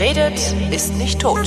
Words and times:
Redet, 0.00 0.54
ist 0.70 0.94
nicht 0.96 1.20
tot. 1.20 1.46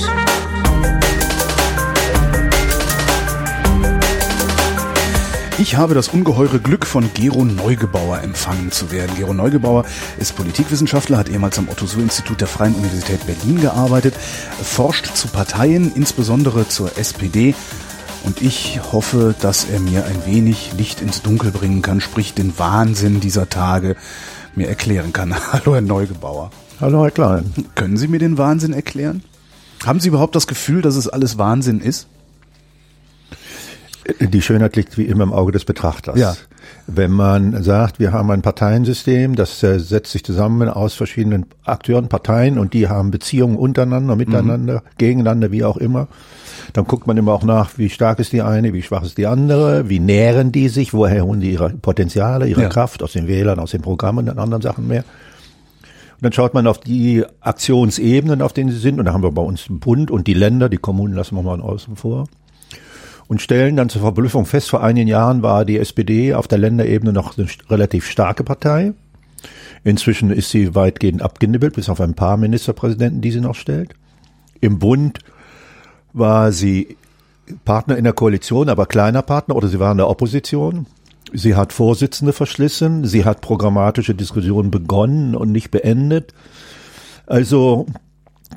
Ich 5.58 5.74
habe 5.74 5.94
das 5.94 6.06
ungeheure 6.06 6.60
Glück, 6.60 6.86
von 6.86 7.12
Gero 7.14 7.44
Neugebauer 7.44 8.22
empfangen 8.22 8.70
zu 8.70 8.92
werden. 8.92 9.10
Gero 9.16 9.34
Neugebauer 9.34 9.84
ist 10.18 10.36
Politikwissenschaftler, 10.36 11.18
hat 11.18 11.28
ehemals 11.28 11.58
am 11.58 11.68
Otto-Suhr-Institut 11.68 12.40
der 12.42 12.46
Freien 12.46 12.76
Universität 12.76 13.26
Berlin 13.26 13.60
gearbeitet, 13.60 14.14
forscht 14.62 15.16
zu 15.16 15.26
Parteien, 15.26 15.90
insbesondere 15.92 16.68
zur 16.68 16.96
SPD. 16.96 17.56
Und 18.22 18.40
ich 18.40 18.80
hoffe, 18.92 19.34
dass 19.40 19.64
er 19.64 19.80
mir 19.80 20.04
ein 20.04 20.26
wenig 20.26 20.74
Licht 20.78 21.00
ins 21.00 21.22
Dunkel 21.22 21.50
bringen 21.50 21.82
kann, 21.82 22.00
sprich 22.00 22.34
den 22.34 22.56
Wahnsinn 22.56 23.18
dieser 23.18 23.48
Tage 23.48 23.96
mir 24.54 24.68
erklären 24.68 25.12
kann. 25.12 25.34
Hallo, 25.52 25.74
Herr 25.74 25.80
Neugebauer. 25.80 26.52
Hallo, 26.80 27.04
Herr 27.04 27.10
Klein. 27.12 27.52
Können 27.76 27.96
Sie 27.96 28.08
mir 28.08 28.18
den 28.18 28.36
Wahnsinn 28.36 28.72
erklären? 28.72 29.22
Haben 29.86 30.00
Sie 30.00 30.08
überhaupt 30.08 30.34
das 30.34 30.46
Gefühl, 30.46 30.82
dass 30.82 30.96
es 30.96 31.08
alles 31.08 31.38
Wahnsinn 31.38 31.80
ist? 31.80 32.08
Die 34.20 34.42
Schönheit 34.42 34.76
liegt 34.76 34.98
wie 34.98 35.04
immer 35.04 35.22
im 35.22 35.32
Auge 35.32 35.52
des 35.52 35.64
Betrachters. 35.64 36.18
Ja. 36.18 36.34
Wenn 36.86 37.10
man 37.10 37.62
sagt, 37.62 38.00
wir 38.00 38.12
haben 38.12 38.30
ein 38.30 38.42
Parteiensystem, 38.42 39.34
das 39.36 39.62
äh, 39.62 39.78
setzt 39.78 40.12
sich 40.12 40.24
zusammen 40.24 40.68
aus 40.68 40.94
verschiedenen 40.94 41.46
Akteuren, 41.64 42.08
Parteien 42.08 42.58
und 42.58 42.74
die 42.74 42.88
haben 42.88 43.10
Beziehungen 43.10 43.56
untereinander, 43.56 44.16
miteinander, 44.16 44.74
mhm. 44.74 44.98
gegeneinander, 44.98 45.52
wie 45.52 45.64
auch 45.64 45.76
immer, 45.76 46.08
dann 46.74 46.86
guckt 46.86 47.06
man 47.06 47.16
immer 47.16 47.32
auch 47.32 47.44
nach, 47.44 47.78
wie 47.78 47.88
stark 47.88 48.18
ist 48.18 48.32
die 48.32 48.42
eine, 48.42 48.72
wie 48.72 48.82
schwach 48.82 49.04
ist 49.04 49.16
die 49.16 49.26
andere, 49.26 49.88
wie 49.88 50.00
nähren 50.00 50.52
die 50.52 50.68
sich, 50.68 50.92
woher 50.92 51.24
holen 51.24 51.40
die 51.40 51.52
ihre 51.52 51.70
Potenziale, 51.70 52.46
ihre 52.46 52.62
ja. 52.62 52.68
Kraft 52.68 53.02
aus 53.02 53.12
den 53.12 53.28
Wählern, 53.28 53.58
aus 53.58 53.70
den 53.70 53.80
Programmen 53.80 54.28
und 54.28 54.38
anderen 54.38 54.62
Sachen 54.62 54.86
mehr. 54.86 55.04
Dann 56.24 56.32
schaut 56.32 56.54
man 56.54 56.66
auf 56.66 56.80
die 56.80 57.22
Aktionsebenen, 57.40 58.40
auf 58.40 58.54
denen 58.54 58.70
sie 58.70 58.78
sind, 58.78 58.98
und 58.98 59.04
da 59.04 59.12
haben 59.12 59.22
wir 59.22 59.30
bei 59.30 59.42
uns 59.42 59.66
den 59.66 59.78
Bund 59.78 60.10
und 60.10 60.26
die 60.26 60.32
Länder, 60.32 60.70
die 60.70 60.78
Kommunen 60.78 61.12
lassen 61.12 61.36
wir 61.36 61.42
mal 61.42 61.60
außen 61.60 61.96
vor 61.96 62.28
und 63.28 63.42
stellen 63.42 63.76
dann 63.76 63.90
zur 63.90 64.00
Verblüffung 64.00 64.46
fest, 64.46 64.70
vor 64.70 64.82
einigen 64.82 65.06
Jahren 65.06 65.42
war 65.42 65.66
die 65.66 65.78
SPD 65.78 66.32
auf 66.32 66.48
der 66.48 66.56
Länderebene 66.56 67.12
noch 67.12 67.36
eine 67.36 67.46
relativ 67.68 68.06
starke 68.06 68.42
Partei. 68.42 68.94
Inzwischen 69.84 70.30
ist 70.30 70.48
sie 70.48 70.74
weitgehend 70.74 71.20
abgenibbelt, 71.20 71.74
bis 71.74 71.90
auf 71.90 72.00
ein 72.00 72.14
paar 72.14 72.38
Ministerpräsidenten, 72.38 73.20
die 73.20 73.30
sie 73.30 73.42
noch 73.42 73.54
stellt. 73.54 73.94
Im 74.62 74.78
Bund 74.78 75.18
war 76.14 76.52
sie 76.52 76.96
Partner 77.66 77.98
in 77.98 78.04
der 78.04 78.14
Koalition, 78.14 78.70
aber 78.70 78.86
kleiner 78.86 79.20
Partner 79.20 79.56
oder 79.56 79.68
sie 79.68 79.78
war 79.78 79.92
in 79.92 79.98
der 79.98 80.08
Opposition. 80.08 80.86
Sie 81.36 81.56
hat 81.56 81.72
Vorsitzende 81.72 82.32
verschlissen, 82.32 83.04
sie 83.04 83.24
hat 83.24 83.40
programmatische 83.40 84.14
Diskussionen 84.14 84.70
begonnen 84.70 85.34
und 85.34 85.50
nicht 85.50 85.72
beendet. 85.72 86.32
Also 87.26 87.86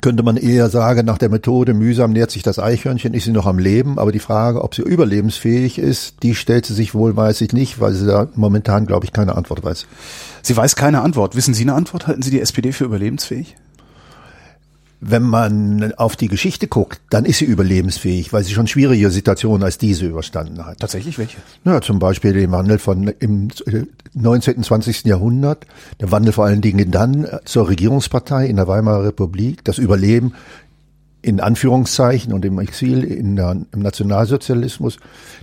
könnte 0.00 0.22
man 0.22 0.36
eher 0.36 0.70
sagen, 0.70 1.04
nach 1.04 1.18
der 1.18 1.28
Methode 1.28 1.74
mühsam 1.74 2.12
nährt 2.12 2.30
sich 2.30 2.44
das 2.44 2.60
Eichhörnchen, 2.60 3.14
ist 3.14 3.24
sie 3.24 3.32
noch 3.32 3.46
am 3.46 3.58
Leben, 3.58 3.98
aber 3.98 4.12
die 4.12 4.20
Frage, 4.20 4.62
ob 4.62 4.76
sie 4.76 4.82
überlebensfähig 4.82 5.78
ist, 5.78 6.22
die 6.22 6.36
stellt 6.36 6.66
sie 6.66 6.74
sich 6.74 6.94
wohl, 6.94 7.16
weiß 7.16 7.40
ich 7.40 7.52
nicht, 7.52 7.80
weil 7.80 7.94
sie 7.94 8.06
da 8.06 8.28
momentan, 8.36 8.86
glaube 8.86 9.06
ich, 9.06 9.12
keine 9.12 9.34
Antwort 9.34 9.64
weiß. 9.64 9.86
Sie 10.42 10.56
weiß 10.56 10.76
keine 10.76 11.02
Antwort. 11.02 11.34
Wissen 11.34 11.54
Sie 11.54 11.64
eine 11.64 11.74
Antwort? 11.74 12.06
Halten 12.06 12.22
Sie 12.22 12.30
die 12.30 12.40
SPD 12.40 12.70
für 12.70 12.84
überlebensfähig? 12.84 13.56
Wenn 15.00 15.22
man 15.22 15.92
auf 15.96 16.16
die 16.16 16.28
Geschichte 16.28 16.66
guckt, 16.66 17.00
dann 17.10 17.24
ist 17.24 17.38
sie 17.38 17.44
überlebensfähig, 17.44 18.32
weil 18.32 18.42
sie 18.42 18.52
schon 18.52 18.66
schwierige 18.66 19.10
Situationen 19.10 19.62
als 19.62 19.78
diese 19.78 20.06
überstanden 20.06 20.66
hat. 20.66 20.80
Tatsächlich 20.80 21.18
welche? 21.18 21.38
Ja, 21.64 21.80
zum 21.80 21.98
Beispiel 21.98 22.32
den 22.32 22.50
Wandel 22.50 22.78
von 22.78 23.08
im 23.20 23.48
19., 24.14 24.62
20. 24.62 25.04
Jahrhundert, 25.04 25.66
der 26.00 26.10
Wandel 26.10 26.32
vor 26.32 26.46
allen 26.46 26.60
Dingen 26.60 26.90
dann 26.90 27.28
zur 27.44 27.68
Regierungspartei 27.68 28.46
in 28.46 28.56
der 28.56 28.66
Weimarer 28.66 29.04
Republik, 29.04 29.64
das 29.64 29.78
Überleben 29.78 30.32
in 31.20 31.40
Anführungszeichen 31.40 32.32
und 32.32 32.44
im 32.44 32.58
Exil 32.58 33.02
in 33.04 33.36
der, 33.36 33.56
im 33.72 33.80
Nationalsozialismus, 33.80 34.98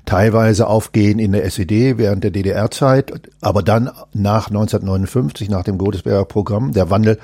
teilweise 0.06 0.68
Aufgehen 0.68 1.20
in 1.20 1.34
der 1.34 1.46
SED 1.46 1.98
während 1.98 2.24
der 2.24 2.32
DDR-Zeit, 2.32 3.30
aber 3.42 3.62
dann 3.62 3.92
nach 4.14 4.48
1959, 4.48 5.50
nach 5.50 5.64
dem 5.64 5.78
Godesberger 5.78 6.26
Programm, 6.26 6.72
der 6.72 6.90
Wandel 6.90 7.20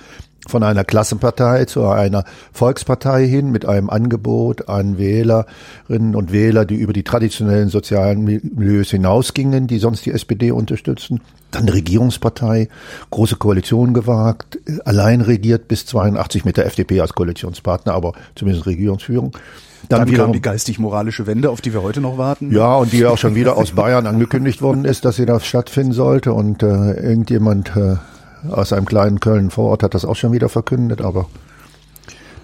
von 0.47 0.63
einer 0.63 0.83
Klassenpartei 0.83 1.65
zu 1.65 1.85
einer 1.87 2.23
Volkspartei 2.51 3.27
hin 3.27 3.51
mit 3.51 3.65
einem 3.65 3.89
Angebot 3.89 4.69
an 4.69 4.97
Wählerinnen 4.97 6.15
und 6.15 6.31
Wähler, 6.31 6.65
die 6.65 6.75
über 6.75 6.93
die 6.93 7.03
traditionellen 7.03 7.69
sozialen 7.69 8.23
Milieus 8.23 8.89
hinausgingen, 8.89 9.67
die 9.67 9.77
sonst 9.77 10.05
die 10.05 10.11
SPD 10.11 10.51
unterstützen. 10.51 11.21
Dann 11.51 11.69
Regierungspartei, 11.69 12.69
große 13.11 13.35
Koalition 13.35 13.93
gewagt, 13.93 14.57
allein 14.85 15.21
regiert 15.21 15.67
bis 15.67 15.85
82 15.85 16.45
mit 16.45 16.57
der 16.57 16.65
FDP 16.65 17.01
als 17.01 17.13
Koalitionspartner, 17.13 17.93
aber 17.93 18.13
zumindest 18.35 18.65
Regierungsführung. 18.65 19.33
Dann, 19.89 20.05
Dann 20.05 20.15
kam 20.15 20.33
die 20.33 20.41
geistig-moralische 20.41 21.27
Wende, 21.27 21.49
auf 21.49 21.59
die 21.59 21.73
wir 21.73 21.81
heute 21.81 22.01
noch 22.01 22.17
warten. 22.17 22.51
Ja, 22.53 22.75
und 22.75 22.93
die 22.93 23.05
auch 23.05 23.17
schon 23.17 23.35
wieder 23.35 23.57
aus 23.57 23.71
Bayern 23.71 24.05
angekündigt 24.05 24.61
worden 24.61 24.85
ist, 24.85 25.05
dass 25.05 25.15
sie 25.15 25.25
da 25.25 25.39
stattfinden 25.39 25.91
sollte. 25.91 26.33
Und 26.33 26.61
äh, 26.61 26.93
irgendjemand 26.93 27.75
äh, 27.75 27.95
aus 28.49 28.73
einem 28.73 28.85
kleinen 28.85 29.19
Köln 29.19 29.49
vor 29.49 29.69
Ort 29.69 29.83
hat 29.83 29.93
das 29.93 30.05
auch 30.05 30.15
schon 30.15 30.31
wieder 30.31 30.49
verkündet, 30.49 31.01
aber 31.01 31.27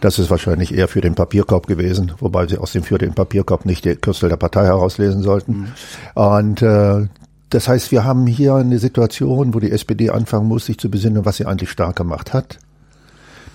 das 0.02 0.20
ist 0.20 0.30
wahrscheinlich 0.30 0.74
eher 0.74 0.88
für 0.88 1.02
den 1.02 1.16
Papierkorb 1.16 1.68
gewesen, 1.68 2.14
wobei 2.20 2.48
sie 2.48 2.58
aus 2.58 2.72
dem 2.72 2.84
für 2.84 2.98
den 2.98 3.14
Papierkorb 3.14 3.66
nicht 3.66 3.86
die 3.86 3.96
Kürzel 3.96 4.30
der 4.30 4.38
Partei 4.38 4.66
herauslesen 4.66 5.24
sollten. 5.24 5.52
Mhm. 5.54 5.68
Und 6.14 6.62
äh, 6.62 7.08
das 7.50 7.68
heißt, 7.68 7.92
wir 7.92 8.04
haben 8.04 8.28
hier 8.28 8.56
eine 8.56 8.78
Situation, 8.78 9.54
wo 9.54 9.60
die 9.60 9.72
SPD 9.72 10.10
anfangen 10.10 10.48
muss, 10.48 10.66
sich 10.66 10.78
zu 10.78 10.92
besinnen, 10.92 11.26
was 11.26 11.38
sie 11.38 11.46
eigentlich 11.46 11.72
stark 11.72 11.96
gemacht 11.96 12.34
hat, 12.34 12.60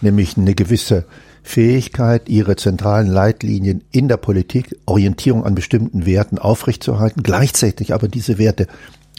nämlich 0.01 0.37
eine 0.37 0.55
gewisse 0.55 1.05
Fähigkeit, 1.43 2.29
ihre 2.29 2.57
zentralen 2.57 3.09
Leitlinien 3.09 3.83
in 3.91 4.09
der 4.09 4.17
Politik, 4.17 4.77
Orientierung 4.87 5.45
an 5.45 5.55
bestimmten 5.55 6.07
Werten 6.07 6.39
aufrechtzuerhalten, 6.39 7.23
gleichzeitig 7.23 7.93
aber 7.93 8.09
diese 8.09 8.39
Werte 8.39 8.67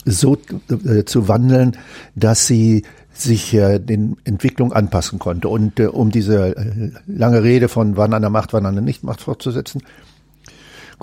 so 0.05 0.37
äh, 0.85 1.03
zu 1.05 1.27
wandeln, 1.27 1.77
dass 2.15 2.47
sie 2.47 2.83
sich 3.13 3.53
äh, 3.53 3.79
den 3.79 4.17
Entwicklungen 4.23 4.73
anpassen 4.73 5.19
konnte. 5.19 5.47
Und 5.49 5.79
äh, 5.79 5.87
um 5.87 6.11
diese 6.11 6.55
äh, 6.55 6.91
lange 7.05 7.43
Rede 7.43 7.69
von 7.69 7.95
wann 7.95 8.13
einer 8.13 8.29
Macht, 8.29 8.53
wann 8.53 8.65
einer 8.65 8.81
nicht 8.81 9.03
Macht 9.03 9.21
fortzusetzen, 9.21 9.81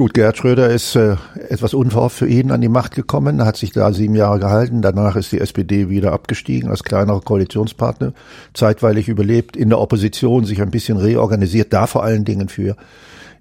Gut, 0.01 0.15
Gerhard 0.15 0.39
Schröder 0.39 0.71
ist 0.71 0.97
äh, 0.97 1.17
etwas 1.51 1.75
unverhofft 1.75 2.17
für 2.17 2.27
ihn 2.27 2.53
an 2.53 2.63
die 2.63 2.71
Macht 2.71 2.95
gekommen, 2.95 3.45
hat 3.45 3.59
sich 3.59 3.73
da 3.73 3.93
sieben 3.93 4.15
Jahre 4.15 4.39
gehalten. 4.39 4.81
Danach 4.81 5.15
ist 5.15 5.31
die 5.31 5.41
SPD 5.41 5.91
wieder 5.91 6.13
abgestiegen 6.13 6.71
als 6.71 6.85
kleinerer 6.85 7.21
Koalitionspartner, 7.21 8.15
zeitweilig 8.55 9.09
überlebt, 9.09 9.59
in 9.59 9.69
der 9.69 9.79
Opposition 9.79 10.47
sich 10.47 10.63
ein 10.63 10.71
bisschen 10.71 10.97
reorganisiert, 10.97 11.75
da 11.75 11.87
vor 11.87 12.03
allen 12.03 12.25
Dingen 12.25 12.49
für 12.49 12.77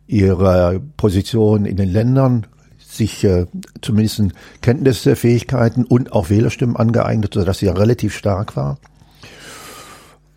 ihre 0.06 0.82
Position 0.98 1.64
in 1.64 1.78
den 1.78 1.88
Ländern 1.88 2.46
sich 3.00 3.24
äh, 3.24 3.48
zumindest 3.82 4.22
Kenntnisse, 4.62 5.16
Fähigkeiten 5.16 5.84
und 5.84 6.12
auch 6.14 6.30
Wählerstimmen 6.30 6.78
angeeignet, 6.78 7.34
sodass 7.34 7.60
sie 7.60 7.66
ja 7.66 7.74
relativ 7.74 8.16
stark 8.16 8.56
war. 8.56 8.78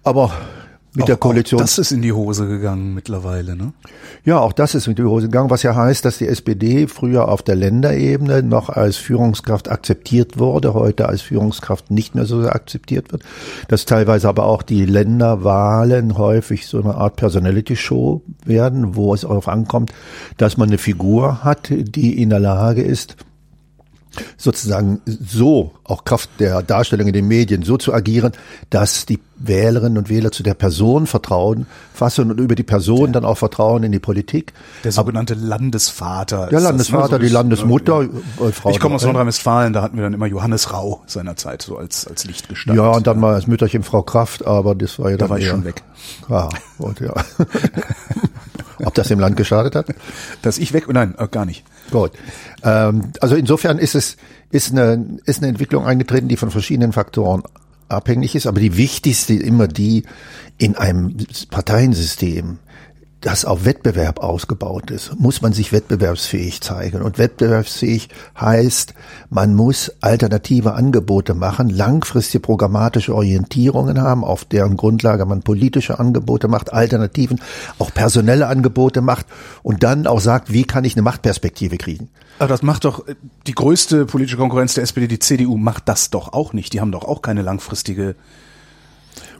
Aber 0.02 0.32
mit 0.94 1.04
auch, 1.04 1.06
der 1.06 1.16
Koalition. 1.16 1.60
das 1.60 1.78
ist 1.78 1.90
in 1.90 2.02
die 2.02 2.12
Hose 2.12 2.46
gegangen 2.46 2.92
mittlerweile, 2.92 3.56
ne? 3.56 3.72
Ja, 4.24 4.38
auch 4.38 4.52
das 4.52 4.74
ist 4.74 4.86
in 4.86 4.94
die 4.94 5.02
Hose 5.02 5.26
gegangen, 5.26 5.50
was 5.50 5.62
ja 5.62 5.74
heißt, 5.74 6.04
dass 6.04 6.18
die 6.18 6.28
SPD 6.28 6.86
früher 6.86 7.28
auf 7.28 7.42
der 7.42 7.56
Länderebene 7.56 8.42
noch 8.42 8.68
als 8.68 8.96
Führungskraft 8.96 9.70
akzeptiert 9.70 10.38
wurde, 10.38 10.74
heute 10.74 11.08
als 11.08 11.22
Führungskraft 11.22 11.90
nicht 11.90 12.14
mehr 12.14 12.26
so 12.26 12.46
akzeptiert 12.46 13.10
wird. 13.10 13.22
Dass 13.68 13.86
teilweise 13.86 14.28
aber 14.28 14.44
auch 14.44 14.62
die 14.62 14.84
Länderwahlen 14.84 16.18
häufig 16.18 16.66
so 16.66 16.80
eine 16.80 16.94
Art 16.94 17.16
Personality-Show 17.16 18.22
werden, 18.44 18.94
wo 18.94 19.14
es 19.14 19.22
darauf 19.22 19.48
ankommt, 19.48 19.92
dass 20.36 20.56
man 20.56 20.68
eine 20.68 20.78
Figur 20.78 21.42
hat, 21.42 21.68
die 21.70 22.20
in 22.20 22.30
der 22.30 22.40
Lage 22.40 22.82
ist, 22.82 23.16
sozusagen 24.36 25.00
so, 25.06 25.72
auch 25.84 26.04
Kraft 26.04 26.30
der 26.38 26.62
Darstellung 26.62 27.06
in 27.06 27.12
den 27.12 27.28
Medien, 27.28 27.62
so 27.62 27.76
zu 27.76 27.92
agieren, 27.92 28.32
dass 28.70 29.06
die 29.06 29.18
Wählerinnen 29.36 29.98
und 29.98 30.08
Wähler 30.08 30.30
zu 30.30 30.42
der 30.42 30.54
Person 30.54 31.06
Vertrauen 31.06 31.66
fassen 31.92 32.30
und 32.30 32.38
über 32.38 32.54
die 32.54 32.62
Person 32.62 33.12
der, 33.12 33.20
dann 33.20 33.24
auch 33.24 33.38
Vertrauen 33.38 33.82
in 33.82 33.92
die 33.92 33.98
Politik. 33.98 34.52
Der 34.84 34.92
sogenannte 34.92 35.34
Landesvater. 35.34 36.46
Der 36.48 36.60
Landesvater, 36.60 37.08
das, 37.08 37.20
ne? 37.20 37.26
die 37.26 37.32
Landesmutter. 37.32 38.02
Äh, 38.02 38.52
Frau 38.52 38.70
ich 38.70 38.78
komme 38.78 38.96
aus 38.96 39.04
Nordrhein-Westfalen, 39.04 39.72
da 39.72 39.82
hatten 39.82 39.96
wir 39.96 40.04
dann 40.04 40.14
immer 40.14 40.26
Johannes 40.26 40.72
Rau 40.72 41.02
seinerzeit 41.06 41.62
so 41.62 41.76
als, 41.76 42.06
als 42.06 42.24
Lichtgestalt. 42.24 42.76
Ja, 42.76 42.90
und 42.90 43.06
dann 43.06 43.18
mal 43.18 43.34
als 43.34 43.46
Mütterchen 43.46 43.82
Frau 43.82 44.02
Kraft, 44.02 44.46
aber 44.46 44.74
das 44.74 44.98
war 44.98 45.10
ja 45.10 45.16
da 45.16 45.24
dann 45.24 45.30
war 45.30 45.38
ich 45.38 45.48
schon 45.48 45.64
weg. 45.64 45.82
Ja, 46.28 46.48
und 46.78 47.00
ja. 47.00 47.14
Ob 48.84 48.94
das 48.94 49.08
dem 49.08 49.20
Land 49.20 49.36
geschadet 49.36 49.76
hat? 49.76 49.86
Dass 50.42 50.58
ich 50.58 50.72
weg, 50.72 50.92
nein, 50.92 51.14
äh, 51.18 51.28
gar 51.28 51.44
nicht. 51.44 51.64
Gut. 51.92 52.12
Ähm, 52.64 53.12
also 53.20 53.36
insofern 53.36 53.78
ist 53.78 53.94
es 53.94 54.16
ist 54.50 54.72
eine, 54.72 55.18
ist 55.24 55.38
eine 55.38 55.48
Entwicklung 55.48 55.86
eingetreten, 55.86 56.28
die 56.28 56.36
von 56.36 56.50
verschiedenen 56.50 56.92
Faktoren 56.92 57.42
abhängig 57.88 58.34
ist, 58.34 58.46
aber 58.46 58.60
die 58.60 58.76
wichtigste 58.76 59.34
immer 59.34 59.68
die 59.68 60.04
in 60.58 60.76
einem 60.76 61.16
Parteiensystem 61.50 62.58
das 63.22 63.44
auf 63.44 63.64
Wettbewerb 63.64 64.18
ausgebaut 64.18 64.90
ist, 64.90 65.18
muss 65.18 65.42
man 65.42 65.52
sich 65.52 65.72
wettbewerbsfähig 65.72 66.60
zeigen. 66.60 67.02
Und 67.02 67.18
wettbewerbsfähig 67.18 68.08
heißt, 68.38 68.94
man 69.30 69.54
muss 69.54 69.92
alternative 70.00 70.74
Angebote 70.74 71.34
machen, 71.34 71.70
langfristige 71.70 72.40
programmatische 72.40 73.14
Orientierungen 73.14 74.00
haben, 74.00 74.24
auf 74.24 74.44
deren 74.44 74.76
Grundlage 74.76 75.24
man 75.24 75.42
politische 75.42 76.00
Angebote 76.00 76.48
macht, 76.48 76.72
Alternativen, 76.72 77.40
auch 77.78 77.94
personelle 77.94 78.48
Angebote 78.48 79.02
macht 79.02 79.26
und 79.62 79.84
dann 79.84 80.08
auch 80.08 80.20
sagt, 80.20 80.52
wie 80.52 80.64
kann 80.64 80.84
ich 80.84 80.94
eine 80.94 81.02
Machtperspektive 81.02 81.78
kriegen. 81.78 82.08
Aber 82.40 82.48
das 82.48 82.62
macht 82.62 82.84
doch 82.84 83.04
die 83.46 83.54
größte 83.54 84.04
politische 84.04 84.36
Konkurrenz 84.36 84.74
der 84.74 84.82
SPD, 84.82 85.06
die 85.06 85.20
CDU, 85.20 85.56
macht 85.56 85.88
das 85.88 86.10
doch 86.10 86.32
auch 86.32 86.52
nicht. 86.52 86.72
Die 86.72 86.80
haben 86.80 86.90
doch 86.90 87.04
auch 87.04 87.22
keine 87.22 87.42
langfristige. 87.42 88.16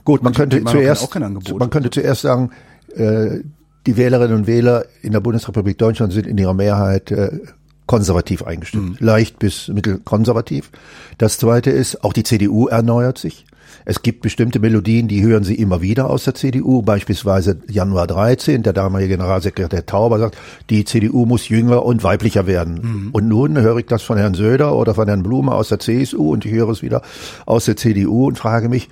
Gut, 0.05 0.23
man 0.23 0.33
könnte 0.33 0.63
zuerst, 0.63 1.13
man 1.13 1.69
könnte 1.69 1.89
zuerst 1.89 2.21
sagen, 2.21 2.51
äh, 2.95 3.39
die 3.85 3.97
Wählerinnen 3.97 4.37
und 4.37 4.47
Wähler 4.47 4.85
in 5.01 5.11
der 5.11 5.19
Bundesrepublik 5.19 5.77
Deutschland 5.77 6.13
sind 6.13 6.27
in 6.27 6.37
ihrer 6.37 6.53
Mehrheit 6.53 7.11
äh, 7.11 7.39
konservativ 7.85 8.43
eingestimmt, 8.43 9.01
mhm. 9.01 9.05
leicht 9.05 9.39
bis 9.39 9.67
mittelkonservativ. 9.67 10.71
Das 11.17 11.37
Zweite 11.37 11.69
ist, 11.69 12.03
auch 12.03 12.13
die 12.13 12.23
CDU 12.23 12.67
erneuert 12.67 13.17
sich. 13.17 13.45
Es 13.85 14.01
gibt 14.01 14.21
bestimmte 14.21 14.59
Melodien, 14.59 15.07
die 15.07 15.21
hören 15.21 15.43
Sie 15.43 15.55
immer 15.55 15.81
wieder 15.81 16.09
aus 16.09 16.23
der 16.23 16.35
CDU, 16.35 16.81
beispielsweise 16.81 17.57
Januar 17.69 18.07
13, 18.07 18.63
der 18.63 18.71
damalige 18.71 19.17
Generalsekretär 19.17 19.85
Tauber 19.85 20.19
sagt, 20.19 20.37
die 20.69 20.85
CDU 20.85 21.25
muss 21.25 21.49
jünger 21.49 21.83
und 21.83 22.03
weiblicher 22.03 22.47
werden. 22.47 22.79
Mhm. 22.81 23.09
Und 23.11 23.27
nun 23.27 23.59
höre 23.59 23.77
ich 23.77 23.87
das 23.87 24.01
von 24.01 24.17
Herrn 24.17 24.35
Söder 24.35 24.75
oder 24.75 24.95
von 24.95 25.07
Herrn 25.07 25.23
Blume 25.23 25.51
aus 25.53 25.67
der 25.67 25.79
CSU 25.79 26.31
und 26.31 26.45
ich 26.45 26.53
höre 26.53 26.69
es 26.69 26.81
wieder 26.81 27.01
aus 27.45 27.65
der 27.65 27.75
CDU 27.75 28.27
und 28.27 28.37
frage 28.37 28.69
mich, 28.69 28.89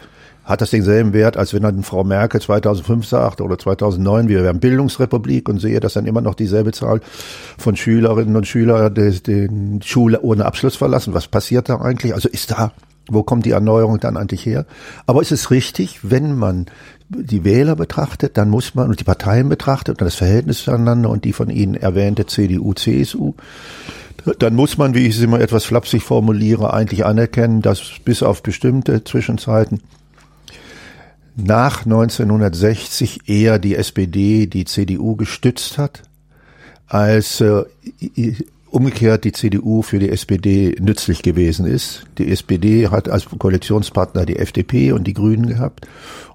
hat 0.51 0.61
das 0.61 0.69
denselben 0.69 1.13
Wert, 1.13 1.37
als 1.37 1.53
wenn 1.53 1.63
dann 1.63 1.83
Frau 1.83 2.03
Merkel 2.03 2.41
2005 2.41 3.05
sagt 3.05 3.41
oder 3.41 3.57
2009, 3.57 4.27
wir 4.27 4.43
wären 4.43 4.59
Bildungsrepublik 4.59 5.49
und 5.49 5.59
sehe, 5.59 5.79
dass 5.79 5.93
dann 5.93 6.05
immer 6.05 6.21
noch 6.21 6.35
dieselbe 6.35 6.71
Zahl 6.71 7.01
von 7.57 7.75
Schülerinnen 7.75 8.35
und 8.35 8.47
Schülern 8.47 8.93
den 8.93 9.81
Schule 9.81 10.21
ohne 10.21 10.45
Abschluss 10.45 10.75
verlassen. 10.75 11.13
Was 11.13 11.27
passiert 11.27 11.69
da 11.69 11.81
eigentlich? 11.81 12.13
Also 12.13 12.29
ist 12.29 12.51
da, 12.51 12.73
wo 13.09 13.23
kommt 13.23 13.45
die 13.45 13.51
Erneuerung 13.51 13.99
dann 13.99 14.17
eigentlich 14.17 14.45
her? 14.45 14.65
Aber 15.07 15.21
ist 15.21 15.31
es 15.31 15.51
richtig, 15.51 15.99
wenn 16.03 16.35
man 16.35 16.67
die 17.09 17.43
Wähler 17.43 17.75
betrachtet, 17.75 18.37
dann 18.37 18.49
muss 18.49 18.75
man 18.75 18.89
und 18.89 18.99
die 18.99 19.05
Parteien 19.05 19.49
betrachtet 19.49 20.01
und 20.01 20.05
das 20.05 20.15
Verhältnis 20.15 20.63
zueinander 20.63 21.09
und 21.09 21.25
die 21.25 21.33
von 21.33 21.49
Ihnen 21.49 21.75
erwähnte 21.75 22.25
CDU, 22.25 22.73
CSU, 22.73 23.33
dann 24.39 24.55
muss 24.55 24.77
man, 24.77 24.93
wie 24.93 25.07
ich 25.07 25.15
es 25.15 25.21
immer 25.21 25.39
etwas 25.39 25.65
flapsig 25.65 26.03
formuliere, 26.03 26.73
eigentlich 26.73 27.05
anerkennen, 27.05 27.61
dass 27.61 27.81
bis 28.05 28.21
auf 28.21 28.43
bestimmte 28.43 29.03
Zwischenzeiten 29.03 29.81
nach 31.35 31.85
1960 31.85 33.29
eher 33.29 33.59
die 33.59 33.75
SPD 33.75 34.47
die 34.47 34.65
CDU 34.65 35.15
gestützt 35.15 35.77
hat, 35.77 36.03
als 36.87 37.41
äh, 37.41 37.63
umgekehrt 38.69 39.23
die 39.23 39.31
CDU 39.31 39.81
für 39.81 39.99
die 39.99 40.09
SPD 40.09 40.75
nützlich 40.79 41.21
gewesen 41.21 41.65
ist. 41.65 42.05
Die 42.17 42.31
SPD 42.31 42.87
hat 42.87 43.09
als 43.09 43.27
Koalitionspartner 43.37 44.25
die 44.25 44.37
FDP 44.37 44.91
und 44.91 45.05
die 45.05 45.13
Grünen 45.13 45.47
gehabt. 45.47 45.87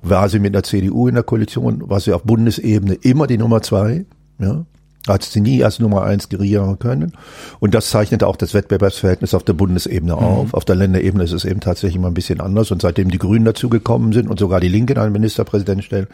War 0.02 0.28
sie 0.28 0.38
mit 0.38 0.54
der 0.54 0.62
CDU 0.62 1.08
in 1.08 1.14
der 1.14 1.25
Koalition, 1.25 1.88
war 1.88 2.00
sie 2.00 2.12
auf 2.12 2.22
Bundesebene 2.22 2.94
immer 2.94 3.26
die 3.26 3.38
Nummer 3.38 3.62
zwei. 3.62 4.04
Ja 4.38 4.64
hat 5.06 5.23
sie 5.23 5.41
nie 5.41 5.62
als 5.64 5.79
Nummer 5.79 6.03
eins 6.03 6.29
gerieren 6.29 6.79
können. 6.79 7.12
Und 7.61 7.75
das 7.75 7.91
zeichnet 7.91 8.25
auch 8.25 8.37
das 8.37 8.55
Wettbewerbsverhältnis 8.55 9.35
auf 9.35 9.44
der 9.44 9.53
Bundesebene 9.53 10.14
mhm. 10.14 10.19
auf. 10.19 10.55
Auf 10.55 10.64
der 10.64 10.76
Länderebene 10.76 11.25
ist 11.25 11.32
es 11.32 11.44
eben 11.44 11.61
tatsächlich 11.61 12.00
mal 12.00 12.08
ein 12.08 12.14
bisschen 12.14 12.41
anders. 12.41 12.70
Und 12.70 12.82
seitdem 12.82 13.11
die 13.11 13.19
Grünen 13.19 13.44
dazugekommen 13.44 14.12
sind 14.12 14.29
und 14.29 14.38
sogar 14.38 14.61
die 14.61 14.69
Linken 14.69 14.99
einen 14.99 15.12
Ministerpräsidenten 15.12 15.82
stellen, 15.82 16.06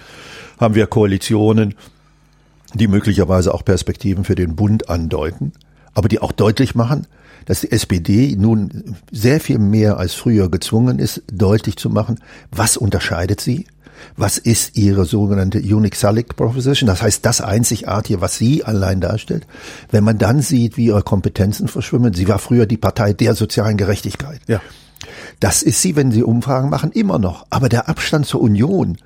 haben 0.59 0.75
wir 0.75 0.87
Koalitionen, 0.87 1.75
die 2.75 2.89
möglicherweise 2.89 3.53
auch 3.53 3.65
Perspektiven 3.65 4.25
für 4.25 4.35
den 4.35 4.57
Bund 4.57 4.89
andeuten, 4.89 5.53
aber 5.95 6.09
die 6.09 6.21
auch 6.21 6.33
deutlich 6.33 6.75
machen, 6.75 7.07
dass 7.45 7.61
die 7.61 7.73
SPD 7.73 8.37
nun 8.37 8.97
sehr 9.11 9.41
viel 9.41 9.59
mehr 9.59 9.99
als 9.99 10.15
früher 10.15 10.51
gezwungen 10.51 10.99
ist, 10.99 11.23
deutlich 11.31 11.77
zu 11.77 11.91
machen, 11.91 12.21
was 12.51 12.77
unterscheidet 12.77 13.41
sie 13.41 13.67
was 14.17 14.39
ist 14.39 14.77
ihre 14.77 15.05
sogenannte 15.05 15.59
Unique 15.59 15.97
Selling 15.97 16.27
Proposition, 16.27 16.87
das 16.87 17.03
heißt 17.03 17.25
das 17.25 17.41
Einzigartige, 17.41 18.21
was 18.21 18.37
sie 18.37 18.65
allein 18.65 19.01
darstellt. 19.01 19.47
Wenn 19.91 20.05
man 20.05 20.19
dann 20.19 20.41
sieht, 20.41 20.77
wie 20.77 20.87
ihre 20.87 21.03
Kompetenzen 21.03 21.69
verschwimmen, 21.69 22.15
sie 22.15 22.29
war 22.29 22.39
früher 22.39 22.67
die 22.67 22.77
Partei 22.77 23.13
der 23.13 23.35
sozialen 23.35 23.77
Gerechtigkeit. 23.77 24.41
Ja. 24.47 24.61
Das 25.41 25.63
ist 25.63 25.83
sie, 25.83 25.97
wenn 25.97 26.13
sie 26.13 26.23
Umfragen 26.23 26.71
machen, 26.71 26.93
immer 26.93 27.19
noch. 27.19 27.47
Aber 27.51 27.69
der 27.69 27.89
Abstand 27.89 28.27
zur 28.27 28.41
Union 28.41 28.99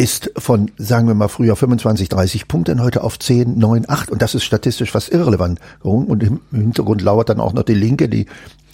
ist 0.00 0.30
von, 0.38 0.70
sagen 0.78 1.08
wir 1.08 1.14
mal, 1.14 1.28
früher 1.28 1.56
25, 1.56 2.08
30 2.08 2.48
Punkten 2.48 2.82
heute 2.82 3.02
auf 3.02 3.18
10, 3.18 3.58
9, 3.58 3.84
8. 3.86 4.10
Und 4.10 4.22
das 4.22 4.34
ist 4.34 4.44
statistisch 4.44 4.92
fast 4.92 5.12
irrelevant. 5.12 5.58
Und 5.80 6.22
im 6.22 6.40
Hintergrund 6.50 7.02
lauert 7.02 7.28
dann 7.28 7.40
auch 7.40 7.52
noch 7.52 7.64
die 7.64 7.74
Linke, 7.74 8.08
die 8.08 8.26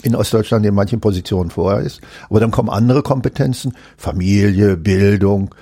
in 0.02 0.14
Ostdeutschland 0.14 0.64
in 0.66 0.74
manchen 0.74 1.00
Positionen 1.00 1.50
vorher 1.50 1.80
ist. 1.80 2.00
Aber 2.28 2.40
dann 2.40 2.50
kommen 2.50 2.68
andere 2.68 3.02
Kompetenzen, 3.02 3.74
Familie, 3.96 4.76
Bildung. 4.76 5.54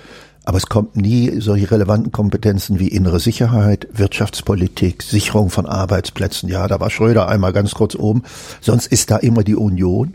Aber 0.43 0.57
es 0.57 0.67
kommt 0.67 0.95
nie 0.95 1.41
solche 1.41 1.71
relevanten 1.71 2.11
Kompetenzen 2.11 2.79
wie 2.79 2.87
innere 2.87 3.19
Sicherheit, 3.19 3.87
Wirtschaftspolitik, 3.91 5.01
Sicherung 5.01 5.49
von 5.49 5.65
Arbeitsplätzen. 5.65 6.49
Ja, 6.49 6.67
da 6.67 6.79
war 6.79 6.91
Schröder 6.91 7.27
einmal 7.27 7.51
ganz 7.51 7.73
kurz 7.73 7.95
oben. 7.95 8.21
Sonst 8.61 8.85
ist 8.87 9.09
da 9.09 9.17
immer 9.17 9.43
die 9.43 9.55
Union. 9.55 10.13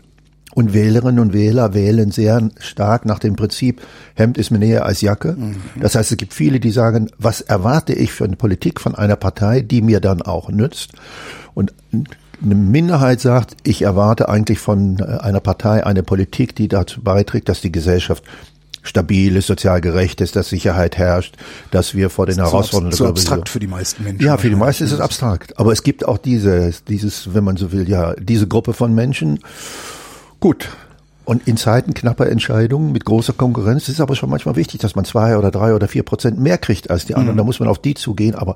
Und 0.53 0.73
Wählerinnen 0.73 1.19
und 1.19 1.33
Wähler 1.33 1.73
wählen 1.73 2.11
sehr 2.11 2.49
stark 2.59 3.05
nach 3.05 3.19
dem 3.19 3.37
Prinzip, 3.37 3.81
Hemd 4.15 4.37
ist 4.37 4.51
mir 4.51 4.59
näher 4.59 4.85
als 4.85 4.99
Jacke. 4.99 5.33
Mhm. 5.37 5.55
Das 5.79 5.95
heißt, 5.95 6.11
es 6.11 6.17
gibt 6.17 6.33
viele, 6.33 6.59
die 6.59 6.71
sagen, 6.71 7.09
was 7.17 7.39
erwarte 7.39 7.93
ich 7.93 8.11
für 8.11 8.25
eine 8.25 8.35
Politik 8.35 8.81
von 8.81 8.93
einer 8.93 9.15
Partei, 9.15 9.61
die 9.61 9.81
mir 9.81 10.01
dann 10.01 10.21
auch 10.21 10.49
nützt? 10.49 10.91
Und 11.53 11.73
eine 12.43 12.55
Minderheit 12.55 13.21
sagt, 13.21 13.55
ich 13.63 13.81
erwarte 13.81 14.29
eigentlich 14.29 14.59
von 14.59 14.99
äh, 14.99 15.03
einer 15.21 15.39
Partei 15.39 15.85
eine 15.85 16.03
Politik, 16.03 16.55
die 16.55 16.67
dazu 16.67 17.01
beiträgt, 17.01 17.49
dass 17.49 17.61
die 17.61 17.71
Gesellschaft 17.71 18.23
stabil 18.83 19.35
ist, 19.35 19.47
sozial 19.47 19.79
gerecht 19.79 20.21
ist, 20.21 20.35
dass 20.35 20.49
Sicherheit 20.49 20.97
herrscht, 20.97 21.35
dass 21.69 21.93
wir 21.93 22.09
vor 22.09 22.25
den 22.25 22.37
Herausforderungen... 22.37 22.95
So 22.95 23.07
abstrakt 23.07 23.49
für 23.49 23.59
die 23.59 23.67
meisten 23.67 24.03
Menschen. 24.03 24.25
Ja, 24.25 24.37
für 24.37 24.49
die 24.49 24.55
meisten 24.55 24.83
ist 24.83 24.91
es 24.91 24.99
abstrakt. 24.99 25.59
Aber 25.59 25.71
es 25.71 25.83
gibt 25.83 26.07
auch 26.07 26.17
diese, 26.17 26.71
dieses, 26.87 27.33
wenn 27.33 27.43
man 27.43 27.57
so 27.57 27.71
will, 27.71 27.87
ja, 27.87 28.15
diese 28.15 28.47
Gruppe 28.47 28.73
von 28.73 28.93
Menschen. 28.93 29.39
Gut. 30.39 30.69
Und 31.25 31.47
in 31.47 31.57
Zeiten 31.57 31.93
knapper 31.93 32.27
Entscheidungen 32.27 32.91
mit 32.91 33.05
großer 33.05 33.33
Konkurrenz 33.33 33.83
ist 33.83 33.95
es 33.95 34.01
aber 34.01 34.15
schon 34.15 34.31
manchmal 34.31 34.55
wichtig, 34.55 34.81
dass 34.81 34.95
man 34.95 35.05
zwei 35.05 35.37
oder 35.37 35.51
drei 35.51 35.75
oder 35.75 35.87
vier 35.87 36.01
Prozent 36.01 36.39
mehr 36.39 36.57
kriegt 36.57 36.89
als 36.89 37.05
die 37.05 37.13
anderen. 37.13 37.35
Mhm. 37.35 37.37
Da 37.37 37.43
muss 37.43 37.59
man 37.59 37.69
auf 37.69 37.77
die 37.77 37.93
zugehen. 37.93 38.33
Aber 38.33 38.55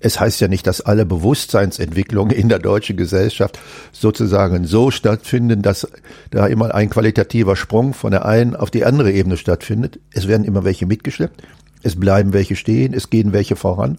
es 0.00 0.18
heißt 0.18 0.40
ja 0.40 0.48
nicht, 0.48 0.66
dass 0.66 0.80
alle 0.80 1.04
Bewusstseinsentwicklungen 1.04 2.34
in 2.34 2.48
der 2.48 2.58
deutschen 2.58 2.96
Gesellschaft 2.96 3.58
sozusagen 3.92 4.64
so 4.64 4.90
stattfinden, 4.90 5.60
dass 5.60 5.86
da 6.30 6.46
immer 6.46 6.74
ein 6.74 6.88
qualitativer 6.88 7.54
Sprung 7.54 7.92
von 7.92 8.10
der 8.10 8.24
einen 8.24 8.56
auf 8.56 8.70
die 8.70 8.84
andere 8.84 9.12
Ebene 9.12 9.36
stattfindet. 9.36 10.00
Es 10.12 10.26
werden 10.26 10.44
immer 10.44 10.64
welche 10.64 10.86
mitgeschleppt, 10.86 11.42
es 11.82 12.00
bleiben 12.00 12.32
welche 12.32 12.56
stehen, 12.56 12.94
es 12.94 13.10
gehen 13.10 13.32
welche 13.32 13.56
voran. 13.56 13.98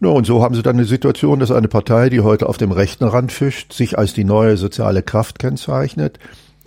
Ja, 0.00 0.08
und 0.08 0.26
so 0.26 0.42
haben 0.42 0.56
sie 0.56 0.62
dann 0.62 0.76
eine 0.76 0.84
Situation, 0.84 1.38
dass 1.38 1.52
eine 1.52 1.68
Partei, 1.68 2.08
die 2.08 2.20
heute 2.20 2.48
auf 2.48 2.58
dem 2.58 2.72
rechten 2.72 3.04
Rand 3.04 3.30
fischt, 3.30 3.72
sich 3.72 3.98
als 3.98 4.12
die 4.14 4.24
neue 4.24 4.56
soziale 4.56 5.04
Kraft 5.04 5.38
kennzeichnet, 5.38 6.18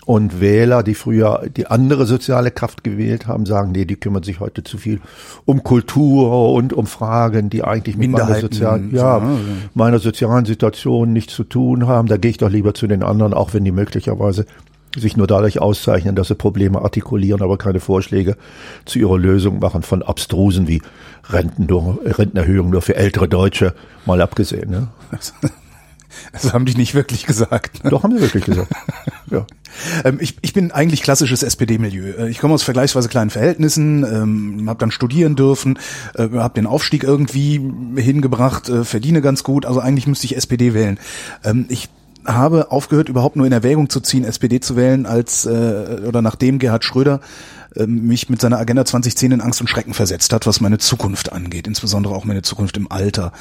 und 0.06 0.40
Wähler, 0.40 0.84
die 0.84 0.94
früher 0.94 1.44
die 1.56 1.68
andere 1.68 2.06
soziale 2.06 2.52
Kraft 2.52 2.84
gewählt 2.84 3.28
haben, 3.28 3.46
sagen, 3.46 3.72
nee, 3.72 3.86
die 3.86 3.96
kümmern 3.96 4.24
sich 4.24 4.40
heute 4.40 4.64
zu 4.64 4.78
viel 4.78 5.02
um 5.46 5.64
Kultur 5.64 6.54
und 6.54 6.74
um 6.74 6.86
Fragen, 6.86 7.50
die 7.50 7.64
eigentlich 7.64 7.98
mit 7.98 8.12
meiner 8.12 8.40
sozialen, 8.40 8.94
ja, 8.94 9.22
meiner 9.74 10.00
sozialen 10.00 10.46
Situation 10.46 11.12
nichts 11.12 11.34
zu 11.34 11.44
tun 11.44 11.88
haben. 11.88 12.08
Da 12.08 12.18
gehe 12.18 12.32
ich 12.32 12.38
doch 12.38 12.50
lieber 12.50 12.74
zu 12.74 12.88
den 12.88 13.04
anderen, 13.04 13.34
auch 13.34 13.54
wenn 13.54 13.66
die 13.66 13.72
möglicherweise 13.72 14.46
sich 14.96 15.18
nur 15.18 15.28
dadurch 15.28 15.60
auszeichnen, 15.60 16.16
dass 16.16 16.30
sie 16.30 16.36
Probleme 16.36 16.82
artikulieren, 16.82 17.42
aber 17.42 17.58
keine 17.58 17.80
Vorschläge 17.80 18.38
zu 18.86 19.00
ihrer 19.00 19.18
Lösung 19.18 19.60
machen 19.60 19.82
von 19.82 20.04
abstrusen 20.04 20.68
wie 20.68 20.82
Renten, 21.30 21.68
Rentenerhöhung 21.70 22.70
nur 22.70 22.82
für 22.82 22.96
ältere 22.96 23.28
Deutsche, 23.28 23.74
mal 24.06 24.22
abgesehen. 24.22 24.70
Ne? 24.70 24.88
Das 26.32 26.54
haben 26.54 26.66
die 26.66 26.76
nicht 26.76 26.94
wirklich 26.94 27.26
gesagt. 27.26 27.82
Doch, 27.84 28.04
haben 28.04 28.16
sie 28.16 28.22
wirklich 28.22 28.46
gesagt. 28.46 28.72
ja. 29.32 29.46
Ähm, 30.04 30.18
ich, 30.22 30.36
ich 30.42 30.54
bin 30.54 30.72
eigentlich 30.72 31.02
klassisches 31.02 31.44
SPD-Milieu. 31.44 32.12
Äh, 32.18 32.30
ich 32.30 32.40
komme 32.40 32.54
aus 32.54 32.64
vergleichsweise 32.64 33.10
kleinen 33.10 33.30
Verhältnissen, 33.30 34.04
ähm, 34.04 34.70
habe 34.70 34.80
dann 34.80 34.92
studieren 34.92 35.36
dürfen, 35.36 35.80
äh, 36.16 36.30
habe 36.36 36.54
den 36.54 36.68
Aufstieg 36.68 37.04
irgendwie 37.04 37.62
hingebracht, 37.96 38.70
äh, 38.70 38.84
verdiene 38.84 39.22
ganz 39.22 39.44
gut. 39.44 39.66
Also 39.66 39.80
eigentlich 39.80 40.08
müsste 40.08 40.26
ich 40.26 40.36
SPD 40.38 40.74
wählen. 40.74 41.00
Ähm, 41.44 41.66
ich 41.70 41.90
habe 42.26 42.72
aufgehört, 42.72 43.10
überhaupt 43.10 43.36
nur 43.36 43.46
in 43.46 43.52
Erwägung 43.52 43.90
zu 43.90 44.00
ziehen, 44.02 44.24
SPD 44.24 44.60
zu 44.60 44.76
wählen, 44.76 45.06
als 45.06 45.46
äh, 45.46 46.02
oder 46.08 46.22
nachdem 46.22 46.60
Gerhard 46.60 46.84
Schröder 46.84 47.22
äh, 47.76 47.86
mich 47.86 48.30
mit 48.30 48.42
seiner 48.42 48.58
Agenda 48.58 48.86
2010 48.86 49.34
in 49.34 49.42
Angst 49.42 49.62
und 49.62 49.68
Schrecken 49.68 49.94
versetzt 49.94 50.34
hat, 50.34 50.48
was 50.48 50.62
meine 50.62 50.78
Zukunft 50.78 51.32
angeht, 51.32 51.68
insbesondere 51.68 52.16
auch 52.16 52.26
meine 52.26 52.42
Zukunft 52.42 52.78
im 52.78 52.92
Alter. 52.92 53.32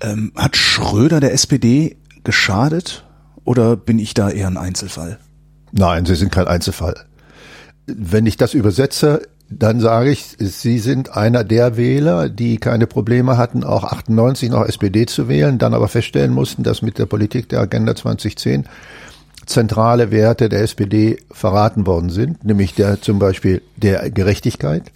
Ähm, 0.00 0.32
hat 0.36 0.56
Schröder 0.56 1.20
der 1.20 1.32
SPD 1.32 1.96
geschadet 2.26 3.04
oder 3.44 3.76
bin 3.76 3.98
ich 3.98 4.12
da 4.12 4.28
eher 4.28 4.48
ein 4.48 4.58
Einzelfall? 4.58 5.18
Nein, 5.72 6.04
Sie 6.04 6.16
sind 6.16 6.32
kein 6.32 6.48
Einzelfall. 6.48 6.96
Wenn 7.86 8.26
ich 8.26 8.36
das 8.36 8.52
übersetze, 8.52 9.22
dann 9.48 9.80
sage 9.80 10.10
ich, 10.10 10.36
Sie 10.38 10.80
sind 10.80 11.16
einer 11.16 11.44
der 11.44 11.76
Wähler, 11.76 12.28
die 12.28 12.58
keine 12.58 12.88
Probleme 12.88 13.38
hatten, 13.38 13.62
auch 13.62 13.84
98 13.84 14.50
noch 14.50 14.66
SPD 14.66 15.06
zu 15.06 15.28
wählen, 15.28 15.58
dann 15.58 15.72
aber 15.72 15.86
feststellen 15.88 16.32
mussten, 16.32 16.64
dass 16.64 16.82
mit 16.82 16.98
der 16.98 17.06
Politik 17.06 17.48
der 17.48 17.60
Agenda 17.60 17.94
2010 17.94 18.64
zentrale 19.46 20.10
Werte 20.10 20.48
der 20.48 20.62
SPD 20.62 21.18
verraten 21.30 21.86
worden 21.86 22.10
sind, 22.10 22.44
nämlich 22.44 22.74
der 22.74 23.00
zum 23.00 23.20
Beispiel 23.20 23.62
der 23.76 24.10
Gerechtigkeit. 24.10 24.90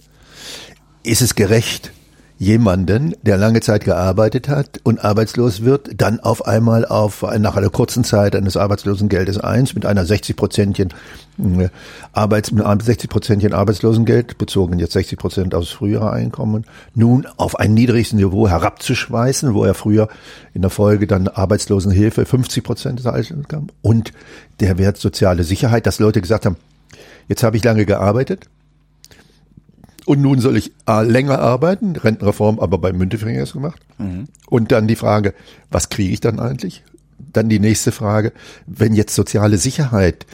Ist 1.03 1.21
es 1.21 1.35
gerecht, 1.35 1.93
jemanden, 2.41 3.13
der 3.21 3.37
lange 3.37 3.61
Zeit 3.61 3.83
gearbeitet 3.83 4.49
hat 4.49 4.79
und 4.81 5.05
arbeitslos 5.05 5.63
wird, 5.63 5.91
dann 6.01 6.19
auf 6.19 6.47
einmal 6.47 6.85
auf 6.85 7.21
nach 7.37 7.55
einer 7.55 7.69
kurzen 7.69 8.03
Zeit 8.03 8.35
eines 8.35 8.57
Arbeitslosengeldes 8.57 9.37
eins 9.37 9.75
mit 9.75 9.85
einer 9.85 10.05
60-prozentigen 10.05 10.89
äh, 11.37 11.69
Arbeits, 12.13 12.51
mit 12.51 12.65
einem 12.65 12.79
60-prozentigen 12.79 13.53
Arbeitslosengeld, 13.53 14.39
bezogen 14.39 14.79
jetzt 14.79 14.93
60 14.93 15.19
Prozent 15.19 15.53
aus 15.53 15.69
früherer 15.69 16.13
Einkommen, 16.13 16.65
nun 16.95 17.27
auf 17.37 17.59
ein 17.59 17.75
niedriges 17.75 18.11
Niveau 18.13 18.47
herabzuschweißen, 18.47 19.53
wo 19.53 19.63
er 19.63 19.75
früher 19.75 20.07
in 20.55 20.63
der 20.63 20.71
Folge 20.71 21.05
dann 21.05 21.27
Arbeitslosenhilfe 21.27 22.25
50 22.25 22.63
Prozent 22.63 22.97
des 22.97 23.05
Einkommens 23.05 23.71
und 23.83 24.13
der 24.59 24.79
Wert 24.79 24.97
soziale 24.97 25.43
Sicherheit, 25.43 25.85
dass 25.85 25.99
Leute 25.99 26.21
gesagt 26.21 26.47
haben, 26.47 26.57
jetzt 27.27 27.43
habe 27.43 27.55
ich 27.55 27.63
lange 27.63 27.85
gearbeitet, 27.85 28.47
und 30.05 30.21
nun 30.21 30.39
soll 30.39 30.57
ich 30.57 30.71
A, 30.85 31.01
länger 31.01 31.39
arbeiten, 31.39 31.95
Rentenreform 31.95 32.59
aber 32.59 32.77
bei 32.77 32.93
Müntefering 32.93 33.35
erst 33.35 33.53
gemacht. 33.53 33.81
Mhm. 33.97 34.25
Und 34.47 34.71
dann 34.71 34.87
die 34.87 34.95
Frage, 34.95 35.33
was 35.69 35.89
kriege 35.89 36.13
ich 36.13 36.19
dann 36.19 36.39
eigentlich? 36.39 36.83
Dann 37.33 37.49
die 37.49 37.59
nächste 37.59 37.91
Frage, 37.91 38.33
wenn 38.65 38.93
jetzt 38.93 39.15
soziale 39.15 39.57
Sicherheit, 39.57 40.25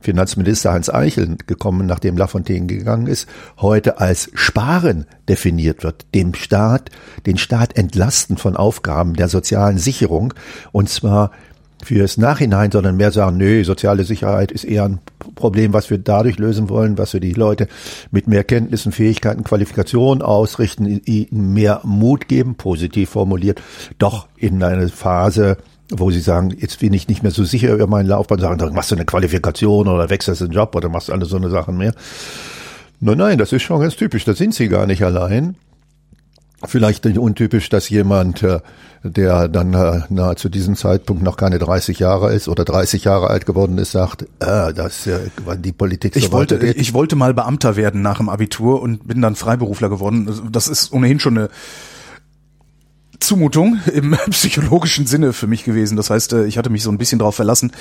Finanzminister 0.00 0.72
Hans 0.72 0.88
Eichel 0.88 1.36
gekommen, 1.46 1.86
nachdem 1.86 2.16
Lafontaine 2.16 2.66
gegangen 2.66 3.06
ist, 3.06 3.28
heute 3.58 3.98
als 3.98 4.30
Sparen 4.34 5.06
definiert 5.28 5.82
wird, 5.82 6.06
dem 6.14 6.34
Staat, 6.34 6.90
den 7.26 7.38
Staat 7.38 7.76
entlasten 7.76 8.36
von 8.36 8.56
Aufgaben 8.56 9.14
der 9.14 9.28
sozialen 9.28 9.78
Sicherung, 9.78 10.34
und 10.70 10.88
zwar 10.88 11.32
fürs 11.82 12.16
Nachhinein, 12.16 12.70
sondern 12.70 12.96
mehr 12.96 13.12
sagen, 13.12 13.36
nö, 13.36 13.64
soziale 13.64 14.04
Sicherheit 14.04 14.50
ist 14.50 14.64
eher 14.64 14.84
ein 14.84 14.98
Problem, 15.34 15.72
was 15.72 15.90
wir 15.90 15.98
dadurch 15.98 16.38
lösen 16.38 16.68
wollen, 16.68 16.98
was 16.98 17.12
wir 17.12 17.20
die 17.20 17.32
Leute 17.32 17.68
mit 18.10 18.26
mehr 18.26 18.44
Kenntnissen, 18.44 18.92
Fähigkeiten, 18.92 19.44
Qualifikationen 19.44 20.22
ausrichten, 20.22 20.86
ihnen 21.04 21.52
mehr 21.52 21.80
Mut 21.84 22.28
geben, 22.28 22.54
positiv 22.54 23.10
formuliert, 23.10 23.62
doch 23.98 24.26
in 24.36 24.62
eine 24.62 24.88
Phase, 24.88 25.58
wo 25.90 26.10
sie 26.10 26.20
sagen, 26.20 26.54
jetzt 26.58 26.80
bin 26.80 26.92
ich 26.92 27.08
nicht 27.08 27.22
mehr 27.22 27.32
so 27.32 27.44
sicher 27.44 27.72
über 27.72 27.86
meinen 27.86 28.08
Laufbahn, 28.08 28.40
sagen, 28.40 28.74
machst 28.74 28.90
du 28.90 28.96
eine 28.96 29.04
Qualifikation 29.04 29.86
oder 29.86 30.10
wechselst 30.10 30.40
den 30.40 30.50
Job 30.50 30.74
oder 30.74 30.88
machst 30.88 31.10
alle 31.10 31.26
so 31.26 31.36
eine 31.36 31.50
Sachen 31.50 31.76
mehr. 31.76 31.92
Nein, 33.00 33.18
nein, 33.18 33.38
das 33.38 33.52
ist 33.52 33.62
schon 33.62 33.80
ganz 33.80 33.96
typisch, 33.96 34.24
da 34.24 34.34
sind 34.34 34.54
sie 34.54 34.68
gar 34.68 34.86
nicht 34.86 35.02
allein. 35.04 35.56
Vielleicht 36.64 37.04
untypisch, 37.04 37.68
dass 37.68 37.88
jemand, 37.90 38.42
äh, 38.42 38.60
der 39.02 39.48
dann 39.48 39.74
äh, 39.74 40.00
na, 40.08 40.36
zu 40.36 40.48
diesem 40.48 40.74
Zeitpunkt 40.74 41.22
noch 41.22 41.36
keine 41.36 41.58
30 41.58 41.98
Jahre 41.98 42.32
ist 42.32 42.48
oder 42.48 42.64
30 42.64 43.04
Jahre 43.04 43.28
alt 43.28 43.44
geworden 43.44 43.76
ist, 43.76 43.92
sagt, 43.92 44.22
äh, 44.40 44.72
dass 44.72 45.06
äh, 45.06 45.28
die 45.58 45.72
Politik 45.72 46.14
so 46.14 46.20
ich 46.20 46.32
wollte, 46.32 46.56
Ich 46.56 46.94
wollte 46.94 47.14
mal 47.14 47.34
Beamter 47.34 47.76
werden 47.76 48.00
nach 48.00 48.18
dem 48.18 48.30
Abitur 48.30 48.80
und 48.80 49.06
bin 49.06 49.20
dann 49.20 49.36
Freiberufler 49.36 49.90
geworden. 49.90 50.26
Also, 50.28 50.44
das 50.50 50.66
ist 50.66 50.94
ohnehin 50.94 51.20
schon 51.20 51.36
eine 51.36 51.50
Zumutung 53.20 53.78
im 53.92 54.16
psychologischen 54.30 55.06
Sinne 55.06 55.34
für 55.34 55.46
mich 55.46 55.64
gewesen. 55.64 55.98
Das 55.98 56.08
heißt, 56.08 56.32
ich 56.32 56.56
hatte 56.56 56.70
mich 56.70 56.82
so 56.82 56.90
ein 56.90 56.98
bisschen 56.98 57.18
darauf 57.18 57.34
verlassen, 57.34 57.72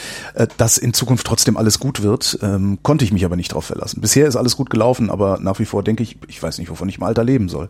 dass 0.57 0.77
in 0.77 0.93
Zukunft 0.93 1.25
trotzdem 1.25 1.55
alles 1.55 1.79
gut 1.79 2.03
wird. 2.03 2.39
Ähm, 2.41 2.79
konnte 2.83 3.05
ich 3.05 3.13
mich 3.13 3.23
aber 3.23 3.37
nicht 3.37 3.51
darauf 3.51 3.65
verlassen. 3.65 4.01
Bisher 4.01 4.27
ist 4.27 4.35
alles 4.35 4.57
gut 4.57 4.69
gelaufen, 4.69 5.09
aber 5.09 5.39
nach 5.41 5.59
wie 5.59 5.65
vor 5.65 5.81
denke 5.83 6.03
ich, 6.03 6.17
ich 6.27 6.41
weiß 6.41 6.57
nicht, 6.57 6.69
wovon 6.69 6.89
ich 6.89 6.97
im 6.97 7.03
Alter 7.03 7.23
leben 7.23 7.47
soll. 7.47 7.69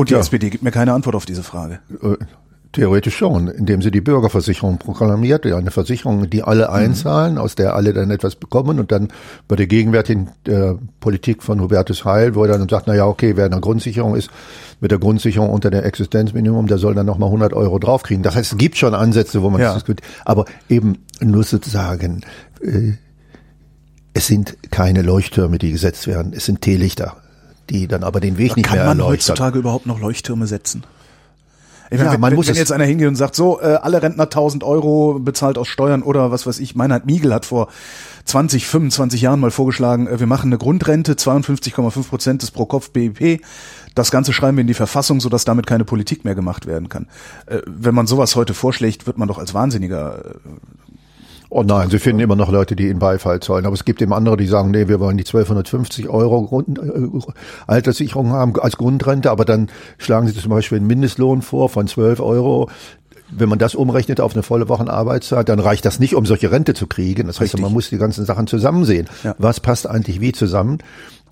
Und 0.00 0.08
die 0.08 0.14
ja. 0.14 0.20
SPD 0.20 0.48
gibt 0.48 0.64
mir 0.64 0.70
keine 0.70 0.94
Antwort 0.94 1.14
auf 1.14 1.26
diese 1.26 1.42
Frage. 1.42 1.80
Äh, 2.02 2.16
theoretisch 2.72 3.18
schon, 3.18 3.48
indem 3.48 3.82
sie 3.82 3.90
die 3.90 4.00
Bürgerversicherung 4.00 4.78
proklamiert, 4.78 5.44
eine 5.44 5.70
Versicherung, 5.70 6.30
die 6.30 6.42
alle 6.42 6.68
mhm. 6.68 6.74
einzahlen, 6.74 7.36
aus 7.36 7.54
der 7.54 7.76
alle 7.76 7.92
dann 7.92 8.10
etwas 8.10 8.34
bekommen 8.34 8.80
und 8.80 8.92
dann 8.92 9.08
bei 9.46 9.56
der 9.56 9.66
gegenwärtigen 9.66 10.30
äh, 10.46 10.72
Politik 11.00 11.42
von 11.42 11.60
Hubertus 11.60 12.06
Heil, 12.06 12.34
wo 12.34 12.44
er 12.44 12.56
dann 12.56 12.66
sagt, 12.66 12.86
na 12.86 12.94
ja, 12.94 13.04
okay, 13.04 13.36
wer 13.36 13.44
in 13.44 13.50
der 13.50 13.60
Grundsicherung 13.60 14.16
ist, 14.16 14.30
mit 14.80 14.90
der 14.90 14.98
Grundsicherung 14.98 15.50
unter 15.50 15.70
der 15.70 15.84
Existenzminimum, 15.84 16.66
der 16.66 16.78
soll 16.78 16.94
dann 16.94 17.04
nochmal 17.04 17.28
100 17.28 17.52
Euro 17.52 17.78
draufkriegen. 17.78 18.22
Das 18.22 18.36
heißt, 18.36 18.52
es 18.52 18.56
gibt 18.58 18.78
schon 18.78 18.94
Ansätze, 18.94 19.42
wo 19.42 19.50
man 19.50 19.60
ja. 19.60 19.66
das 19.66 19.84
diskutiert, 19.84 20.08
aber 20.24 20.46
eben 20.70 21.04
nur 21.20 21.44
sozusagen, 21.44 22.24
äh, 22.62 22.92
es 24.14 24.28
sind 24.28 24.56
keine 24.70 25.02
Leuchttürme, 25.02 25.58
die 25.58 25.72
gesetzt 25.72 26.06
werden, 26.06 26.32
es 26.34 26.46
sind 26.46 26.62
Teelichter 26.62 27.18
die 27.70 27.88
dann 27.88 28.04
aber 28.04 28.20
den 28.20 28.38
Weg 28.38 28.50
da 28.50 28.56
nicht 28.56 28.66
kann 28.66 28.78
mehr 28.78 28.86
Kann 28.86 28.98
man 28.98 29.06
heutzutage 29.06 29.58
überhaupt 29.58 29.86
noch 29.86 30.00
Leuchttürme 30.00 30.46
setzen? 30.46 30.84
Ich 31.92 31.98
meine, 31.98 32.10
ja, 32.10 32.12
wenn, 32.12 32.20
man 32.20 32.30
wenn, 32.30 32.36
muss 32.36 32.46
wenn 32.46 32.54
jetzt 32.54 32.70
einer 32.70 32.84
hingeht 32.84 33.08
und 33.08 33.16
sagt, 33.16 33.34
so, 33.34 33.60
äh, 33.60 33.78
alle 33.82 34.00
Rentner 34.00 34.24
1000 34.24 34.62
Euro 34.62 35.18
bezahlt 35.18 35.58
aus 35.58 35.66
Steuern 35.66 36.02
oder 36.02 36.30
was 36.30 36.46
weiß 36.46 36.60
ich, 36.60 36.76
Meinhard 36.76 37.04
Miegel 37.04 37.34
hat 37.34 37.46
vor 37.46 37.66
20, 38.26 38.66
25 38.66 39.22
Jahren 39.22 39.40
mal 39.40 39.50
vorgeschlagen, 39.50 40.06
äh, 40.06 40.20
wir 40.20 40.28
machen 40.28 40.50
eine 40.50 40.58
Grundrente, 40.58 41.14
52,5 41.14 42.08
Prozent 42.08 42.42
des 42.42 42.52
pro 42.52 42.64
Kopf 42.64 42.90
BIP. 42.90 43.44
Das 43.96 44.12
Ganze 44.12 44.32
schreiben 44.32 44.56
wir 44.56 44.60
in 44.60 44.68
die 44.68 44.74
Verfassung, 44.74 45.20
sodass 45.20 45.44
damit 45.44 45.66
keine 45.66 45.84
Politik 45.84 46.24
mehr 46.24 46.36
gemacht 46.36 46.66
werden 46.66 46.88
kann. 46.88 47.08
Äh, 47.46 47.58
wenn 47.66 47.94
man 47.94 48.06
sowas 48.06 48.36
heute 48.36 48.54
vorschlägt, 48.54 49.08
wird 49.08 49.18
man 49.18 49.26
doch 49.26 49.38
als 49.38 49.52
Wahnsinniger 49.52 50.24
äh, 50.24 50.34
Oh 51.52 51.64
nein, 51.64 51.90
Sie 51.90 51.98
finden 51.98 52.20
immer 52.20 52.36
noch 52.36 52.52
Leute, 52.52 52.76
die 52.76 52.88
Ihnen 52.88 53.00
Beifall 53.00 53.40
zollen. 53.40 53.66
Aber 53.66 53.74
es 53.74 53.84
gibt 53.84 54.00
eben 54.00 54.12
andere, 54.12 54.36
die 54.36 54.46
sagen, 54.46 54.70
nee, 54.70 54.86
wir 54.86 55.00
wollen 55.00 55.16
die 55.16 55.24
1250 55.24 56.08
Euro 56.08 56.42
Grund, 56.46 56.78
äh, 56.78 57.32
Alterssicherung 57.66 58.30
haben 58.30 58.58
als 58.60 58.76
Grundrente, 58.76 59.32
aber 59.32 59.44
dann 59.44 59.68
schlagen 59.98 60.28
Sie 60.28 60.34
zum 60.34 60.50
Beispiel 60.50 60.78
einen 60.78 60.86
Mindestlohn 60.86 61.42
vor 61.42 61.68
von 61.68 61.88
12 61.88 62.20
Euro. 62.20 62.70
Wenn 63.32 63.48
man 63.48 63.58
das 63.58 63.74
umrechnet 63.74 64.20
auf 64.20 64.34
eine 64.34 64.44
volle 64.44 64.68
Wochenarbeitszeit, 64.68 65.48
dann 65.48 65.58
reicht 65.58 65.84
das 65.84 65.98
nicht, 65.98 66.14
um 66.14 66.24
solche 66.24 66.52
Rente 66.52 66.74
zu 66.74 66.86
kriegen. 66.86 67.26
Das 67.26 67.40
heißt, 67.40 67.58
man 67.58 67.72
muss 67.72 67.90
die 67.90 67.98
ganzen 67.98 68.24
Sachen 68.24 68.46
zusammen 68.46 68.84
sehen. 68.84 69.08
Ja. 69.24 69.34
Was 69.38 69.58
passt 69.60 69.88
eigentlich 69.88 70.20
wie 70.20 70.32
zusammen? 70.32 70.78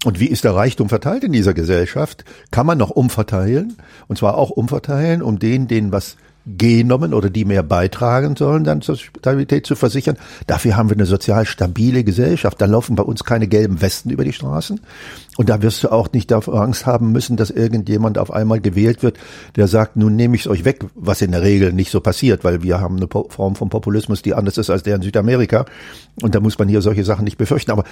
Und 0.04 0.20
wie 0.20 0.26
ist 0.26 0.44
der 0.44 0.54
Reichtum 0.54 0.88
verteilt 0.88 1.24
in 1.24 1.32
dieser 1.32 1.54
Gesellschaft? 1.54 2.24
Kann 2.50 2.66
man 2.66 2.78
noch 2.78 2.90
umverteilen? 2.90 3.76
Und 4.06 4.16
zwar 4.16 4.36
auch 4.36 4.50
umverteilen, 4.50 5.22
um 5.22 5.38
denen, 5.38 5.66
denen 5.66 5.90
was 5.90 6.16
genommen 6.56 7.12
oder 7.12 7.30
die 7.30 7.44
mehr 7.44 7.62
beitragen 7.62 8.36
sollen, 8.36 8.64
dann 8.64 8.80
zur 8.80 8.96
Stabilität 8.96 9.66
zu 9.66 9.76
versichern. 9.76 10.16
Dafür 10.46 10.76
haben 10.76 10.88
wir 10.88 10.96
eine 10.96 11.06
sozial 11.06 11.44
stabile 11.44 12.04
Gesellschaft. 12.04 12.60
Da 12.60 12.66
laufen 12.66 12.96
bei 12.96 13.02
uns 13.02 13.24
keine 13.24 13.48
gelben 13.48 13.80
Westen 13.80 14.10
über 14.10 14.24
die 14.24 14.32
Straßen. 14.32 14.80
Und 15.36 15.48
da 15.48 15.62
wirst 15.62 15.84
du 15.84 15.92
auch 15.92 16.10
nicht 16.12 16.30
davor 16.30 16.62
Angst 16.62 16.86
haben 16.86 17.12
müssen, 17.12 17.36
dass 17.36 17.50
irgendjemand 17.50 18.18
auf 18.18 18.32
einmal 18.32 18.60
gewählt 18.60 19.02
wird, 19.02 19.18
der 19.56 19.68
sagt, 19.68 19.96
nun 19.96 20.16
nehme 20.16 20.34
ich 20.34 20.42
es 20.42 20.48
euch 20.48 20.64
weg, 20.64 20.84
was 20.94 21.22
in 21.22 21.32
der 21.32 21.42
Regel 21.42 21.72
nicht 21.72 21.90
so 21.90 22.00
passiert, 22.00 22.44
weil 22.44 22.62
wir 22.62 22.80
haben 22.80 22.96
eine 22.96 23.08
Form 23.08 23.54
von 23.54 23.68
Populismus, 23.68 24.22
die 24.22 24.34
anders 24.34 24.58
ist 24.58 24.70
als 24.70 24.82
der 24.82 24.96
in 24.96 25.02
Südamerika. 25.02 25.66
Und 26.22 26.34
da 26.34 26.40
muss 26.40 26.58
man 26.58 26.68
hier 26.68 26.82
solche 26.82 27.04
Sachen 27.04 27.24
nicht 27.24 27.38
befürchten. 27.38 27.70
Aber 27.70 27.84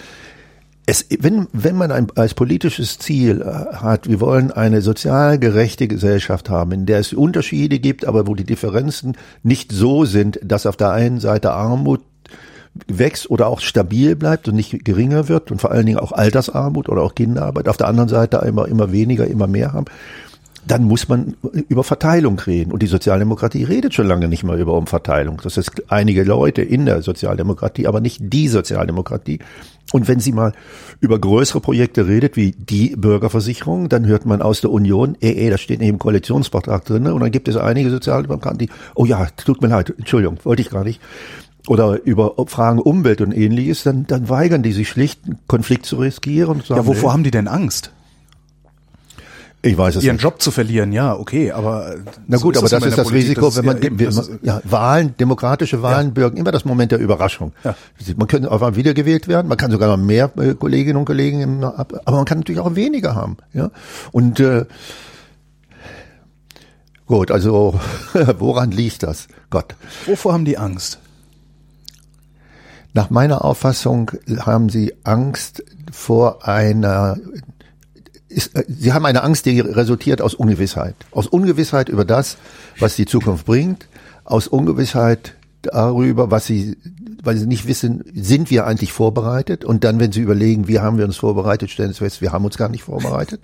es, 0.87 1.07
wenn, 1.19 1.49
wenn 1.53 1.77
man 1.77 1.91
ein, 1.91 2.07
als 2.15 2.35
politisches 2.35 2.99
Ziel 2.99 3.43
äh, 3.43 3.75
hat, 3.75 4.09
wir 4.09 4.21
wollen 4.21 4.53
eine 4.53 4.83
sozial 4.83 5.39
gerechte 5.39 5.89
Gesellschaft 5.89 6.49
haben, 6.49 6.71
in 6.73 6.87
der 6.87 7.01
es 7.01 7.13
Unterschiede 7.13 7.81
gibt, 7.81 8.05
aber 8.05 8.29
wo 8.29 8.37
die 8.37 8.45
Differenzen 8.45 9.17
nicht 9.43 9.73
so 9.73 10.05
sind, 10.05 10.39
dass 10.43 10.65
auf 10.65 10.77
der 10.77 10.93
einen 10.93 11.19
Seite 11.19 11.53
Armut 11.53 12.03
wächst 12.87 13.31
oder 13.31 13.49
auch 13.49 13.61
stabil 13.61 14.15
bleibt 14.15 14.49
und 14.49 14.55
nicht 14.55 14.85
geringer 14.85 15.29
wird 15.29 15.51
und 15.51 15.61
vor 15.61 15.73
allen 15.73 15.87
Dingen 15.87 15.99
auch 15.99 16.13
Altersarmut 16.13 16.89
oder 16.89 17.03
auch 17.03 17.15
Kinderarbeit, 17.15 17.69
auf 17.69 17.79
der 17.79 17.89
anderen 17.89 18.09
Seite 18.09 18.37
immer, 18.47 18.69
immer 18.69 18.93
weniger, 18.93 19.27
immer 19.27 19.47
mehr 19.47 19.73
haben, 19.73 19.87
dann 20.67 20.85
muss 20.85 21.09
man 21.09 21.37
über 21.69 21.85
Verteilung 21.85 22.39
reden. 22.41 22.73
Und 22.73 22.83
die 22.83 22.89
Sozialdemokratie 22.89 23.65
redet 23.65 23.95
schon 23.95 24.07
lange 24.07 24.29
nicht 24.29 24.43
mehr 24.43 24.57
über 24.57 24.75
Umverteilung. 24.75 25.41
Das 25.43 25.57
ist 25.57 25.71
einige 25.89 26.25
Leute 26.25 26.63
in 26.63 26.87
der 26.87 27.03
Sozialdemokratie, 27.03 27.87
aber 27.87 28.01
nicht 28.01 28.19
die 28.21 28.49
Sozialdemokratie. 28.49 29.39
Und 29.93 30.09
wenn 30.09 30.19
sie 30.19 30.33
mal 30.33 30.53
über 31.01 31.19
größere 31.19 31.61
Projekte 31.61 32.09
redet, 32.09 32.37
wie 32.37 32.53
die 32.53 32.97
Bürgerversicherung, 32.97 33.89
dann 33.89 34.07
hört 34.07 34.27
man 34.27 34.43
aus 34.43 34.61
der 34.61 34.71
Union, 34.71 35.17
eh, 35.21 35.31
eh, 35.31 35.51
das 35.51 35.61
steht 35.61 35.81
neben 35.81 35.99
Koalitionsvertrag 35.99 36.85
drin, 36.85 37.07
und 37.07 37.21
dann 37.21 37.31
gibt 37.31 37.47
es 37.49 37.57
einige 37.57 37.91
Sozialdemokraten, 37.91 38.59
die, 38.59 38.69
oh 38.95 39.05
ja, 39.05 39.27
tut 39.37 39.63
mir 39.63 39.69
leid, 39.69 39.95
Entschuldigung, 39.97 40.39
wollte 40.43 40.63
ich 40.63 40.71
gar 40.71 40.83
nicht. 40.83 41.01
Oder 41.69 42.05
über 42.05 42.35
Fragen 42.47 42.79
Umwelt 42.79 43.21
und 43.21 43.33
ähnliches, 43.33 43.83
dann, 43.83 44.07
dann 44.07 44.29
weigern 44.29 44.63
die 44.63 44.73
sich 44.73 44.89
schlicht, 44.89 45.25
einen 45.25 45.39
Konflikt 45.49 45.87
zu 45.87 45.97
riskieren. 45.97 46.61
Sagen, 46.61 46.81
ja, 46.81 46.87
wovor 46.87 47.11
nee. 47.11 47.13
haben 47.13 47.25
die 47.25 47.31
denn 47.33 47.49
Angst? 47.49 47.93
Ich 49.67 49.77
weiß 49.77 49.97
es 49.97 50.05
Ihren 50.05 50.17
nicht. 50.17 50.23
Job 50.23 50.41
zu 50.41 50.51
verlieren, 50.51 50.93
ja, 50.93 51.15
okay, 51.15 51.51
aber 51.51 51.97
na 52.27 52.39
gut, 52.39 52.55
so 52.55 52.61
aber 52.61 52.69
das 52.69 52.85
ist 52.85 52.99
das 52.99 53.09
Politik, 53.09 53.39
Risiko, 53.39 53.57
wenn 53.57 53.65
man, 53.65 53.83
ja, 53.83 53.85
eben, 53.85 54.39
ja, 54.43 54.61
Wahlen, 54.65 55.17
demokratische 55.19 55.83
Wahlen 55.83 56.09
ja. 56.09 56.13
bürgen 56.13 56.37
immer 56.37 56.53
das 56.53 56.65
Moment 56.65 56.93
der 56.93 57.01
Überraschung. 57.01 57.53
Ja. 57.65 57.75
Man 58.17 58.29
kann 58.29 58.47
auf 58.47 58.63
einmal 58.63 58.77
wiedergewählt 58.77 59.27
werden, 59.29 59.49
man 59.49 59.57
kann 59.57 59.71
sogar 59.71 59.89
noch 59.89 60.03
mehr 60.03 60.31
äh, 60.39 60.55
Kolleginnen 60.55 60.99
und 60.99 61.05
Kollegen, 61.05 61.65
aber 61.65 62.01
man 62.07 62.25
kann 62.25 62.39
natürlich 62.39 62.61
auch 62.61 62.75
weniger 62.77 63.15
haben, 63.15 63.39
ja. 63.53 63.71
Und 64.13 64.39
äh, 64.41 64.67
gut, 67.07 67.31
also 67.31 67.79
woran 68.39 68.71
liegt 68.71 69.03
das? 69.03 69.27
Gott. 69.51 69.75
Wovor 70.07 70.33
haben 70.33 70.45
die 70.45 70.59
Angst? 70.59 71.01
Nach 72.95 73.11
meiner 73.11 73.45
Auffassung 73.45 74.13
haben 74.39 74.71
sie 74.71 74.95
Angst 75.05 75.63
vor 75.93 76.47
einer 76.49 77.19
ist, 78.37 78.55
äh, 78.55 78.65
sie 78.69 78.93
haben 78.93 79.07
eine 79.07 79.23
Angst, 79.23 79.47
die 79.47 79.59
resultiert 79.61 80.21
aus 80.21 80.35
Ungewissheit. 80.35 80.95
Aus 81.11 81.27
Ungewissheit 81.27 81.89
über 81.89 82.05
das, 82.05 82.37
was 82.79 82.95
die 82.95 83.07
Zukunft 83.07 83.47
bringt, 83.47 83.89
aus 84.25 84.47
Ungewissheit 84.47 85.35
darüber, 85.63 86.31
was 86.31 86.47
sie, 86.47 86.77
weil 87.23 87.37
sie 87.37 87.47
nicht 87.47 87.67
wissen, 87.67 88.05
sind 88.15 88.51
wir 88.51 88.67
eigentlich 88.67 88.93
vorbereitet? 88.93 89.65
Und 89.65 89.83
dann, 89.85 89.99
wenn 89.99 90.13
sie 90.13 90.21
überlegen, 90.21 90.69
wie 90.69 90.79
haben 90.79 90.99
wir 90.99 91.07
uns 91.07 91.17
vorbereitet, 91.17 91.71
stellen 91.71 91.93
sie 91.93 91.99
fest, 91.99 92.21
wir 92.21 92.33
haben 92.33 92.45
uns 92.45 92.59
gar 92.59 92.69
nicht 92.69 92.85
vorbereitet. 92.85 93.41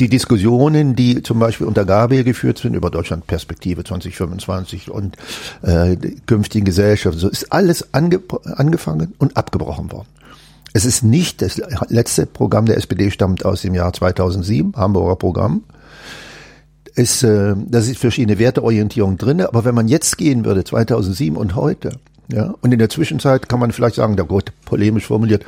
Die 0.00 0.08
Diskussionen, 0.08 0.96
die 0.96 1.22
zum 1.22 1.38
Beispiel 1.38 1.66
unter 1.66 1.84
Gabriel 1.84 2.24
geführt 2.24 2.58
sind 2.58 2.74
über 2.74 2.90
Deutschland 2.90 3.26
Perspektive 3.26 3.84
2025 3.84 4.90
und 4.90 5.16
äh, 5.62 5.96
künftigen 6.26 6.64
Gesellschaft, 6.64 7.18
so 7.18 7.28
ist 7.28 7.52
alles 7.52 7.94
ange 7.94 8.20
angefangen 8.56 9.14
und 9.18 9.36
abgebrochen 9.36 9.92
worden. 9.92 10.08
Es 10.76 10.84
ist 10.84 11.04
nicht, 11.04 11.40
das 11.40 11.62
letzte 11.88 12.26
Programm 12.26 12.66
der 12.66 12.76
SPD 12.76 13.12
stammt 13.12 13.44
aus 13.44 13.62
dem 13.62 13.74
Jahr 13.74 13.92
2007, 13.92 14.72
Hamburger 14.74 15.14
Programm. 15.14 15.62
Es, 16.96 17.22
äh, 17.22 17.54
da 17.56 17.80
sind 17.80 17.96
verschiedene 17.96 18.40
Werteorientierungen 18.40 19.16
drin, 19.16 19.40
aber 19.40 19.64
wenn 19.64 19.76
man 19.76 19.86
jetzt 19.86 20.18
gehen 20.18 20.44
würde, 20.44 20.64
2007 20.64 21.36
und 21.36 21.54
heute, 21.54 22.00
ja, 22.28 22.54
und 22.60 22.72
in 22.72 22.80
der 22.80 22.88
Zwischenzeit 22.88 23.48
kann 23.48 23.60
man 23.60 23.70
vielleicht 23.70 23.94
sagen, 23.94 24.16
da 24.16 24.24
gut, 24.24 24.52
polemisch 24.64 25.06
formuliert, 25.06 25.44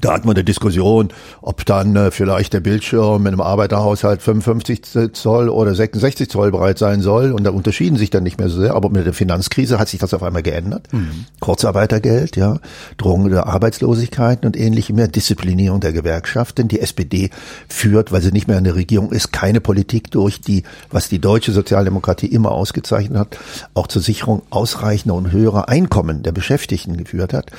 da 0.00 0.12
hat 0.12 0.24
man 0.24 0.34
eine 0.34 0.44
Diskussion, 0.44 1.08
ob 1.40 1.64
dann 1.66 1.94
äh, 1.96 2.10
vielleicht 2.10 2.52
der 2.52 2.60
Bildschirm 2.60 3.22
mit 3.22 3.32
einem 3.32 3.40
Arbeiterhaushalt 3.40 4.22
55 4.22 5.12
Zoll 5.12 5.48
oder 5.48 5.74
66 5.74 6.28
Zoll 6.28 6.50
breit 6.50 6.78
sein 6.78 7.00
soll. 7.00 7.32
Und 7.32 7.44
da 7.44 7.50
unterschieden 7.50 7.96
sich 7.96 8.10
dann 8.10 8.22
nicht 8.22 8.38
mehr 8.38 8.48
so 8.48 8.60
sehr. 8.60 8.74
Aber 8.74 8.90
mit 8.90 9.06
der 9.06 9.12
Finanzkrise 9.12 9.78
hat 9.78 9.88
sich 9.88 10.00
das 10.00 10.14
auf 10.14 10.22
einmal 10.22 10.42
geändert. 10.42 10.92
Mhm. 10.92 11.26
Kurzarbeitergeld, 11.40 12.36
ja, 12.36 12.58
Drohung 12.96 13.30
der 13.30 13.46
Arbeitslosigkeit 13.46 14.44
und 14.44 14.56
ähnliche 14.56 14.92
mehr, 14.92 15.08
Disziplinierung 15.08 15.80
der 15.80 15.92
Gewerkschaften. 15.92 16.68
Die 16.68 16.80
SPD 16.80 17.30
führt, 17.68 18.12
weil 18.12 18.22
sie 18.22 18.32
nicht 18.32 18.48
mehr 18.48 18.58
in 18.58 18.64
der 18.64 18.74
Regierung 18.74 19.12
ist, 19.12 19.32
keine 19.32 19.60
Politik 19.60 20.10
durch, 20.10 20.40
die, 20.40 20.64
was 20.90 21.08
die 21.08 21.20
deutsche 21.20 21.52
Sozialdemokratie 21.52 22.26
immer 22.26 22.52
ausgezeichnet 22.52 23.18
hat, 23.18 23.38
auch 23.74 23.86
zur 23.86 24.02
Sicherung 24.02 24.42
ausreichender 24.50 25.14
und 25.14 25.30
höherer 25.30 25.68
Einkommen 25.68 26.22
der 26.22 26.32
Beschäftigten 26.32 26.96
geführt 26.96 27.32
hat 27.32 27.50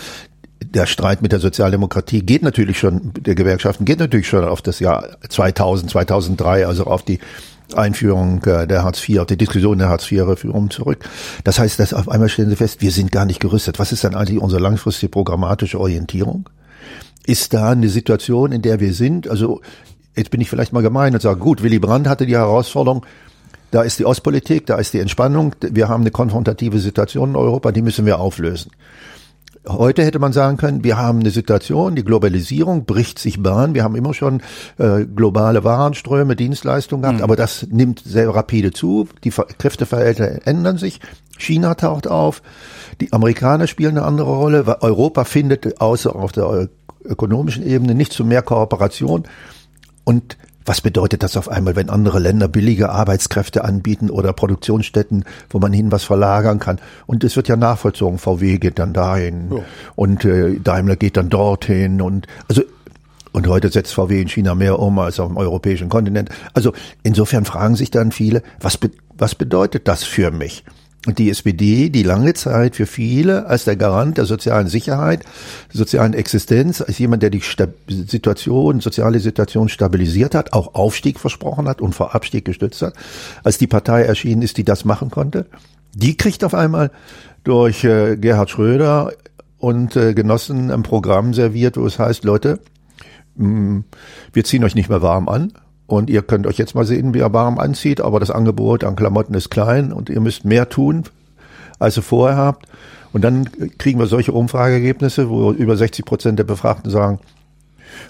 der 0.64 0.86
Streit 0.86 1.22
mit 1.22 1.32
der 1.32 1.40
Sozialdemokratie 1.40 2.22
geht 2.22 2.44
natürlich 2.44 2.80
schon, 2.80 3.12
der 3.14 3.36
Gewerkschaften 3.36 3.86
geht 3.86 4.00
natürlich 4.00 4.28
schon 4.28 4.44
auf 4.44 4.62
das 4.62 4.80
Jahr 4.80 5.18
2000, 5.28 5.92
2003, 5.92 6.66
also 6.66 6.86
auf 6.86 7.04
die 7.04 7.20
Einführung 7.74 8.44
äh, 8.44 8.68
der 8.68 8.84
Hartz 8.84 9.08
IV, 9.08 9.20
auf 9.20 9.28
die 9.28 9.38
Diskussion 9.38 9.80
der 9.80 9.90
Hartz 9.90 10.12
IV-Reform 10.12 10.70
zurück. 10.70 11.10
Das 11.44 11.60
heißt, 11.60 11.80
dass 11.80 11.94
auf 11.94 12.10
einmal 12.10 12.30
stellen 12.30 12.50
Sie 12.50 12.56
fest, 12.56 12.82
wir 12.82 12.92
sind 12.92 13.12
gar 13.12 13.26
nicht 13.26 13.40
gerüstet. 13.40 13.80
Was 13.80 13.92
ist 13.92 14.04
dann 14.04 14.16
eigentlich 14.16 14.40
unsere 14.40 14.62
langfristige 14.62 15.10
programmatische 15.10 15.80
Orientierung? 15.80 16.50
Ist 17.26 17.54
da 17.54 17.72
eine 17.72 17.90
Situation, 17.90 18.52
in 18.52 18.62
der 18.62 18.80
wir 18.80 18.94
sind? 18.94 19.28
Also 19.28 19.62
jetzt 20.16 20.30
bin 20.30 20.42
ich 20.42 20.50
vielleicht 20.50 20.74
mal 20.74 20.84
gemein 20.84 21.14
und 21.14 21.22
sage, 21.22 21.40
gut, 21.40 21.64
Willy 21.64 21.80
Brandt 21.80 22.08
hatte 22.08 22.26
die 22.26 22.36
Herausforderung, 22.36 23.06
da 23.72 23.82
ist 23.82 24.00
die 24.00 24.06
Ostpolitik, 24.06 24.68
da 24.68 24.78
ist 24.78 24.94
die 24.94 25.00
Entspannung, 25.00 25.56
wir 25.60 25.90
haben 25.90 26.02
eine 26.02 26.12
konfrontative 26.12 26.80
Situation 26.80 27.32
in 27.32 27.36
Europa, 27.36 27.72
die 27.72 27.82
müssen 27.82 28.06
wir 28.06 28.20
auflösen. 28.20 28.72
Heute 29.68 30.04
hätte 30.04 30.20
man 30.20 30.34
sagen 30.34 30.58
können, 30.58 30.84
wir 30.84 30.98
haben 30.98 31.20
eine 31.20 31.32
Situation, 31.32 31.96
die 31.96 32.04
Globalisierung 32.04 32.86
bricht 32.86 33.20
sich 33.20 33.42
Bahn. 33.42 33.74
Wir 33.74 33.84
haben 33.84 33.96
immer 33.96 34.14
schon 34.14 34.42
äh, 34.78 35.06
globale 35.06 35.64
Warenströme, 35.64 36.36
Dienstleistungen 36.36 37.02
gehabt, 37.02 37.18
mhm. 37.20 37.24
aber 37.24 37.36
das 37.36 37.68
nimmt 37.70 38.00
sehr 38.00 38.30
rapide 38.30 38.72
zu. 38.72 39.08
Die 39.24 39.32
Kräfteverhältnisse 39.32 40.46
ändern 40.46 40.78
sich. 40.78 41.00
China 41.38 41.76
taucht 41.76 42.08
auf. 42.08 42.42
Die 43.02 43.12
Amerikaner 43.12 43.68
spielen 43.68 43.98
eine 43.98 44.06
andere 44.06 44.32
Rolle. 44.32 44.82
Europa 44.82 45.26
findet 45.26 45.82
außer 45.82 46.16
auf 46.16 46.32
der 46.32 46.70
ökonomischen 47.04 47.66
Ebene 47.66 47.96
nicht 47.96 48.14
zu 48.14 48.24
mehr 48.24 48.42
Kooperation. 48.42 49.24
Und 50.04 50.38
was 50.66 50.82
bedeutet 50.82 51.24
das 51.24 51.38
auf 51.38 51.50
einmal, 51.50 51.76
wenn 51.76 51.90
andere 51.90 52.20
Länder 52.20 52.48
billige 52.48 52.90
Arbeitskräfte 52.90 53.64
anbieten 53.64 54.10
oder 54.10 54.34
Produktionsstätten, 54.34 55.24
wo 55.50 55.60
man 55.60 55.72
hin 55.74 55.92
was 55.92 56.04
verlagern 56.04 56.60
kann? 56.60 56.80
Und 57.06 57.24
es 57.24 57.36
wird 57.36 57.48
ja 57.48 57.56
nachvollzogen. 57.56 58.18
VW 58.18 58.58
geht 58.58 58.80
dann 58.80 58.94
dahin 58.94 59.52
ja. 59.52 59.64
und 59.96 60.26
äh, 60.26 60.60
Daimler 60.60 60.96
geht 60.96 61.18
dann 61.18 61.30
dorthin 61.30 62.02
und 62.02 62.28
also 62.48 62.64
und 63.32 63.48
heute 63.48 63.70
setzt 63.70 63.94
VW 63.94 64.22
in 64.22 64.30
China 64.30 64.56
mehr 64.56 64.80
um 64.80 64.98
als 64.98 65.20
auf 65.20 65.28
dem 65.28 65.36
europäischen 65.36 65.90
Kontinent. 65.90 66.30
Also 66.54 66.72
insofern 67.04 67.44
fragen 67.44 67.76
sich 67.76 67.92
dann 67.92 68.14
viele, 68.14 68.42
was, 68.62 68.78
be 68.78 68.92
was 69.18 69.36
bedeutet 69.36 69.90
das 69.90 70.06
für 70.06 70.32
mich? 70.32 70.64
Die 71.08 71.30
SPD, 71.30 71.90
die 71.90 72.04
lange 72.04 72.34
Zeit 72.34 72.76
für 72.76 72.88
viele 72.88 73.46
als 73.46 73.66
der 73.66 73.76
Garant 73.76 74.18
der 74.18 74.26
sozialen 74.26 74.68
Sicherheit, 74.68 75.24
sozialen 75.72 76.14
Existenz, 76.14 76.82
als 76.82 76.98
jemand, 76.98 77.22
der 77.22 77.30
die 77.30 77.44
Situation, 77.88 78.80
soziale 78.80 79.20
Situation 79.20 79.70
stabilisiert 79.70 80.34
hat, 80.34 80.54
auch 80.54 80.74
Aufstieg 80.74 81.20
versprochen 81.20 81.68
hat 81.68 81.80
und 81.82 81.94
vor 81.94 82.16
Abstieg 82.16 82.46
gestützt 82.46 82.82
hat, 82.82 82.96
als 83.44 83.60
die 83.60 83.68
Partei 83.68 84.02
erschienen 84.02 84.42
ist, 84.42 84.58
die 84.58 84.64
das 84.64 84.84
machen 84.84 85.12
konnte, 85.12 85.46
die 85.94 86.18
kriegt 86.18 86.44
auf 86.44 86.54
einmal 86.54 86.92
durch 87.44 87.84
äh, 87.84 88.18
Gerhard 88.18 88.50
Schröder 88.50 89.12
und 89.60 89.96
äh, 89.96 90.14
Genossen 90.14 90.72
ein 90.72 90.84
Programm 90.84 91.34
serviert, 91.34 91.78
wo 91.78 91.86
es 91.86 92.00
heißt, 92.00 92.24
Leute, 92.24 92.60
mh, 93.36 93.48
mm, 93.48 93.84
wir 94.34 94.44
ziehen 94.44 94.64
euch 94.64 94.76
nicht 94.76 94.90
mehr 94.90 95.02
warm 95.02 95.30
an, 95.30 95.54
und 95.88 96.10
ihr 96.10 96.22
könnt 96.22 96.48
euch 96.48 96.58
jetzt 96.58 96.76
mal 96.76 96.86
sehen, 96.86 97.14
wie 97.14 97.20
ihr 97.20 97.34
warm 97.34 97.60
anzieht, 97.60 98.02
aber 98.02 98.20
das 98.20 98.32
Angebot 98.32 98.84
an 98.84 98.96
Klamotten 98.96 99.34
ist 99.34 99.50
klein 99.50 99.92
und 99.92 100.10
ihr 100.10 100.20
müsst 100.20 100.46
mehr 100.46 100.70
tun, 100.70 101.04
als 101.80 101.98
ihr 101.98 102.04
vorher 102.04 102.38
habt. 102.38 102.66
Und 103.14 103.22
dann 103.22 103.50
kriegen 103.78 104.00
wir 104.00 104.08
solche 104.08 104.34
Umfrageergebnisse, 104.34 105.30
wo 105.30 105.52
über 105.52 105.78
60 105.78 106.04
Prozent 106.06 106.40
der 106.40 106.44
Befragten 106.44 106.92
sagen, 106.92 107.20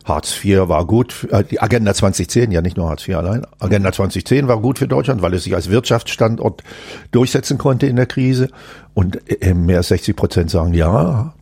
Hartz 0.03 0.43
IV 0.43 0.67
war 0.67 0.85
gut, 0.85 1.27
äh, 1.31 1.43
die 1.43 1.61
Agenda 1.61 1.93
2010, 1.93 2.51
ja 2.51 2.61
nicht 2.61 2.77
nur 2.77 2.89
Hartz 2.89 3.07
IV 3.07 3.17
allein, 3.17 3.45
Agenda 3.59 3.91
2010 3.91 4.47
war 4.47 4.59
gut 4.59 4.79
für 4.79 4.87
Deutschland, 4.87 5.21
weil 5.21 5.33
es 5.33 5.43
sich 5.43 5.53
als 5.53 5.69
Wirtschaftsstandort 5.69 6.63
durchsetzen 7.11 7.57
konnte 7.57 7.87
in 7.87 7.95
der 7.95 8.05
Krise. 8.05 8.49
Und 8.93 9.19
äh, 9.29 9.53
mehr 9.53 9.77
als 9.77 9.89
60 9.89 10.15
Prozent 10.15 10.49
sagen, 10.49 10.73
ja, 10.73 11.33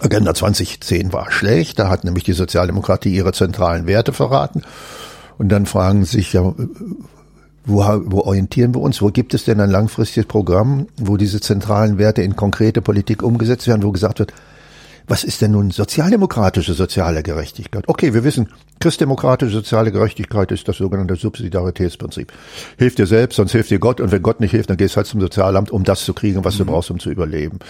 Agenda 0.00 0.34
2010 0.34 1.12
war 1.12 1.30
schlecht, 1.30 1.78
da 1.78 1.88
hat 1.88 2.04
nämlich 2.04 2.24
die 2.24 2.32
Sozialdemokratie 2.32 3.14
ihre 3.14 3.32
zentralen 3.32 3.86
Werte 3.86 4.12
verraten. 4.12 4.62
Und 5.40 5.48
dann 5.48 5.64
fragen 5.64 6.04
sich 6.04 6.34
ja, 6.34 6.54
wo, 7.64 7.78
wo 7.78 8.20
orientieren 8.20 8.74
wir 8.74 8.82
uns? 8.82 9.00
Wo 9.00 9.06
gibt 9.06 9.32
es 9.32 9.46
denn 9.46 9.58
ein 9.58 9.70
langfristiges 9.70 10.26
Programm, 10.26 10.88
wo 10.98 11.16
diese 11.16 11.40
zentralen 11.40 11.96
Werte 11.96 12.20
in 12.20 12.36
konkrete 12.36 12.82
Politik 12.82 13.22
umgesetzt 13.22 13.66
werden, 13.66 13.82
wo 13.82 13.90
gesagt 13.90 14.18
wird, 14.18 14.34
was 15.06 15.24
ist 15.24 15.40
denn 15.40 15.52
nun 15.52 15.70
sozialdemokratische 15.70 16.74
soziale 16.74 17.22
Gerechtigkeit? 17.22 17.84
Okay, 17.88 18.12
wir 18.12 18.22
wissen, 18.22 18.50
christdemokratische 18.80 19.50
soziale 19.50 19.92
Gerechtigkeit 19.92 20.52
ist 20.52 20.68
das 20.68 20.76
sogenannte 20.76 21.16
Subsidiaritätsprinzip. 21.16 22.30
Hilf 22.76 22.96
dir 22.96 23.06
selbst, 23.06 23.36
sonst 23.36 23.52
hilft 23.52 23.70
dir 23.70 23.78
Gott. 23.78 24.02
Und 24.02 24.12
wenn 24.12 24.20
Gott 24.20 24.40
nicht 24.40 24.50
hilft, 24.50 24.68
dann 24.68 24.76
gehst 24.76 24.94
du 24.94 24.96
halt 24.98 25.06
zum 25.06 25.22
Sozialamt, 25.22 25.70
um 25.70 25.84
das 25.84 26.04
zu 26.04 26.12
kriegen, 26.12 26.44
was 26.44 26.54
mhm. 26.54 26.58
du 26.58 26.64
brauchst, 26.66 26.90
um 26.90 27.00
zu 27.00 27.10
überleben. 27.10 27.60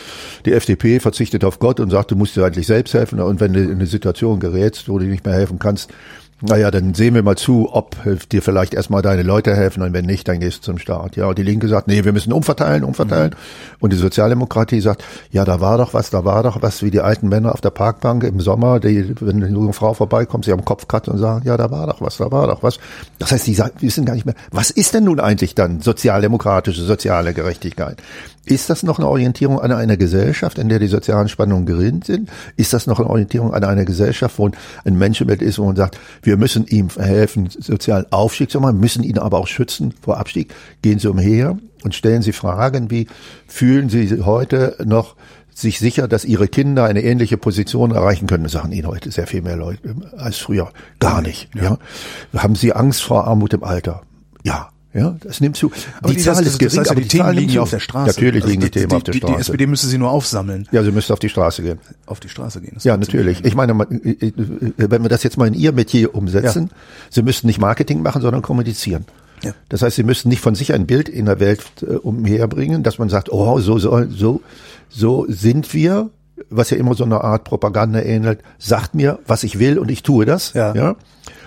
Die 0.44 0.52
FDP 0.52 0.98
verzichtet 0.98 1.44
auf 1.44 1.60
Gott 1.60 1.78
und 1.78 1.90
sagt, 1.90 2.10
du 2.10 2.16
musst 2.16 2.34
dir 2.34 2.44
eigentlich 2.44 2.66
selbst 2.66 2.94
helfen. 2.94 3.20
Und 3.20 3.38
wenn 3.38 3.52
du 3.52 3.62
in 3.62 3.70
eine 3.70 3.86
Situation 3.86 4.40
gerätst, 4.40 4.88
wo 4.88 4.98
du 4.98 5.06
nicht 5.06 5.24
mehr 5.24 5.34
helfen 5.34 5.60
kannst, 5.60 5.90
naja, 6.42 6.70
dann 6.70 6.94
sehen 6.94 7.14
wir 7.14 7.22
mal 7.22 7.36
zu, 7.36 7.68
ob 7.72 7.96
dir 8.30 8.40
vielleicht 8.40 8.72
erstmal 8.72 9.02
deine 9.02 9.22
Leute 9.22 9.54
helfen 9.54 9.82
und 9.82 9.92
wenn 9.92 10.06
nicht, 10.06 10.26
dann 10.26 10.40
gehst 10.40 10.58
du 10.58 10.62
zum 10.62 10.78
Staat. 10.78 11.16
Ja, 11.16 11.26
und 11.26 11.38
die 11.38 11.42
Linke 11.42 11.68
sagt, 11.68 11.86
nee, 11.86 12.04
wir 12.04 12.12
müssen 12.12 12.32
umverteilen, 12.32 12.82
umverteilen. 12.82 13.30
Mhm. 13.30 13.76
Und 13.80 13.92
die 13.92 13.96
Sozialdemokratie 13.96 14.80
sagt, 14.80 15.04
ja, 15.30 15.44
da 15.44 15.60
war 15.60 15.76
doch 15.76 15.92
was, 15.92 16.10
da 16.10 16.24
war 16.24 16.42
doch 16.42 16.62
was, 16.62 16.82
wie 16.82 16.90
die 16.90 17.00
alten 17.00 17.28
Männer 17.28 17.52
auf 17.52 17.60
der 17.60 17.70
Parkbank 17.70 18.24
im 18.24 18.40
Sommer, 18.40 18.80
die, 18.80 19.14
wenn 19.20 19.42
eine 19.42 19.52
junge 19.52 19.74
Frau 19.74 19.92
vorbeikommt, 19.92 20.46
sie 20.46 20.52
am 20.52 20.64
Kopf 20.64 20.88
cutten 20.88 21.12
und 21.12 21.18
sagen, 21.18 21.46
ja, 21.46 21.56
da 21.56 21.70
war 21.70 21.86
doch 21.86 22.00
was, 22.00 22.16
da 22.16 22.30
war 22.30 22.46
doch 22.46 22.62
was. 22.62 22.78
Das 23.18 23.32
heißt, 23.32 23.46
die 23.46 23.54
sagen, 23.54 23.74
wissen 23.80 24.06
gar 24.06 24.14
nicht 24.14 24.26
mehr, 24.26 24.34
was 24.50 24.70
ist 24.70 24.94
denn 24.94 25.04
nun 25.04 25.20
eigentlich 25.20 25.54
dann 25.54 25.80
sozialdemokratische, 25.80 26.82
soziale 26.82 27.34
Gerechtigkeit? 27.34 28.02
Ist 28.50 28.68
das 28.68 28.82
noch 28.82 28.98
eine 28.98 29.08
Orientierung 29.08 29.60
an 29.60 29.70
einer 29.70 29.96
Gesellschaft, 29.96 30.58
in 30.58 30.68
der 30.68 30.80
die 30.80 30.88
sozialen 30.88 31.28
Spannungen 31.28 31.66
gering 31.66 32.02
sind? 32.02 32.28
Ist 32.56 32.72
das 32.72 32.88
noch 32.88 32.98
eine 32.98 33.08
Orientierung 33.08 33.54
an 33.54 33.62
einer 33.62 33.84
Gesellschaft, 33.84 34.38
wo 34.40 34.50
ein 34.84 34.98
Menschenbild 34.98 35.40
ist, 35.40 35.60
wo 35.60 35.66
man 35.66 35.76
sagt, 35.76 36.00
wir 36.22 36.36
müssen 36.36 36.66
ihm 36.66 36.88
helfen, 36.88 37.48
sozialen 37.48 38.06
Aufstieg 38.10 38.50
zu 38.50 38.60
machen, 38.60 38.80
müssen 38.80 39.04
ihn 39.04 39.18
aber 39.18 39.38
auch 39.38 39.46
schützen 39.46 39.94
vor 40.02 40.18
Abstieg? 40.18 40.52
Gehen 40.82 40.98
Sie 40.98 41.06
umher 41.06 41.58
und 41.84 41.94
stellen 41.94 42.22
Sie 42.22 42.32
Fragen 42.32 42.90
wie, 42.90 43.06
fühlen 43.46 43.88
Sie 43.88 44.20
heute 44.22 44.76
noch 44.84 45.14
sich 45.54 45.78
sicher, 45.78 46.08
dass 46.08 46.24
ihre 46.24 46.48
Kinder 46.48 46.86
eine 46.86 47.02
ähnliche 47.02 47.36
Position 47.36 47.92
erreichen 47.92 48.26
können. 48.26 48.48
Sagen 48.48 48.72
ihnen 48.72 48.88
heute 48.88 49.12
sehr 49.12 49.28
viel 49.28 49.42
mehr 49.42 49.56
Leute 49.56 49.94
als 50.16 50.38
früher. 50.38 50.72
Gar 50.98 51.22
nicht. 51.22 51.48
Ja. 51.54 51.78
ja. 52.32 52.42
Haben 52.42 52.56
Sie 52.56 52.72
Angst 52.72 53.02
vor 53.02 53.28
Armut 53.28 53.52
im 53.52 53.62
Alter? 53.62 54.02
Ja. 54.42 54.70
Ja, 54.92 55.16
das 55.20 55.40
nimmt 55.40 55.56
zu. 55.56 55.70
Aber 55.98 56.08
die, 56.08 56.16
die 56.16 56.22
Zahl 56.22 56.44
ist 56.44 56.58
gering, 56.58 56.74
das 56.74 56.78
heißt, 56.78 56.90
aber 56.90 57.00
die, 57.00 57.08
die 57.08 57.18
Themen 57.18 57.32
liegen 57.36 57.52
ja 57.52 57.60
auf 57.60 57.70
der 57.70 57.78
Straße. 57.78 58.08
Natürlich 58.08 58.42
also 58.42 58.48
liegen 58.48 58.62
die, 58.62 58.70
die 58.70 58.80
Themen 58.80 58.92
auf 58.92 59.04
der 59.04 59.12
Straße. 59.12 59.34
Die 59.34 59.40
SPD 59.40 59.66
müsste 59.66 59.86
sie 59.86 59.98
nur 59.98 60.10
aufsammeln. 60.10 60.66
Ja, 60.72 60.82
sie 60.82 60.90
müsste 60.90 61.12
auf 61.12 61.20
die 61.20 61.28
Straße 61.28 61.62
gehen. 61.62 61.78
Auf 62.06 62.18
die 62.18 62.28
Straße 62.28 62.60
gehen. 62.60 62.76
Ja, 62.82 62.96
natürlich. 62.96 63.44
Ich 63.44 63.54
meine, 63.54 63.78
wenn 63.78 65.02
wir 65.02 65.08
das 65.08 65.22
jetzt 65.22 65.38
mal 65.38 65.46
in 65.46 65.54
ihr 65.54 65.70
Metier 65.72 66.14
umsetzen, 66.14 66.70
ja. 66.70 66.76
sie 67.10 67.22
müssten 67.22 67.46
nicht 67.46 67.60
Marketing 67.60 68.02
machen, 68.02 68.20
sondern 68.20 68.42
kommunizieren. 68.42 69.04
Ja. 69.42 69.52
Das 69.68 69.82
heißt, 69.82 69.96
sie 69.96 70.02
müssten 70.02 70.28
nicht 70.28 70.40
von 70.40 70.54
sich 70.54 70.72
ein 70.72 70.86
Bild 70.86 71.08
in 71.08 71.26
der 71.26 71.40
Welt 71.40 71.62
äh, 71.82 71.94
umherbringen, 71.94 72.82
dass 72.82 72.98
man 72.98 73.08
sagt, 73.08 73.32
oh, 73.32 73.60
so, 73.60 73.78
so, 73.78 74.04
so, 74.10 74.42
so 74.88 75.24
sind 75.28 75.72
wir, 75.72 76.10
was 76.50 76.70
ja 76.70 76.76
immer 76.76 76.94
so 76.94 77.04
eine 77.04 77.22
Art 77.22 77.44
Propaganda 77.44 78.00
ähnelt. 78.00 78.40
Sagt 78.58 78.94
mir, 78.94 79.20
was 79.26 79.44
ich 79.44 79.58
will 79.58 79.78
und 79.78 79.90
ich 79.90 80.02
tue 80.02 80.26
das. 80.26 80.52
Ja. 80.52 80.74
ja? 80.74 80.96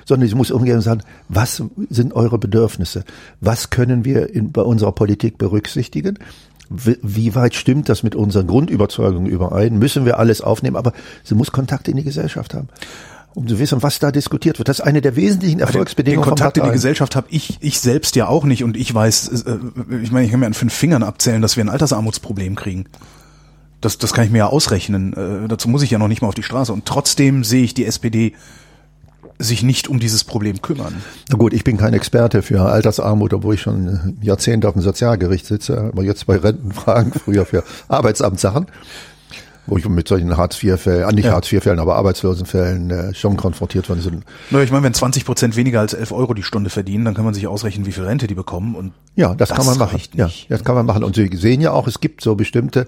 Sondern 0.05 0.27
sie 0.27 0.35
muss 0.35 0.51
umgehen 0.51 0.75
und 0.75 0.81
sagen, 0.81 1.01
was 1.29 1.63
sind 1.89 2.13
eure 2.13 2.37
Bedürfnisse? 2.37 3.03
Was 3.41 3.69
können 3.69 4.05
wir 4.05 4.33
in, 4.33 4.51
bei 4.51 4.61
unserer 4.61 4.91
Politik 4.91 5.37
berücksichtigen? 5.37 6.19
Wie 6.69 7.35
weit 7.35 7.55
stimmt 7.55 7.89
das 7.89 8.03
mit 8.03 8.15
unseren 8.15 8.47
Grundüberzeugungen 8.47 9.29
überein? 9.29 9.77
Müssen 9.77 10.05
wir 10.05 10.17
alles 10.17 10.41
aufnehmen? 10.41 10.75
Aber 10.75 10.93
sie 11.23 11.35
muss 11.35 11.51
Kontakt 11.51 11.87
in 11.87 11.97
die 11.97 12.03
Gesellschaft 12.03 12.53
haben 12.53 12.69
um 13.35 13.47
zu 13.47 13.57
wissen, 13.59 13.81
was 13.81 13.99
da 13.99 14.11
diskutiert 14.11 14.59
wird. 14.59 14.69
Das 14.69 14.79
ist 14.79 14.85
eine 14.85 15.01
der 15.01 15.15
wesentlichen 15.15 15.59
Erfolgsbedingungen. 15.59 16.23
Den 16.23 16.29
Kontakt 16.29 16.57
in 16.57 16.65
die 16.65 16.71
Gesellschaft 16.71 17.15
habe 17.15 17.27
ich, 17.29 17.57
ich 17.61 17.79
selbst 17.79 18.15
ja 18.15 18.27
auch 18.27 18.43
nicht 18.43 18.63
und 18.63 18.77
ich 18.77 18.93
weiß, 18.93 19.43
äh, 19.45 19.57
ich 20.03 20.11
meine, 20.11 20.25
ich 20.25 20.31
kann 20.31 20.39
mir 20.39 20.45
an 20.45 20.53
fünf 20.53 20.73
Fingern 20.73 21.03
abzählen, 21.03 21.41
dass 21.41 21.57
wir 21.57 21.63
ein 21.63 21.69
Altersarmutsproblem 21.69 22.55
kriegen. 22.55 22.85
Das, 23.81 23.97
das 23.97 24.13
kann 24.13 24.25
ich 24.25 24.31
mir 24.31 24.39
ja 24.39 24.47
ausrechnen. 24.47 25.13
Äh, 25.13 25.47
dazu 25.47 25.67
muss 25.67 25.81
ich 25.81 25.91
ja 25.91 25.97
noch 25.97 26.07
nicht 26.07 26.21
mal 26.21 26.27
auf 26.27 26.35
die 26.35 26.43
Straße. 26.43 26.71
Und 26.71 26.85
trotzdem 26.85 27.43
sehe 27.43 27.63
ich 27.63 27.73
die 27.73 27.85
SPD 27.85 28.33
sich 29.43 29.63
nicht 29.63 29.87
um 29.87 29.99
dieses 29.99 30.23
Problem 30.23 30.61
kümmern. 30.61 30.95
Na 31.29 31.37
gut, 31.37 31.53
ich 31.53 31.63
bin 31.63 31.77
kein 31.77 31.93
Experte 31.93 32.41
für 32.41 32.61
Altersarmut, 32.61 33.33
obwohl 33.33 33.55
ich 33.55 33.61
schon 33.61 34.17
Jahrzehnte 34.21 34.67
auf 34.67 34.73
dem 34.73 34.81
Sozialgericht 34.81 35.45
sitze, 35.45 35.79
aber 35.79 36.03
jetzt 36.03 36.25
bei 36.25 36.37
Rentenfragen, 36.37 37.13
früher 37.25 37.45
für 37.45 37.63
Arbeitsamtssachen 37.87 38.67
wo 39.65 39.77
ich 39.77 39.87
mit 39.87 40.07
solchen 40.07 40.35
Hartz-IV-Fällen, 40.35 41.09
äh, 41.09 41.13
nicht 41.13 41.25
ja. 41.25 41.33
Hartz-IV-Fällen, 41.33 41.79
aber 41.79 41.95
Arbeitslosenfällen 41.95 42.91
äh, 42.91 43.13
schon 43.13 43.37
konfrontiert 43.37 43.89
worden 43.89 44.01
sind. 44.01 44.25
Naja, 44.49 44.63
ich 44.63 44.71
meine, 44.71 44.83
wenn 44.83 44.93
20 44.93 45.25
Prozent 45.25 45.55
weniger 45.55 45.79
als 45.79 45.93
11 45.93 46.11
Euro 46.11 46.33
die 46.33 46.43
Stunde 46.43 46.69
verdienen, 46.69 47.05
dann 47.05 47.13
kann 47.13 47.25
man 47.25 47.33
sich 47.33 47.47
ausrechnen, 47.47 47.85
wie 47.85 47.91
viel 47.91 48.03
Rente 48.03 48.27
die 48.27 48.35
bekommen. 48.35 48.75
Und 48.75 48.93
ja, 49.15 49.35
das, 49.35 49.49
das 49.49 49.57
kann 49.57 49.65
man 49.65 49.77
machen. 49.77 50.01
Ja, 50.13 50.29
das 50.49 50.63
kann 50.63 50.75
man 50.75 50.85
machen. 50.85 51.03
Und 51.03 51.15
Sie 51.15 51.29
sehen 51.33 51.61
ja 51.61 51.71
auch, 51.71 51.87
es 51.87 51.99
gibt 51.99 52.21
so 52.21 52.35
bestimmte 52.35 52.87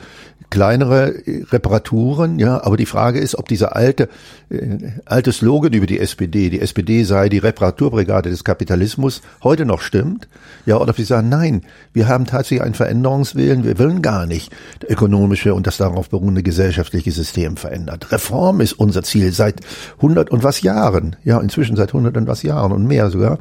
kleinere 0.50 1.28
äh, 1.28 1.44
Reparaturen, 1.50 2.40
ja, 2.40 2.64
aber 2.64 2.78
die 2.78 2.86
Frage 2.86 3.20
ist, 3.20 3.36
ob 3.36 3.48
dieser 3.48 3.76
alte, 3.76 4.10
äh, 4.50 4.92
alte 5.06 5.32
Slogan 5.32 5.74
über 5.74 5.86
die 5.86 6.00
SPD, 6.00 6.50
die 6.50 6.62
SPD 6.62 7.04
sei 7.04 7.30
die 7.30 7.38
Reparaturbrigade 7.38 8.30
des 8.30 8.44
Kapitalismus, 8.44 9.22
heute 9.44 9.66
noch 9.66 9.82
stimmt, 9.82 10.28
ja, 10.66 10.78
oder 10.78 10.92
ob 10.92 10.98
sie 10.98 11.04
sagen, 11.04 11.30
nein, 11.30 11.64
wir 11.94 12.08
haben 12.08 12.26
tatsächlich 12.26 12.62
einen 12.62 12.74
Veränderungswillen, 12.74 13.64
wir 13.64 13.80
wollen 13.80 14.02
gar 14.02 14.26
nicht 14.26 14.54
ökonomische 14.88 15.54
und 15.54 15.68
das 15.68 15.78
darauf 15.78 16.10
beruhende 16.10 16.44
gesellschaftliche 16.66 17.12
System 17.12 17.58
verändert. 17.58 18.12
Reform 18.12 18.60
ist 18.60 18.74
unser 18.74 19.04
Ziel 19.04 19.32
seit 19.32 19.62
hundert 20.02 20.32
und 20.32 20.44
was 20.44 20.62
Jahren, 20.62 21.16
ja, 21.24 21.40
inzwischen 21.40 21.76
seit 21.76 21.94
hundert 21.94 22.18
und 22.18 22.28
was 22.28 22.42
Jahren 22.42 22.72
und 22.72 22.88
mehr 22.88 23.12
sogar. 23.12 23.38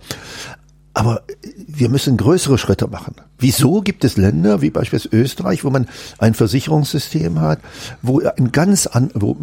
Aber 0.93 1.23
wir 1.67 1.89
müssen 1.89 2.19
größere 2.19 2.59
Schritte 2.59 2.87
machen. 2.87 3.17
Wieso 3.39 3.81
gibt 3.81 4.05
es 4.05 4.17
Länder 4.17 4.61
wie 4.61 4.71
beispielsweise 4.71 5.17
Österreich, 5.17 5.65
wo 5.65 5.71
man 5.71 5.87
ein 6.19 6.35
Versicherungssystem 6.35 7.41
hat, 7.41 7.61
wo 8.03 8.21
ein 8.21 8.53
ganz 8.53 8.87
an, 8.87 9.11
wo 9.15 9.37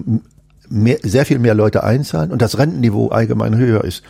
mehr, 0.70 1.00
sehr 1.02 1.26
viel 1.26 1.40
mehr 1.40 1.56
Leute 1.56 1.84
einzahlen 1.84 2.32
und 2.32 2.42
das 2.42 2.58
Rentenniveau 2.58 3.10
allgemein 3.10 3.58
höher 3.58 3.84
ist? 3.84 4.04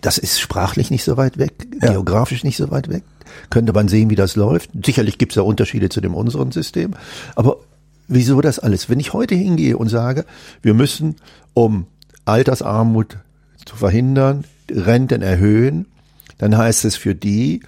Das 0.00 0.16
ist 0.16 0.38
sprachlich 0.38 0.92
nicht 0.92 1.02
so 1.02 1.16
weit 1.16 1.38
weg, 1.38 1.66
ja. 1.82 1.90
geografisch 1.90 2.44
nicht 2.44 2.56
so 2.56 2.70
weit 2.70 2.88
weg. 2.88 3.02
Könnte 3.50 3.72
man 3.72 3.88
sehen, 3.88 4.08
wie 4.08 4.14
das 4.14 4.36
läuft. 4.36 4.70
Sicherlich 4.86 5.18
gibt 5.18 5.32
es 5.32 5.36
ja 5.36 5.42
Unterschiede 5.42 5.88
zu 5.88 6.00
dem 6.00 6.14
unseren 6.14 6.52
System. 6.52 6.92
Aber 7.34 7.56
wieso 8.08 8.40
das 8.40 8.58
alles? 8.58 8.90
Wenn 8.90 9.00
ich 9.00 9.12
heute 9.12 9.34
hingehe 9.34 9.76
und 9.76 9.88
sage, 9.88 10.24
wir 10.62 10.74
müssen, 10.74 11.16
um 11.54 11.86
Altersarmut 12.24 13.18
zu 13.64 13.76
verhindern, 13.76 14.44
Renten 14.70 15.22
erhöhen, 15.22 15.86
dann 16.38 16.56
heißt 16.56 16.84
es 16.84 16.96
für 16.96 17.14
die, 17.14 17.60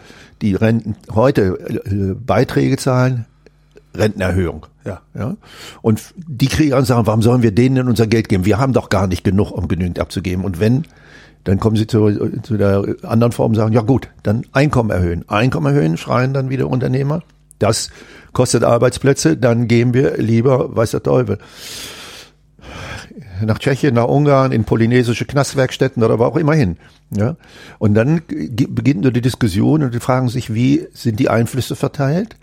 die 0.42 0.54
Renten 0.54 0.96
heute 1.12 1.58
äh, 1.86 2.14
Beiträge 2.14 2.76
zahlen, 2.76 3.26
Rentenerhöhung. 3.94 4.66
Ja. 4.84 5.02
ja. 5.14 5.36
Und 5.82 6.14
die 6.16 6.46
kriegen 6.46 6.74
und 6.74 6.86
sagen, 6.86 7.06
warum 7.06 7.22
sollen 7.22 7.42
wir 7.42 7.52
denen 7.52 7.76
denn 7.76 7.88
unser 7.88 8.06
Geld 8.06 8.28
geben? 8.28 8.44
Wir 8.44 8.58
haben 8.58 8.72
doch 8.72 8.88
gar 8.88 9.06
nicht 9.06 9.24
genug, 9.24 9.50
um 9.50 9.68
genügend 9.68 9.98
abzugeben. 9.98 10.44
Und 10.44 10.60
wenn, 10.60 10.84
dann 11.44 11.58
kommen 11.58 11.76
sie 11.76 11.86
zu, 11.86 12.40
zu 12.42 12.56
der 12.56 12.96
anderen 13.02 13.32
Form 13.32 13.52
und 13.52 13.56
sagen, 13.56 13.72
ja 13.72 13.82
gut, 13.82 14.08
dann 14.22 14.46
Einkommen 14.52 14.90
erhöhen. 14.90 15.28
Einkommen 15.28 15.74
erhöhen, 15.74 15.96
schreien 15.96 16.32
dann 16.32 16.50
wieder 16.50 16.68
Unternehmer. 16.68 17.22
Das 17.60 17.90
kostet 18.32 18.64
Arbeitsplätze, 18.64 19.36
dann 19.36 19.68
geben 19.68 19.94
wir 19.94 20.16
lieber, 20.18 20.74
weiß 20.74 20.90
der 20.90 21.04
Teufel 21.04 21.38
nach 23.42 23.58
Tschechien, 23.58 23.94
nach 23.94 24.06
Ungarn, 24.06 24.52
in 24.52 24.64
polynesische 24.64 25.24
Knastwerkstätten 25.24 26.02
oder 26.02 26.18
wo 26.18 26.24
auch 26.24 26.36
immer 26.36 26.54
hin. 26.54 26.76
Ja? 27.10 27.36
Und 27.78 27.94
dann 27.94 28.22
beginnt 28.26 29.02
nur 29.02 29.12
die 29.12 29.20
Diskussion 29.20 29.82
und 29.82 29.94
die 29.94 30.00
fragen 30.00 30.28
sich, 30.28 30.52
wie 30.52 30.86
sind 30.92 31.18
die 31.20 31.28
Einflüsse 31.28 31.76
verteilt? 31.76 32.36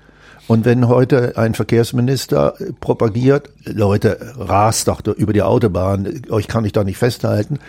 Und 0.47 0.63
wenn 0.63 0.87
heute 0.87 1.37
ein 1.37 1.53
Verkehrsminister 1.53 2.55
propagiert, 2.79 3.49
Leute, 3.65 4.33
rast 4.37 4.87
doch 4.87 5.05
über 5.05 5.33
die 5.33 5.41
Autobahn, 5.41 6.21
euch 6.29 6.47
kann 6.47 6.63
ich 6.63 6.71
da 6.71 6.85
nicht 6.85 6.97
festhalten, 6.97 7.59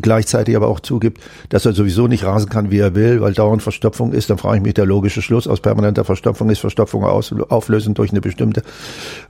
gleichzeitig 0.00 0.56
aber 0.56 0.68
auch 0.68 0.78
zugibt, 0.78 1.20
dass 1.48 1.66
er 1.66 1.72
sowieso 1.72 2.06
nicht 2.06 2.24
rasen 2.24 2.48
kann, 2.48 2.70
wie 2.70 2.78
er 2.78 2.94
will, 2.94 3.20
weil 3.20 3.32
dauernd 3.32 3.62
Verstopfung 3.62 4.12
ist, 4.12 4.30
dann 4.30 4.38
frage 4.38 4.58
ich 4.58 4.62
mich, 4.62 4.74
der 4.74 4.86
logische 4.86 5.20
Schluss 5.20 5.48
aus 5.48 5.60
permanenter 5.60 6.04
Verstopfung 6.04 6.48
ist 6.50 6.60
Verstopfung 6.60 7.04
aus, 7.04 7.34
auflösen 7.48 7.94
durch 7.94 8.12
eine 8.12 8.20
bestimmte 8.20 8.62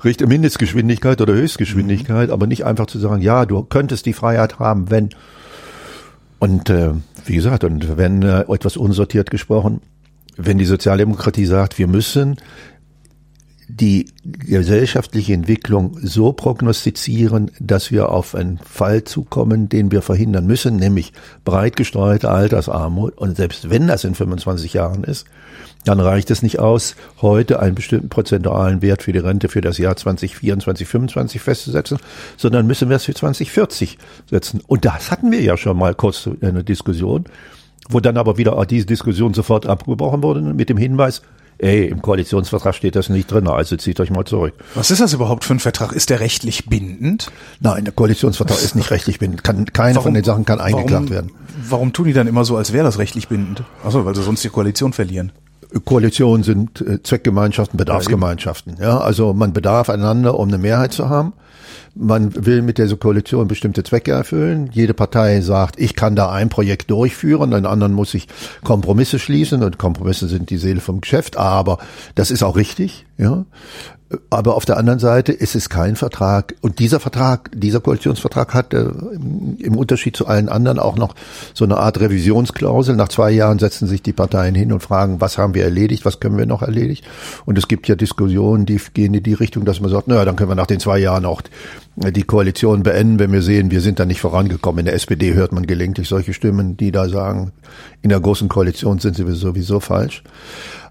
Mindestgeschwindigkeit 0.02 1.20
oder 1.22 1.32
Höchstgeschwindigkeit, 1.32 2.28
mhm. 2.28 2.34
aber 2.34 2.46
nicht 2.46 2.66
einfach 2.66 2.86
zu 2.86 2.98
sagen, 2.98 3.22
ja, 3.22 3.46
du 3.46 3.62
könntest 3.62 4.04
die 4.04 4.12
Freiheit 4.12 4.58
haben, 4.58 4.90
wenn. 4.90 5.10
Und 6.38 6.70
äh, 6.70 6.90
wie 7.24 7.34
gesagt, 7.34 7.64
und 7.64 7.96
wenn 7.96 8.22
äh, 8.22 8.42
etwas 8.42 8.76
unsortiert 8.76 9.30
gesprochen, 9.30 9.80
wenn 10.36 10.58
die 10.58 10.66
Sozialdemokratie 10.66 11.46
sagt, 11.46 11.78
wir 11.78 11.88
müssen 11.88 12.36
die 13.68 14.07
gesellschaftliche 14.24 15.35
Entwicklung 15.35 15.98
so 16.02 16.33
prognostizieren, 16.33 17.50
dass 17.61 17.90
wir 17.90 18.09
auf 18.09 18.35
einen 18.35 18.59
Fall 18.59 19.04
zukommen, 19.04 19.68
den 19.68 19.92
wir 19.92 20.00
verhindern 20.00 20.46
müssen, 20.46 20.76
nämlich 20.76 21.12
breit 21.44 21.76
gestreute 21.76 22.31
Altersarmut. 22.31 23.18
Und 23.18 23.37
selbst 23.37 23.68
wenn 23.68 23.87
das 23.87 24.04
in 24.04 24.14
25 24.14 24.72
Jahren 24.72 25.04
ist, 25.04 25.26
dann 25.85 26.00
reicht 26.00 26.31
es 26.31 26.42
nicht 26.42 26.59
aus, 26.59 26.96
heute 27.20 27.61
einen 27.61 27.74
bestimmten 27.74 28.09
prozentualen 28.09 28.81
Wert 28.81 29.02
für 29.02 29.12
die 29.12 29.18
Rente 29.18 29.48
für 29.48 29.61
das 29.61 29.78
Jahr 29.78 29.96
2024, 29.96 30.64
2025 30.64 31.40
festzusetzen, 31.40 31.98
sondern 32.37 32.66
müssen 32.66 32.88
wir 32.88 32.96
es 32.96 33.04
für 33.04 33.14
2040 33.14 33.98
setzen. 34.31 34.62
Und 34.66 34.87
das 34.87 35.11
hatten 35.11 35.31
wir 35.31 35.42
ja 35.42 35.57
schon 35.57 35.76
mal 35.76 35.94
kurz 35.94 36.28
eine 36.40 36.64
Diskussion, 36.64 37.24
wo 37.90 38.00
dann 38.00 38.16
aber 38.16 38.38
wieder 38.38 38.64
diese 38.66 38.87
Diskussion 38.87 39.35
sofort 39.35 39.66
abgebrochen 39.66 40.22
wurde 40.22 40.40
mit 40.40 40.68
dem 40.68 40.78
Hinweis, 40.78 41.22
ey, 41.58 41.86
im 41.86 42.02
Koalitionsvertrag 42.02 42.74
steht 42.74 42.96
das 42.96 43.08
nicht 43.08 43.30
drin, 43.30 43.48
also 43.48 43.76
zieht 43.76 44.00
euch 44.00 44.10
mal 44.10 44.24
zurück. 44.24 44.54
Was 44.74 44.90
ist 44.90 45.00
das 45.00 45.12
überhaupt 45.12 45.44
für 45.44 45.54
ein 45.54 45.60
Vertrag? 45.60 45.92
Ist 45.92 46.10
der 46.10 46.20
rechtlich 46.20 46.66
bindend? 46.66 47.30
Nein, 47.60 47.84
der 47.84 47.92
Koalitionsvertrag 47.92 48.62
ist 48.62 48.74
nicht 48.74 48.90
rechtlich 48.90 49.18
bindend. 49.18 49.44
Kann, 49.44 49.66
keine 49.66 49.96
warum, 49.96 50.04
von 50.04 50.14
den 50.14 50.24
Sachen 50.24 50.44
kann 50.44 50.60
eingeklagt 50.60 50.90
warum, 50.90 51.10
werden. 51.10 51.32
Warum 51.68 51.92
tun 51.92 52.06
die 52.06 52.12
dann 52.12 52.26
immer 52.26 52.44
so, 52.44 52.56
als 52.56 52.72
wäre 52.72 52.84
das 52.84 52.98
rechtlich 52.98 53.28
bindend? 53.28 53.64
Achso, 53.84 54.04
weil 54.04 54.14
sie 54.14 54.22
sonst 54.22 54.42
die 54.44 54.48
Koalition 54.48 54.92
verlieren. 54.92 55.32
Koalitionen 55.85 56.42
sind 56.42 56.81
äh, 56.81 57.02
Zweckgemeinschaften, 57.02 57.76
Bedarfsgemeinschaften. 57.76 58.76
Ja, 58.81 58.98
also 58.98 59.35
man 59.35 59.52
bedarf 59.52 59.90
einander, 59.90 60.38
um 60.38 60.48
eine 60.48 60.59
Mehrheit 60.59 60.92
zu 60.92 61.09
haben. 61.09 61.35
Man 61.94 62.46
will 62.46 62.62
mit 62.62 62.78
dieser 62.78 62.96
Koalition 62.96 63.48
bestimmte 63.48 63.83
Zwecke 63.83 64.12
erfüllen. 64.12 64.70
Jede 64.72 64.94
Partei 64.94 65.40
sagt, 65.40 65.81
ich 65.81 65.96
kann 65.96 66.14
da 66.14 66.31
ein 66.31 66.48
Projekt 66.48 66.90
durchführen, 66.90 67.50
den 67.50 67.66
anderen 67.66 67.92
muss 67.92 68.14
ich 68.14 68.28
Kompromisse 68.62 69.18
schließen 69.18 69.62
und 69.62 69.78
Kompromisse 69.78 70.28
sind 70.28 70.50
die 70.50 70.59
Seele 70.59 70.81
vom 70.81 71.00
Geschäft, 71.00 71.37
aber 71.37 71.78
das 72.14 72.31
ist 72.31 72.42
auch 72.42 72.57
richtig, 72.57 73.07
ja. 73.16 73.44
Aber 74.30 74.54
auf 74.54 74.64
der 74.64 74.78
anderen 74.78 74.98
Seite 74.98 75.32
ist 75.32 75.54
es 75.54 75.68
kein 75.68 75.94
Vertrag. 75.94 76.54
Und 76.62 76.78
dieser 76.78 76.98
Vertrag, 76.98 77.50
dieser 77.54 77.80
Koalitionsvertrag 77.80 78.54
hat 78.54 78.72
äh, 78.72 78.86
im 79.58 79.76
Unterschied 79.76 80.16
zu 80.16 80.26
allen 80.26 80.48
anderen 80.48 80.78
auch 80.78 80.96
noch 80.96 81.14
so 81.52 81.66
eine 81.66 81.76
Art 81.76 82.00
Revisionsklausel. 82.00 82.96
Nach 82.96 83.08
zwei 83.08 83.30
Jahren 83.30 83.58
setzen 83.58 83.86
sich 83.86 84.00
die 84.00 84.14
Parteien 84.14 84.54
hin 84.54 84.72
und 84.72 84.80
fragen, 84.80 85.20
was 85.20 85.36
haben 85.36 85.52
wir 85.52 85.64
erledigt, 85.64 86.06
was 86.06 86.20
können 86.20 86.38
wir 86.38 86.46
noch 86.46 86.62
erledigt. 86.62 87.04
Und 87.44 87.58
es 87.58 87.68
gibt 87.68 87.86
ja 87.86 87.96
Diskussionen, 87.96 88.64
die 88.64 88.80
gehen 88.94 89.12
in 89.12 89.22
die 89.22 89.34
Richtung, 89.34 89.66
dass 89.66 89.80
man 89.80 89.90
sagt, 89.90 90.08
naja, 90.08 90.24
dann 90.24 90.36
können 90.36 90.50
wir 90.50 90.54
nach 90.54 90.66
den 90.66 90.80
zwei 90.80 90.98
Jahren 90.98 91.26
auch 91.26 91.42
die 91.96 92.22
Koalition 92.22 92.84
beenden, 92.84 93.18
wenn 93.18 93.32
wir 93.32 93.42
sehen, 93.42 93.70
wir 93.70 93.82
sind 93.82 93.98
da 93.98 94.06
nicht 94.06 94.20
vorangekommen. 94.20 94.80
In 94.80 94.84
der 94.86 94.94
SPD 94.94 95.34
hört 95.34 95.52
man 95.52 95.66
gelegentlich 95.66 96.08
solche 96.08 96.32
Stimmen, 96.32 96.78
die 96.78 96.92
da 96.92 97.10
sagen, 97.10 97.52
in 98.00 98.08
der 98.08 98.20
großen 98.20 98.48
Koalition 98.48 99.00
sind 99.00 99.16
sie 99.16 99.30
sowieso 99.34 99.80
falsch. 99.80 100.22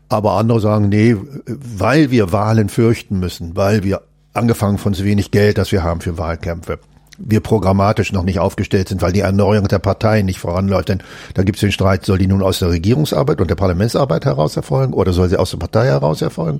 Aber 0.09 0.33
andere 0.33 0.59
sagen, 0.59 0.89
nee, 0.89 1.15
weil 1.45 2.11
wir 2.11 2.31
Wahlen 2.31 2.69
fürchten 2.69 3.19
müssen, 3.19 3.55
weil 3.55 3.83
wir 3.83 4.01
angefangen 4.33 4.77
von 4.77 4.93
zu 4.93 5.03
wenig 5.03 5.31
Geld, 5.31 5.57
das 5.57 5.71
wir 5.71 5.83
haben 5.83 6.01
für 6.01 6.17
Wahlkämpfe, 6.17 6.79
wir 7.17 7.39
programmatisch 7.39 8.13
noch 8.13 8.23
nicht 8.23 8.39
aufgestellt 8.39 8.89
sind, 8.89 9.01
weil 9.01 9.11
die 9.11 9.21
Erneuerung 9.21 9.67
der 9.67 9.79
Parteien 9.79 10.25
nicht 10.25 10.39
voranläuft. 10.39 10.89
Denn 10.89 11.01
da 11.33 11.43
gibt 11.43 11.57
es 11.57 11.61
den 11.61 11.71
Streit, 11.71 12.05
soll 12.05 12.19
die 12.19 12.27
nun 12.27 12.43
aus 12.43 12.59
der 12.59 12.69
Regierungsarbeit 12.69 13.41
und 13.41 13.49
der 13.49 13.55
Parlamentsarbeit 13.55 14.25
heraus 14.25 14.55
erfolgen 14.55 14.93
oder 14.93 15.13
soll 15.13 15.29
sie 15.29 15.37
aus 15.37 15.51
der 15.51 15.57
Partei 15.57 15.85
heraus 15.87 16.21
erfolgen? 16.21 16.59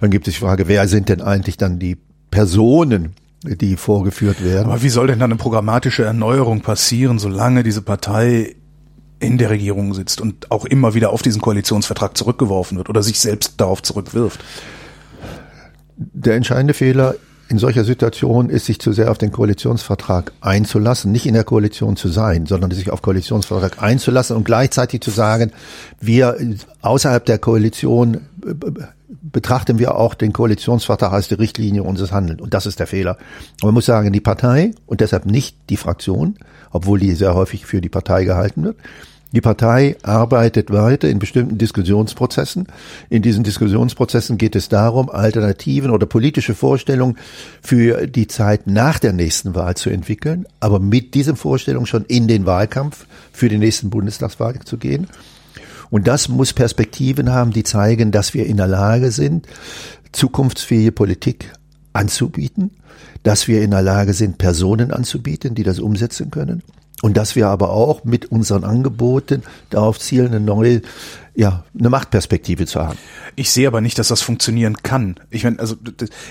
Dann 0.00 0.10
gibt 0.10 0.26
es 0.26 0.34
die 0.34 0.40
Frage, 0.40 0.68
wer 0.68 0.88
sind 0.88 1.08
denn 1.08 1.22
eigentlich 1.22 1.56
dann 1.56 1.78
die 1.78 1.96
Personen, 2.30 3.14
die 3.44 3.76
vorgeführt 3.76 4.42
werden? 4.42 4.66
Aber 4.66 4.82
wie 4.82 4.88
soll 4.88 5.06
denn 5.06 5.20
dann 5.20 5.30
eine 5.30 5.38
programmatische 5.38 6.04
Erneuerung 6.04 6.60
passieren, 6.60 7.18
solange 7.18 7.62
diese 7.62 7.82
Partei 7.82 8.56
in 9.20 9.38
der 9.38 9.50
Regierung 9.50 9.94
sitzt 9.94 10.20
und 10.20 10.50
auch 10.50 10.64
immer 10.64 10.94
wieder 10.94 11.10
auf 11.10 11.22
diesen 11.22 11.40
Koalitionsvertrag 11.40 12.16
zurückgeworfen 12.16 12.78
wird 12.78 12.88
oder 12.88 13.02
sich 13.02 13.20
selbst 13.20 13.54
darauf 13.58 13.82
zurückwirft. 13.82 14.44
Der 15.96 16.34
entscheidende 16.34 16.74
Fehler 16.74 17.14
in 17.48 17.58
solcher 17.58 17.84
Situation 17.84 18.48
ist, 18.48 18.66
sich 18.66 18.80
zu 18.80 18.92
sehr 18.92 19.10
auf 19.10 19.18
den 19.18 19.30
Koalitionsvertrag 19.30 20.32
einzulassen, 20.40 21.12
nicht 21.12 21.26
in 21.26 21.34
der 21.34 21.44
Koalition 21.44 21.96
zu 21.96 22.08
sein, 22.08 22.46
sondern 22.46 22.70
sich 22.70 22.90
auf 22.90 23.02
Koalitionsvertrag 23.02 23.82
einzulassen 23.82 24.36
und 24.36 24.44
gleichzeitig 24.44 25.02
zu 25.02 25.10
sagen, 25.10 25.52
wir 26.00 26.36
außerhalb 26.80 27.24
der 27.24 27.38
Koalition 27.38 28.22
betrachten 29.08 29.78
wir 29.78 29.96
auch 29.96 30.14
den 30.14 30.32
Koalitionsvertrag 30.32 31.12
als 31.12 31.28
die 31.28 31.34
Richtlinie 31.34 31.82
unseres 31.82 32.12
Handelns. 32.12 32.40
Und 32.40 32.54
das 32.54 32.66
ist 32.66 32.80
der 32.80 32.86
Fehler. 32.86 33.18
Und 33.60 33.68
man 33.68 33.74
muss 33.74 33.86
sagen, 33.86 34.12
die 34.12 34.20
Partei 34.20 34.72
und 34.86 35.00
deshalb 35.00 35.26
nicht 35.26 35.56
die 35.70 35.76
Fraktion, 35.76 36.36
obwohl 36.70 36.98
die 36.98 37.12
sehr 37.12 37.34
häufig 37.34 37.66
für 37.66 37.80
die 37.80 37.88
Partei 37.88 38.24
gehalten 38.24 38.64
wird, 38.64 38.76
die 39.34 39.40
Partei 39.40 39.96
arbeitet 40.04 40.70
weiter 40.70 41.08
in 41.08 41.18
bestimmten 41.18 41.58
Diskussionsprozessen. 41.58 42.68
In 43.10 43.20
diesen 43.20 43.42
Diskussionsprozessen 43.42 44.38
geht 44.38 44.54
es 44.54 44.68
darum, 44.68 45.10
Alternativen 45.10 45.90
oder 45.90 46.06
politische 46.06 46.54
Vorstellungen 46.54 47.18
für 47.60 48.06
die 48.06 48.28
Zeit 48.28 48.68
nach 48.68 49.00
der 49.00 49.12
nächsten 49.12 49.56
Wahl 49.56 49.74
zu 49.74 49.90
entwickeln, 49.90 50.46
aber 50.60 50.78
mit 50.78 51.14
diesen 51.14 51.34
Vorstellungen 51.34 51.86
schon 51.86 52.04
in 52.04 52.28
den 52.28 52.46
Wahlkampf 52.46 53.06
für 53.32 53.48
die 53.48 53.58
nächsten 53.58 53.90
Bundestagswahl 53.90 54.60
zu 54.60 54.76
gehen. 54.76 55.08
Und 55.94 56.08
das 56.08 56.28
muss 56.28 56.52
Perspektiven 56.52 57.30
haben, 57.32 57.52
die 57.52 57.62
zeigen, 57.62 58.10
dass 58.10 58.34
wir 58.34 58.46
in 58.46 58.56
der 58.56 58.66
Lage 58.66 59.12
sind, 59.12 59.46
zukunftsfähige 60.10 60.90
Politik 60.90 61.52
anzubieten, 61.92 62.72
dass 63.22 63.46
wir 63.46 63.62
in 63.62 63.70
der 63.70 63.82
Lage 63.82 64.12
sind, 64.12 64.36
Personen 64.36 64.90
anzubieten, 64.90 65.54
die 65.54 65.62
das 65.62 65.78
umsetzen 65.78 66.32
können 66.32 66.64
und 67.02 67.16
dass 67.16 67.36
wir 67.36 67.46
aber 67.46 67.70
auch 67.70 68.02
mit 68.02 68.32
unseren 68.32 68.64
Angeboten 68.64 69.44
darauf 69.70 70.00
zielen, 70.00 70.34
eine 70.34 70.40
neue, 70.40 70.82
ja, 71.36 71.62
eine 71.78 71.90
Machtperspektive 71.90 72.66
zu 72.66 72.80
haben. 72.80 72.98
Ich 73.36 73.52
sehe 73.52 73.68
aber 73.68 73.80
nicht, 73.80 73.96
dass 74.00 74.08
das 74.08 74.20
funktionieren 74.20 74.78
kann. 74.82 75.20
Ich 75.30 75.44
meine, 75.44 75.60
also 75.60 75.76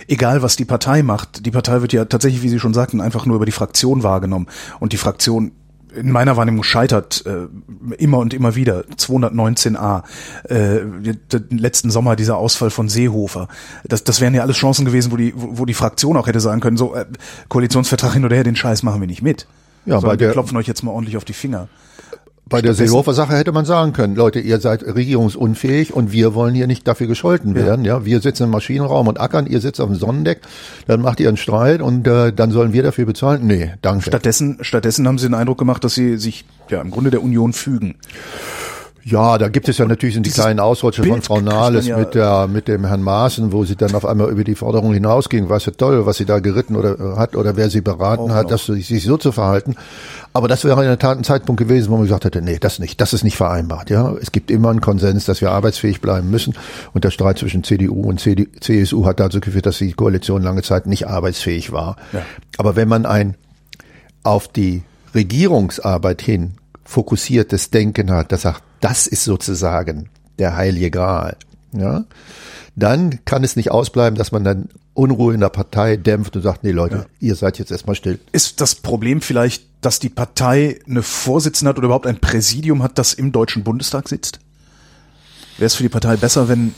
egal 0.09 0.41
was 0.41 0.57
die 0.57 0.65
Partei 0.65 1.03
macht, 1.03 1.45
die 1.45 1.51
Partei 1.51 1.79
wird 1.79 1.93
ja 1.93 2.03
tatsächlich, 2.03 2.43
wie 2.43 2.49
Sie 2.49 2.59
schon 2.59 2.73
sagten, 2.73 2.99
einfach 2.99 3.25
nur 3.25 3.37
über 3.37 3.45
die 3.45 3.53
Fraktion 3.53 4.03
wahrgenommen. 4.03 4.47
Und 4.81 4.91
die 4.91 4.97
Fraktion 4.97 5.53
in 5.95 6.11
meiner 6.11 6.37
Wahrnehmung 6.37 6.63
scheitert 6.63 7.25
äh, 7.25 7.47
immer 7.97 8.19
und 8.19 8.33
immer 8.33 8.55
wieder. 8.55 8.83
219a, 8.97 10.03
äh, 10.45 10.81
den 11.31 11.57
letzten 11.57 11.91
Sommer 11.91 12.15
dieser 12.15 12.37
Ausfall 12.37 12.69
von 12.69 12.89
Seehofer. 12.89 13.47
Das, 13.83 14.03
das 14.03 14.21
wären 14.21 14.33
ja 14.33 14.41
alles 14.41 14.57
Chancen 14.57 14.85
gewesen, 14.85 15.11
wo 15.11 15.17
die, 15.17 15.33
wo, 15.35 15.59
wo 15.59 15.65
die 15.65 15.73
Fraktion 15.73 16.17
auch 16.17 16.27
hätte 16.27 16.39
sagen 16.39 16.61
können, 16.61 16.77
so 16.77 16.95
äh, 16.95 17.05
Koalitionsvertrag 17.49 18.13
hin 18.13 18.25
oder 18.25 18.35
her, 18.35 18.43
den 18.43 18.55
Scheiß 18.55 18.83
machen 18.83 19.01
wir 19.01 19.07
nicht 19.07 19.21
mit. 19.21 19.47
Ja, 19.85 19.99
bei 19.99 20.15
der, 20.15 20.29
wir 20.29 20.33
klopfen 20.33 20.57
euch 20.57 20.67
jetzt 20.67 20.83
mal 20.83 20.91
ordentlich 20.91 21.17
auf 21.17 21.25
die 21.25 21.33
Finger. 21.33 21.67
Bei 22.45 22.61
der 22.61 22.73
Seehofer-Sache 22.73 23.35
hätte 23.35 23.51
man 23.51 23.65
sagen 23.65 23.93
können, 23.93 24.15
Leute, 24.15 24.39
ihr 24.39 24.59
seid 24.59 24.83
regierungsunfähig 24.83 25.93
und 25.93 26.11
wir 26.11 26.33
wollen 26.33 26.53
hier 26.53 26.67
nicht 26.67 26.87
dafür 26.87 27.07
gescholten 27.07 27.55
werden. 27.55 27.85
Ja, 27.85 28.05
wir 28.05 28.19
sitzen 28.19 28.43
im 28.43 28.49
Maschinenraum 28.49 29.07
und 29.07 29.19
ackern, 29.19 29.47
ihr 29.47 29.61
sitzt 29.61 29.79
auf 29.79 29.87
dem 29.87 29.95
Sonnendeck, 29.95 30.41
dann 30.85 31.01
macht 31.01 31.19
ihr 31.19 31.29
einen 31.29 31.37
Streit 31.37 31.81
und 31.81 32.05
äh, 32.05 32.33
dann 32.33 32.51
sollen 32.51 32.73
wir 32.73 32.83
dafür 32.83 33.05
bezahlen. 33.05 33.47
Nee, 33.47 33.73
danke. 33.81 34.03
Stattdessen, 34.03 34.57
stattdessen 34.61 35.07
haben 35.07 35.17
sie 35.17 35.27
den 35.27 35.35
Eindruck 35.35 35.57
gemacht, 35.57 35.83
dass 35.83 35.95
sie 35.95 36.17
sich 36.17 36.45
ja 36.69 36.81
im 36.81 36.91
Grunde 36.91 37.11
der 37.11 37.23
Union 37.23 37.53
fügen. 37.53 37.95
Ja, 39.05 39.37
da 39.37 39.49
gibt 39.49 39.67
es 39.67 39.77
ja 39.77 39.85
natürlich 39.85 40.21
die 40.21 40.29
kleinen 40.29 40.61
Ausrutsche 40.61 41.03
von 41.03 41.21
Frau 41.21 41.41
Nahles 41.41 41.87
ja 41.87 41.97
mit 41.97 42.15
der, 42.15 42.47
mit 42.47 42.69
dem 42.69 42.85
Herrn 42.85 43.03
Maaßen, 43.03 43.51
wo 43.51 43.65
sie 43.65 43.75
dann 43.75 43.93
auf 43.95 44.05
einmal 44.05 44.29
über 44.29 44.45
die 44.45 44.55
Forderung 44.55 44.93
hinausging, 44.93 45.49
was 45.49 45.65
ja 45.65 45.73
toll, 45.73 46.05
was 46.05 46.17
sie 46.17 46.25
da 46.25 46.39
geritten 46.39 46.77
oder 46.77 46.97
äh, 46.97 47.17
hat 47.17 47.35
oder 47.35 47.57
wer 47.57 47.69
sie 47.69 47.81
beraten 47.81 48.31
Auch 48.31 48.35
hat, 48.35 48.49
dass 48.49 48.65
sie 48.65 48.81
sich 48.81 49.03
so 49.03 49.17
zu 49.17 49.33
verhalten. 49.33 49.75
Aber 50.31 50.47
das 50.47 50.63
wäre 50.63 50.81
in 50.81 50.87
der 50.87 50.99
Tat 50.99 51.17
ein 51.17 51.25
Zeitpunkt 51.25 51.59
gewesen, 51.59 51.89
wo 51.89 51.95
man 51.95 52.03
gesagt 52.03 52.23
hätte, 52.23 52.41
nee, 52.41 52.59
das 52.59 52.79
nicht, 52.79 53.01
das 53.01 53.11
ist 53.11 53.25
nicht 53.25 53.35
vereinbart, 53.35 53.89
ja. 53.89 54.13
Es 54.21 54.31
gibt 54.31 54.49
immer 54.49 54.69
einen 54.69 54.81
Konsens, 54.81 55.25
dass 55.25 55.41
wir 55.41 55.51
arbeitsfähig 55.51 55.99
bleiben 55.99 56.31
müssen. 56.31 56.53
Und 56.93 57.03
der 57.03 57.11
Streit 57.11 57.37
zwischen 57.37 57.65
CDU 57.65 58.03
und 58.03 58.21
CSU 58.21 59.05
hat 59.05 59.19
dazu 59.19 59.41
geführt, 59.41 59.65
dass 59.65 59.79
die 59.79 59.91
Koalition 59.91 60.43
lange 60.43 60.61
Zeit 60.61 60.87
nicht 60.87 61.07
arbeitsfähig 61.07 61.73
war. 61.73 61.97
Ja. 62.13 62.21
Aber 62.57 62.77
wenn 62.77 62.87
man 62.87 63.05
ein 63.05 63.35
auf 64.23 64.47
die 64.47 64.83
Regierungsarbeit 65.13 66.21
hin 66.21 66.53
fokussiertes 66.85 67.69
Denken 67.69 68.11
hat, 68.11 68.31
das 68.31 68.43
sagt, 68.43 68.63
das 68.83 69.07
ist 69.07 69.23
sozusagen 69.23 70.09
der 70.39 70.55
heilige 70.55 70.91
Gral, 70.91 71.37
ja, 71.71 72.03
dann 72.75 73.23
kann 73.23 73.43
es 73.43 73.55
nicht 73.55 73.71
ausbleiben, 73.71 74.17
dass 74.17 74.31
man 74.31 74.43
dann 74.43 74.69
Unruhe 74.93 75.33
in 75.33 75.39
der 75.39 75.49
Partei 75.49 75.95
dämpft 75.95 76.35
und 76.35 76.41
sagt, 76.41 76.63
nee 76.63 76.71
Leute, 76.71 76.95
ja. 76.95 77.05
ihr 77.19 77.35
seid 77.35 77.59
jetzt 77.59 77.71
erstmal 77.71 77.95
still. 77.95 78.19
Ist 78.31 78.61
das 78.61 78.75
Problem 78.75 79.21
vielleicht, 79.21 79.65
dass 79.81 79.99
die 79.99 80.09
Partei 80.09 80.79
eine 80.87 81.01
Vorsitzende 81.01 81.69
hat 81.69 81.77
oder 81.77 81.85
überhaupt 81.85 82.07
ein 82.07 82.19
Präsidium 82.19 82.83
hat, 82.83 82.97
das 82.97 83.13
im 83.13 83.31
Deutschen 83.31 83.63
Bundestag 83.63 84.09
sitzt? 84.09 84.39
Wäre 85.57 85.67
es 85.67 85.75
für 85.75 85.83
die 85.83 85.89
Partei 85.89 86.17
besser, 86.17 86.47
wenn 86.49 86.73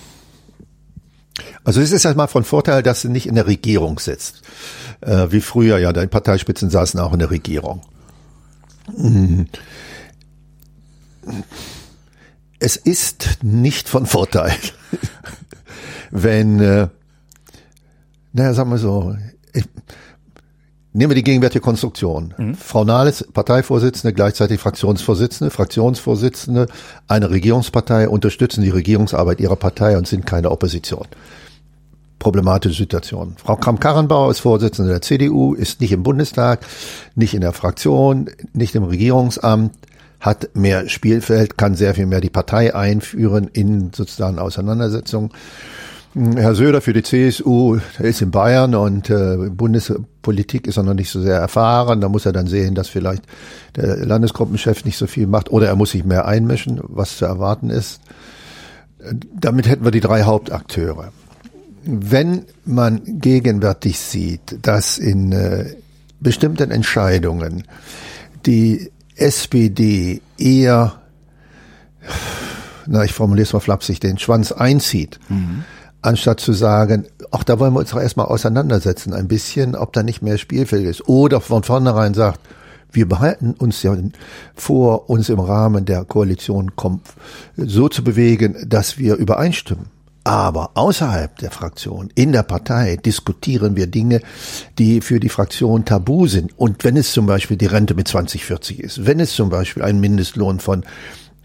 also 1.66 1.82
es 1.82 1.92
ist 1.92 2.06
erstmal 2.06 2.30
von 2.30 2.46
Vorteil, 2.46 2.82
dass 2.84 3.02
sie 3.02 3.10
nicht 3.10 3.28
in 3.28 3.36
der 3.36 3.48
Regierung 3.48 4.00
sitzt. 4.00 4.42
Äh, 5.02 5.32
wie 5.32 5.42
früher, 5.42 5.80
ja, 5.80 5.92
die 5.92 6.08
Parteispitzen 6.08 6.70
saßen 6.70 7.00
auch 7.00 7.12
in 7.12 7.20
der 7.20 7.32
Regierung. 7.32 7.82
Es 12.60 12.78
ist 12.78 13.40
nicht 13.42 13.90
von 13.90 14.06
Vorteil, 14.06 14.54
wenn, 16.12 16.60
äh, 16.60 16.88
naja, 18.34 18.54
sagen 18.54 18.70
wir 18.70 18.78
so, 18.78 19.16
ich, 19.54 19.66
nehmen 20.96 21.12
wir 21.12 21.16
die 21.16 21.24
gegenwärtige 21.24 21.62
Konstruktion. 21.62 22.34
Mhm. 22.38 22.56
Frau 22.56 22.86
Nahles, 22.86 23.28
Parteivorsitzende, 23.34 24.14
gleichzeitig 24.14 24.60
Fraktionsvorsitzende, 24.60 25.52
Fraktionsvorsitzende 25.52 26.68
einer 27.08 27.30
Regierungspartei 27.30 28.08
unterstützen 28.08 28.64
die 28.64 28.70
Regierungsarbeit 28.70 29.42
ihrer 29.42 29.58
Partei 29.58 29.98
und 29.98 30.08
sind 30.08 30.26
keine 30.26 30.52
Opposition. 30.52 31.06
Problematische 32.18 32.76
Situation. 32.76 33.36
Frau 33.38 33.58
Kramp-Karrenbauer 33.58 34.32
ist 34.32 34.40
Vorsitzende 34.40 34.90
der 34.90 35.02
CDU, 35.02 35.54
ist 35.54 35.82
nicht 35.82 35.92
im 35.92 36.02
Bundestag, 36.02 36.66
nicht 37.14 37.34
in 37.34 37.42
der 37.42 37.52
Fraktion, 37.52 38.30
nicht 38.54 38.74
im 38.74 38.86
Regierungsamt, 38.86 39.74
hat 40.26 40.56
mehr 40.56 40.90
Spielfeld, 40.90 41.58
kann 41.58 41.76
sehr 41.76 41.94
viel 41.94 42.08
mehr 42.08 42.20
die 42.20 42.32
Partei 42.32 42.74
einführen 42.74 43.48
in 43.54 43.92
sozusagen 43.94 44.40
Auseinandersetzungen. 44.40 45.30
Herr 46.16 46.56
Söder 46.56 46.82
für 46.82 46.94
die 46.94 47.04
CSU, 47.04 47.78
er 48.00 48.06
ist 48.06 48.22
in 48.22 48.32
Bayern 48.32 48.74
und 48.74 49.10
äh, 49.10 49.50
Bundespolitik 49.50 50.66
ist 50.66 50.78
er 50.78 50.84
noch 50.84 50.94
nicht 50.94 51.12
so 51.12 51.22
sehr 51.22 51.38
erfahren. 51.38 52.00
Da 52.00 52.10
muss 52.10 52.26
er 52.26 52.32
dann 52.32 52.48
sehen, 52.48 52.74
dass 52.74 52.88
vielleicht 52.88 53.24
der 53.76 53.98
Landesgruppenchef 53.98 54.86
nicht 54.86 54.98
so 54.98 55.08
viel 55.08 55.28
macht 55.28 55.52
oder 55.52 55.68
er 55.68 55.76
muss 55.76 55.92
sich 55.92 56.06
mehr 56.06 56.26
einmischen, 56.26 56.80
was 56.84 57.18
zu 57.18 57.26
erwarten 57.26 57.70
ist. 57.70 58.00
Damit 59.36 59.68
hätten 59.68 59.84
wir 59.84 59.92
die 59.92 60.00
drei 60.00 60.24
Hauptakteure. 60.24 61.12
Wenn 61.84 62.46
man 62.64 63.02
gegenwärtig 63.06 64.00
sieht, 64.00 64.58
dass 64.62 64.98
in 64.98 65.34
äh, 65.34 65.76
bestimmten 66.20 66.72
Entscheidungen 66.72 67.66
die 68.46 68.90
SPD 69.16 70.22
eher, 70.38 70.94
na, 72.86 73.04
ich 73.04 73.14
formuliere 73.14 73.46
es 73.46 73.54
mal 73.54 73.60
flapsig, 73.60 74.00
den 74.00 74.18
Schwanz 74.18 74.52
einzieht, 74.52 75.20
mhm. 75.30 75.64
anstatt 76.02 76.40
zu 76.40 76.54
sagen, 76.54 77.06
ach, 77.32 77.44
da 77.44 77.60
wollen 77.60 77.74
wir 77.74 77.80
uns 77.80 77.92
doch 77.92 78.02
erstmal 78.02 78.28
auseinandersetzen, 78.28 79.14
ein 79.14 79.28
bisschen, 79.28 79.76
ob 79.76 79.94
da 79.94 80.04
nicht 80.04 80.22
mehr 80.22 80.38
Spielfeld 80.38 80.86
ist. 80.86 81.08
Oder 81.08 81.42
von 81.42 81.64
vornherein 81.64 82.14
sagt, 82.14 82.40
wir 82.92 83.08
behalten 83.08 83.54
uns 83.58 83.84
ja 83.84 83.96
vor, 84.54 85.10
uns 85.10 85.30
im 85.30 85.40
Rahmen 85.40 85.86
der 85.86 86.06
Koalition 86.06 86.72
so 87.58 87.90
zu 87.90 88.04
bewegen, 88.04 88.56
dass 88.68 88.98
wir 88.98 89.16
übereinstimmen. 89.16 89.95
Aber 90.26 90.72
außerhalb 90.74 91.38
der 91.38 91.52
Fraktion, 91.52 92.10
in 92.16 92.32
der 92.32 92.42
Partei, 92.42 92.98
diskutieren 92.98 93.76
wir 93.76 93.86
Dinge, 93.86 94.22
die 94.80 95.02
für 95.02 95.20
die 95.20 95.30
Fraktion 95.30 95.86
tabu 95.86 96.26
sind. 96.26 96.58
Und 96.58 96.84
wenn 96.84 96.98
es 96.98 97.12
zum 97.12 97.28
Beispiel 97.28 97.58
die 97.58 97.68
Rente 97.68 97.94
mit 97.94 98.08
2040 98.08 98.80
ist, 98.80 99.06
wenn 99.06 99.20
es 99.20 99.34
zum 99.34 99.50
Beispiel 99.50 99.84
einen 99.84 100.00
Mindestlohn 100.00 100.60
von 100.60 100.84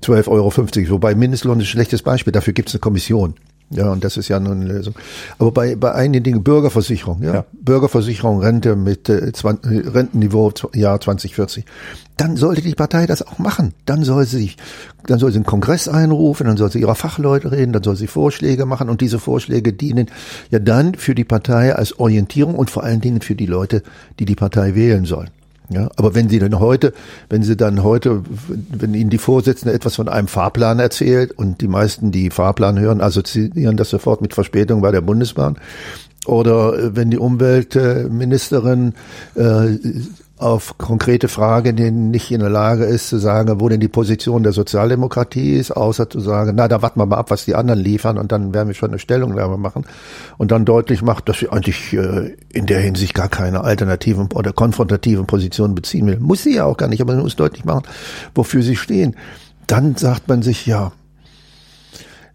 12,50 0.02 0.28
Euro, 0.28 0.90
wobei 0.92 1.14
Mindestlohn 1.14 1.60
ist 1.60 1.66
ein 1.66 1.68
schlechtes 1.68 2.02
Beispiel, 2.02 2.32
dafür 2.32 2.54
gibt 2.54 2.70
es 2.70 2.74
eine 2.74 2.80
Kommission. 2.80 3.34
Ja, 3.72 3.92
und 3.92 4.02
das 4.02 4.16
ist 4.16 4.26
ja 4.26 4.40
nur 4.40 4.52
eine 4.52 4.64
Lösung. 4.64 4.94
Aber 5.38 5.52
bei, 5.52 5.76
bei 5.76 5.94
einigen 5.94 6.24
Dingen 6.24 6.42
Bürgerversicherung, 6.42 7.22
ja, 7.22 7.34
ja. 7.34 7.44
Bürgerversicherung, 7.52 8.40
Rente 8.40 8.74
mit 8.74 9.08
äh, 9.08 9.32
20, 9.32 9.94
Rentenniveau 9.94 10.52
Jahr 10.74 11.00
2040, 11.00 11.64
dann 12.16 12.36
sollte 12.36 12.62
die 12.62 12.74
Partei 12.74 13.06
das 13.06 13.24
auch 13.24 13.38
machen. 13.38 13.72
Dann 13.86 14.02
soll 14.02 14.26
sie 14.26 14.38
sich, 14.38 14.56
dann 15.06 15.20
soll 15.20 15.30
sie 15.30 15.36
einen 15.36 15.46
Kongress 15.46 15.86
einrufen, 15.86 16.48
dann 16.48 16.56
soll 16.56 16.72
sie 16.72 16.80
ihrer 16.80 16.96
Fachleute 16.96 17.52
reden, 17.52 17.72
dann 17.72 17.84
soll 17.84 17.94
sie 17.94 18.08
Vorschläge 18.08 18.66
machen 18.66 18.88
und 18.88 19.00
diese 19.00 19.20
Vorschläge 19.20 19.72
dienen 19.72 20.08
ja 20.50 20.58
dann 20.58 20.96
für 20.96 21.14
die 21.14 21.24
Partei 21.24 21.72
als 21.72 21.96
Orientierung 22.00 22.56
und 22.56 22.70
vor 22.70 22.82
allen 22.82 23.00
Dingen 23.00 23.20
für 23.20 23.36
die 23.36 23.46
Leute, 23.46 23.84
die 24.18 24.24
die 24.24 24.34
Partei 24.34 24.74
wählen 24.74 25.04
sollen. 25.04 25.30
Ja, 25.72 25.88
aber 25.94 26.16
wenn 26.16 26.28
Sie 26.28 26.40
dann 26.40 26.58
heute, 26.58 26.92
wenn 27.28 27.44
Sie 27.44 27.56
dann 27.56 27.84
heute, 27.84 28.24
wenn 28.70 28.92
Ihnen 28.92 29.08
die 29.08 29.18
Vorsitzende 29.18 29.72
etwas 29.72 29.94
von 29.94 30.08
einem 30.08 30.26
Fahrplan 30.26 30.80
erzählt 30.80 31.30
und 31.30 31.60
die 31.60 31.68
meisten, 31.68 32.10
die 32.10 32.30
Fahrplan 32.30 32.78
hören, 32.78 33.00
assoziieren 33.00 33.76
das 33.76 33.90
sofort 33.90 34.20
mit 34.20 34.34
Verspätung 34.34 34.80
bei 34.80 34.90
der 34.90 35.00
Bundesbahn, 35.00 35.56
oder 36.26 36.76
äh, 36.76 36.96
wenn 36.96 37.10
die 37.10 37.18
Umweltministerin 37.18 38.94
äh, 39.36 39.78
auf 40.40 40.78
konkrete 40.78 41.28
Frage 41.28 41.72
nicht 41.72 42.30
in 42.30 42.40
der 42.40 42.48
Lage 42.48 42.84
ist 42.84 43.08
zu 43.08 43.18
sagen, 43.18 43.60
wo 43.60 43.68
denn 43.68 43.80
die 43.80 43.88
Position 43.88 44.42
der 44.42 44.52
Sozialdemokratie 44.52 45.54
ist, 45.54 45.70
außer 45.70 46.08
zu 46.08 46.20
sagen, 46.20 46.54
na, 46.56 46.66
da 46.66 46.82
warten 46.82 46.98
wir 46.98 47.06
mal 47.06 47.18
ab, 47.18 47.30
was 47.30 47.44
die 47.44 47.54
anderen 47.54 47.80
liefern 47.80 48.16
und 48.16 48.32
dann 48.32 48.54
werden 48.54 48.68
wir 48.68 48.74
schon 48.74 48.90
eine 48.90 48.98
Stellungnahme 48.98 49.58
machen 49.58 49.84
und 50.38 50.50
dann 50.50 50.64
deutlich 50.64 51.02
macht, 51.02 51.28
dass 51.28 51.38
sie 51.38 51.50
eigentlich 51.50 51.92
äh, 51.92 52.34
in 52.48 52.66
der 52.66 52.80
Hinsicht 52.80 53.14
gar 53.14 53.28
keine 53.28 53.64
alternativen 53.64 54.28
oder 54.32 54.52
konfrontativen 54.52 55.26
Positionen 55.26 55.74
beziehen 55.74 56.06
will. 56.06 56.18
Muss 56.18 56.42
sie 56.42 56.56
ja 56.56 56.64
auch 56.64 56.76
gar 56.76 56.88
nicht, 56.88 57.02
aber 57.02 57.14
sie 57.14 57.22
muss 57.22 57.36
deutlich 57.36 57.64
machen, 57.64 57.82
wofür 58.34 58.62
sie 58.62 58.76
stehen. 58.76 59.16
Dann 59.66 59.96
sagt 59.96 60.28
man 60.28 60.42
sich, 60.42 60.66
ja, 60.66 60.92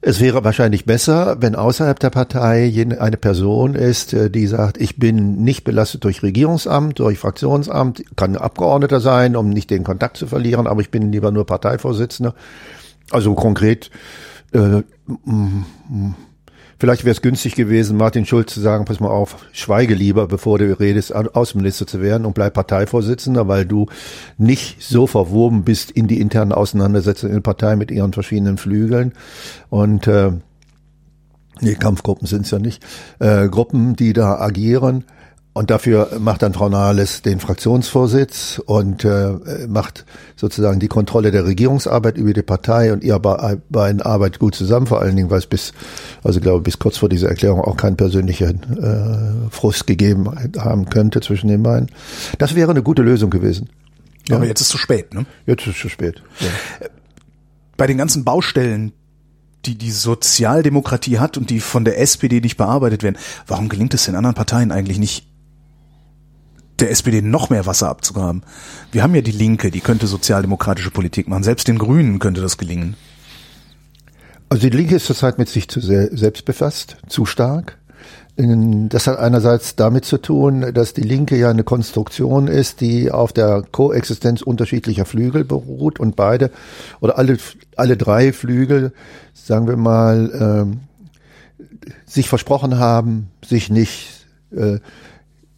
es 0.07 0.19
wäre 0.19 0.43
wahrscheinlich 0.43 0.85
besser, 0.85 1.37
wenn 1.39 1.55
außerhalb 1.55 1.99
der 1.99 2.11
Partei 2.11 2.71
eine 2.99 3.17
Person 3.17 3.73
ist, 3.73 4.13
äh, 4.13 4.29
die 4.29 4.45
sagt, 4.45 4.77
ich 4.79 4.99
bin 4.99 5.37
nicht 5.43 5.63
belastet 5.63 6.03
durch 6.03 6.21
Regierungsamt, 6.21 6.99
durch 6.99 7.17
Fraktionsamt, 7.17 8.03
kann 8.15 8.37
Abgeordneter 8.37 8.99
sein, 8.99 9.35
um 9.35 9.49
nicht 9.49 9.71
den 9.71 9.83
Kontakt 9.83 10.17
zu 10.17 10.27
verlieren, 10.27 10.67
aber 10.67 10.81
ich 10.81 10.91
bin 10.91 11.11
lieber 11.11 11.31
nur 11.31 11.47
Parteivorsitzender. 11.47 12.35
Also 13.09 13.33
konkret 13.33 13.89
äh, 14.53 14.83
Vielleicht 16.77 17.05
wäre 17.05 17.13
es 17.13 17.21
günstig 17.21 17.55
gewesen, 17.55 17.95
Martin 17.95 18.25
Schulz 18.25 18.53
zu 18.53 18.59
sagen, 18.59 18.85
pass 18.85 18.99
mal 18.99 19.09
auf, 19.09 19.45
schweige 19.53 19.93
lieber, 19.93 20.27
bevor 20.27 20.59
du 20.59 20.77
redest, 20.77 21.15
Außenminister 21.15 21.87
zu 21.87 22.01
werden 22.01 22.25
und 22.25 22.33
bleib 22.33 22.53
Parteivorsitzender, 22.53 23.47
weil 23.47 23.65
du 23.65 23.87
nicht 24.37 24.83
so 24.83 25.07
verwoben 25.07 25.63
bist 25.63 25.91
in 25.91 26.07
die 26.07 26.19
internen 26.19 26.51
Auseinandersetzungen 26.51 27.31
in 27.31 27.37
der 27.37 27.43
Partei 27.43 27.75
mit 27.77 27.91
ihren 27.91 28.11
verschiedenen 28.11 28.57
Flügeln. 28.57 29.13
Und 29.69 30.07
äh, 30.07 30.31
Nee, 31.61 31.75
Kampfgruppen 31.75 32.27
sind 32.27 32.45
es 32.45 32.51
ja 32.51 32.59
nicht. 32.59 32.83
Äh, 33.19 33.47
Gruppen, 33.47 33.95
die 33.95 34.11
da 34.11 34.39
agieren. 34.39 35.05
Und 35.55 35.71
dafür 35.71 36.17
macht 36.19 36.41
dann 36.41 36.53
Frau 36.53 36.67
Nahles 36.67 37.21
den 37.21 37.39
Fraktionsvorsitz 37.39 38.61
und 38.65 39.05
äh, 39.05 39.35
macht 39.69 40.03
sozusagen 40.35 40.81
die 40.81 40.89
Kontrolle 40.89 41.31
der 41.31 41.45
Regierungsarbeit 41.45 42.17
über 42.17 42.33
die 42.33 42.41
Partei 42.41 42.91
und 42.91 43.05
ihr 43.05 43.17
beiden 43.19 44.01
arbeitet 44.01 44.39
gut 44.39 44.53
zusammen, 44.53 44.85
vor 44.85 44.99
allen 44.99 45.15
Dingen, 45.15 45.29
weil 45.29 45.37
es 45.37 45.45
bis, 45.45 45.71
also 46.25 46.41
glaube, 46.41 46.59
bis 46.59 46.77
kurz 46.77 46.97
vor 46.97 47.07
dieser 47.07 47.29
Erklärung 47.29 47.61
auch 47.61 47.77
keinen 47.77 47.95
persönlichen 47.95 48.63
äh, 48.83 49.49
Frust 49.49 49.87
gegeben 49.87 50.29
haben 50.57 50.89
könnte 50.89 51.21
zwischen 51.21 51.47
den 51.47 51.63
beiden. 51.63 51.89
Das 52.37 52.53
wäre 52.55 52.71
eine 52.71 52.83
gute 52.83 53.01
Lösung 53.01 53.29
gewesen. 53.29 53.69
Ja. 54.27 54.35
Aber 54.35 54.47
jetzt 54.47 54.59
ist 54.59 54.67
es 54.67 54.71
zu 54.71 54.77
spät, 54.77 55.13
ne? 55.13 55.25
Jetzt 55.45 55.67
ist 55.67 55.75
es 55.75 55.81
zu 55.81 55.87
spät. 55.87 56.21
Ja. 56.41 56.49
Bei 57.77 57.87
den 57.87 57.97
ganzen 57.97 58.25
Baustellen, 58.25 58.91
die 59.65 59.77
die 59.77 59.91
Sozialdemokratie 59.91 61.19
hat 61.19 61.37
und 61.37 61.49
die 61.49 61.61
von 61.61 61.85
der 61.85 61.99
SPD 62.01 62.41
nicht 62.41 62.57
bearbeitet 62.57 63.03
werden, 63.03 63.17
warum 63.47 63.69
gelingt 63.69 63.93
es 63.93 64.03
den 64.03 64.15
anderen 64.15 64.35
Parteien 64.35 64.73
eigentlich 64.73 64.99
nicht, 64.99 65.24
der 66.79 66.91
SPD 66.91 67.21
noch 67.21 67.49
mehr 67.49 67.65
Wasser 67.65 67.89
abzugraben. 67.89 68.43
Wir 68.91 69.03
haben 69.03 69.15
ja 69.15 69.21
die 69.21 69.31
Linke, 69.31 69.71
die 69.71 69.81
könnte 69.81 70.07
sozialdemokratische 70.07 70.91
Politik 70.91 71.27
machen. 71.27 71.43
Selbst 71.43 71.67
den 71.67 71.77
Grünen 71.77 72.19
könnte 72.19 72.41
das 72.41 72.57
gelingen. 72.57 72.95
Also 74.49 74.69
die 74.69 74.75
Linke 74.75 74.95
ist 74.95 75.05
zurzeit 75.05 75.37
mit 75.37 75.49
sich 75.49 75.67
zu 75.67 75.79
sehr 75.79 76.15
selbst 76.15 76.45
befasst, 76.45 76.97
zu 77.07 77.25
stark. 77.25 77.77
Das 78.37 79.07
hat 79.07 79.17
einerseits 79.17 79.77
damit 79.77 80.03
zu 80.03 80.17
tun, 80.17 80.73
dass 80.73 80.93
die 80.93 81.01
Linke 81.01 81.37
ja 81.37 81.49
eine 81.49 81.63
Konstruktion 81.63 82.47
ist, 82.47 82.81
die 82.81 83.09
auf 83.09 83.31
der 83.31 83.63
Koexistenz 83.71 84.41
unterschiedlicher 84.41 85.05
Flügel 85.05 85.45
beruht 85.45 86.01
und 86.01 86.17
beide 86.17 86.51
oder 86.99 87.17
alle, 87.17 87.37
alle 87.77 87.95
drei 87.95 88.33
Flügel, 88.33 88.91
sagen 89.33 89.67
wir 89.69 89.77
mal, 89.77 90.67
äh, 90.69 91.89
sich 92.05 92.27
versprochen 92.27 92.77
haben, 92.77 93.31
sich 93.43 93.69
nicht 93.69 94.25
äh, 94.51 94.79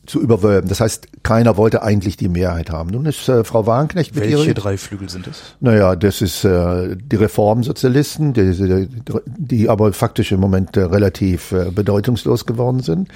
zu 0.07 0.21
überwölben. 0.21 0.69
Das 0.69 0.79
heißt, 0.79 1.23
keiner 1.23 1.57
wollte 1.57 1.83
eigentlich 1.83 2.17
die 2.17 2.29
Mehrheit 2.29 2.71
haben. 2.71 2.89
Nun 2.89 3.05
ist 3.05 3.27
äh, 3.29 3.43
Frau 3.43 3.67
Wagenknecht 3.67 4.15
mit 4.15 4.23
Welche 4.23 4.45
ihrer, 4.45 4.53
drei 4.53 4.77
Flügel 4.77 5.09
sind 5.09 5.27
das? 5.27 5.41
Naja, 5.59 5.95
das 5.95 6.21
ist 6.21 6.43
äh, 6.45 6.95
die 6.95 7.17
Reformsozialisten, 7.17 8.33
die, 8.33 8.53
die, 8.53 8.87
die 9.37 9.69
aber 9.69 9.93
faktisch 9.93 10.31
im 10.31 10.39
Moment 10.39 10.77
äh, 10.77 10.81
relativ 10.81 11.51
äh, 11.51 11.71
bedeutungslos 11.71 12.45
geworden 12.45 12.79
sind. 12.79 13.09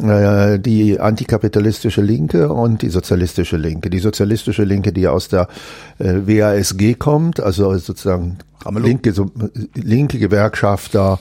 Äh, 0.00 0.60
die 0.60 1.00
antikapitalistische 1.00 2.00
Linke 2.00 2.52
und 2.52 2.82
die 2.82 2.90
sozialistische 2.90 3.56
Linke. 3.56 3.90
Die 3.90 3.98
sozialistische 3.98 4.62
Linke, 4.62 4.92
die 4.92 5.08
aus 5.08 5.28
der 5.28 5.48
äh, 5.98 6.14
WASG 6.26 6.94
kommt, 6.94 7.40
also 7.40 7.76
sozusagen 7.76 8.38
linke, 8.76 9.12
linke 9.74 10.18
Gewerkschafter, 10.18 11.18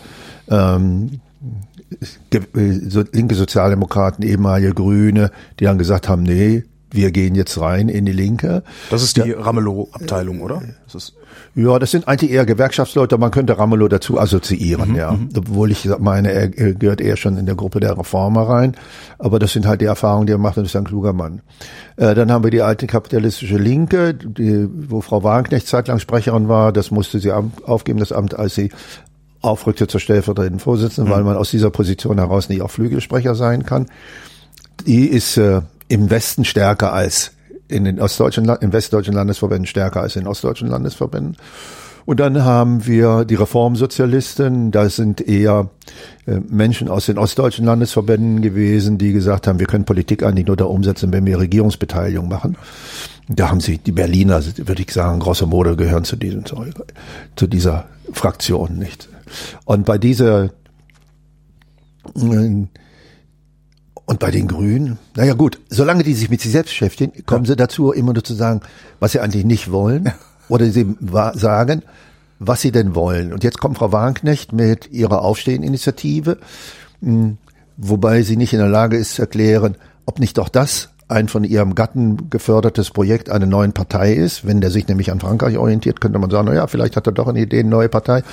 ähm, 0.50 1.20
so, 2.88 3.04
linke 3.12 3.36
Sozialdemokraten, 3.36 4.24
ehemalige 4.24 4.74
Grüne, 4.74 5.32
die 5.60 5.66
dann 5.66 5.78
gesagt 5.78 6.08
haben, 6.08 6.24
nee, 6.24 6.64
wir 6.92 7.12
gehen 7.12 7.36
jetzt 7.36 7.60
rein 7.60 7.90
in 7.90 8.06
die 8.06 8.12
Linke. 8.12 8.64
Das 8.90 9.04
ist 9.04 9.18
die 9.18 9.32
Ramelow-Abteilung, 9.32 10.42
oder? 10.42 10.62
Das 10.86 10.96
ist 10.96 11.14
ja, 11.56 11.80
das 11.80 11.92
sind 11.92 12.08
eigentlich 12.08 12.32
eher 12.32 12.46
Gewerkschaftsleute. 12.46 13.18
Man 13.18 13.32
könnte 13.32 13.58
Ramelow 13.58 13.88
dazu 13.88 14.20
assoziieren, 14.20 14.92
mhm, 14.92 14.96
ja. 14.96 15.12
Mhm. 15.12 15.30
Obwohl 15.36 15.72
ich 15.72 15.90
meine, 16.00 16.32
er 16.32 16.50
gehört 16.50 17.02
eher 17.02 17.18
schon 17.18 17.38
in 17.38 17.46
der 17.46 17.56
Gruppe 17.56 17.80
der 17.80 17.98
Reformer 17.98 18.44
rein. 18.44 18.76
Aber 19.18 19.40
das 19.40 19.54
sind 19.54 19.66
halt 19.66 19.82
die 19.82 19.86
Erfahrungen, 19.86 20.28
die 20.28 20.34
er 20.34 20.38
macht 20.38 20.58
und 20.58 20.66
ist 20.66 20.76
ein 20.76 20.84
kluger 20.84 21.14
Mann. 21.14 21.42
Äh, 21.98 22.16
dann 22.16 22.32
haben 22.32 22.44
wir 22.44 22.52
die 22.52 22.62
alte 22.62 22.88
kapitalistische 22.88 23.58
Linke, 23.58 24.14
die, 24.14 24.68
wo 24.90 25.02
Frau 25.02 25.24
Wagenknecht 25.24 25.68
zeitlang 25.68 26.00
Sprecherin 26.00 26.48
war. 26.48 26.72
Das 26.72 26.92
musste 26.92 27.20
sie 27.20 27.32
aufgeben, 27.32 28.00
das 28.00 28.12
Amt, 28.12 28.38
als 28.38 28.56
sie 28.56 28.70
aufrückte 29.42 29.88
zur 29.88 30.00
stellvertretenden 30.00 30.60
Vorsitzenden, 30.60 31.12
mhm. 31.12 31.16
weil 31.16 31.24
man 31.24 31.38
aus 31.38 31.52
dieser 31.52 31.70
Position 31.70 32.18
heraus 32.18 32.50
nicht 32.50 32.62
auch 32.62 32.72
Flügelsprecher 32.72 33.36
sein 33.36 33.66
kann. 33.66 33.88
Die 34.86 35.08
ist 35.08 35.38
äh, 35.38 35.62
im 35.88 36.10
Westen 36.10 36.46
stärker 36.46 36.94
als 36.94 37.32
in 37.68 37.84
den 37.84 38.00
ostdeutschen, 38.00 38.50
in 38.62 38.74
westdeutschen 38.74 39.14
Landesverbänden 39.14 39.68
stärker 39.68 40.02
als 40.02 40.16
in 40.16 40.28
ostdeutschen 40.28 40.68
Landesverbänden. 40.68 41.38
Und 42.06 42.20
dann 42.20 42.44
haben 42.44 42.88
wir 42.88 43.24
die 43.24 43.36
Reformsozialisten, 43.36 44.72
das 44.72 44.96
sind 44.96 45.22
eher 45.22 45.70
äh, 46.26 46.40
Menschen 46.50 46.88
aus 46.88 47.06
den 47.06 47.20
ostdeutschen 47.20 47.66
Landesverbänden 47.66 48.42
gewesen, 48.42 48.98
die 48.98 49.14
gesagt 49.14 49.46
haben, 49.46 49.60
wir 49.60 49.68
können 49.68 49.86
Politik 49.86 50.24
eigentlich 50.24 50.48
nur 50.48 50.58
da 50.58 50.66
umsetzen, 50.66 51.14
wenn 51.14 51.28
wir 51.28 51.38
Regierungsbeteiligung 51.38 52.28
machen. 52.28 52.58
Da 53.28 53.50
haben 53.50 53.60
sie, 53.60 53.78
die 53.78 53.92
Berliner, 53.92 54.42
würde 54.44 54.82
ich 54.82 54.92
sagen, 54.92 55.20
grosso 55.20 55.46
modo 55.46 55.76
gehören 55.76 56.04
zu 56.04 56.16
diesem, 56.16 56.44
zu 57.36 57.46
dieser 57.46 57.86
Fraktion 58.12 58.80
nicht. 58.80 59.08
Und 59.66 59.86
bei 59.86 59.98
dieser 59.98 60.46
äh, 62.16 62.66
und 64.06 64.20
bei 64.20 64.32
den 64.32 64.48
Grünen, 64.48 64.98
naja 65.16 65.36
gut, 65.36 65.60
solange 65.70 66.04
die 66.04 66.16
sich 66.16 66.32
mit 66.32 66.42
sich 66.42 66.52
selbst 66.52 66.72
beschäftigen, 66.72 67.26
kommen 67.28 67.46
ja. 67.46 67.50
sie 67.50 67.56
dazu, 67.56 67.92
immer 67.92 68.14
nur 68.14 68.24
zu 68.24 68.34
sagen, 68.34 68.62
was 69.00 69.12
sie 69.12 69.20
eigentlich 69.20 69.46
nicht 69.46 69.72
wollen. 69.72 70.12
Oder 70.50 70.66
sie 70.72 70.96
sagen, 71.36 71.84
was 72.40 72.62
sie 72.62 72.72
denn 72.72 72.96
wollen. 72.96 73.32
Und 73.34 73.44
jetzt 73.44 73.60
kommt 73.60 73.78
Frau 73.78 73.92
Warnknecht 73.92 74.52
mit 74.52 74.92
ihrer 74.92 75.22
Aufstehen-Initiative, 75.22 76.40
hm, 77.04 77.38
wobei 77.78 78.24
sie 78.24 78.36
nicht 78.36 78.54
in 78.54 78.60
der 78.60 78.68
Lage 78.68 78.98
ist 78.98 79.14
zu 79.14 79.22
erklären, 79.22 79.76
ob 80.08 80.20
nicht 80.20 80.40
doch 80.40 80.50
das 80.50 80.90
ein 81.08 81.28
von 81.28 81.44
ihrem 81.44 81.76
Gatten 81.76 82.30
gefördertes 82.30 82.92
Projekt 82.92 83.30
einer 83.30 83.48
neuen 83.48 83.74
Partei 83.74 84.14
ist. 84.14 84.46
Wenn 84.46 84.62
der 84.62 84.72
sich 84.72 84.88
nämlich 84.88 85.12
an 85.12 85.20
Frankreich 85.20 85.58
orientiert, 85.58 86.02
könnte 86.02 86.20
man 86.20 86.30
sagen, 86.30 86.48
na 86.50 86.56
ja, 86.56 86.68
vielleicht 86.68 86.96
hat 86.96 87.08
er 87.08 87.14
doch 87.14 87.28
eine 87.28 87.42
Idee, 87.42 87.60
eine 87.60 87.70
neue 87.70 87.90
Partei. 87.90 88.24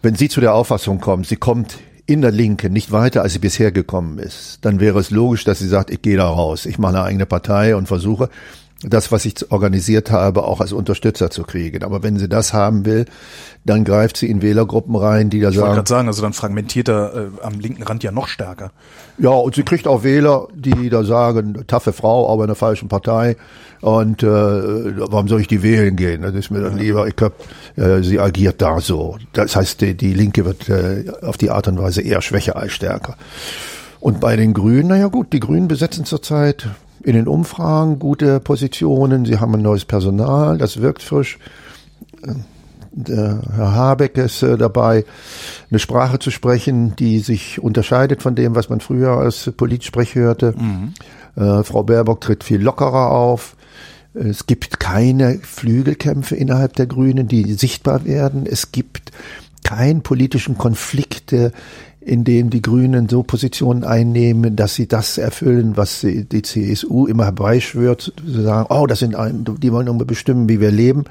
Wenn 0.00 0.14
sie 0.14 0.28
zu 0.28 0.40
der 0.40 0.54
Auffassung 0.54 1.00
kommt, 1.00 1.26
sie 1.26 1.36
kommt 1.36 1.78
in 2.06 2.22
der 2.22 2.30
Linke 2.30 2.70
nicht 2.70 2.92
weiter, 2.92 3.22
als 3.22 3.32
sie 3.32 3.38
bisher 3.38 3.72
gekommen 3.72 4.18
ist, 4.18 4.58
dann 4.62 4.80
wäre 4.80 4.98
es 5.00 5.10
logisch, 5.10 5.44
dass 5.44 5.58
sie 5.58 5.68
sagt, 5.68 5.90
ich 5.90 6.00
gehe 6.00 6.16
da 6.16 6.28
raus, 6.28 6.66
ich 6.66 6.78
mache 6.78 6.94
eine 6.94 7.04
eigene 7.04 7.26
Partei 7.26 7.76
und 7.76 7.86
versuche 7.86 8.30
das, 8.82 9.10
was 9.10 9.24
ich 9.24 9.50
organisiert 9.50 10.12
habe, 10.12 10.44
auch 10.44 10.60
als 10.60 10.72
Unterstützer 10.72 11.30
zu 11.30 11.42
kriegen. 11.42 11.82
Aber 11.82 12.04
wenn 12.04 12.16
sie 12.16 12.28
das 12.28 12.52
haben 12.52 12.84
will, 12.84 13.06
dann 13.64 13.82
greift 13.84 14.16
sie 14.16 14.30
in 14.30 14.40
Wählergruppen 14.40 14.94
rein, 14.94 15.30
die 15.30 15.40
da 15.40 15.48
ich 15.48 15.56
sagen. 15.56 15.64
Ich 15.64 15.68
wollte 15.68 15.74
gerade 15.76 15.88
sagen, 15.88 16.08
also 16.08 16.22
dann 16.22 16.32
fragmentiert 16.32 16.88
er 16.88 17.12
äh, 17.14 17.44
am 17.44 17.58
linken 17.58 17.82
Rand 17.82 18.04
ja 18.04 18.12
noch 18.12 18.28
stärker. 18.28 18.70
Ja, 19.18 19.30
und 19.30 19.56
sie 19.56 19.64
kriegt 19.64 19.88
auch 19.88 20.04
Wähler, 20.04 20.46
die 20.54 20.90
da 20.90 21.02
sagen, 21.02 21.64
taffe 21.66 21.92
Frau, 21.92 22.32
aber 22.32 22.44
in 22.44 22.48
der 22.48 22.56
falschen 22.56 22.88
Partei. 22.88 23.36
Und 23.80 24.22
äh, 24.22 24.26
warum 24.26 25.26
soll 25.26 25.40
ich 25.40 25.48
die 25.48 25.62
wählen 25.64 25.96
gehen? 25.96 26.22
Das 26.22 26.34
ist 26.34 26.50
mir 26.50 26.60
dann 26.60 26.78
lieber, 26.78 27.08
ich 27.08 27.16
glaub, 27.16 27.32
äh, 27.76 28.02
sie 28.02 28.20
agiert 28.20 28.62
da 28.62 28.80
so. 28.80 29.16
Das 29.32 29.56
heißt, 29.56 29.80
die, 29.80 29.96
die 29.96 30.14
Linke 30.14 30.44
wird 30.44 30.68
äh, 30.68 31.04
auf 31.22 31.36
die 31.36 31.50
Art 31.50 31.66
und 31.66 31.80
Weise 31.80 32.02
eher 32.02 32.22
schwächer 32.22 32.54
als 32.54 32.72
stärker. 32.72 33.16
Und 33.98 34.20
bei 34.20 34.36
den 34.36 34.54
Grünen, 34.54 34.88
naja 34.88 35.08
gut, 35.08 35.32
die 35.32 35.40
Grünen 35.40 35.66
besetzen 35.66 36.04
zurzeit 36.04 36.68
in 37.02 37.14
den 37.14 37.28
Umfragen 37.28 37.98
gute 37.98 38.40
Positionen. 38.40 39.24
Sie 39.24 39.38
haben 39.38 39.54
ein 39.54 39.62
neues 39.62 39.84
Personal, 39.84 40.58
das 40.58 40.80
wirkt 40.80 41.02
frisch. 41.02 41.38
Der 42.90 43.42
Herr 43.54 43.74
Habeck 43.74 44.16
ist 44.16 44.42
äh, 44.42 44.56
dabei, 44.56 45.04
eine 45.70 45.78
Sprache 45.78 46.18
zu 46.18 46.30
sprechen, 46.30 46.96
die 46.96 47.20
sich 47.20 47.60
unterscheidet 47.62 48.22
von 48.22 48.34
dem, 48.34 48.54
was 48.54 48.70
man 48.70 48.80
früher 48.80 49.10
als 49.10 49.52
Politsprech 49.56 50.14
hörte. 50.14 50.54
Mhm. 50.56 50.94
Äh, 51.36 51.62
Frau 51.62 51.84
Baerbock 51.84 52.20
tritt 52.20 52.42
viel 52.44 52.60
lockerer 52.60 53.10
auf. 53.10 53.56
Es 54.14 54.46
gibt 54.46 54.80
keine 54.80 55.38
Flügelkämpfe 55.42 56.34
innerhalb 56.34 56.74
der 56.74 56.86
Grünen, 56.86 57.28
die 57.28 57.52
sichtbar 57.52 58.04
werden. 58.04 58.46
Es 58.46 58.72
gibt 58.72 59.12
keinen 59.62 60.02
politischen 60.02 60.58
Konflikt, 60.58 61.32
in 62.00 62.24
dem 62.24 62.50
die 62.50 62.62
Grünen 62.62 63.08
so 63.08 63.22
Positionen 63.22 63.84
einnehmen, 63.84 64.56
dass 64.56 64.74
sie 64.74 64.86
das 64.86 65.18
erfüllen, 65.18 65.76
was 65.76 66.00
die 66.02 66.42
CSU 66.42 67.06
immer 67.06 67.24
herbeischwört, 67.24 68.12
zu 68.24 68.42
sagen, 68.42 68.66
oh, 68.70 68.86
das 68.86 69.00
sind 69.00 69.14
ein, 69.14 69.44
die 69.58 69.72
wollen 69.72 69.88
immer 69.88 70.04
bestimmen, 70.04 70.48
wie 70.48 70.60
wir 70.60 70.70
leben 70.70 71.04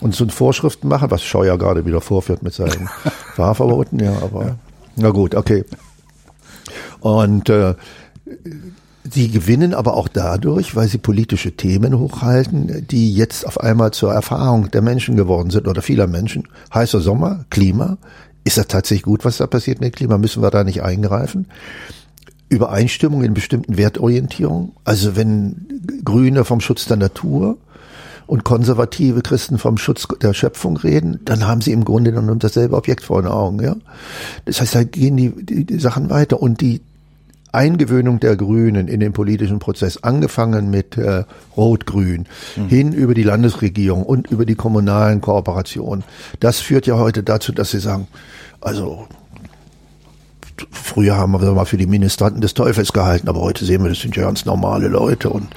und 0.00 0.14
so 0.14 0.26
Vorschriften 0.28 0.88
machen, 0.88 1.10
was 1.10 1.22
Scheuer 1.22 1.58
gerade 1.58 1.84
wieder 1.84 2.00
vorführt 2.00 2.42
mit 2.42 2.54
seinen 2.54 2.88
Fahrverboten, 3.34 3.98
ja, 4.02 4.12
aber 4.22 4.44
ja. 4.44 4.56
na 4.96 5.10
gut, 5.10 5.34
okay. 5.34 5.64
Und 7.00 7.48
äh, 7.48 7.74
Sie 9.12 9.30
gewinnen 9.30 9.72
aber 9.72 9.96
auch 9.96 10.08
dadurch, 10.08 10.76
weil 10.76 10.86
sie 10.86 10.98
politische 10.98 11.52
Themen 11.52 11.98
hochhalten, 11.98 12.86
die 12.86 13.14
jetzt 13.14 13.46
auf 13.46 13.58
einmal 13.58 13.92
zur 13.92 14.12
Erfahrung 14.12 14.70
der 14.70 14.82
Menschen 14.82 15.16
geworden 15.16 15.50
sind 15.50 15.66
oder 15.66 15.80
vieler 15.80 16.06
Menschen. 16.06 16.48
Heißer 16.72 17.00
Sommer, 17.00 17.46
Klima. 17.48 17.96
Ist 18.44 18.58
das 18.58 18.68
tatsächlich 18.68 19.02
gut, 19.02 19.24
was 19.24 19.38
da 19.38 19.46
passiert 19.46 19.80
mit 19.80 19.96
Klima? 19.96 20.18
Müssen 20.18 20.42
wir 20.42 20.50
da 20.50 20.64
nicht 20.64 20.82
eingreifen? 20.82 21.46
Übereinstimmung 22.48 23.22
in 23.22 23.34
bestimmten 23.34 23.76
Wertorientierungen. 23.76 24.72
Also 24.84 25.14
wenn 25.16 26.00
Grüne 26.04 26.44
vom 26.44 26.60
Schutz 26.60 26.86
der 26.86 26.96
Natur 26.96 27.58
und 28.26 28.44
konservative 28.44 29.22
Christen 29.22 29.58
vom 29.58 29.76
Schutz 29.76 30.06
der 30.20 30.34
Schöpfung 30.34 30.76
reden, 30.76 31.20
dann 31.24 31.46
haben 31.46 31.60
sie 31.60 31.72
im 31.72 31.84
Grunde 31.84 32.12
genommen 32.12 32.38
dasselbe 32.38 32.76
Objekt 32.76 33.04
vor 33.04 33.22
den 33.22 33.30
Augen. 33.30 33.62
Ja? 33.62 33.76
Das 34.46 34.60
heißt, 34.60 34.74
da 34.74 34.84
gehen 34.84 35.16
die, 35.16 35.30
die, 35.44 35.64
die 35.64 35.78
Sachen 35.78 36.10
weiter 36.10 36.42
und 36.42 36.60
die 36.60 36.80
Eingewöhnung 37.52 38.20
der 38.20 38.36
Grünen 38.36 38.88
in 38.88 39.00
den 39.00 39.12
politischen 39.12 39.58
Prozess, 39.58 40.02
angefangen 40.02 40.70
mit 40.70 40.96
äh, 40.96 41.24
Rot-Grün, 41.56 42.26
mhm. 42.56 42.68
hin 42.68 42.92
über 42.92 43.14
die 43.14 43.22
Landesregierung 43.22 44.02
und 44.02 44.30
über 44.30 44.44
die 44.44 44.54
kommunalen 44.54 45.20
Kooperationen. 45.20 46.04
Das 46.40 46.60
führt 46.60 46.86
ja 46.86 46.96
heute 46.96 47.22
dazu, 47.22 47.52
dass 47.52 47.70
sie 47.70 47.80
sagen, 47.80 48.08
also 48.60 49.06
früher 50.70 51.16
haben 51.16 51.40
wir 51.40 51.52
mal 51.52 51.64
für 51.64 51.76
die 51.76 51.86
Ministranten 51.86 52.40
des 52.40 52.54
Teufels 52.54 52.92
gehalten, 52.92 53.28
aber 53.28 53.40
heute 53.40 53.64
sehen 53.64 53.82
wir, 53.82 53.88
das 53.88 54.00
sind 54.00 54.16
ja 54.16 54.24
ganz 54.24 54.44
normale 54.44 54.88
Leute 54.88 55.30
und 55.30 55.48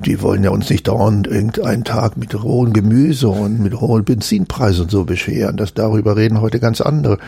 die 0.00 0.20
wollen 0.22 0.42
ja 0.42 0.50
uns 0.50 0.70
nicht 0.70 0.88
dauernd 0.88 1.26
irgendeinen 1.26 1.84
Tag 1.84 2.16
mit 2.16 2.34
hohem 2.34 2.72
Gemüse 2.72 3.28
und 3.28 3.60
mit 3.60 3.80
hohen 3.80 4.04
Benzinpreisen 4.04 4.84
und 4.84 4.90
so 4.90 5.04
beschweren. 5.04 5.56
Das 5.56 5.74
darüber 5.74 6.16
reden 6.16 6.40
heute 6.40 6.58
ganz 6.58 6.80
andere. 6.80 7.18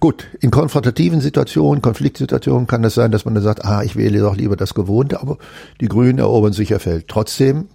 Gut, 0.00 0.26
in 0.40 0.50
konfrontativen 0.50 1.20
Situationen, 1.20 1.82
Konfliktsituationen 1.82 2.66
kann 2.66 2.84
es 2.84 2.94
sein, 2.94 3.12
dass 3.12 3.24
man 3.24 3.34
dann 3.34 3.44
sagt, 3.44 3.64
ah, 3.64 3.82
ich 3.82 3.96
wähle 3.96 4.20
doch 4.20 4.36
lieber 4.36 4.56
das 4.56 4.74
Gewohnte, 4.74 5.20
aber 5.20 5.38
die 5.80 5.88
Grünen 5.88 6.18
erobern 6.18 6.52
sicher 6.52 6.80
Feld. 6.80 7.08
Trotzdem 7.08 7.66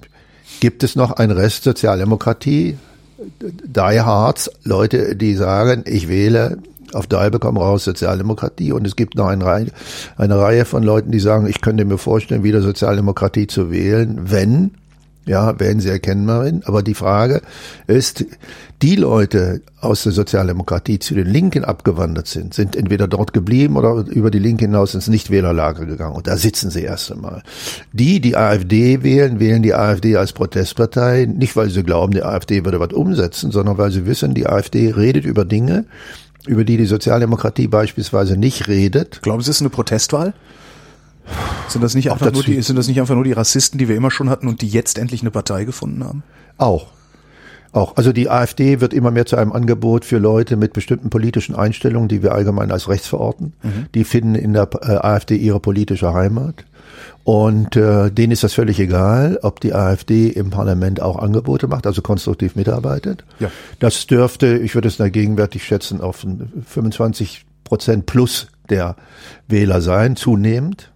gibt 0.59 0.83
es 0.83 0.95
noch 0.95 1.11
einen 1.11 1.31
Rest 1.31 1.63
Sozialdemokratie, 1.63 2.77
Die 3.39 4.01
Hards, 4.01 4.51
Leute, 4.63 5.15
die 5.15 5.33
sagen, 5.33 5.83
ich 5.87 6.07
wähle 6.07 6.59
auf 6.93 7.07
Dalbe 7.07 7.39
komm 7.39 7.57
raus 7.57 7.83
Sozialdemokratie 7.83 8.71
und 8.71 8.85
es 8.85 8.95
gibt 8.95 9.15
noch 9.15 9.27
eine 9.27 9.43
Reihe, 9.43 9.67
eine 10.15 10.37
Reihe 10.37 10.65
von 10.65 10.83
Leuten, 10.83 11.11
die 11.11 11.19
sagen, 11.19 11.47
ich 11.47 11.61
könnte 11.61 11.83
mir 11.83 11.97
vorstellen, 11.97 12.43
wieder 12.43 12.61
Sozialdemokratie 12.61 13.47
zu 13.47 13.71
wählen, 13.71 14.31
wenn 14.31 14.71
ja, 15.27 15.59
werden 15.59 15.79
sie 15.79 15.89
erkennbar. 15.89 16.51
Aber 16.65 16.81
die 16.81 16.93
Frage 16.93 17.41
ist, 17.85 18.25
die 18.81 18.95
Leute 18.95 19.61
aus 19.79 20.03
der 20.03 20.11
Sozialdemokratie 20.11 20.99
zu 20.99 21.15
den 21.15 21.27
Linken 21.27 21.65
abgewandert 21.65 22.27
sind, 22.27 22.53
sind 22.53 22.75
entweder 22.75 23.07
dort 23.07 23.33
geblieben 23.33 23.75
oder 23.75 24.05
über 24.07 24.31
die 24.31 24.39
Linke 24.39 24.65
hinaus 24.65 24.93
ins 24.93 25.07
Nichtwählerlager 25.07 25.85
gegangen. 25.85 26.15
Und 26.15 26.27
da 26.27 26.37
sitzen 26.37 26.69
sie 26.69 26.83
erst 26.83 27.11
einmal. 27.11 27.43
Die, 27.91 28.19
die 28.19 28.37
AfD 28.37 29.03
wählen, 29.03 29.39
wählen 29.39 29.63
die 29.63 29.73
AfD 29.73 30.15
als 30.15 30.33
Protestpartei, 30.33 31.25
nicht 31.25 31.55
weil 31.55 31.69
sie 31.69 31.83
glauben, 31.83 32.13
die 32.13 32.23
AfD 32.23 32.65
würde 32.65 32.79
was 32.79 32.93
umsetzen, 32.93 33.51
sondern 33.51 33.77
weil 33.77 33.91
sie 33.91 34.05
wissen, 34.05 34.33
die 34.33 34.47
AfD 34.47 34.91
redet 34.91 35.25
über 35.25 35.43
Dinge, 35.43 35.85
über 36.45 36.63
die 36.63 36.77
die 36.77 36.85
Sozialdemokratie 36.85 37.67
beispielsweise 37.67 38.37
nicht 38.37 38.67
redet. 38.67 39.21
Glauben 39.21 39.41
Sie, 39.41 39.49
es 39.49 39.57
ist 39.57 39.61
eine 39.61 39.69
Protestwahl? 39.69 40.33
Sind 41.67 41.83
das 41.83 41.95
nicht 41.95 42.11
einfach 42.11 42.31
nur 42.31 42.43
die, 42.43 42.61
sind 42.61 42.75
das 42.77 42.87
nicht 42.87 42.99
einfach 42.99 43.15
nur 43.15 43.23
die 43.23 43.33
Rassisten, 43.33 43.77
die 43.77 43.87
wir 43.87 43.95
immer 43.95 44.11
schon 44.11 44.29
hatten 44.29 44.47
und 44.47 44.61
die 44.61 44.67
jetzt 44.67 44.97
endlich 44.97 45.21
eine 45.21 45.31
Partei 45.31 45.65
gefunden 45.65 46.03
haben? 46.03 46.23
Auch. 46.57 46.87
Auch. 47.73 47.97
Also 47.97 48.13
die 48.13 48.29
AfD 48.29 48.79
wird 48.79 48.93
immer 48.93 49.11
mehr 49.11 49.25
zu 49.25 49.35
einem 49.35 49.51
Angebot 49.51 50.05
für 50.05 50.17
Leute 50.17 50.55
mit 50.55 50.73
bestimmten 50.73 51.09
politischen 51.09 51.55
Einstellungen, 51.55 52.07
die 52.07 52.23
wir 52.23 52.33
allgemein 52.33 52.71
als 52.71 52.87
rechts 52.87 53.07
verorten. 53.07 53.53
Mhm. 53.61 53.87
Die 53.93 54.03
finden 54.03 54.35
in 54.35 54.53
der 54.53 54.69
äh, 54.81 54.95
AfD 54.95 55.35
ihre 55.35 55.59
politische 55.59 56.13
Heimat. 56.13 56.65
Und 57.23 57.75
äh, 57.75 58.09
denen 58.09 58.31
ist 58.31 58.43
das 58.43 58.53
völlig 58.53 58.79
egal, 58.79 59.37
ob 59.41 59.59
die 59.59 59.73
AfD 59.73 60.29
im 60.29 60.49
Parlament 60.49 61.01
auch 61.01 61.17
Angebote 61.17 61.67
macht, 61.67 61.85
also 61.85 62.01
konstruktiv 62.01 62.55
mitarbeitet. 62.55 63.25
Ja. 63.39 63.51
Das 63.79 64.07
dürfte, 64.07 64.57
ich 64.57 64.75
würde 64.75 64.87
es 64.87 64.95
da 64.95 65.09
gegenwärtig 65.09 65.65
schätzen, 65.65 65.99
auf 65.99 66.25
25 66.67 67.45
Prozent 67.65 68.05
plus 68.05 68.47
der 68.69 68.95
Wähler 69.49 69.81
sein, 69.81 70.15
zunehmend. 70.15 70.91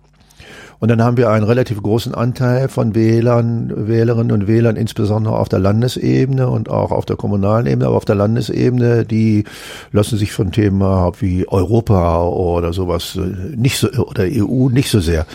Und 0.81 0.87
dann 0.87 1.03
haben 1.03 1.15
wir 1.15 1.29
einen 1.29 1.45
relativ 1.45 1.83
großen 1.83 2.15
Anteil 2.15 2.67
von 2.67 2.95
Wählern, 2.95 3.87
Wählerinnen 3.87 4.31
und 4.31 4.47
Wählern, 4.47 4.75
insbesondere 4.75 5.37
auf 5.37 5.47
der 5.47 5.59
Landesebene 5.59 6.49
und 6.49 6.69
auch 6.69 6.91
auf 6.91 7.05
der 7.05 7.17
kommunalen 7.17 7.67
Ebene, 7.67 7.85
aber 7.85 7.97
auf 7.97 8.05
der 8.05 8.15
Landesebene, 8.15 9.05
die 9.05 9.43
lassen 9.91 10.17
sich 10.17 10.31
von 10.31 10.51
Themen 10.51 10.81
wie 11.19 11.47
Europa 11.47 12.23
oder 12.23 12.73
sowas 12.73 13.15
nicht 13.55 13.77
so, 13.77 13.89
oder 13.89 14.23
EU 14.23 14.69
nicht 14.69 14.89
so 14.89 14.99
sehr 14.99 15.27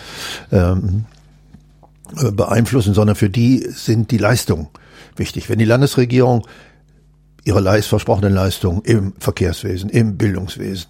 ähm, 0.51 1.05
beeinflussen, 2.33 2.93
sondern 2.93 3.15
für 3.15 3.31
die 3.31 3.69
sind 3.69 4.11
die 4.11 4.19
Leistungen 4.19 4.67
wichtig. 5.15 5.49
Wenn 5.49 5.61
die 5.61 5.65
Landesregierung 5.65 6.45
ihre 7.47 7.61
Leist, 7.61 7.89
versprochenen 7.89 8.35
Leistungen 8.35 8.83
im 8.83 9.13
Verkehrswesen, 9.21 9.89
im 9.89 10.17
Bildungswesen, 10.17 10.89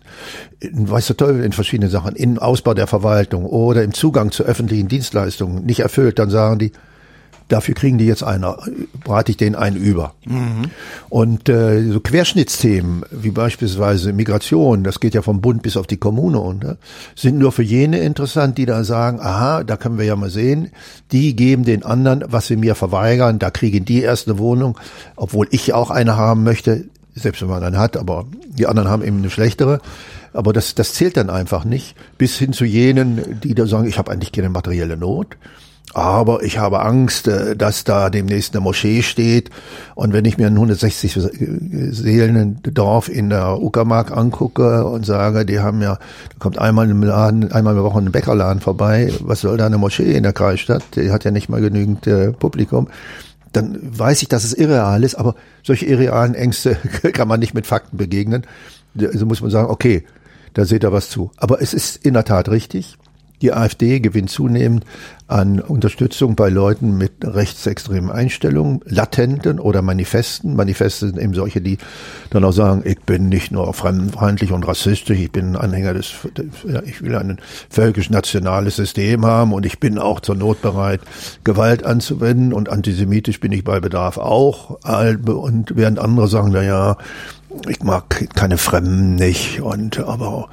in, 0.59 0.89
weiß 0.91 1.09
der 1.09 1.17
Teufel, 1.19 1.45
in 1.45 1.53
verschiedenen 1.53 1.91
Sachen, 1.91 2.17
im 2.17 2.39
Ausbau 2.39 2.73
der 2.73 2.87
Verwaltung 2.87 3.45
oder 3.45 3.85
im 3.85 3.93
Zugang 3.93 4.31
zu 4.31 4.43
öffentlichen 4.43 4.89
Dienstleistungen 4.89 5.67
nicht 5.67 5.81
erfüllt, 5.81 6.19
dann 6.19 6.31
sagen 6.31 6.59
die, 6.59 6.73
Dafür 7.49 7.75
kriegen 7.75 7.97
die 7.97 8.07
jetzt 8.07 8.25
einer, 8.25 8.59
brate 9.05 9.31
ich 9.31 9.37
denen 9.37 9.55
einen 9.55 9.77
über. 9.77 10.15
Mhm. 10.25 10.71
Und 11.09 11.49
äh, 11.49 11.93
so 11.93 12.01
Querschnittsthemen 12.01 13.05
wie 13.11 13.31
beispielsweise 13.31 14.13
Migration, 14.13 14.83
das 14.83 14.99
geht 14.99 15.15
ja 15.15 15.23
vom 15.23 15.41
Bund 15.41 15.63
bis 15.63 15.77
auf 15.77 15.87
die 15.87 15.97
Kommune 15.97 16.41
und 16.41 16.77
sind 17.15 17.39
nur 17.39 17.53
für 17.53 17.63
jene 17.63 18.01
interessant, 18.01 18.59
die 18.59 18.67
da 18.67 18.83
sagen, 18.83 19.21
aha, 19.21 19.63
da 19.63 19.77
können 19.77 19.97
wir 19.97 20.05
ja 20.05 20.17
mal 20.17 20.31
sehen, 20.31 20.71
die 21.13 21.37
geben 21.37 21.65
den 21.65 21.85
anderen, 21.85 22.25
was 22.27 22.49
sie 22.49 22.57
mir 22.57 22.75
verweigern, 22.75 23.39
da 23.39 23.51
kriegen 23.51 23.85
die 23.85 24.03
erst 24.03 24.29
eine 24.29 24.39
Wohnung, 24.39 24.77
obwohl 25.15 25.47
ich 25.51 25.73
auch 25.73 25.91
eine 25.91 26.17
haben 26.17 26.43
möchte, 26.43 26.87
selbst 27.15 27.43
wenn 27.43 27.49
man 27.49 27.63
eine 27.63 27.79
hat, 27.79 27.97
aber 27.97 28.27
die 28.47 28.67
anderen 28.67 28.89
haben 28.89 29.05
eben 29.05 29.19
eine 29.19 29.31
schlechtere. 29.31 29.81
Aber 30.33 30.53
das, 30.53 30.75
das 30.75 30.93
zählt 30.93 31.17
dann 31.17 31.31
einfach 31.31 31.65
nicht, 31.65 31.97
bis 32.19 32.37
hin 32.37 32.53
zu 32.53 32.65
jenen, 32.65 33.41
die 33.41 33.55
da 33.55 33.67
sagen, 33.67 33.89
ich 33.89 33.99
habe 33.99 34.11
eigentlich 34.11 34.33
keine 34.33 34.51
materielle 34.51 34.97
Not 34.97 35.37
aber 35.97 36.43
ich 36.43 36.59
habe 36.59 36.83
Angst, 36.83 37.27
äh, 37.27 37.57
dass 37.57 37.85
da 37.85 38.11
demnächst 38.11 38.55
eine 38.55 38.61
Moschee 38.61 39.01
steht. 39.01 39.49
Und 39.95 40.13
wenn 40.13 40.27
ich 40.27 40.37
mir 40.37 40.47
ein 40.49 40.53
160 40.53 41.19
Seelen 41.91 42.61
Dorf 42.63 43.09
in 43.09 43.31
der 43.31 43.63
Uckermark 43.63 44.15
angucke 44.15 44.85
und 44.85 45.07
sage, 45.07 45.47
die 45.47 45.61
haben 45.61 45.81
ja, 45.81 45.95
da 45.95 46.37
kommt 46.39 46.59
einmal 46.59 46.91
im 46.91 47.03
Laden, 47.03 47.51
einmal 47.51 47.73
in 47.73 47.79
der 47.79 47.85
Woche 47.85 47.99
ein 47.99 48.13
Bäckerladen 48.13 48.61
vorbei. 48.61 49.11
Was 49.21 49.41
soll 49.41 49.57
da 49.57 49.65
eine 49.65 49.79
Moschee 49.79 50.13
in 50.13 50.23
der 50.23 50.35
Kreisstadt? 50.35 50.83
Die 50.97 51.11
hat 51.11 51.25
ja 51.25 51.31
nicht 51.31 51.49
mal 51.49 51.63
genügend 51.63 52.07
äh, 52.07 52.31
Publikum. 52.31 52.89
Dann 53.53 53.79
weiß 53.81 54.21
ich, 54.21 54.29
dass 54.29 54.45
es 54.45 54.53
irreal 54.53 55.03
ist, 55.03 55.15
aber 55.15 55.35
solche 55.63 55.87
irrealen 55.87 56.35
Ängste 56.35 56.75
kann 57.15 57.27
man 57.27 57.41
nicht 57.41 57.55
mit 57.55 57.67
Fakten 57.67 57.97
begegnen. 57.97 58.43
Also 59.01 59.25
muss 59.25 59.41
man 59.41 59.51
sagen, 59.51 59.71
okay, 59.71 60.05
da 60.53 60.67
seht 60.67 60.85
ihr 60.85 60.93
was 60.93 61.09
zu. 61.09 61.31
Aber 61.39 61.63
es 61.63 61.73
ist 61.73 62.05
in 62.05 62.13
der 62.13 62.25
Tat 62.25 62.51
richtig. 62.51 62.99
Die 63.43 63.53
AfD 63.53 64.01
gewinnt 64.01 64.31
zunehmend 64.31 64.85
an 65.29 65.61
Unterstützung 65.61 66.37
bei 66.37 66.49
Leuten 66.49 66.97
mit 66.97 67.13
rechtsextremen 67.23 68.11
Einstellungen, 68.11 68.81
latenten 68.85 69.59
oder 69.59 69.83
manifesten. 69.83 70.55
Manifeste 70.55 71.09
sind 71.09 71.19
eben 71.19 71.35
solche, 71.35 71.61
die 71.61 71.79
dann 72.31 72.45
auch 72.45 72.53
sagen, 72.53 72.83
ich 72.85 73.01
bin 73.01 73.29
nicht 73.29 73.51
nur 73.51 73.73
fremdenfeindlich 73.75 74.53
und 74.53 74.67
rassistisch, 74.67 75.19
ich 75.19 75.33
bin 75.33 75.57
Anhänger 75.57 75.95
des, 75.95 76.13
ich 76.85 77.03
will 77.03 77.17
ein 77.17 77.41
völkisch-nationales 77.69 78.77
System 78.77 79.27
haben 79.27 79.53
und 79.53 79.67
ich 79.67 79.81
bin 79.81 79.99
auch 79.99 80.21
zur 80.21 80.37
Not 80.37 80.63
bereit, 80.63 81.01
Gewalt 81.43 81.85
anzuwenden 81.85 82.53
und 82.53 82.69
antisemitisch 82.69 83.41
bin 83.41 83.53
ich 83.53 83.65
bei 83.65 83.81
Bedarf 83.81 84.19
auch. 84.19 84.79
Und 84.83 85.77
während 85.77 85.99
andere 85.99 86.29
sagen, 86.29 86.51
na 86.53 86.63
ja, 86.63 86.97
ich 87.69 87.83
mag 87.83 88.29
keine 88.35 88.59
Fremden 88.59 89.15
nicht 89.15 89.61
und 89.61 89.99
aber 89.99 90.49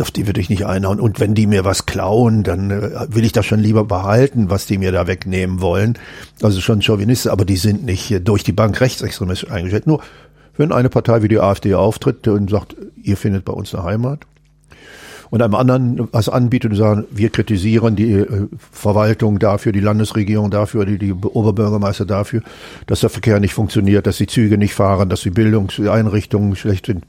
auf 0.00 0.10
die 0.10 0.26
würde 0.26 0.40
ich 0.40 0.50
nicht 0.50 0.66
einhauen. 0.66 1.00
Und 1.00 1.20
wenn 1.20 1.34
die 1.34 1.46
mir 1.46 1.64
was 1.64 1.86
klauen, 1.86 2.42
dann 2.42 2.70
äh, 2.70 3.06
will 3.08 3.24
ich 3.24 3.32
das 3.32 3.46
schon 3.46 3.60
lieber 3.60 3.84
behalten, 3.84 4.50
was 4.50 4.66
die 4.66 4.78
mir 4.78 4.92
da 4.92 5.06
wegnehmen 5.06 5.60
wollen. 5.60 5.98
Also 6.42 6.60
schon 6.60 6.82
Chauvinisten, 6.82 7.30
aber 7.30 7.44
die 7.44 7.56
sind 7.56 7.84
nicht 7.84 8.26
durch 8.26 8.44
die 8.44 8.52
Bank 8.52 8.80
rechtsextremistisch 8.80 9.50
eingestellt. 9.50 9.86
Nur 9.86 10.00
wenn 10.56 10.72
eine 10.72 10.88
Partei 10.88 11.22
wie 11.22 11.28
die 11.28 11.38
AfD 11.38 11.74
auftritt 11.74 12.28
und 12.28 12.50
sagt, 12.50 12.76
ihr 13.02 13.16
findet 13.16 13.44
bei 13.44 13.52
uns 13.52 13.74
eine 13.74 13.84
Heimat, 13.84 14.20
und 15.32 15.40
einem 15.40 15.54
anderen 15.54 16.08
was 16.12 16.28
anbietet 16.28 16.72
und 16.72 16.76
sagen, 16.76 17.04
wir 17.10 17.30
kritisieren 17.30 17.96
die 17.96 18.12
äh, 18.12 18.48
Verwaltung 18.70 19.38
dafür, 19.38 19.72
die 19.72 19.80
Landesregierung 19.80 20.50
dafür, 20.50 20.84
die, 20.84 20.98
die 20.98 21.14
Oberbürgermeister 21.14 22.04
dafür, 22.04 22.42
dass 22.86 23.00
der 23.00 23.08
Verkehr 23.08 23.40
nicht 23.40 23.54
funktioniert, 23.54 24.06
dass 24.06 24.18
die 24.18 24.26
Züge 24.26 24.58
nicht 24.58 24.74
fahren, 24.74 25.08
dass 25.08 25.22
die 25.22 25.30
Bildungseinrichtungen 25.30 26.54
schlecht 26.54 26.84
sind. 26.84 27.06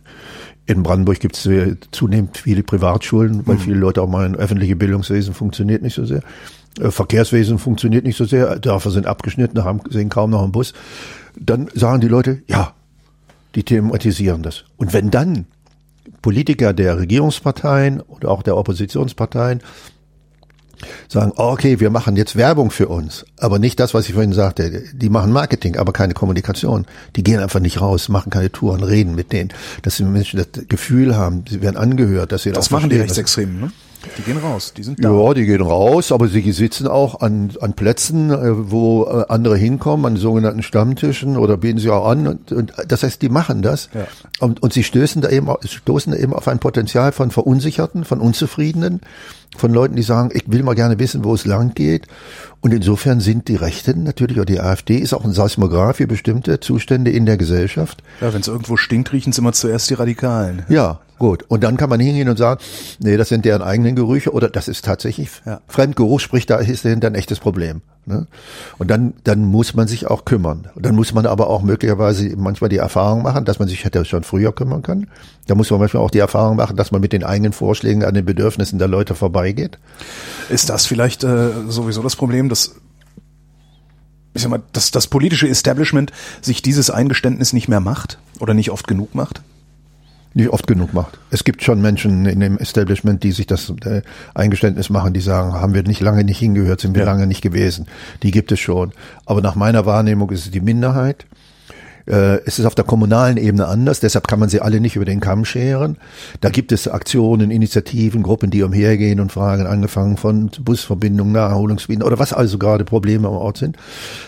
In 0.65 0.83
Brandenburg 0.83 1.19
gibt 1.19 1.35
es 1.35 1.49
zunehmend 1.91 2.37
viele 2.37 2.63
Privatschulen, 2.63 3.45
weil 3.45 3.55
mhm. 3.55 3.59
viele 3.59 3.75
Leute 3.75 4.01
auch 4.01 4.07
meinen, 4.07 4.35
öffentliche 4.35 4.77
Bildungswesen 4.77 5.33
funktioniert 5.33 5.81
nicht 5.81 5.95
so 5.95 6.05
sehr. 6.05 6.21
Äh, 6.79 6.91
Verkehrswesen 6.91 7.59
funktioniert 7.59 8.05
nicht 8.05 8.15
so 8.15 8.23
sehr, 8.23 8.57
Dörfer 8.57 8.91
sind 8.91 9.05
abgeschnitten, 9.05 9.65
haben, 9.65 9.81
sehen 9.89 10.07
kaum 10.07 10.29
noch 10.29 10.43
einen 10.43 10.53
Bus. 10.53 10.73
Dann 11.37 11.67
sagen 11.73 11.99
die 11.99 12.07
Leute, 12.07 12.41
ja, 12.47 12.73
die 13.55 13.63
thematisieren 13.63 14.43
das. 14.43 14.63
Und 14.77 14.93
wenn 14.93 15.11
dann 15.11 15.45
Politiker 16.21 16.73
der 16.73 16.97
Regierungsparteien 16.97 18.01
oder 18.01 18.29
auch 18.29 18.43
der 18.43 18.57
Oppositionsparteien 18.57 19.61
sagen, 21.07 21.31
okay, 21.35 21.79
wir 21.79 21.89
machen 21.89 22.15
jetzt 22.15 22.35
Werbung 22.35 22.71
für 22.71 22.87
uns, 22.87 23.25
aber 23.37 23.59
nicht 23.59 23.79
das, 23.79 23.93
was 23.93 24.07
ich 24.07 24.13
vorhin 24.13 24.33
sagte. 24.33 24.83
Die 24.93 25.09
machen 25.09 25.31
Marketing, 25.31 25.77
aber 25.77 25.93
keine 25.93 26.13
Kommunikation. 26.13 26.85
Die 27.15 27.23
gehen 27.23 27.39
einfach 27.39 27.59
nicht 27.59 27.79
raus, 27.81 28.09
machen 28.09 28.29
keine 28.31 28.51
Touren, 28.51 28.83
reden 28.83 29.15
mit 29.15 29.31
denen, 29.31 29.51
dass 29.81 29.97
die 29.97 30.03
Menschen 30.03 30.39
das 30.39 30.67
Gefühl 30.67 31.15
haben, 31.15 31.45
sie 31.49 31.61
werden 31.61 31.77
angehört, 31.77 32.31
dass 32.31 32.43
sie 32.43 32.51
das 32.51 32.71
machen 32.71 32.89
die 32.89 32.97
Rechtsextremen, 32.97 33.59
ne? 33.59 33.71
Die 34.17 34.21
gehen 34.21 34.37
raus, 34.37 34.73
die 34.75 34.83
sind 34.83 35.03
da. 35.03 35.11
Ja, 35.11 35.33
die 35.33 35.45
gehen 35.45 35.61
raus, 35.61 36.11
aber 36.11 36.27
sie 36.27 36.51
sitzen 36.51 36.87
auch 36.87 37.21
an, 37.21 37.51
an 37.61 37.73
Plätzen, 37.73 38.31
äh, 38.31 38.71
wo 38.71 39.05
äh, 39.05 39.25
andere 39.29 39.57
hinkommen, 39.57 40.05
an 40.05 40.15
sogenannten 40.17 40.63
Stammtischen 40.63 41.37
oder 41.37 41.57
bieten 41.57 41.79
sie 41.79 41.89
auch 41.89 42.07
an. 42.07 42.27
Und, 42.27 42.51
und 42.51 42.73
das 42.87 43.03
heißt, 43.03 43.21
die 43.21 43.29
machen 43.29 43.61
das. 43.61 43.89
Ja. 43.93 44.07
Und, 44.39 44.61
und 44.61 44.73
sie 44.73 44.83
stößen 44.83 45.21
da 45.21 45.29
eben, 45.29 45.47
stoßen 45.63 46.13
da 46.13 46.19
eben 46.19 46.33
auf 46.33 46.47
ein 46.47 46.59
Potenzial 46.59 47.11
von 47.11 47.31
Verunsicherten, 47.31 48.03
von 48.03 48.19
Unzufriedenen, 48.19 49.01
von 49.57 49.73
Leuten, 49.73 49.95
die 49.95 50.03
sagen, 50.03 50.29
ich 50.33 50.43
will 50.47 50.63
mal 50.63 50.75
gerne 50.75 50.99
wissen, 50.99 51.23
wo 51.23 51.33
es 51.33 51.45
lang 51.45 51.73
geht. 51.73 52.07
Und 52.63 52.73
insofern 52.73 53.19
sind 53.19 53.49
die 53.49 53.57
Rechten 53.57 54.03
natürlich, 54.03 54.37
oder 54.37 54.45
die 54.45 54.61
AfD 54.61 54.95
ist 54.95 55.13
auch 55.13 55.25
ein 55.25 55.33
Seismograph 55.33 55.97
für 55.97 56.07
bestimmte 56.07 56.61
Zustände 56.61 57.11
in 57.11 57.25
der 57.25 57.35
Gesellschaft. 57.35 58.01
Ja, 58.21 58.33
wenn 58.33 58.39
es 58.39 58.47
irgendwo 58.47 58.77
stinkt, 58.77 59.11
riechen 59.11 59.31
es 59.31 59.37
immer 59.37 59.51
zuerst 59.51 59.89
die 59.89 59.95
Radikalen. 59.95 60.63
Ja, 60.69 61.01
Gut, 61.19 61.45
und 61.47 61.63
dann 61.63 61.77
kann 61.77 61.89
man 61.89 62.01
hingehen 62.01 62.27
und 62.27 62.37
sagen, 62.37 62.59
nee, 62.99 63.15
das 63.15 63.29
sind 63.29 63.45
deren 63.45 63.61
eigenen 63.61 63.95
Gerüche 63.95 64.31
oder 64.31 64.49
das 64.49 64.67
ist 64.67 64.83
tatsächlich 64.83 65.29
ja. 65.45 65.61
Fremdgeruch, 65.67 66.19
sprich, 66.19 66.45
da 66.45 66.57
ist 66.57 66.83
dahinter 66.83 67.07
ein 67.07 67.15
echtes 67.15 67.39
Problem. 67.39 67.81
Ne? 68.05 68.27
Und 68.77 68.91
dann, 68.91 69.13
dann 69.23 69.45
muss 69.45 69.73
man 69.73 69.87
sich 69.87 70.07
auch 70.07 70.25
kümmern. 70.25 70.67
Und 70.75 70.85
dann 70.85 70.95
muss 70.95 71.13
man 71.13 71.25
aber 71.25 71.47
auch 71.47 71.61
möglicherweise 71.61 72.35
manchmal 72.35 72.69
die 72.69 72.77
Erfahrung 72.77 73.23
machen, 73.23 73.45
dass 73.45 73.59
man 73.59 73.69
sich 73.69 73.85
hätte 73.85 74.03
schon 74.03 74.23
früher 74.23 74.51
kümmern 74.51 74.81
können. 74.81 75.07
Da 75.47 75.55
muss 75.55 75.71
man 75.71 75.79
manchmal 75.79 76.03
auch 76.03 76.11
die 76.11 76.19
Erfahrung 76.19 76.57
machen, 76.57 76.75
dass 76.75 76.91
man 76.91 76.99
mit 76.99 77.13
den 77.13 77.23
eigenen 77.23 77.53
Vorschlägen 77.53 78.03
an 78.03 78.13
den 78.13 78.25
Bedürfnissen 78.25 78.77
der 78.77 78.89
Leute 78.89 79.15
vorbeigeht. 79.15 79.77
Ist 80.49 80.69
das 80.69 80.85
vielleicht 80.85 81.23
äh, 81.23 81.51
sowieso 81.69 82.01
das 82.01 82.17
Problem, 82.17 82.49
dass 82.53 82.75
ich 84.35 84.41
sag 84.41 84.49
mal, 84.49 84.63
dass 84.71 84.89
das 84.89 85.07
politische 85.07 85.47
Establishment 85.47 86.11
sich 86.41 86.61
dieses 86.61 86.89
Eingeständnis 86.89 87.53
nicht 87.53 87.67
mehr 87.67 87.79
macht 87.79 88.17
oder 88.39 88.53
nicht 88.53 88.71
oft 88.71 88.87
genug 88.87 89.13
macht? 89.13 89.41
nicht 90.35 90.49
oft 90.49 90.67
genug 90.67 90.93
macht. 90.93 91.19
Es 91.29 91.43
gibt 91.43 91.63
schon 91.63 91.81
Menschen 91.81 92.25
in 92.25 92.39
dem 92.39 92.57
Establishment, 92.57 93.23
die 93.23 93.31
sich 93.31 93.45
das 93.45 93.71
äh, 93.85 94.01
Eingeständnis 94.33 94.89
machen, 94.89 95.13
die 95.13 95.21
sagen, 95.21 95.53
haben 95.53 95.73
wir 95.73 95.83
nicht 95.83 96.01
lange 96.01 96.23
nicht 96.23 96.39
hingehört, 96.39 96.81
sind 96.81 96.95
wir 96.95 97.03
ja. 97.03 97.11
lange 97.11 97.27
nicht 97.27 97.41
gewesen. 97.41 97.87
Die 98.23 98.31
gibt 98.31 98.51
es 98.51 98.59
schon. 98.59 98.93
Aber 99.25 99.41
nach 99.41 99.55
meiner 99.55 99.85
Wahrnehmung 99.85 100.31
ist 100.31 100.45
es 100.45 100.51
die 100.51 100.61
Minderheit. 100.61 101.25
Äh, 102.05 102.39
es 102.45 102.59
ist 102.59 102.65
auf 102.65 102.75
der 102.75 102.83
kommunalen 102.83 103.37
Ebene 103.37 103.67
anders, 103.67 103.99
deshalb 103.99 104.27
kann 104.27 104.39
man 104.39 104.49
sie 104.49 104.61
alle 104.61 104.79
nicht 104.79 104.95
über 104.95 105.05
den 105.05 105.19
Kamm 105.19 105.45
scheren. 105.45 105.97
Da 106.41 106.49
gibt 106.49 106.71
es 106.71 106.87
Aktionen, 106.87 107.51
Initiativen, 107.51 108.23
Gruppen, 108.23 108.49
die 108.49 108.63
umhergehen 108.63 109.19
und 109.19 109.31
fragen, 109.31 109.65
angefangen 109.65 110.17
von 110.17 110.49
Busverbindungen, 110.61 111.33
Naherholungsbieten 111.33 112.03
oder 112.03 112.19
was 112.19 112.33
also 112.33 112.57
gerade 112.57 112.83
Probleme 112.83 113.27
am 113.27 113.35
Ort 113.35 113.57
sind. 113.57 113.77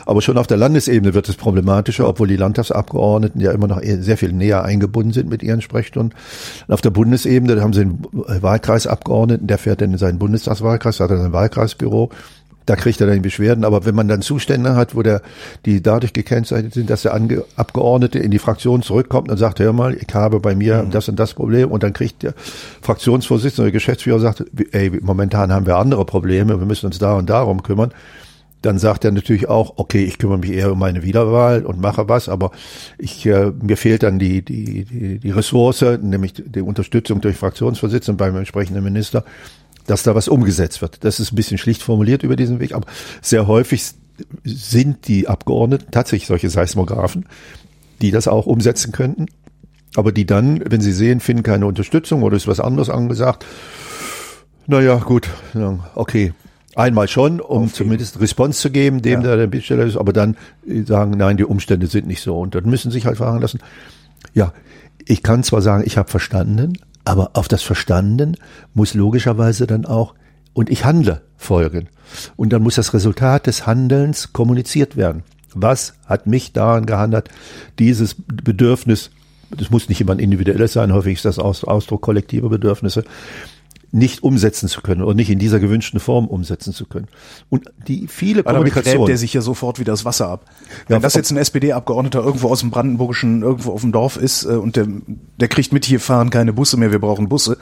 Aber 0.05 0.21
schon 0.21 0.37
auf 0.37 0.47
der 0.47 0.57
Landesebene 0.57 1.13
wird 1.13 1.27
es 1.29 1.35
problematischer, 1.35 2.07
obwohl 2.07 2.27
die 2.27 2.37
Landtagsabgeordneten 2.37 3.41
ja 3.41 3.51
immer 3.51 3.67
noch 3.67 3.81
sehr 3.81 4.17
viel 4.17 4.31
näher 4.31 4.63
eingebunden 4.63 5.11
sind 5.11 5.29
mit 5.29 5.43
ihren 5.43 5.61
Sprechstunden. 5.61 6.17
auf 6.67 6.81
der 6.81 6.89
Bundesebene, 6.91 7.61
haben 7.61 7.73
sie 7.73 7.81
einen 7.81 8.03
Wahlkreisabgeordneten, 8.11 9.47
der 9.47 9.57
fährt 9.57 9.81
dann 9.81 9.91
in 9.91 9.97
seinen 9.97 10.19
Bundestagswahlkreis, 10.19 10.99
hat 10.99 11.11
dann 11.11 11.25
ein 11.25 11.33
Wahlkreisbüro 11.33 12.09
da 12.65 12.75
kriegt 12.75 13.01
er 13.01 13.07
dann 13.07 13.21
Beschwerden. 13.21 13.63
Aber 13.63 13.85
wenn 13.85 13.95
man 13.95 14.07
dann 14.07 14.21
Zustände 14.21 14.75
hat, 14.75 14.95
wo 14.95 15.01
der, 15.01 15.21
die 15.65 15.81
dadurch 15.81 16.13
gekennzeichnet 16.13 16.73
sind, 16.73 16.89
dass 16.89 17.03
der 17.03 17.13
Ange 17.13 17.43
Abgeordnete 17.55 18.19
in 18.19 18.31
die 18.31 18.39
Fraktion 18.39 18.81
zurückkommt 18.81 19.29
und 19.29 19.37
sagt, 19.37 19.59
hör 19.59 19.73
mal, 19.73 19.95
ich 19.95 20.13
habe 20.13 20.39
bei 20.39 20.55
mir 20.55 20.83
mhm. 20.83 20.91
das 20.91 21.09
und 21.09 21.19
das 21.19 21.33
Problem 21.33 21.71
und 21.71 21.83
dann 21.83 21.93
kriegt 21.93 22.23
der 22.23 22.33
Fraktionsvorsitzende 22.81 23.67
oder 23.67 23.71
Geschäftsführer 23.71 24.19
sagt, 24.19 24.45
ey, 24.71 24.91
momentan 25.01 25.51
haben 25.51 25.65
wir 25.65 25.77
andere 25.77 26.05
Probleme, 26.05 26.59
wir 26.59 26.65
müssen 26.65 26.87
uns 26.87 26.99
da 26.99 27.15
und 27.15 27.29
darum 27.29 27.63
kümmern. 27.63 27.91
Dann 28.61 28.79
sagt 28.79 29.05
er 29.05 29.11
natürlich 29.11 29.47
auch, 29.47 29.73
okay, 29.75 30.03
ich 30.03 30.17
kümmere 30.17 30.39
mich 30.39 30.51
eher 30.51 30.71
um 30.71 30.79
meine 30.79 31.03
Wiederwahl 31.03 31.65
und 31.65 31.79
mache 31.79 32.09
was, 32.09 32.27
aber 32.27 32.49
ich, 32.97 33.23
äh, 33.27 33.51
mir 33.61 33.77
fehlt 33.77 34.01
dann 34.01 34.17
die, 34.17 34.43
die, 34.43 34.85
die, 34.85 35.19
die 35.19 35.29
Ressource, 35.29 35.85
nämlich 36.01 36.33
die 36.33 36.61
Unterstützung 36.61 37.21
durch 37.21 37.35
Fraktionsvorsitzenden 37.35 38.17
beim 38.17 38.35
entsprechenden 38.35 38.83
Minister, 38.83 39.23
dass 39.85 40.03
da 40.03 40.15
was 40.15 40.27
umgesetzt 40.27 40.81
wird. 40.81 41.03
Das 41.03 41.19
ist 41.19 41.31
ein 41.31 41.35
bisschen 41.35 41.57
schlicht 41.57 41.81
formuliert 41.83 42.23
über 42.23 42.35
diesen 42.35 42.59
Weg, 42.59 42.73
aber 42.73 42.87
sehr 43.21 43.47
häufig 43.47 43.83
sind 44.43 45.07
die 45.07 45.27
Abgeordneten 45.27 45.87
tatsächlich 45.91 46.27
solche 46.27 46.49
Seismographen, 46.49 47.25
die 48.01 48.11
das 48.11 48.27
auch 48.27 48.45
umsetzen 48.45 48.91
könnten, 48.91 49.27
aber 49.95 50.11
die 50.11 50.25
dann, 50.25 50.61
wenn 50.69 50.81
sie 50.81 50.93
sehen, 50.93 51.19
finden 51.19 51.43
keine 51.43 51.65
Unterstützung 51.65 52.23
oder 52.23 52.37
ist 52.37 52.47
was 52.47 52.59
anderes 52.59 52.89
angesagt, 52.89 53.45
naja, 54.67 54.95
gut, 54.97 55.29
okay, 55.95 56.33
Einmal 56.75 57.07
schon, 57.07 57.39
um 57.39 57.71
zumindest 57.73 58.19
Response 58.19 58.59
zu 58.59 58.69
geben, 58.69 59.01
dem 59.01 59.21
ja. 59.21 59.27
der 59.27 59.37
der 59.37 59.47
Bittsteller 59.47 59.85
ist, 59.85 59.95
aber 59.95 60.11
dann 60.11 60.35
sagen, 60.85 61.11
nein, 61.11 61.37
die 61.37 61.45
Umstände 61.45 61.87
sind 61.87 62.05
nicht 62.05 62.21
so. 62.21 62.37
Und 62.37 62.53
dann 62.53 62.65
müssen 62.65 62.91
sich 62.91 63.05
halt 63.05 63.17
fragen 63.17 63.39
lassen, 63.39 63.59
ja, 64.33 64.51
ich 65.05 65.23
kann 65.23 65.43
zwar 65.43 65.61
sagen, 65.61 65.83
ich 65.85 65.97
habe 65.97 66.11
verstanden, 66.11 66.73
aber 67.05 67.31
auf 67.33 67.47
das 67.47 67.63
Verstanden 67.63 68.35
muss 68.73 68.93
logischerweise 68.93 69.67
dann 69.67 69.85
auch 69.85 70.15
und 70.53 70.69
ich 70.69 70.83
handle 70.83 71.21
folgen. 71.37 71.87
Und 72.35 72.51
dann 72.51 72.63
muss 72.63 72.75
das 72.75 72.93
Resultat 72.93 73.47
des 73.47 73.65
Handelns 73.65 74.33
kommuniziert 74.33 74.97
werden. 74.97 75.23
Was 75.53 75.93
hat 76.05 76.27
mich 76.27 76.51
daran 76.51 76.85
gehandelt, 76.85 77.29
dieses 77.79 78.15
Bedürfnis, 78.17 79.11
das 79.51 79.69
muss 79.69 79.87
nicht 79.87 80.01
immer 80.01 80.11
ein 80.11 80.19
individuelles 80.19 80.73
sein, 80.73 80.93
häufig 80.93 81.15
ist 81.15 81.25
das 81.25 81.39
Ausdruck 81.39 82.01
kollektiver 82.01 82.49
Bedürfnisse, 82.49 83.05
nicht 83.95 84.23
umsetzen 84.23 84.67
zu 84.67 84.81
können 84.81 85.01
oder 85.01 85.13
nicht 85.13 85.29
in 85.29 85.39
dieser 85.39 85.61
gewünschten 85.61 86.01
Form 86.01 86.27
umsetzen 86.27 86.73
zu 86.73 86.85
können. 86.85 87.07
Und 87.49 87.71
die 87.87 88.07
viele 88.07 88.43
Weil 88.43 88.53
Kommunikation. 88.53 88.95
Damit 88.95 89.07
der 89.07 89.17
sich 89.17 89.33
ja 89.33 89.39
sofort 89.39 89.79
wieder 89.79 89.93
das 89.93 90.03
Wasser 90.03 90.27
ab. 90.27 90.45
Wenn 90.87 90.97
ja, 90.97 90.99
das 90.99 91.13
jetzt 91.13 91.31
ein 91.31 91.37
SPD-Abgeordneter 91.37 92.21
irgendwo 92.21 92.49
aus 92.49 92.59
dem 92.59 92.71
Brandenburgischen, 92.71 93.41
irgendwo 93.41 93.71
auf 93.71 93.81
dem 93.81 93.93
Dorf 93.93 94.17
ist 94.17 94.43
äh, 94.43 94.49
und 94.49 94.75
der, 94.75 94.87
der 95.39 95.47
kriegt 95.47 95.71
mit, 95.71 95.85
hier 95.85 96.01
fahren 96.01 96.29
keine 96.29 96.51
Busse 96.51 96.75
mehr, 96.75 96.91
wir 96.91 96.99
brauchen 96.99 97.29
Busse 97.29 97.57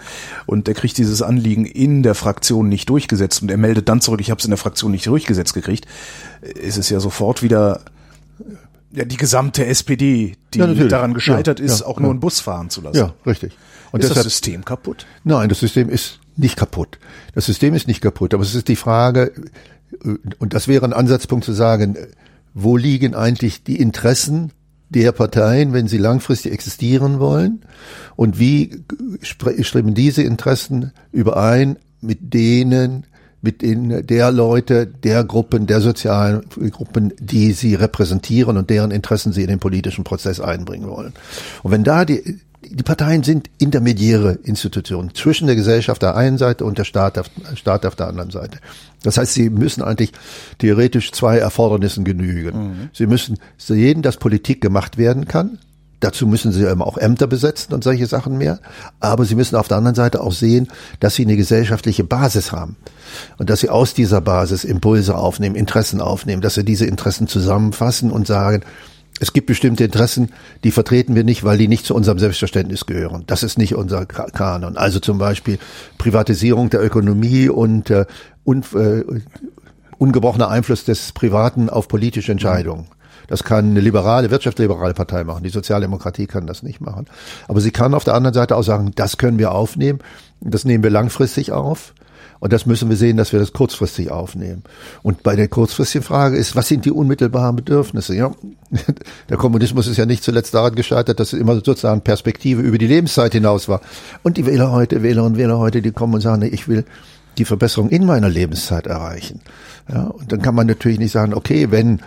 und 0.47 0.65
der 0.65 0.73
kriegt 0.73 0.97
dieses 0.97 1.21
Anliegen 1.21 1.65
in 1.65 2.01
der 2.01 2.15
Fraktion 2.15 2.67
nicht 2.67 2.89
durchgesetzt 2.89 3.43
und 3.43 3.51
er 3.51 3.57
meldet 3.57 3.87
dann 3.87 4.01
zurück, 4.01 4.19
ich 4.19 4.31
habe 4.31 4.39
es 4.39 4.45
in 4.45 4.51
der 4.51 4.57
Fraktion 4.57 4.89
nicht 4.89 5.05
durchgesetzt 5.05 5.53
gekriegt, 5.53 5.85
ist 6.41 6.77
es 6.77 6.89
ja 6.89 6.99
sofort 6.99 7.43
wieder 7.43 7.81
ja, 8.91 9.05
die 9.05 9.17
gesamte 9.17 9.67
SPD, 9.67 10.35
die 10.53 10.59
ja, 10.59 10.67
daran 10.67 11.13
gescheitert 11.13 11.59
ja, 11.59 11.65
ist, 11.65 11.81
ja, 11.81 11.85
auch 11.85 11.99
nur 11.99 12.09
einen 12.09 12.19
Bus 12.19 12.39
fahren 12.39 12.71
zu 12.71 12.81
lassen. 12.81 12.97
Ja, 12.97 13.13
richtig. 13.25 13.55
Und 13.91 13.99
ist 13.99 14.09
deshalb, 14.09 14.25
das 14.25 14.33
System 14.33 14.65
kaputt? 14.65 15.05
Nein, 15.23 15.49
das 15.49 15.59
System 15.59 15.89
ist 15.89 16.19
nicht 16.35 16.57
kaputt. 16.57 16.99
Das 17.35 17.45
System 17.45 17.73
ist 17.73 17.87
nicht 17.87 18.01
kaputt, 18.01 18.33
aber 18.33 18.43
es 18.43 18.55
ist 18.55 18.67
die 18.67 18.75
Frage, 18.75 19.33
und 20.39 20.53
das 20.53 20.67
wäre 20.67 20.85
ein 20.85 20.93
Ansatzpunkt 20.93 21.45
zu 21.45 21.53
sagen, 21.53 21.97
wo 22.53 22.77
liegen 22.77 23.15
eigentlich 23.15 23.63
die 23.63 23.79
Interessen 23.79 24.51
der 24.89 25.11
Parteien, 25.11 25.73
wenn 25.73 25.87
sie 25.87 25.97
langfristig 25.97 26.51
existieren 26.51 27.19
wollen? 27.19 27.65
Und 28.15 28.39
wie 28.39 28.83
streben 29.21 29.93
diese 29.93 30.23
Interessen 30.23 30.91
überein 31.11 31.77
mit 32.01 32.33
denen, 32.33 33.05
mit 33.41 33.61
den 33.61 34.05
der 34.05 34.31
Leute, 34.31 34.87
der 34.87 35.23
Gruppen, 35.23 35.67
der 35.67 35.81
sozialen 35.81 36.43
Gruppen, 36.71 37.13
die 37.19 37.51
sie 37.53 37.75
repräsentieren 37.75 38.57
und 38.57 38.69
deren 38.69 38.91
Interessen 38.91 39.33
sie 39.33 39.41
in 39.41 39.49
den 39.49 39.59
politischen 39.59 40.03
Prozess 40.03 40.39
einbringen 40.39 40.87
wollen. 40.87 41.13
Und 41.63 41.71
wenn 41.71 41.83
da 41.83 42.05
die 42.05 42.39
die 42.69 42.83
Parteien 42.83 43.23
sind 43.23 43.49
intermediäre 43.57 44.39
Institutionen 44.43 45.13
zwischen 45.13 45.47
der 45.47 45.55
Gesellschaft 45.55 46.01
der 46.01 46.15
einen 46.15 46.37
Seite 46.37 46.65
und 46.65 46.77
der 46.77 46.83
Staat 46.83 47.17
auf, 47.17 47.29
Staat 47.55 47.85
auf 47.85 47.95
der 47.95 48.07
anderen 48.07 48.31
Seite. 48.31 48.59
Das 49.03 49.17
heißt, 49.17 49.33
sie 49.33 49.49
müssen 49.49 49.83
eigentlich 49.83 50.11
theoretisch 50.57 51.11
zwei 51.11 51.37
Erfordernissen 51.37 52.03
genügen. 52.03 52.57
Mhm. 52.57 52.89
Sie 52.93 53.05
müssen 53.05 53.37
sehen, 53.57 54.01
dass 54.01 54.17
Politik 54.17 54.61
gemacht 54.61 54.97
werden 54.97 55.27
kann. 55.27 55.59
Dazu 55.99 56.27
müssen 56.27 56.51
sie 56.51 56.69
eben 56.69 56.81
auch 56.81 56.97
Ämter 56.97 57.27
besetzen 57.27 57.73
und 57.73 57.83
solche 57.83 58.07
Sachen 58.07 58.37
mehr. 58.37 58.59
Aber 58.99 59.23
sie 59.23 59.35
müssen 59.35 59.55
auf 59.55 59.69
der 59.69 59.77
anderen 59.77 59.95
Seite 59.95 60.19
auch 60.19 60.33
sehen, 60.33 60.67
dass 60.99 61.15
sie 61.15 61.23
eine 61.23 61.37
gesellschaftliche 61.37 62.03
Basis 62.03 62.51
haben. 62.51 62.75
Und 63.37 63.49
dass 63.49 63.61
sie 63.61 63.69
aus 63.69 63.93
dieser 63.93 64.19
Basis 64.19 64.65
Impulse 64.65 65.15
aufnehmen, 65.17 65.55
Interessen 65.55 66.01
aufnehmen, 66.01 66.41
dass 66.41 66.55
sie 66.55 66.65
diese 66.65 66.85
Interessen 66.85 67.27
zusammenfassen 67.27 68.11
und 68.11 68.27
sagen, 68.27 68.63
es 69.19 69.33
gibt 69.33 69.47
bestimmte 69.47 69.83
Interessen, 69.83 70.31
die 70.63 70.71
vertreten 70.71 71.15
wir 71.15 71.23
nicht, 71.23 71.43
weil 71.43 71.57
die 71.57 71.67
nicht 71.67 71.85
zu 71.85 71.95
unserem 71.95 72.19
Selbstverständnis 72.19 72.85
gehören. 72.85 73.23
Das 73.27 73.43
ist 73.43 73.57
nicht 73.57 73.75
unser 73.75 74.05
Kanon. 74.05 74.77
Also 74.77 74.99
zum 74.99 75.17
Beispiel 75.17 75.59
Privatisierung 75.97 76.69
der 76.69 76.83
Ökonomie 76.83 77.47
und 77.47 77.89
äh, 77.89 78.05
un, 78.43 78.63
äh, 78.75 79.03
ungebrochener 79.97 80.49
Einfluss 80.49 80.83
des 80.83 81.11
Privaten 81.11 81.69
auf 81.69 81.87
politische 81.87 82.31
Entscheidungen. 82.31 82.87
Das 83.27 83.43
kann 83.43 83.71
eine 83.71 83.79
liberale, 83.79 84.31
wirtschaftsliberale 84.31 84.93
Partei 84.93 85.23
machen. 85.23 85.43
Die 85.43 85.49
Sozialdemokratie 85.49 86.27
kann 86.27 86.45
das 86.45 86.63
nicht 86.63 86.81
machen. 86.81 87.05
Aber 87.47 87.61
sie 87.61 87.71
kann 87.71 87.93
auf 87.93 88.03
der 88.03 88.15
anderen 88.15 88.33
Seite 88.33 88.55
auch 88.55 88.63
sagen, 88.63 88.91
das 88.95 89.17
können 89.17 89.39
wir 89.39 89.53
aufnehmen. 89.53 89.99
Das 90.41 90.65
nehmen 90.65 90.83
wir 90.83 90.89
langfristig 90.89 91.51
auf. 91.51 91.93
Und 92.43 92.51
das 92.51 92.65
müssen 92.65 92.89
wir 92.89 92.97
sehen, 92.97 93.15
dass 93.15 93.31
wir 93.31 93.39
das 93.39 93.53
kurzfristig 93.53 94.11
aufnehmen. 94.11 94.63
Und 95.01 95.23
bei 95.23 95.37
der 95.37 95.47
kurzfristigen 95.47 96.03
Frage 96.03 96.35
ist, 96.35 96.57
was 96.57 96.67
sind 96.67 96.83
die 96.83 96.91
unmittelbaren 96.91 97.55
Bedürfnisse? 97.55 98.13
Ja, 98.15 98.31
der 99.29 99.37
Kommunismus 99.37 99.87
ist 99.87 99.95
ja 99.95 100.05
nicht 100.05 100.25
zuletzt 100.25 100.53
daran 100.53 100.75
gescheitert, 100.75 101.21
dass 101.21 101.31
es 101.31 101.39
immer 101.39 101.55
sozusagen 101.55 102.01
Perspektive 102.01 102.61
über 102.61 102.77
die 102.77 102.87
Lebenszeit 102.87 103.31
hinaus 103.31 103.69
war. 103.69 103.79
Und 104.23 104.35
die 104.35 104.45
Wähler 104.45 104.73
heute, 104.73 105.03
Wählerinnen 105.03 105.35
und 105.35 105.37
Wähler 105.37 105.57
heute, 105.57 105.81
die 105.81 105.91
kommen 105.91 106.15
und 106.15 106.19
sagen, 106.19 106.41
ich 106.41 106.67
will 106.67 106.83
die 107.37 107.45
Verbesserung 107.45 107.87
in 107.87 108.05
meiner 108.05 108.27
Lebenszeit 108.27 108.87
erreichen. 108.87 109.39
Ja, 109.87 110.07
und 110.07 110.33
dann 110.33 110.41
kann 110.41 110.53
man 110.53 110.67
natürlich 110.67 110.99
nicht 110.99 111.13
sagen, 111.13 111.33
okay, 111.33 111.71
wenn 111.71 112.01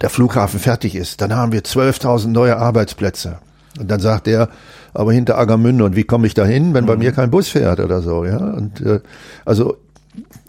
der 0.00 0.10
Flughafen 0.10 0.58
fertig 0.58 0.96
ist, 0.96 1.20
dann 1.20 1.36
haben 1.36 1.52
wir 1.52 1.60
12.000 1.60 2.26
neue 2.26 2.56
Arbeitsplätze. 2.56 3.38
Und 3.78 3.90
dann 3.90 4.00
sagt 4.00 4.28
er, 4.28 4.48
aber 4.94 5.12
hinter 5.12 5.38
Agamünde 5.38 5.84
und 5.84 5.96
wie 5.96 6.04
komme 6.04 6.26
ich 6.26 6.34
da 6.34 6.44
hin, 6.44 6.74
wenn 6.74 6.86
bei 6.86 6.94
mhm. 6.94 7.00
mir 7.00 7.12
kein 7.12 7.30
Bus 7.30 7.48
fährt 7.48 7.80
oder 7.80 8.00
so, 8.00 8.24
ja? 8.24 8.38
Und 8.38 8.80
äh, 8.80 9.00
also 9.44 9.76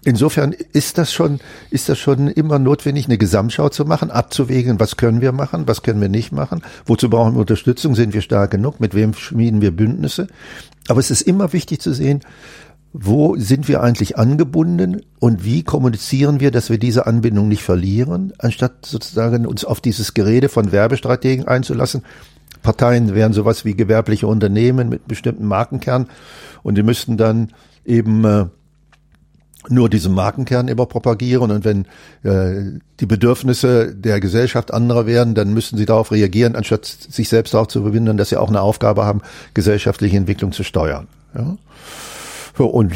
insofern 0.03 0.53
ist 0.74 0.97
das 0.97 1.13
schon 1.13 1.39
ist 1.70 1.89
das 1.89 1.99
schon 1.99 2.28
immer 2.28 2.57
notwendig, 2.57 3.05
eine 3.05 3.17
Gesamtschau 3.17 3.70
zu 3.70 3.86
machen, 3.86 4.09
abzuwägen, 4.09 4.80
was 4.80 4.97
können 4.97 5.22
wir 5.22 5.32
machen, 5.32 5.67
was 5.67 5.84
können 5.84 6.01
wir 6.01 6.09
nicht 6.09 6.32
machen, 6.32 6.61
wozu 6.86 7.09
brauchen 7.09 7.36
wir 7.36 7.41
Unterstützung, 7.41 7.95
sind 7.95 8.13
wir 8.13 8.22
stark 8.22 8.51
genug, 8.51 8.80
mit 8.80 8.95
wem 8.95 9.13
schmieden 9.13 9.61
wir 9.61 9.72
Bündnisse? 9.72 10.28
Aber 10.88 10.99
es 10.99 11.11
ist 11.11 11.22
immer 11.22 11.53
wichtig 11.53 11.82
zu 11.82 11.93
sehen, 11.93 12.22
wo 12.91 13.36
sind 13.38 13.67
wir 13.67 13.84
eigentlich 13.84 14.17
angebunden 14.17 15.03
und 15.20 15.45
wie 15.45 15.63
kommunizieren 15.63 16.39
wir, 16.39 16.49
dass 16.49 16.72
wir 16.72 16.80
diese 16.80 17.05
Anbindung 17.05 17.47
nicht 17.47 17.61
verlieren, 17.61 18.34
anstatt 18.39 18.86
sozusagen 18.86 19.45
uns 19.45 19.63
auf 19.63 19.80
dieses 19.80 20.15
Gerede 20.15 20.49
von 20.49 20.72
Werbestrategen 20.72 21.47
einzulassen. 21.47 22.01
Parteien 22.62 23.16
wären 23.16 23.34
sowas 23.34 23.66
wie 23.66 23.76
gewerbliche 23.76 24.28
Unternehmen 24.28 24.89
mit 24.89 25.07
bestimmten 25.07 25.45
Markenkern 25.45 26.07
und 26.64 26.76
die 26.78 26.84
müssten 26.84 27.18
dann 27.18 27.51
eben 27.86 28.26
äh, 28.26 28.45
nur 29.68 29.89
diesen 29.89 30.14
Markenkern 30.14 30.68
immer 30.68 30.86
propagieren 30.86 31.51
und 31.51 31.66
wenn 31.66 31.86
äh, 32.24 32.80
die 32.99 33.05
Bedürfnisse 33.05 33.93
der 33.93 34.20
Gesellschaft 34.20 34.74
anderer 34.74 35.05
werden, 35.05 35.36
dann 35.36 35.53
müssten 35.53 35.78
sie 35.78 35.86
darauf 35.86 36.12
reagieren, 36.12 36.55
anstatt 36.55 36.86
sich 36.86 37.30
selbst 37.30 37.53
darauf 37.53 37.68
zu 37.68 37.84
bewundern, 37.84 38.18
dass 38.18 38.30
sie 38.30 38.38
auch 38.38 38.49
eine 38.49 38.62
Aufgabe 38.62 39.05
haben, 39.05 39.22
gesellschaftliche 39.53 40.18
Entwicklung 40.18 40.51
zu 40.51 40.64
steuern. 40.64 41.07
Ja? 41.36 41.57
Und 42.57 42.93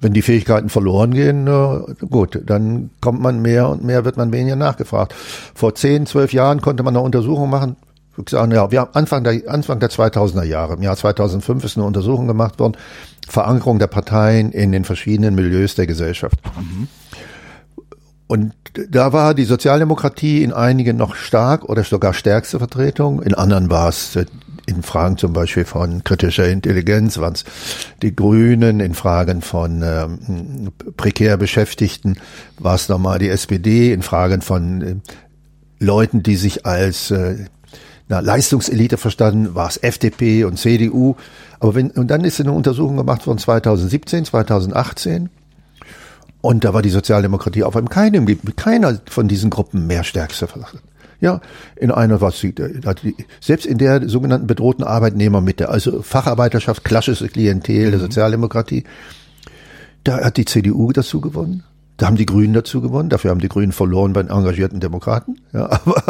wenn 0.00 0.12
die 0.12 0.22
Fähigkeiten 0.22 0.68
verloren 0.68 1.12
gehen, 1.14 1.46
äh, 1.46 1.94
gut, 2.06 2.40
dann 2.44 2.90
kommt 3.00 3.20
man 3.20 3.42
mehr 3.42 3.68
und 3.68 3.84
mehr 3.84 4.04
wird 4.04 4.16
man 4.16 4.32
weniger 4.32 4.56
nachgefragt. 4.56 5.14
Vor 5.54 5.74
zehn, 5.74 6.06
zwölf 6.06 6.32
Jahren 6.32 6.60
konnte 6.60 6.82
man 6.82 6.94
eine 6.94 7.04
Untersuchung 7.04 7.50
machen. 7.50 7.76
Sagen, 8.28 8.52
ja, 8.52 8.70
wir 8.70 8.80
haben 8.80 8.94
Anfang 8.94 9.24
der, 9.24 9.42
Anfang 9.48 9.80
der 9.80 9.90
2000er 9.90 10.44
Jahre, 10.44 10.74
im 10.74 10.82
Jahr 10.82 10.96
2005 10.96 11.64
ist 11.64 11.76
eine 11.76 11.86
Untersuchung 11.86 12.26
gemacht 12.26 12.58
worden, 12.58 12.76
Verankerung 13.28 13.78
der 13.78 13.88
Parteien 13.88 14.52
in 14.52 14.72
den 14.72 14.84
verschiedenen 14.84 15.34
Milieus 15.34 15.74
der 15.74 15.86
Gesellschaft. 15.86 16.38
Mhm. 16.56 16.88
Und 18.28 18.54
da 18.90 19.12
war 19.12 19.34
die 19.34 19.44
Sozialdemokratie 19.44 20.42
in 20.42 20.52
einigen 20.52 20.96
noch 20.96 21.14
stark 21.14 21.64
oder 21.64 21.84
sogar 21.84 22.12
stärkste 22.12 22.58
Vertretung, 22.58 23.22
in 23.22 23.34
anderen 23.34 23.70
war 23.70 23.88
es 23.88 24.18
in 24.66 24.82
Fragen 24.82 25.16
zum 25.16 25.32
Beispiel 25.32 25.64
von 25.64 26.02
kritischer 26.02 26.48
Intelligenz 26.48 27.18
waren 27.18 27.34
es 27.34 27.44
die 28.02 28.14
Grünen, 28.14 28.80
in 28.80 28.94
Fragen 28.94 29.40
von 29.40 29.82
ähm, 29.82 30.72
prekär 30.96 31.36
Beschäftigten 31.36 32.18
war 32.58 32.74
es 32.74 32.88
nochmal 32.88 33.18
die 33.18 33.28
SPD, 33.28 33.92
in 33.92 34.02
Fragen 34.02 34.42
von 34.42 34.82
äh, 34.82 34.96
Leuten, 35.78 36.22
die 36.22 36.36
sich 36.36 36.66
als 36.66 37.10
äh, 37.10 37.46
na, 38.08 38.20
Leistungselite 38.20 38.96
verstanden, 38.98 39.54
war 39.54 39.68
es 39.68 39.76
FDP 39.76 40.44
und 40.44 40.58
CDU. 40.58 41.16
Aber 41.58 41.74
wenn, 41.74 41.90
und 41.90 42.08
dann 42.08 42.24
ist 42.24 42.40
eine 42.40 42.52
Untersuchung 42.52 42.96
gemacht 42.96 43.26
worden 43.26 43.38
2017, 43.38 44.24
2018. 44.26 45.30
Und 46.40 46.64
da 46.64 46.72
war 46.72 46.82
die 46.82 46.90
Sozialdemokratie 46.90 47.64
auf 47.64 47.76
einem 47.76 47.88
keinem, 47.88 48.26
keiner 48.54 49.00
von 49.06 49.26
diesen 49.26 49.50
Gruppen 49.50 49.86
mehr 49.86 50.04
stärkste 50.04 50.46
vertreten. 50.46 50.84
Ja, 51.18 51.40
in 51.76 51.90
einer 51.90 52.20
was 52.20 52.38
sie, 52.38 52.54
selbst 53.40 53.64
in 53.64 53.78
der 53.78 54.06
sogenannten 54.06 54.46
bedrohten 54.46 54.84
Arbeitnehmermitte, 54.84 55.70
also 55.70 56.02
Facharbeiterschaft, 56.02 56.84
klassische 56.84 57.28
Klientel 57.28 57.90
der 57.90 57.98
mhm. 57.98 58.04
Sozialdemokratie, 58.04 58.84
da 60.04 60.22
hat 60.22 60.36
die 60.36 60.44
CDU 60.44 60.92
dazu 60.92 61.20
gewonnen. 61.22 61.64
Da 61.96 62.06
haben 62.06 62.16
die 62.16 62.26
Grünen 62.26 62.52
dazu 62.52 62.80
gewonnen, 62.80 63.08
dafür 63.08 63.30
haben 63.30 63.40
die 63.40 63.48
Grünen 63.48 63.72
verloren 63.72 64.12
bei 64.12 64.22
den 64.22 64.30
engagierten 64.30 64.80
Demokraten. 64.80 65.40
Ja, 65.52 65.64
aber 65.70 66.02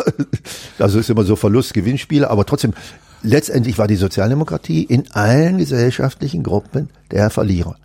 also 0.79 0.99
ist 0.99 1.11
immer 1.11 1.25
so 1.25 1.37
Verlust-Gewinnspiele, 1.37 2.29
aber 2.29 2.45
trotzdem, 2.45 2.75
letztendlich 3.23 3.79
war 3.79 3.87
die 3.87 3.97
Sozialdemokratie 3.97 4.83
in 4.83 5.11
allen 5.13 5.59
gesellschaftlichen 5.59 6.43
Gruppen 6.43 6.91
der 7.11 7.31
Verlierer. 7.31 7.77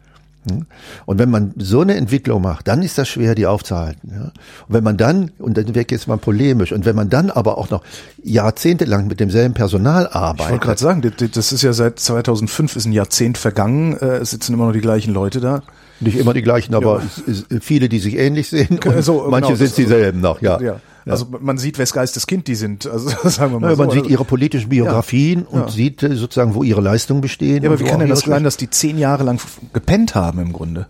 Hm? 0.49 0.65
Und 1.05 1.19
wenn 1.19 1.29
man 1.29 1.53
so 1.57 1.81
eine 1.81 1.95
Entwicklung 1.95 2.41
macht, 2.41 2.67
dann 2.67 2.81
ist 2.81 2.97
das 2.97 3.07
schwer, 3.07 3.35
die 3.35 3.45
aufzuhalten. 3.45 4.11
Ja? 4.11 4.23
Und 4.23 4.33
wenn 4.69 4.83
man 4.83 4.97
dann, 4.97 5.31
und 5.37 5.57
dann 5.57 5.75
wird 5.75 5.91
jetzt 5.91 6.07
mal 6.07 6.17
polemisch, 6.17 6.71
und 6.71 6.85
wenn 6.85 6.95
man 6.95 7.09
dann 7.09 7.29
aber 7.29 7.57
auch 7.57 7.69
noch 7.69 7.83
jahrzehntelang 8.23 9.07
mit 9.07 9.19
demselben 9.19 9.53
Personal 9.53 10.07
arbeitet. 10.07 10.45
Ich 10.45 10.51
wollte 10.51 10.65
gerade 10.65 10.79
sagen, 10.79 11.29
das 11.33 11.51
ist 11.51 11.61
ja 11.61 11.73
seit 11.73 11.99
2005 11.99 12.75
ist 12.75 12.85
ein 12.85 12.91
Jahrzehnt 12.91 13.37
vergangen, 13.37 13.97
äh, 13.97 14.17
es 14.17 14.31
sitzen 14.31 14.53
immer 14.53 14.65
noch 14.65 14.73
die 14.73 14.81
gleichen 14.81 15.13
Leute 15.13 15.39
da. 15.39 15.61
Nicht 15.99 16.17
immer 16.17 16.33
die 16.33 16.41
gleichen, 16.41 16.73
aber 16.73 17.03
ja. 17.27 17.59
viele, 17.61 17.87
die 17.87 17.99
sich 17.99 18.17
ähnlich 18.17 18.49
sehen. 18.49 18.79
Und 18.83 19.03
so, 19.03 19.27
manche 19.29 19.53
genau, 19.53 19.65
sind 19.65 19.77
dieselben 19.77 20.19
noch, 20.19 20.41
ja. 20.41 20.59
ja. 20.59 20.79
Ja. 21.11 21.23
Also 21.23 21.27
man 21.39 21.57
sieht, 21.57 21.77
wes 21.77 21.93
Geistes 21.93 22.27
Kind 22.27 22.47
die 22.47 22.55
sind. 22.55 22.87
Also 22.87 23.09
sagen 23.29 23.53
wir 23.53 23.59
mal. 23.59 23.69
Ja, 23.69 23.75
so. 23.75 23.83
Man 23.83 23.91
sieht 23.91 24.07
ihre 24.07 24.25
politischen 24.25 24.69
Biografien 24.69 25.45
ja. 25.51 25.59
und 25.59 25.71
sieht 25.71 26.03
äh, 26.03 26.15
sozusagen, 26.15 26.55
wo 26.55 26.63
ihre 26.63 26.81
Leistungen 26.81 27.21
bestehen. 27.21 27.63
Ja, 27.63 27.69
aber 27.69 27.79
wie 27.79 27.83
kann 27.83 27.99
denn 27.99 28.09
das 28.09 28.21
sein, 28.21 28.43
dass 28.43 28.57
die 28.57 28.69
zehn 28.69 28.97
Jahre 28.97 29.23
lang 29.23 29.39
gepennt 29.73 30.15
haben 30.15 30.39
im 30.39 30.53
Grunde? 30.53 30.87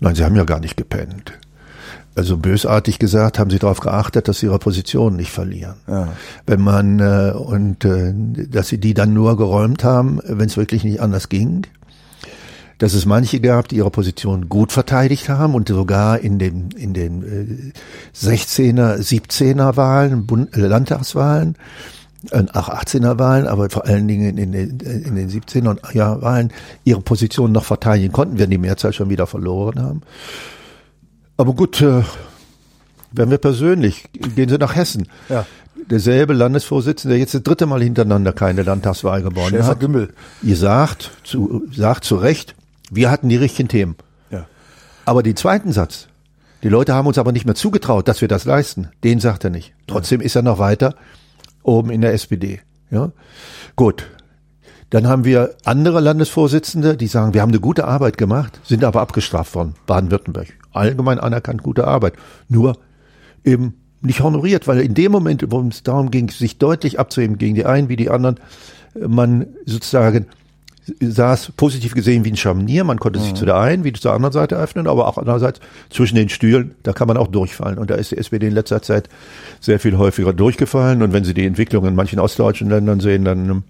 Nein, 0.00 0.14
sie 0.14 0.24
haben 0.24 0.36
ja 0.36 0.44
gar 0.44 0.60
nicht 0.60 0.76
gepennt. 0.76 1.32
Also 2.16 2.36
bösartig 2.36 2.98
gesagt, 2.98 3.38
haben 3.38 3.50
sie 3.50 3.58
darauf 3.58 3.80
geachtet, 3.80 4.26
dass 4.26 4.40
sie 4.40 4.46
ihre 4.46 4.58
Position 4.58 5.14
nicht 5.14 5.30
verlieren. 5.30 5.76
Ja. 5.86 6.08
Wenn 6.44 6.60
man 6.60 6.98
äh, 6.98 7.32
und 7.36 7.84
äh, 7.84 8.12
dass 8.14 8.68
sie 8.68 8.78
die 8.78 8.94
dann 8.94 9.14
nur 9.14 9.36
geräumt 9.36 9.84
haben, 9.84 10.20
wenn 10.24 10.46
es 10.46 10.56
wirklich 10.56 10.82
nicht 10.84 11.00
anders 11.00 11.28
ging 11.28 11.66
dass 12.80 12.94
es 12.94 13.04
manche 13.04 13.40
gab, 13.40 13.68
die 13.68 13.76
ihre 13.76 13.90
Position 13.90 14.48
gut 14.48 14.72
verteidigt 14.72 15.28
haben 15.28 15.54
und 15.54 15.68
sogar 15.68 16.18
in 16.18 16.38
den, 16.38 16.70
in 16.70 16.94
den 16.94 17.22
äh, 17.22 18.16
16er, 18.18 18.96
17er 18.96 19.76
Wahlen, 19.76 20.24
Bund, 20.24 20.56
äh, 20.56 20.60
Landtagswahlen, 20.60 21.56
äh, 22.30 22.42
auch 22.54 22.70
18er 22.70 23.18
Wahlen, 23.18 23.46
aber 23.46 23.68
vor 23.68 23.84
allen 23.84 24.08
Dingen 24.08 24.38
in 24.38 24.52
den, 24.52 24.80
in 24.80 25.14
den 25.14 25.28
17er 25.28 25.76
ja, 25.92 26.22
Wahlen 26.22 26.52
ihre 26.84 27.02
Position 27.02 27.52
noch 27.52 27.64
verteidigen 27.64 28.14
konnten, 28.14 28.38
wenn 28.38 28.48
die 28.48 28.56
Mehrzahl 28.56 28.94
schon 28.94 29.10
wieder 29.10 29.26
verloren 29.26 29.82
haben. 29.82 30.00
Aber 31.36 31.52
gut, 31.52 31.82
äh, 31.82 32.02
werden 33.12 33.30
wir 33.30 33.38
persönlich, 33.38 34.08
gehen 34.12 34.48
Sie 34.48 34.56
nach 34.56 34.74
Hessen. 34.74 35.06
Ja. 35.28 35.44
Derselbe 35.90 36.32
Landesvorsitzende, 36.32 37.14
der 37.14 37.20
jetzt 37.20 37.34
das 37.34 37.42
dritte 37.42 37.66
Mal 37.66 37.82
hintereinander 37.82 38.32
keine 38.32 38.62
Landtagswahl 38.62 39.22
gewonnen 39.22 39.50
Schäfer 39.50 39.66
hat. 39.66 39.80
Gümmel. 39.80 40.14
Ihr 40.42 40.56
sagt 40.56 41.10
zu, 41.24 41.64
sagt 41.74 42.04
zu 42.04 42.16
Recht, 42.16 42.54
wir 42.90 43.10
hatten 43.10 43.28
die 43.28 43.36
richtigen 43.36 43.68
Themen. 43.68 43.96
Ja. 44.30 44.46
Aber 45.04 45.22
den 45.22 45.36
zweiten 45.36 45.72
Satz, 45.72 46.08
die 46.62 46.68
Leute 46.68 46.94
haben 46.94 47.06
uns 47.06 47.18
aber 47.18 47.32
nicht 47.32 47.46
mehr 47.46 47.54
zugetraut, 47.54 48.08
dass 48.08 48.20
wir 48.20 48.28
das 48.28 48.44
leisten, 48.44 48.88
den 49.02 49.20
sagt 49.20 49.44
er 49.44 49.50
nicht. 49.50 49.72
Trotzdem 49.86 50.20
ja. 50.20 50.26
ist 50.26 50.36
er 50.36 50.42
noch 50.42 50.58
weiter 50.58 50.94
oben 51.62 51.90
in 51.90 52.00
der 52.00 52.12
SPD. 52.12 52.60
Ja, 52.90 53.12
gut. 53.76 54.06
Dann 54.90 55.06
haben 55.06 55.24
wir 55.24 55.54
andere 55.64 56.00
Landesvorsitzende, 56.00 56.96
die 56.96 57.06
sagen, 57.06 57.32
wir 57.32 57.42
haben 57.42 57.50
eine 57.50 57.60
gute 57.60 57.86
Arbeit 57.86 58.18
gemacht, 58.18 58.60
sind 58.64 58.82
aber 58.82 59.00
abgestraft 59.00 59.54
worden. 59.54 59.74
Baden-Württemberg. 59.86 60.48
Allgemein 60.72 61.20
anerkannt 61.20 61.62
gute 61.62 61.86
Arbeit. 61.86 62.14
Nur 62.48 62.76
eben 63.44 63.74
nicht 64.00 64.20
honoriert, 64.20 64.66
weil 64.66 64.80
in 64.80 64.94
dem 64.94 65.12
Moment, 65.12 65.44
wo 65.50 65.60
es 65.62 65.84
darum 65.84 66.10
ging, 66.10 66.28
sich 66.30 66.58
deutlich 66.58 66.98
abzuheben 66.98 67.38
gegen 67.38 67.54
die 67.54 67.66
einen 67.66 67.88
wie 67.88 67.96
die 67.96 68.10
anderen, 68.10 68.40
man 68.98 69.46
sozusagen 69.64 70.26
saß 71.00 71.52
positiv 71.56 71.94
gesehen 71.94 72.24
wie 72.24 72.32
ein 72.32 72.36
Scharnier. 72.36 72.84
Man 72.84 72.98
konnte 72.98 73.18
sich 73.18 73.32
mhm. 73.32 73.36
zu 73.36 73.44
der 73.44 73.56
einen 73.56 73.84
wie 73.84 73.92
zur 73.92 74.12
anderen 74.12 74.32
Seite 74.32 74.56
öffnen, 74.56 74.86
aber 74.86 75.06
auch 75.08 75.18
andererseits 75.18 75.60
zwischen 75.90 76.16
den 76.16 76.28
Stühlen, 76.28 76.74
da 76.82 76.92
kann 76.92 77.08
man 77.08 77.16
auch 77.16 77.28
durchfallen. 77.28 77.78
Und 77.78 77.90
da 77.90 77.94
ist 77.94 78.10
die 78.10 78.18
SPD 78.18 78.46
in 78.46 78.54
letzter 78.54 78.82
Zeit 78.82 79.08
sehr 79.60 79.80
viel 79.80 79.98
häufiger 79.98 80.32
durchgefallen. 80.32 81.02
Und 81.02 81.12
wenn 81.12 81.24
Sie 81.24 81.34
die 81.34 81.46
Entwicklung 81.46 81.86
in 81.86 81.94
manchen 81.94 82.18
ostdeutschen 82.18 82.68
Ländern 82.68 83.00
sehen, 83.00 83.24
dann 83.24 83.48
ähm, 83.48 83.62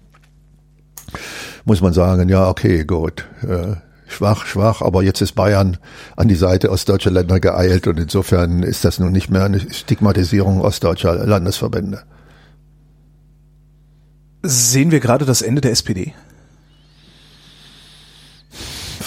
muss 1.65 1.81
man 1.81 1.93
sagen, 1.93 2.29
ja, 2.29 2.49
okay, 2.49 2.83
gut. 2.85 3.25
Äh, 3.41 3.75
schwach, 4.07 4.45
schwach, 4.45 4.81
aber 4.81 5.03
jetzt 5.03 5.21
ist 5.21 5.33
Bayern 5.33 5.77
an 6.15 6.27
die 6.27 6.35
Seite 6.35 6.69
ostdeutscher 6.69 7.11
Länder 7.11 7.39
geeilt 7.39 7.87
und 7.87 7.99
insofern 7.99 8.63
ist 8.63 8.85
das 8.85 8.99
nun 8.99 9.11
nicht 9.11 9.29
mehr 9.29 9.45
eine 9.45 9.59
Stigmatisierung 9.59 10.61
ostdeutscher 10.61 11.25
Landesverbände. 11.25 12.03
Sehen 14.43 14.91
wir 14.91 14.99
gerade 14.99 15.25
das 15.25 15.41
Ende 15.41 15.61
der 15.61 15.71
SPD? 15.71 16.13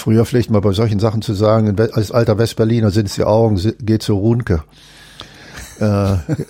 Früher 0.05 0.23
vielleicht 0.23 0.51
mal 0.51 0.61
bei 0.61 0.71
solchen 0.71 0.99
Sachen 0.99 1.23
zu 1.23 1.33
sagen, 1.33 1.75
als 1.93 2.11
alter 2.11 2.37
Westberliner 2.37 2.91
sind 2.91 3.07
es 3.07 3.15
die 3.15 3.23
Augen, 3.23 3.59
geht 3.79 4.03
zu 4.03 4.13
Runke. 4.13 4.63
Äh, 5.79 5.83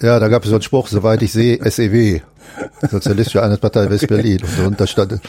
ja, 0.02 0.20
da 0.20 0.28
gab 0.28 0.44
es 0.44 0.50
so 0.50 0.56
einen 0.56 0.62
Spruch, 0.62 0.90
soweit 0.90 1.22
ich 1.22 1.32
sehe, 1.32 1.58
SEW, 1.64 2.20
Sozialistische 2.92 3.42
Einheitspartei 3.42 3.90
West-Berlin. 3.90 4.42
Und 4.42 4.60
darunter 4.60 4.88
stand, 4.88 5.22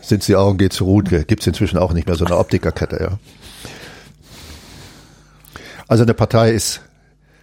sind 0.00 0.26
die 0.26 0.34
Augen, 0.34 0.58
geht 0.58 0.72
zu 0.72 0.86
Ruhe. 0.86 1.02
Gibt 1.24 1.42
es 1.42 1.46
inzwischen 1.46 1.78
auch 1.78 1.92
nicht 1.92 2.08
mehr, 2.08 2.16
so 2.16 2.24
eine 2.24 2.36
Optikerkette, 2.36 2.98
ja. 3.00 3.18
Also 5.86 6.02
eine 6.02 6.14
Partei 6.14 6.50
ist 6.50 6.80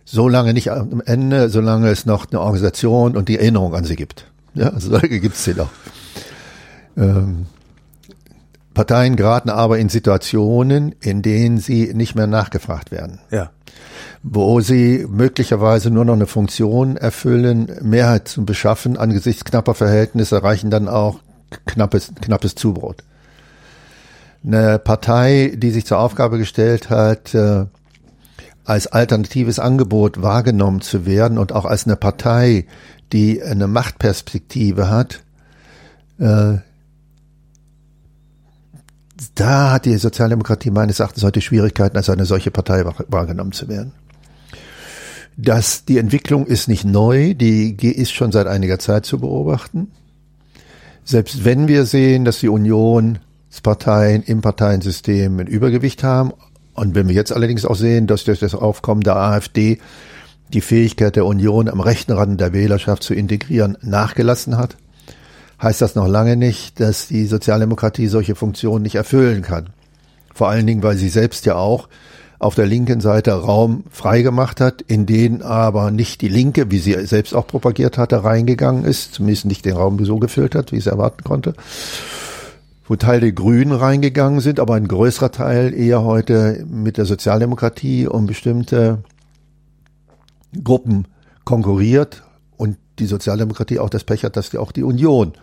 so 0.04 0.28
lange 0.28 0.54
nicht 0.54 0.70
am 0.70 1.02
Ende, 1.06 1.48
solange 1.48 1.90
es 1.92 2.06
noch 2.06 2.30
eine 2.30 2.42
Organisation 2.42 3.16
und 3.16 3.30
die 3.30 3.40
Erinnerung 3.40 3.74
an 3.74 3.86
sie 3.86 3.96
gibt. 3.96 4.26
Ja, 4.54 4.68
also 4.68 4.90
solche 4.90 5.22
gibt 5.22 5.38
es 5.38 5.46
sie 5.46 5.54
noch. 5.54 5.70
Ähm, 6.98 7.46
Parteien 8.76 9.16
geraten 9.16 9.50
aber 9.50 9.80
in 9.80 9.90
Situationen, 9.90 10.94
in 11.00 11.24
denen 11.24 11.58
sie 11.58 11.92
nicht 11.96 12.14
mehr 12.14 12.28
nachgefragt 12.28 12.92
werden. 12.92 13.20
Ja. 13.32 13.50
Wo 14.22 14.62
sie 14.62 15.08
möglicherweise 15.10 15.90
nur 15.90 16.06
noch 16.06 16.14
eine 16.14 16.28
Funktion 16.28 16.96
erfüllen, 16.98 17.72
Mehrheit 17.82 18.28
zu 18.28 18.46
beschaffen, 18.46 18.98
angesichts 18.98 19.46
knapper 19.46 19.74
Verhältnisse 19.74 20.44
reichen 20.44 20.70
dann 20.70 20.88
auch 20.88 21.20
knappes, 21.66 22.12
knappes 22.22 22.54
Zubrot. 22.54 23.04
Eine 24.46 24.78
Partei, 24.78 25.54
die 25.56 25.72
sich 25.72 25.88
zur 25.88 25.98
Aufgabe 25.98 26.38
gestellt 26.38 26.92
hat, 26.92 27.34
äh, 27.34 27.66
als 28.64 28.88
alternatives 28.88 29.60
Angebot 29.60 30.22
wahrgenommen 30.22 30.82
zu 30.82 31.06
werden 31.06 31.38
und 31.38 31.52
auch 31.52 31.66
als 31.66 31.86
eine 31.86 31.96
Partei, 31.96 32.66
die 33.14 33.42
eine 33.42 33.68
Machtperspektive 33.68 34.90
hat, 34.90 35.24
äh, 36.20 36.58
da 39.36 39.72
hat 39.72 39.86
die 39.86 39.98
Sozialdemokratie 39.98 40.72
meines 40.72 41.00
Erachtens 41.00 41.24
heute 41.24 41.42
Schwierigkeiten, 41.42 41.98
als 41.98 42.10
eine 42.10 42.26
solche 42.26 42.52
Partei 42.52 42.84
wahrgenommen 43.08 43.54
zu 43.54 43.68
werden. 43.68 43.94
Das, 45.38 45.86
die 45.86 45.98
Entwicklung 45.98 46.46
ist 46.46 46.68
nicht 46.68 46.86
neu, 46.86 47.34
die 47.34 47.76
ist 47.76 48.12
schon 48.12 48.32
seit 48.32 48.48
einiger 48.48 48.80
Zeit 48.80 49.06
zu 49.06 49.20
beobachten. 49.20 49.92
Selbst 51.04 51.46
wenn 51.46 51.68
wir 51.68 51.86
sehen, 51.86 52.26
dass 52.26 52.40
die 52.40 52.50
Unionsparteien 52.50 54.24
im 54.24 54.42
Parteiensystem 54.42 55.40
ein 55.40 55.48
Übergewicht 55.48 56.04
haben, 56.04 56.32
und 56.74 56.94
wenn 56.94 57.08
wir 57.08 57.16
jetzt 57.16 57.32
allerdings 57.32 57.66
auch 57.66 57.76
sehen, 57.76 58.08
dass 58.08 58.26
durch 58.26 58.40
das 58.40 58.54
Aufkommen 58.54 59.02
der 59.02 59.16
AfD 59.16 59.80
die 60.54 60.62
Fähigkeit 60.62 61.16
der 61.16 61.26
Union 61.26 61.70
am 61.70 61.80
rechten 61.80 62.12
Rand 62.12 62.42
der 62.42 62.54
Wählerschaft 62.54 63.02
zu 63.04 63.14
integrieren 63.14 63.78
nachgelassen 63.82 64.58
hat, 64.58 64.76
heißt 65.62 65.82
das 65.82 65.96
noch 65.96 66.08
lange 66.08 66.36
nicht, 66.36 66.80
dass 66.80 67.08
die 67.08 67.26
Sozialdemokratie 67.26 68.08
solche 68.08 68.36
Funktionen 68.36 68.84
nicht 68.84 68.96
erfüllen 68.96 69.42
kann. 69.42 69.70
Vor 70.34 70.50
allen 70.50 70.68
Dingen, 70.68 70.84
weil 70.84 70.98
sie 70.98 71.10
selbst 71.10 71.46
ja 71.46 71.56
auch 71.56 71.88
auf 72.40 72.56
der 72.56 72.66
linken 72.66 73.00
Seite 73.00 73.32
Raum 73.32 73.86
freigemacht 73.90 74.60
hat, 74.60 74.82
in 74.82 75.06
den 75.06 75.42
aber 75.42 75.92
nicht 75.92 76.22
die 76.22 76.28
Linke, 76.28 76.70
wie 76.70 76.80
sie 76.80 76.94
selbst 77.06 77.34
auch 77.34 77.48
propagiert 77.48 77.98
hatte, 77.98 78.24
reingegangen 78.24 78.84
ist, 78.84 79.14
zumindest 79.14 79.46
nicht 79.46 79.66
den 79.66 79.78
Raum 79.78 80.04
so 80.04 80.18
gefüllt 80.18 80.56
hat, 80.56 80.72
wie 80.72 80.78
es 80.78 80.88
erwarten 80.88 81.24
konnte. 81.24 81.54
Wo 82.88 82.98
Teil 82.98 83.22
der 83.22 83.32
Grünen 83.32 83.72
reingegangen 83.72 84.42
sind, 84.42 84.60
aber 84.60 84.76
ein 84.76 84.88
größerer 84.88 85.32
Teil 85.32 85.74
eher 85.74 86.04
heute 86.04 86.66
mit 86.70 86.98
der 86.98 87.06
Sozialdemokratie 87.06 88.06
um 88.06 88.28
bestimmte 88.28 89.00
Gruppen 90.62 91.08
konkurriert 91.46 92.25
und 92.58 92.78
die 93.00 93.06
Sozialdemokratie 93.06 93.80
auch 93.80 93.90
das 93.90 94.04
Pech 94.04 94.24
hat, 94.24 94.38
dass 94.38 94.50
die 94.50 94.58
auch 94.58 94.72
die 94.72 94.84
Union 94.84 95.34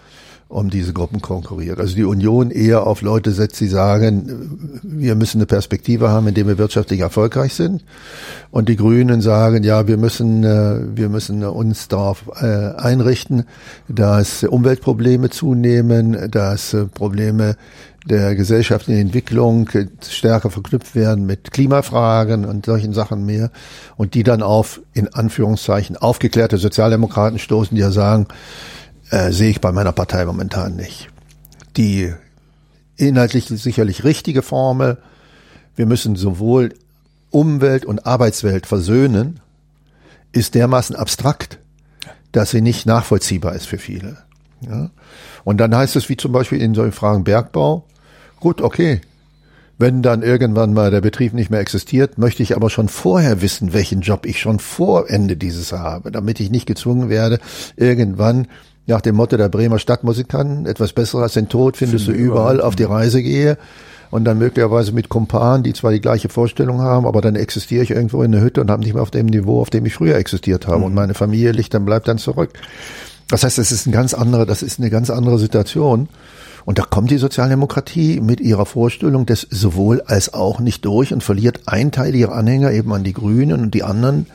um 0.49 0.69
diese 0.69 0.93
Gruppen 0.93 1.23
konkurriert. 1.23 1.81
Also 1.81 1.95
die 1.95 2.05
Union 2.05 2.51
eher 2.51 2.87
auf 2.87 3.01
Leute 3.01 3.33
setzt, 3.33 3.61
die 3.61 3.69
sagen, 3.69 4.81
wir 4.83 5.15
müssen 5.15 5.39
eine 5.39 5.47
Perspektive 5.47 6.11
haben, 6.11 6.29
indem 6.29 6.49
wir 6.49 6.59
wirtschaftlich 6.59 7.01
erfolgreich 7.01 7.55
sind. 7.55 7.83
Und 8.51 8.69
die 8.69 8.77
Grünen 8.77 9.23
sagen, 9.23 9.65
ja, 9.65 9.89
wir 9.89 9.97
müssen, 9.97 10.45
äh, 10.45 10.81
wir 10.95 11.09
müssen 11.09 11.43
uns 11.45 11.89
darauf 11.89 12.25
äh, 12.41 12.47
einrichten, 12.47 13.45
dass 13.89 14.45
Umweltprobleme 14.45 15.31
zunehmen, 15.31 16.31
dass 16.31 16.75
äh, 16.75 16.85
Probleme 16.85 17.57
der 18.05 18.35
gesellschaftlichen 18.35 19.01
Entwicklung 19.01 19.69
stärker 20.07 20.51
verknüpft 20.51 20.95
werden 20.95 21.25
mit 21.25 21.53
Klimafragen 21.53 22.45
und 22.45 22.67
solchen 22.67 22.93
Sachen 22.93 23.25
mehr 23.25 23.51
und 23.97 24.15
die 24.15 24.25
dann 24.25 24.43
auf, 24.43 24.81
in 24.93 25.13
Anführungszeichen, 25.15 25.97
aufgeklärte 25.97 26.59
Sozialdemokraten 26.59 27.39
stoßen, 27.39 27.75
die 27.75 27.81
ja 27.81 27.91
sagen, 27.91 28.27
äh, 29.13 29.31
sehe 29.31 29.51
ich 29.51 29.61
bei 29.61 29.71
meiner 29.71 29.93
Partei 29.93 30.25
momentan 30.25 30.75
nicht. 30.75 31.09
Die 31.77 32.13
inhaltlich 32.97 33.47
sicherlich 33.47 34.03
richtige 34.03 34.43
Formel, 34.43 34.99
wir 35.77 35.87
müssen 35.87 36.17
sowohl 36.17 36.75
Umwelt 37.31 37.85
und 37.85 38.05
Arbeitswelt 38.05 38.67
versöhnen, 38.67 39.41
ist 40.33 40.55
dermaßen 40.55 40.97
abstrakt, 40.97 41.59
dass 42.33 42.51
sie 42.51 42.61
nicht 42.61 42.87
nachvollziehbar 42.87 43.55
ist 43.55 43.67
für 43.67 43.79
viele. 43.79 44.19
Ja? 44.61 44.91
Und 45.45 45.59
dann 45.59 45.75
heißt 45.75 45.97
es, 45.97 46.09
wie 46.09 46.17
zum 46.17 46.33
Beispiel 46.33 46.61
in 46.61 46.75
solchen 46.75 46.93
Fragen 46.93 47.25
Bergbau, 47.25 47.87
Gut, 48.43 48.61
okay. 48.61 49.01
Wenn 49.79 50.03
dann 50.03 50.23
irgendwann 50.23 50.75
mal 50.75 50.91
der 50.91 51.01
Betrieb 51.01 51.33
nicht 51.33 51.49
mehr 51.49 51.61
existiert, 51.61 52.19
möchte 52.19 52.43
ich 52.43 52.57
aber 52.57 52.71
schon 52.71 52.89
vorher 52.89 53.41
wissen, 53.41 53.73
welchen 53.73 54.01
Job 54.01 54.27
ich 54.27 54.41
schon 54.41 54.59
vor 54.59 55.09
Ende 55.09 55.37
dieses 55.37 55.71
habe, 55.71 56.11
damit 56.11 56.41
ich 56.41 56.51
nicht 56.51 56.67
gezwungen 56.67 57.09
werde, 57.09 57.39
irgendwann 57.77 58.49
nach 58.87 59.01
dem 59.01 59.17
Motto 59.17 59.37
der 59.37 59.49
Bremer 59.49 59.79
Stadtmusikanten, 59.79 60.67
etwas 60.67 60.93
besser 60.93 61.19
als 61.19 61.35
den 61.35 61.49
Tod 61.49 61.77
findest 61.77 62.07
Finde 62.07 62.19
du 62.19 62.25
überall, 62.25 62.61
auf 62.61 62.77
die 62.77 62.85
Reise 62.85 63.23
gehe 63.23 63.57
und 64.11 64.25
dann 64.25 64.39
möglicherweise 64.39 64.93
mit 64.93 65.09
Kumpanen, 65.09 65.63
die 65.63 65.73
zwar 65.73 65.93
die 65.93 66.01
gleiche 66.01 66.29
Vorstellung 66.29 66.81
haben, 66.81 67.07
aber 67.07 67.21
dann 67.21 67.37
existiere 67.37 67.83
ich 67.83 67.91
irgendwo 67.91 68.23
in 68.23 68.33
der 68.33 68.43
Hütte 68.43 68.61
und 68.61 68.71
habe 68.71 68.83
nicht 68.83 68.95
mehr 68.95 69.03
auf 69.03 69.11
dem 69.11 69.27
Niveau, 69.27 69.61
auf 69.61 69.71
dem 69.71 69.87
ich 69.87 69.95
früher 69.95 70.17
existiert 70.17 70.67
habe 70.67 70.79
mhm. 70.79 70.85
und 70.85 70.95
meine 70.95 71.15
Familie 71.15 71.53
liegt 71.53 71.75
dann 71.75 71.85
bleibt 71.85 72.09
dann 72.09 72.19
zurück. 72.19 72.51
Das 73.29 73.45
heißt, 73.45 73.59
es 73.59 73.73
ist 73.73 73.87
ein 73.87 73.93
ganz 73.93 74.13
andere, 74.13 74.45
das 74.45 74.63
ist 74.63 74.79
eine 74.79 74.91
ganz 74.91 75.09
andere 75.09 75.39
Situation. 75.39 76.09
Und 76.65 76.79
da 76.79 76.83
kommt 76.83 77.11
die 77.11 77.19
Sozialdemokratie 77.19 78.21
mit 78.21 78.41
ihrer 78.41 78.67
Vorstellung 78.67 79.27
des 79.27 79.47
sowohl 79.51 80.03
als 80.03 80.35
auch 80.35 80.61
nicht 80.61 80.85
durch 80.85 81.13
und 81.13 81.23
verliert 81.23 81.63
ein 81.67 81.91
Teil 81.91 82.15
ihrer 82.15 82.35
Anhänger 82.35 82.71
eben 82.73 82.93
an 82.93 83.05
die 83.05 83.15
Grünen 83.15 83.63
und 83.63 83.75
die 83.75 83.83
anderen 83.83 84.27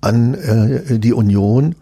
an 0.00 0.34
äh, 0.34 0.98
die 0.98 1.12
Union. 1.12 1.74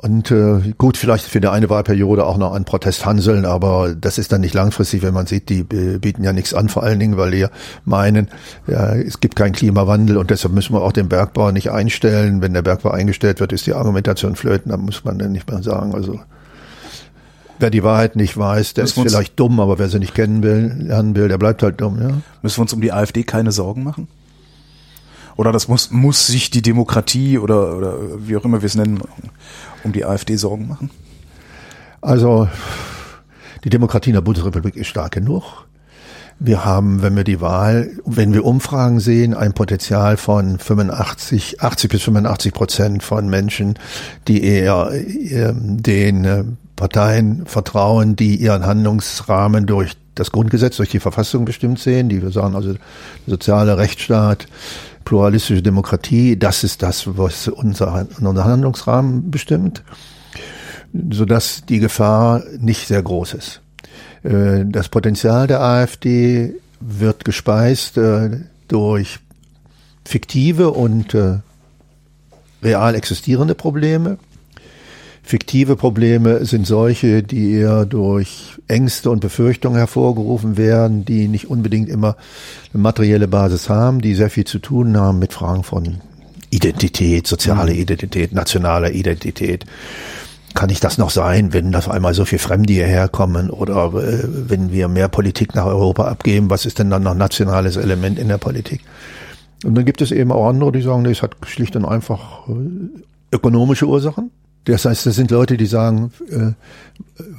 Und 0.00 0.30
äh, 0.30 0.74
gut, 0.78 0.96
vielleicht 0.96 1.24
für 1.24 1.40
die 1.40 1.48
eine 1.48 1.68
Wahlperiode 1.70 2.24
auch 2.24 2.38
noch 2.38 2.54
an 2.54 2.64
Protesthanseln, 2.64 3.44
aber 3.44 3.96
das 4.00 4.16
ist 4.16 4.30
dann 4.30 4.42
nicht 4.42 4.54
langfristig, 4.54 5.02
wenn 5.02 5.12
man 5.12 5.26
sieht, 5.26 5.48
die 5.48 5.64
bieten 5.64 6.22
ja 6.22 6.32
nichts 6.32 6.54
an, 6.54 6.68
vor 6.68 6.84
allen 6.84 7.00
Dingen, 7.00 7.16
weil 7.16 7.32
die 7.32 7.46
meinen, 7.84 8.28
ja, 8.68 8.94
es 8.94 9.18
gibt 9.18 9.34
keinen 9.34 9.54
Klimawandel 9.54 10.16
und 10.16 10.30
deshalb 10.30 10.54
müssen 10.54 10.72
wir 10.72 10.82
auch 10.82 10.92
den 10.92 11.08
Bergbau 11.08 11.50
nicht 11.50 11.72
einstellen. 11.72 12.40
Wenn 12.40 12.54
der 12.54 12.62
Bergbau 12.62 12.90
eingestellt 12.90 13.40
wird, 13.40 13.52
ist 13.52 13.66
die 13.66 13.74
Argumentation 13.74 14.36
flöten, 14.36 14.70
dann 14.70 14.82
muss 14.82 15.04
man 15.04 15.18
dann 15.18 15.32
nicht 15.32 15.50
mehr 15.50 15.64
sagen. 15.64 15.92
Also 15.92 16.20
Wer 17.58 17.70
die 17.70 17.82
Wahrheit 17.82 18.14
nicht 18.14 18.38
weiß, 18.38 18.74
der 18.74 18.84
Müssen 18.84 19.04
ist 19.04 19.12
vielleicht 19.12 19.40
dumm, 19.40 19.58
aber 19.58 19.80
wer 19.80 19.88
sie 19.88 19.98
nicht 19.98 20.14
kennen 20.14 20.44
will, 20.44 20.76
lernen 20.78 21.16
will, 21.16 21.26
der 21.26 21.38
bleibt 21.38 21.62
halt 21.64 21.80
dumm, 21.80 22.00
ja. 22.00 22.20
Müssen 22.42 22.58
wir 22.58 22.62
uns 22.62 22.72
um 22.72 22.80
die 22.80 22.92
AfD 22.92 23.24
keine 23.24 23.50
Sorgen 23.50 23.82
machen? 23.82 24.06
Oder 25.38 25.52
das 25.52 25.68
muss, 25.68 25.92
muss 25.92 26.26
sich 26.26 26.50
die 26.50 26.62
Demokratie 26.62 27.38
oder, 27.38 27.76
oder 27.76 27.94
wie 28.26 28.36
auch 28.36 28.44
immer 28.44 28.60
wir 28.60 28.66
es 28.66 28.74
nennen, 28.74 29.00
um 29.84 29.92
die 29.92 30.04
AfD 30.04 30.34
Sorgen 30.34 30.66
machen? 30.66 30.90
Also, 32.00 32.48
die 33.62 33.70
Demokratie 33.70 34.10
in 34.10 34.14
der 34.14 34.20
Bundesrepublik 34.20 34.74
ist 34.74 34.88
stark 34.88 35.12
genug. 35.12 35.68
Wir 36.40 36.64
haben, 36.64 37.02
wenn 37.02 37.14
wir 37.14 37.22
die 37.22 37.40
Wahl, 37.40 37.88
wenn 38.04 38.34
wir 38.34 38.44
Umfragen 38.44 38.98
sehen, 38.98 39.32
ein 39.32 39.52
Potenzial 39.52 40.16
von 40.16 40.58
85, 40.58 41.62
80 41.62 41.88
bis 41.88 42.02
85 42.02 42.52
Prozent 42.52 43.02
von 43.04 43.28
Menschen, 43.28 43.78
die 44.26 44.42
eher 44.42 44.90
äh, 44.92 45.52
den 45.54 46.24
äh, 46.24 46.44
Parteien 46.74 47.46
vertrauen, 47.46 48.16
die 48.16 48.34
ihren 48.34 48.66
Handlungsrahmen 48.66 49.66
durch 49.66 49.96
das 50.18 50.32
Grundgesetz, 50.32 50.76
durch 50.76 50.90
die 50.90 51.00
Verfassung 51.00 51.44
bestimmt 51.44 51.78
sehen, 51.78 52.08
die 52.08 52.22
wir 52.22 52.32
sagen, 52.32 52.56
also 52.56 52.74
soziale 53.26 53.78
Rechtsstaat, 53.78 54.46
pluralistische 55.08 55.62
Demokratie, 55.62 56.38
das 56.38 56.64
ist 56.64 56.82
das, 56.82 57.16
was 57.16 57.48
unser, 57.48 58.06
unser 58.20 58.44
Handlungsrahmen 58.44 59.30
bestimmt, 59.30 59.82
sodass 60.92 61.62
die 61.66 61.78
Gefahr 61.78 62.42
nicht 62.58 62.86
sehr 62.86 63.02
groß 63.02 63.32
ist. 63.32 63.62
Äh, 64.22 64.66
das 64.66 64.90
Potenzial 64.90 65.46
der 65.46 65.62
AfD 65.62 66.56
wird 66.80 67.24
gespeist 67.24 67.96
äh, 67.96 68.40
durch 68.68 69.20
fiktive 70.04 70.72
und 70.72 71.14
äh, 71.14 71.38
real 72.62 72.94
existierende 72.94 73.54
Probleme. 73.54 74.18
Fiktive 75.28 75.76
Probleme 75.76 76.46
sind 76.46 76.66
solche, 76.66 77.22
die 77.22 77.52
eher 77.52 77.84
durch 77.84 78.56
Ängste 78.66 79.10
und 79.10 79.20
Befürchtungen 79.20 79.76
hervorgerufen 79.76 80.56
werden, 80.56 81.04
die 81.04 81.28
nicht 81.28 81.50
unbedingt 81.50 81.90
immer 81.90 82.16
eine 82.72 82.82
materielle 82.82 83.28
Basis 83.28 83.68
haben, 83.68 84.00
die 84.00 84.14
sehr 84.14 84.30
viel 84.30 84.46
zu 84.46 84.58
tun 84.58 84.96
haben 84.96 85.18
mit 85.18 85.34
Fragen 85.34 85.64
von 85.64 86.00
Identität, 86.48 87.26
soziale 87.26 87.74
mhm. 87.74 87.78
Identität, 87.80 88.32
nationaler 88.32 88.92
Identität. 88.92 89.66
Kann 90.54 90.70
ich 90.70 90.80
das 90.80 90.96
noch 90.96 91.10
sein, 91.10 91.52
wenn 91.52 91.74
auf 91.74 91.90
einmal 91.90 92.14
so 92.14 92.24
viel 92.24 92.38
Fremde 92.38 92.72
hierher 92.72 93.08
kommen 93.08 93.50
oder 93.50 93.92
äh, 94.02 94.24
wenn 94.24 94.72
wir 94.72 94.88
mehr 94.88 95.08
Politik 95.08 95.54
nach 95.54 95.66
Europa 95.66 96.08
abgeben? 96.08 96.48
Was 96.48 96.64
ist 96.64 96.78
denn 96.78 96.88
dann 96.88 97.02
noch 97.02 97.14
nationales 97.14 97.76
Element 97.76 98.18
in 98.18 98.28
der 98.28 98.38
Politik? 98.38 98.80
Und 99.62 99.74
dann 99.74 99.84
gibt 99.84 100.00
es 100.00 100.10
eben 100.10 100.32
auch 100.32 100.48
andere, 100.48 100.72
die 100.72 100.80
sagen, 100.80 101.02
nee, 101.02 101.10
es 101.10 101.20
hat 101.20 101.36
schlicht 101.42 101.76
und 101.76 101.84
einfach 101.84 102.48
äh, 102.48 102.52
ökonomische 103.30 103.84
Ursachen. 103.84 104.30
Das 104.64 104.84
heißt, 104.84 105.06
das 105.06 105.16
sind 105.16 105.30
Leute, 105.30 105.56
die 105.56 105.66
sagen, 105.66 106.12
äh, 106.30 106.52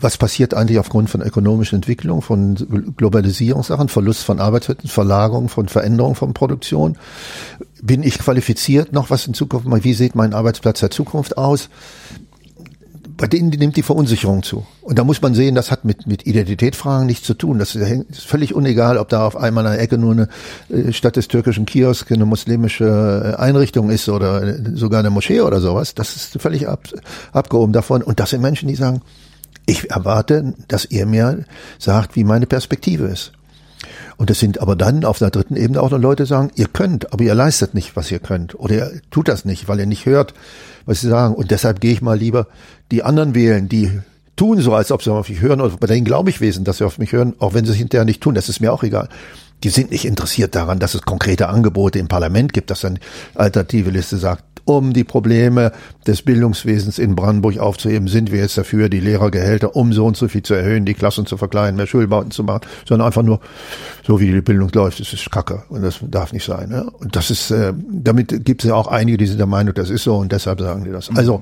was 0.01 0.17
passiert 0.17 0.53
eigentlich 0.53 0.79
aufgrund 0.79 1.09
von 1.09 1.21
ökonomischer 1.21 1.75
Entwicklung, 1.75 2.21
von 2.21 2.55
Globalisierungssachen, 2.97 3.87
Verlust 3.87 4.23
von 4.23 4.39
Arbeitsplätzen, 4.39 4.89
Verlagerung 4.89 5.47
von 5.49 5.67
Veränderung 5.67 6.15
von 6.15 6.33
Produktion. 6.33 6.97
Bin 7.81 8.03
ich 8.03 8.17
qualifiziert 8.17 8.93
noch 8.93 9.09
was 9.09 9.27
in 9.27 9.33
Zukunft? 9.33 9.67
Wie 9.83 9.93
sieht 9.93 10.15
mein 10.15 10.33
Arbeitsplatz 10.33 10.79
der 10.79 10.91
Zukunft 10.91 11.37
aus? 11.37 11.69
Bei 13.19 13.27
denen 13.27 13.49
nimmt 13.49 13.75
die 13.75 13.83
Verunsicherung 13.83 14.43
zu. 14.43 14.65
Und 14.81 14.97
da 14.97 15.03
muss 15.03 15.21
man 15.21 15.35
sehen, 15.35 15.53
das 15.53 15.71
hat 15.71 15.83
mit, 15.83 16.07
mit 16.07 16.25
Identitätsfragen 16.25 17.05
nichts 17.05 17.27
zu 17.27 17.33
tun. 17.33 17.59
Das 17.59 17.75
ist 17.75 18.25
völlig 18.25 18.55
unegal, 18.55 18.97
ob 18.97 19.09
da 19.09 19.27
auf 19.27 19.35
einmal 19.35 19.65
an 19.67 19.73
der 19.73 19.81
Ecke 19.81 19.97
nur 19.97 20.13
eine 20.13 20.29
äh, 20.69 20.93
statt 20.93 21.17
des 21.17 21.27
türkischen 21.27 21.65
Kiosk 21.65 22.09
eine 22.13 22.25
muslimische 22.25 23.35
äh, 23.37 23.41
Einrichtung 23.41 23.89
ist 23.89 24.07
oder 24.07 24.41
äh, 24.43 24.61
sogar 24.73 25.01
eine 25.01 25.09
Moschee 25.09 25.41
oder 25.41 25.59
sowas. 25.59 25.95
Das 25.95 26.15
ist 26.15 26.41
völlig 26.41 26.69
ab, 26.69 26.87
abgehoben 27.33 27.73
davon. 27.73 28.03
Und 28.03 28.21
das 28.21 28.29
sind 28.29 28.41
Menschen, 28.41 28.69
die 28.69 28.75
sagen, 28.75 29.01
ich 29.65 29.91
erwarte, 29.91 30.53
dass 30.69 30.85
ihr 30.85 31.05
mir 31.05 31.43
sagt, 31.77 32.15
wie 32.15 32.23
meine 32.23 32.47
Perspektive 32.47 33.07
ist. 33.07 33.33
Und 34.19 34.29
es 34.29 34.37
sind 34.37 34.59
aber 34.59 34.75
dann 34.75 35.05
auf 35.05 35.17
der 35.17 35.29
dritten 35.29 35.55
Ebene 35.55 35.81
auch 35.81 35.91
noch 35.91 35.97
Leute, 35.97 36.23
die 36.23 36.27
sagen, 36.27 36.51
ihr 36.55 36.67
könnt, 36.67 37.13
aber 37.13 37.23
ihr 37.23 37.33
leistet 37.33 37.73
nicht, 37.73 37.95
was 37.95 38.11
ihr 38.11 38.19
könnt. 38.19 38.53
Oder 38.59 38.75
ihr 38.75 39.01
tut 39.11 39.29
das 39.29 39.45
nicht, 39.45 39.69
weil 39.69 39.79
ihr 39.79 39.85
nicht 39.85 40.05
hört, 40.05 40.33
was 40.85 40.99
sie 40.99 41.07
sagen. 41.07 41.35
Und 41.35 41.51
deshalb 41.51 41.79
gehe 41.79 41.93
ich 41.93 42.01
mal 42.01 42.17
lieber 42.17 42.47
die 42.91 43.01
anderen 43.01 43.33
wählen, 43.33 43.69
die 43.69 44.01
tun 44.35 44.59
so, 44.59 44.75
als 44.75 44.91
ob 44.91 45.03
sie 45.03 45.13
auf 45.13 45.29
mich 45.29 45.39
hören. 45.39 45.61
Und 45.61 45.79
bei 45.79 45.87
denen 45.87 46.03
glaube 46.03 46.31
ich 46.31 46.41
wesen, 46.41 46.65
dass 46.65 46.79
sie 46.79 46.85
auf 46.85 46.97
mich 46.97 47.13
hören, 47.13 47.33
auch 47.39 47.53
wenn 47.53 47.63
sie 47.63 47.71
es 47.71 47.77
hinterher 47.77 48.03
nicht 48.03 48.19
tun. 48.19 48.35
Das 48.35 48.49
ist 48.49 48.59
mir 48.59 48.73
auch 48.73 48.83
egal. 48.83 49.07
Die 49.63 49.69
sind 49.69 49.89
nicht 49.89 50.03
interessiert 50.03 50.53
daran, 50.53 50.79
dass 50.79 50.95
es 50.95 51.03
konkrete 51.03 51.47
Angebote 51.47 51.97
im 51.97 52.09
Parlament 52.09 52.51
gibt, 52.51 52.71
dass 52.71 52.81
dann 52.81 52.99
alternative 53.35 53.89
Liste 53.89 54.17
sagt, 54.17 54.43
um 54.69 54.93
die 54.93 55.03
Probleme 55.03 55.71
des 56.05 56.21
Bildungswesens 56.21 56.99
in 56.99 57.15
Brandenburg 57.15 57.57
aufzuheben, 57.57 58.07
sind 58.07 58.31
wir 58.31 58.39
jetzt 58.39 58.57
dafür, 58.57 58.87
die 58.87 58.99
Lehrergehälter 58.99 59.75
um 59.75 59.91
so 59.93 60.05
und 60.05 60.15
so 60.15 60.27
viel 60.27 60.43
zu 60.43 60.53
erhöhen, 60.53 60.85
die 60.85 60.93
Klassen 60.93 61.25
zu 61.25 61.37
verkleinern, 61.37 61.75
mehr 61.75 61.87
Schulbauten 61.87 62.31
zu 62.31 62.43
machen, 62.43 62.61
sondern 62.87 63.07
einfach 63.07 63.23
nur, 63.23 63.39
so 64.05 64.19
wie 64.19 64.31
die 64.31 64.41
Bildung 64.41 64.69
läuft, 64.73 64.99
das 64.99 65.11
ist 65.11 65.31
Kacke 65.31 65.63
und 65.69 65.81
das 65.81 65.99
darf 66.01 66.33
nicht 66.33 66.45
sein. 66.45 66.69
Ne? 66.69 66.89
Und 66.99 67.15
das 67.15 67.31
ist, 67.31 67.51
äh, 67.51 67.73
damit 67.89 68.45
gibt 68.45 68.63
es 68.63 68.69
ja 68.69 68.75
auch 68.75 68.87
einige, 68.87 69.17
die 69.17 69.25
sind 69.25 69.39
der 69.39 69.47
Meinung, 69.47 69.73
das 69.73 69.89
ist 69.89 70.03
so 70.03 70.17
und 70.17 70.31
deshalb 70.31 70.59
sagen 70.61 70.83
die 70.83 70.91
das. 70.91 71.09
Also 71.15 71.41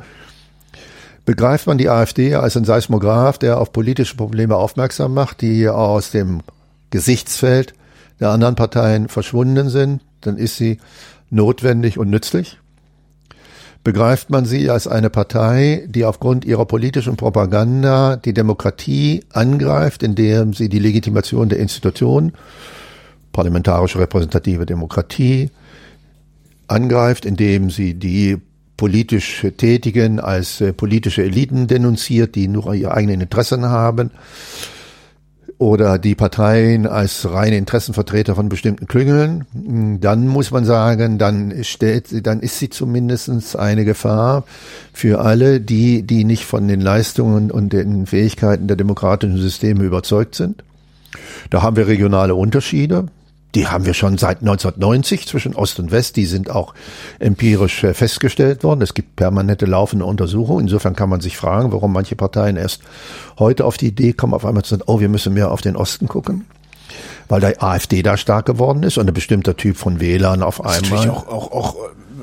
begreift 1.26 1.68
man 1.68 1.78
die 1.78 1.90
AfD 1.90 2.36
als 2.36 2.56
ein 2.56 2.64
Seismograph, 2.64 3.38
der 3.38 3.60
auf 3.60 3.74
politische 3.74 4.16
Probleme 4.16 4.56
aufmerksam 4.56 5.14
macht, 5.14 5.42
die 5.42 5.68
aus 5.68 6.12
dem 6.12 6.42
Gesichtsfeld 6.92 7.74
der 8.22 8.30
anderen 8.30 8.56
Parteien 8.56 9.10
verschwunden 9.10 9.70
sind, 9.70 10.02
dann 10.22 10.38
ist 10.38 10.56
sie 10.56 10.80
notwendig 11.30 11.98
und 11.98 12.10
nützlich 12.10 12.58
begreift 13.84 14.30
man 14.30 14.46
sie 14.46 14.70
als 14.70 14.88
eine 14.88 15.10
Partei, 15.10 15.86
die 15.88 16.06
aufgrund 16.06 16.46
ihrer 16.46 16.66
politischen 16.66 17.16
Propaganda 17.16 18.18
die 18.18 18.34
Demokratie 18.34 19.24
angreift, 19.32 20.04
indem 20.04 20.54
sie 20.54 20.70
die 20.70 20.80
Legitimation 20.80 21.50
der 21.50 21.60
Institutionen, 21.60 22.34
parlamentarische 23.32 24.00
repräsentative 24.00 24.66
Demokratie, 24.66 25.52
angreift, 26.68 27.26
indem 27.26 27.70
sie 27.70 27.94
die 27.94 28.38
politisch 28.76 29.46
Tätigen 29.58 30.20
als 30.20 30.62
äh, 30.62 30.72
politische 30.72 31.24
Eliten 31.24 31.68
denunziert, 31.68 32.36
die 32.36 32.48
nur 32.48 32.74
ihre 32.74 32.94
eigenen 32.94 33.22
Interessen 33.22 33.66
haben 33.66 34.12
oder 35.60 35.98
die 35.98 36.14
Parteien 36.14 36.86
als 36.86 37.32
reine 37.32 37.58
Interessenvertreter 37.58 38.36
von 38.36 38.48
bestimmten 38.48 38.88
Klüngeln, 38.88 39.46
dann 40.00 40.28
muss 40.28 40.52
man 40.52 40.66
sagen, 40.66 41.18
dann 41.18 41.64
stellt 41.64 42.26
dann 42.28 42.42
ist 42.42 42.60
sie 42.60 42.70
zumindestens 42.70 43.56
eine 43.56 43.84
Gefahr 43.84 44.44
für 44.94 45.20
alle, 45.22 45.60
die, 45.60 46.04
die 46.04 46.26
nicht 46.26 46.46
von 46.46 46.68
den 46.68 46.82
Leistungen 46.82 47.50
und 47.50 47.74
den 47.74 48.06
Fähigkeiten 48.06 48.68
der 48.68 48.78
demokratischen 48.78 49.38
Systeme 49.38 49.84
überzeugt 49.84 50.36
sind. 50.36 50.64
Da 51.50 51.64
haben 51.64 51.76
wir 51.76 51.88
regionale 51.88 52.36
Unterschiede. 52.36 53.08
Die 53.58 53.66
haben 53.66 53.88
wir 53.88 53.96
schon 53.96 54.20
seit 54.20 54.42
1990 54.42 55.28
zwischen 55.28 55.56
Ost 55.56 55.80
und 55.80 55.90
West. 55.90 56.16
Die 56.16 56.28
sind 56.28 56.52
auch 56.52 56.76
empirisch 57.18 57.84
äh, 57.84 57.96
festgestellt 57.96 58.64
worden. 58.64 58.84
Es 58.84 58.94
gibt 58.94 59.16
permanente 59.16 59.66
laufende 59.66 60.06
Untersuchungen. 60.06 60.66
Insofern 60.66 60.96
kann 60.96 61.10
man 61.10 61.22
sich 61.22 61.38
fragen, 61.38 61.72
warum 61.72 61.92
manche 61.92 62.16
Parteien 62.16 62.56
erst 62.56 62.84
heute 63.40 63.66
auf 63.66 63.78
die 63.78 63.88
Idee 63.88 64.14
kommen, 64.14 64.36
auf 64.36 64.46
einmal 64.46 64.62
zu 64.62 64.76
sagen, 64.76 64.84
oh, 64.86 65.00
wir 65.00 65.10
müssen 65.10 65.34
mehr 65.34 65.50
auf 65.50 65.62
den 65.62 65.76
Osten 65.76 66.08
gucken. 66.08 66.46
Weil 67.30 67.42
der 67.42 67.64
AfD 67.64 68.04
da 68.04 68.16
stark 68.16 68.46
geworden 68.46 68.84
ist 68.84 69.00
und 69.00 69.08
ein 69.08 69.14
bestimmter 69.16 69.58
Typ 69.58 69.76
von 69.76 70.00
Wählern 70.00 70.44
auf 70.44 70.62
einmal. 70.62 70.80
Das 70.80 70.90
natürlich 70.92 71.10
auch, 71.10 71.28
auch, 71.28 71.52
auch 71.52 71.76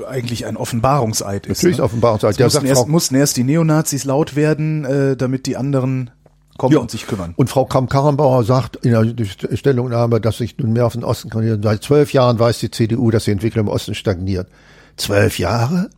äh, 0.03 0.05
eigentlich 0.05 0.45
ein 0.45 0.55
Offenbarungseid 0.55 1.47
ist. 1.47 1.63
Natürlich 1.63 1.79
ne? 1.79 1.83
Offenbarungseid. 1.83 2.39
Mussten, 2.39 2.65
erst, 2.65 2.87
mussten 2.87 3.15
erst 3.15 3.35
die 3.35 3.43
Neonazis 3.43 4.05
laut 4.05 4.37
werden, 4.37 4.85
äh, 4.85 5.17
damit 5.17 5.47
die 5.47 5.57
anderen 5.57 6.11
kommen 6.57 6.73
ja. 6.73 6.79
und 6.79 6.91
sich 6.91 7.05
kümmern. 7.07 7.33
Und 7.35 7.49
Frau 7.49 7.65
Kamm-Karrenbauer 7.65 8.43
sagt 8.43 8.77
in 8.77 8.91
der 8.91 9.25
Stellungnahme, 9.55 10.21
dass 10.21 10.37
sich 10.37 10.57
nun 10.57 10.73
mehr 10.73 10.85
auf 10.85 10.93
den 10.93 11.03
Osten 11.03 11.29
konzentriert. 11.29 11.63
Seit 11.63 11.83
zwölf 11.83 12.13
Jahren 12.13 12.39
weiß 12.39 12.59
die 12.59 12.71
CDU, 12.71 13.11
dass 13.11 13.25
die 13.25 13.31
Entwicklung 13.31 13.67
im 13.67 13.71
Osten 13.71 13.95
stagniert. 13.95 14.47
Zwölf 14.95 15.37
Jahre? 15.39 15.89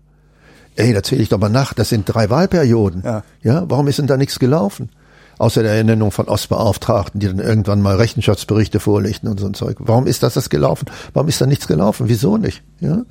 Ey, 0.76 0.94
da 0.94 1.04
zähle 1.04 1.22
ich 1.22 1.30
doch 1.30 1.40
mal 1.40 1.50
nach. 1.50 1.74
Das 1.74 1.90
sind 1.90 2.06
drei 2.06 2.30
Wahlperioden. 2.30 3.04
Ja. 3.04 3.24
ja, 3.44 3.64
warum 3.68 3.88
ist 3.88 4.00
denn 4.00 4.08
da 4.08 4.18
nichts 4.18 4.40
gelaufen? 4.40 4.90
Außer 5.40 5.62
der 5.62 5.74
Ernennung 5.74 6.12
von 6.12 6.28
Ostbeauftragten, 6.28 7.20
die 7.20 7.28
dann 7.28 7.40
irgendwann 7.40 7.82
mal 7.82 7.96
Rechenschaftsberichte 7.96 8.80
vorlegten 8.80 9.30
und 9.30 9.40
so 9.40 9.46
ein 9.46 9.54
Zeug. 9.54 9.78
Warum 9.80 10.08
ist 10.08 10.24
das 10.24 10.34
das 10.34 10.50
gelaufen? 10.50 10.88
Warum 11.14 11.30
ist 11.30 11.40
da 11.40 11.46
nichts 11.46 11.68
gelaufen? 11.68 12.10
Wieso 12.10 12.38
nicht? 12.38 12.64
Ja. 12.80 13.04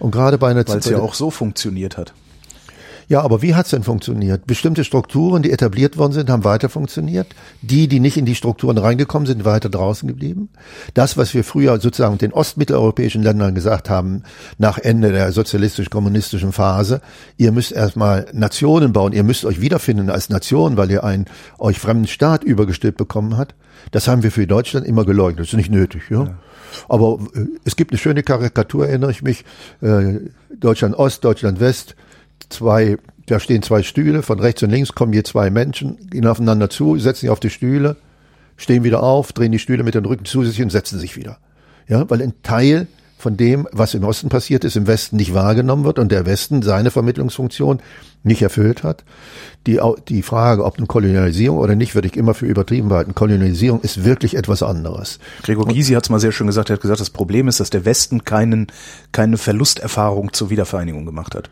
Und 0.00 0.10
gerade 0.10 0.38
bei 0.38 0.50
einer 0.50 0.66
Weil 0.66 0.78
es 0.78 0.86
ja 0.86 0.98
auch 0.98 1.14
so 1.14 1.30
funktioniert 1.30 1.96
hat. 1.96 2.12
Ja, 3.08 3.22
aber 3.22 3.42
wie 3.42 3.54
hat's 3.54 3.70
denn 3.70 3.82
funktioniert? 3.82 4.46
Bestimmte 4.46 4.84
Strukturen, 4.84 5.42
die 5.42 5.50
etabliert 5.50 5.96
worden 5.98 6.12
sind, 6.12 6.30
haben 6.30 6.44
weiter 6.44 6.68
funktioniert. 6.68 7.26
Die, 7.60 7.88
die 7.88 8.00
nicht 8.00 8.16
in 8.16 8.24
die 8.24 8.34
Strukturen 8.34 8.78
reingekommen 8.78 9.26
sind, 9.26 9.44
weiter 9.44 9.68
draußen 9.68 10.08
geblieben. 10.08 10.48
Das, 10.94 11.16
was 11.16 11.34
wir 11.34 11.44
früher 11.44 11.80
sozusagen 11.80 12.18
den 12.18 12.32
ostmitteleuropäischen 12.32 13.22
Ländern 13.22 13.54
gesagt 13.54 13.90
haben, 13.90 14.22
nach 14.58 14.78
Ende 14.78 15.12
der 15.12 15.32
sozialistisch-kommunistischen 15.32 16.52
Phase, 16.52 17.00
ihr 17.36 17.52
müsst 17.52 17.72
erstmal 17.72 18.26
Nationen 18.32 18.92
bauen, 18.92 19.12
ihr 19.12 19.24
müsst 19.24 19.44
euch 19.44 19.60
wiederfinden 19.60 20.10
als 20.10 20.28
Nation, 20.28 20.76
weil 20.76 20.90
ihr 20.90 21.04
einen 21.04 21.26
euch 21.58 21.78
fremden 21.78 22.06
Staat 22.06 22.44
übergestülpt 22.44 22.98
bekommen 22.98 23.36
habt. 23.36 23.54
Das 23.90 24.08
haben 24.08 24.22
wir 24.22 24.30
für 24.30 24.46
Deutschland 24.46 24.86
immer 24.86 25.04
geleugnet. 25.04 25.40
Das 25.40 25.48
ist 25.48 25.56
nicht 25.56 25.70
nötig, 25.70 26.02
ja. 26.10 26.24
ja. 26.24 26.34
Aber 26.88 27.18
äh, 27.34 27.46
es 27.64 27.76
gibt 27.76 27.90
eine 27.90 27.98
schöne 27.98 28.22
Karikatur, 28.22 28.88
erinnere 28.88 29.10
ich 29.10 29.22
mich, 29.22 29.44
äh, 29.80 30.20
Deutschland 30.58 30.96
Ost, 30.96 31.24
Deutschland 31.24 31.60
West, 31.60 31.96
zwei, 32.48 32.96
da 33.26 33.40
stehen 33.40 33.62
zwei 33.62 33.82
Stühle, 33.82 34.22
von 34.22 34.40
rechts 34.40 34.62
und 34.62 34.70
links 34.70 34.94
kommen 34.94 35.12
hier 35.12 35.24
zwei 35.24 35.50
Menschen, 35.50 35.98
gehen 36.10 36.26
aufeinander 36.26 36.70
zu, 36.70 36.98
setzen 36.98 37.20
sich 37.22 37.30
auf 37.30 37.40
die 37.40 37.50
Stühle, 37.50 37.96
stehen 38.56 38.84
wieder 38.84 39.02
auf, 39.02 39.32
drehen 39.32 39.52
die 39.52 39.58
Stühle 39.58 39.82
mit 39.82 39.94
den 39.94 40.04
Rücken 40.04 40.24
zu 40.24 40.44
sich 40.44 40.60
und 40.62 40.70
setzen 40.70 40.98
sich 40.98 41.16
wieder. 41.16 41.38
Ja, 41.88 42.08
weil 42.10 42.22
ein 42.22 42.34
Teil 42.42 42.86
von 43.18 43.36
dem, 43.36 43.68
was 43.70 43.94
im 43.94 44.04
Osten 44.04 44.28
passiert 44.28 44.64
ist, 44.64 44.76
im 44.76 44.86
Westen 44.86 45.16
nicht 45.16 45.32
wahrgenommen 45.32 45.84
wird 45.84 45.98
und 45.98 46.10
der 46.10 46.26
Westen 46.26 46.62
seine 46.62 46.90
Vermittlungsfunktion 46.90 47.80
nicht 48.24 48.42
erfüllt 48.42 48.82
hat. 48.82 49.04
Die, 49.66 49.80
die 50.08 50.22
Frage, 50.22 50.64
ob 50.64 50.78
eine 50.78 50.86
Kolonialisierung 50.88 51.58
oder 51.58 51.76
nicht, 51.76 51.94
würde 51.94 52.08
ich 52.08 52.16
immer 52.16 52.34
für 52.34 52.46
übertrieben 52.46 52.92
halten. 52.92 53.14
Kolonialisierung 53.14 53.80
ist 53.80 54.04
wirklich 54.04 54.36
etwas 54.36 54.62
anderes. 54.62 55.20
Gregor 55.44 55.68
Gysi 55.68 55.94
hat 55.94 56.04
es 56.04 56.10
mal 56.10 56.18
sehr 56.18 56.32
schön 56.32 56.48
gesagt. 56.48 56.70
Er 56.70 56.74
hat 56.74 56.82
gesagt, 56.82 57.00
das 57.00 57.10
Problem 57.10 57.46
ist, 57.46 57.60
dass 57.60 57.70
der 57.70 57.84
Westen 57.84 58.24
keinen, 58.24 58.66
keine 59.12 59.38
Verlusterfahrung 59.38 60.32
zur 60.32 60.50
Wiedervereinigung 60.50 61.06
gemacht 61.06 61.36
hat. 61.36 61.48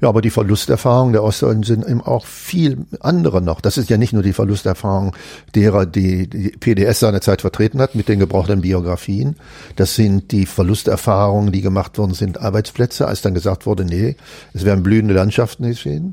Ja, 0.00 0.08
aber 0.08 0.22
die 0.22 0.30
Verlusterfahrungen 0.30 1.12
der 1.12 1.22
Ostdeutschen 1.22 1.62
sind 1.62 1.86
eben 1.86 2.00
auch 2.00 2.26
viel 2.26 2.78
andere 3.00 3.40
noch. 3.40 3.60
Das 3.60 3.78
ist 3.78 3.88
ja 3.90 3.96
nicht 3.96 4.12
nur 4.12 4.24
die 4.24 4.32
Verlusterfahrung 4.32 5.14
derer, 5.54 5.86
die 5.86 6.28
die 6.28 6.50
PDS 6.50 7.00
seinerzeit 7.00 7.42
vertreten 7.42 7.80
hat 7.80 7.94
mit 7.94 8.08
den 8.08 8.18
gebrauchten 8.18 8.60
Biografien. 8.60 9.36
Das 9.76 9.94
sind 9.94 10.32
die 10.32 10.46
Verlusterfahrungen, 10.46 11.52
die 11.52 11.62
gemacht 11.62 11.96
worden 11.96 12.14
sind, 12.14 12.40
Arbeitsplätze, 12.40 13.06
als 13.06 13.22
dann 13.22 13.34
gesagt 13.34 13.66
wurde, 13.66 13.84
nee, 13.84 14.16
es 14.52 14.64
werden 14.64 14.82
blühende 14.82 15.14
Landschaften 15.14 15.64
geschehen 15.64 16.11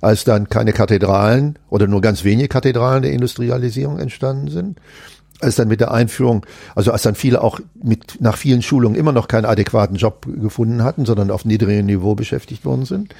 als 0.00 0.24
dann 0.24 0.48
keine 0.48 0.72
Kathedralen 0.72 1.58
oder 1.68 1.86
nur 1.86 2.00
ganz 2.00 2.24
wenige 2.24 2.48
Kathedralen 2.48 3.02
der 3.02 3.12
Industrialisierung 3.12 3.98
entstanden 3.98 4.48
sind, 4.48 4.80
als 5.40 5.56
dann 5.56 5.68
mit 5.68 5.80
der 5.80 5.90
Einführung, 5.90 6.44
also 6.74 6.92
als 6.92 7.02
dann 7.02 7.14
viele 7.14 7.42
auch 7.42 7.60
mit 7.82 8.18
nach 8.20 8.36
vielen 8.36 8.62
Schulungen 8.62 8.96
immer 8.96 9.12
noch 9.12 9.28
keinen 9.28 9.46
adäquaten 9.46 9.96
Job 9.96 10.26
gefunden 10.40 10.84
hatten, 10.84 11.06
sondern 11.06 11.30
auf 11.30 11.44
niedrigem 11.44 11.86
Niveau 11.86 12.14
beschäftigt 12.14 12.64
worden 12.64 12.84
sind, 12.84 13.14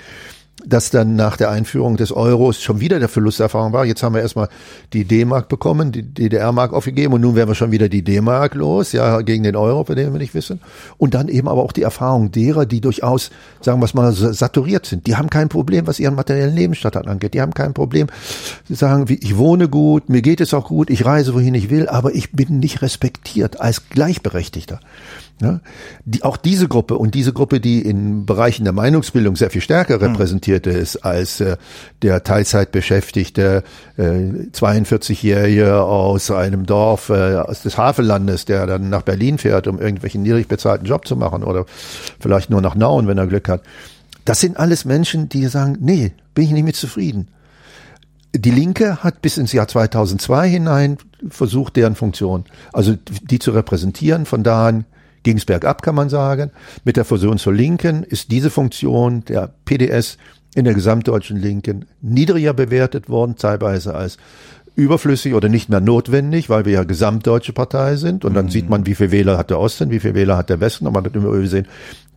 dass 0.66 0.90
dann 0.90 1.16
nach 1.16 1.36
der 1.36 1.50
Einführung 1.50 1.96
des 1.96 2.12
Euros 2.12 2.60
schon 2.60 2.80
wieder 2.80 2.98
der 2.98 3.08
Verlusterfahrung 3.08 3.72
war. 3.72 3.84
Jetzt 3.84 4.02
haben 4.02 4.14
wir 4.14 4.22
erstmal 4.22 4.48
die 4.92 5.04
D-Mark 5.04 5.48
bekommen, 5.48 5.92
die 5.92 6.02
DDR-Mark 6.02 6.72
aufgegeben 6.72 7.14
und 7.14 7.20
nun 7.20 7.34
werden 7.34 7.48
wir 7.48 7.54
schon 7.54 7.72
wieder 7.72 7.88
die 7.88 8.02
D-Mark 8.02 8.54
los, 8.54 8.92
ja, 8.92 9.20
gegen 9.22 9.42
den 9.42 9.56
Euro, 9.56 9.84
bei 9.84 9.94
dem 9.94 10.12
wir 10.12 10.18
nicht 10.18 10.34
wissen. 10.34 10.60
Und 10.98 11.14
dann 11.14 11.28
eben 11.28 11.48
aber 11.48 11.62
auch 11.62 11.72
die 11.72 11.82
Erfahrung 11.82 12.30
derer, 12.30 12.66
die 12.66 12.80
durchaus, 12.80 13.30
sagen 13.60 13.80
wir 13.80 13.84
es 13.84 13.94
mal, 13.94 14.12
saturiert 14.12 14.86
sind. 14.86 15.06
Die 15.06 15.16
haben 15.16 15.30
kein 15.30 15.48
Problem, 15.48 15.86
was 15.86 15.98
ihren 15.98 16.14
materiellen 16.14 16.54
Lebensstandard 16.54 17.06
angeht. 17.06 17.34
Die 17.34 17.40
haben 17.40 17.54
kein 17.54 17.74
Problem. 17.74 18.08
Sie 18.68 18.74
sagen, 18.74 19.06
ich 19.08 19.36
wohne 19.36 19.68
gut, 19.68 20.08
mir 20.08 20.22
geht 20.22 20.40
es 20.40 20.54
auch 20.54 20.68
gut, 20.68 20.90
ich 20.90 21.04
reise, 21.04 21.34
wohin 21.34 21.54
ich 21.54 21.70
will, 21.70 21.88
aber 21.88 22.14
ich 22.14 22.32
bin 22.32 22.60
nicht 22.60 22.82
respektiert 22.82 23.60
als 23.60 23.88
Gleichberechtigter. 23.88 24.80
Ja, 25.42 25.60
die, 26.04 26.22
auch 26.22 26.36
diese 26.36 26.68
Gruppe 26.68 26.98
und 26.98 27.14
diese 27.14 27.32
Gruppe, 27.32 27.60
die 27.60 27.80
in 27.80 28.26
Bereichen 28.26 28.64
der 28.64 28.74
Meinungsbildung 28.74 29.36
sehr 29.36 29.48
viel 29.48 29.62
stärker 29.62 29.94
hm. 29.94 30.02
repräsentiert 30.08 30.66
ist 30.66 30.98
als 30.98 31.40
äh, 31.40 31.56
der 32.02 32.22
Teilzeitbeschäftigte 32.24 33.64
äh, 33.96 34.02
42-Jährige 34.02 35.82
aus 35.82 36.30
einem 36.30 36.66
Dorf 36.66 37.08
äh, 37.08 37.36
aus 37.36 37.62
des 37.62 37.78
Havellandes, 37.78 38.44
der 38.44 38.66
dann 38.66 38.90
nach 38.90 39.00
Berlin 39.00 39.38
fährt, 39.38 39.66
um 39.66 39.80
irgendwelchen 39.80 40.22
niedrig 40.22 40.46
bezahlten 40.46 40.84
Job 40.84 41.06
zu 41.06 41.16
machen 41.16 41.42
oder 41.42 41.64
vielleicht 42.18 42.50
nur 42.50 42.60
nach 42.60 42.74
Nauen, 42.74 43.06
wenn 43.06 43.16
er 43.16 43.26
Glück 43.26 43.48
hat. 43.48 43.62
Das 44.26 44.40
sind 44.40 44.58
alles 44.58 44.84
Menschen, 44.84 45.30
die 45.30 45.46
sagen, 45.46 45.78
nee, 45.80 46.12
bin 46.34 46.44
ich 46.44 46.50
nicht 46.50 46.64
mit 46.64 46.76
zufrieden. 46.76 47.28
Die 48.34 48.50
Linke 48.50 49.02
hat 49.02 49.22
bis 49.22 49.38
ins 49.38 49.52
Jahr 49.52 49.66
2002 49.66 50.48
hinein 50.50 50.98
versucht, 51.28 51.76
deren 51.76 51.94
Funktion, 51.94 52.44
also 52.72 52.94
die 53.22 53.38
zu 53.38 53.52
repräsentieren. 53.52 54.26
Von 54.26 54.42
da 54.42 54.68
an 54.68 54.84
ging 55.22 55.36
es 55.36 55.44
bergab, 55.44 55.82
kann 55.82 55.94
man 55.94 56.08
sagen. 56.08 56.50
Mit 56.84 56.96
der 56.96 57.04
Fusion 57.04 57.38
zur 57.38 57.52
Linken 57.52 58.02
ist 58.04 58.30
diese 58.30 58.50
Funktion 58.50 59.24
der 59.24 59.52
PDS 59.64 60.18
in 60.54 60.64
der 60.64 60.74
gesamtdeutschen 60.74 61.36
Linken 61.36 61.86
niedriger 62.00 62.54
bewertet 62.54 63.08
worden, 63.08 63.36
teilweise 63.36 63.94
als 63.94 64.18
überflüssig 64.74 65.34
oder 65.34 65.48
nicht 65.48 65.68
mehr 65.68 65.80
notwendig, 65.80 66.48
weil 66.48 66.64
wir 66.64 66.72
ja 66.72 66.84
gesamtdeutsche 66.84 67.52
Partei 67.52 67.96
sind. 67.96 68.24
Und 68.24 68.34
dann 68.34 68.46
mhm. 68.46 68.50
sieht 68.50 68.68
man, 68.68 68.86
wie 68.86 68.94
viel 68.94 69.10
Wähler 69.10 69.36
hat 69.36 69.50
der 69.50 69.58
Osten, 69.58 69.90
wie 69.90 70.00
viel 70.00 70.14
Wähler 70.14 70.36
hat 70.36 70.48
der 70.48 70.60
Westen. 70.60 70.86
Und 70.86 70.94
man 70.94 71.04
hat 71.04 71.14
immer 71.14 71.30
gesehen, 71.32 71.66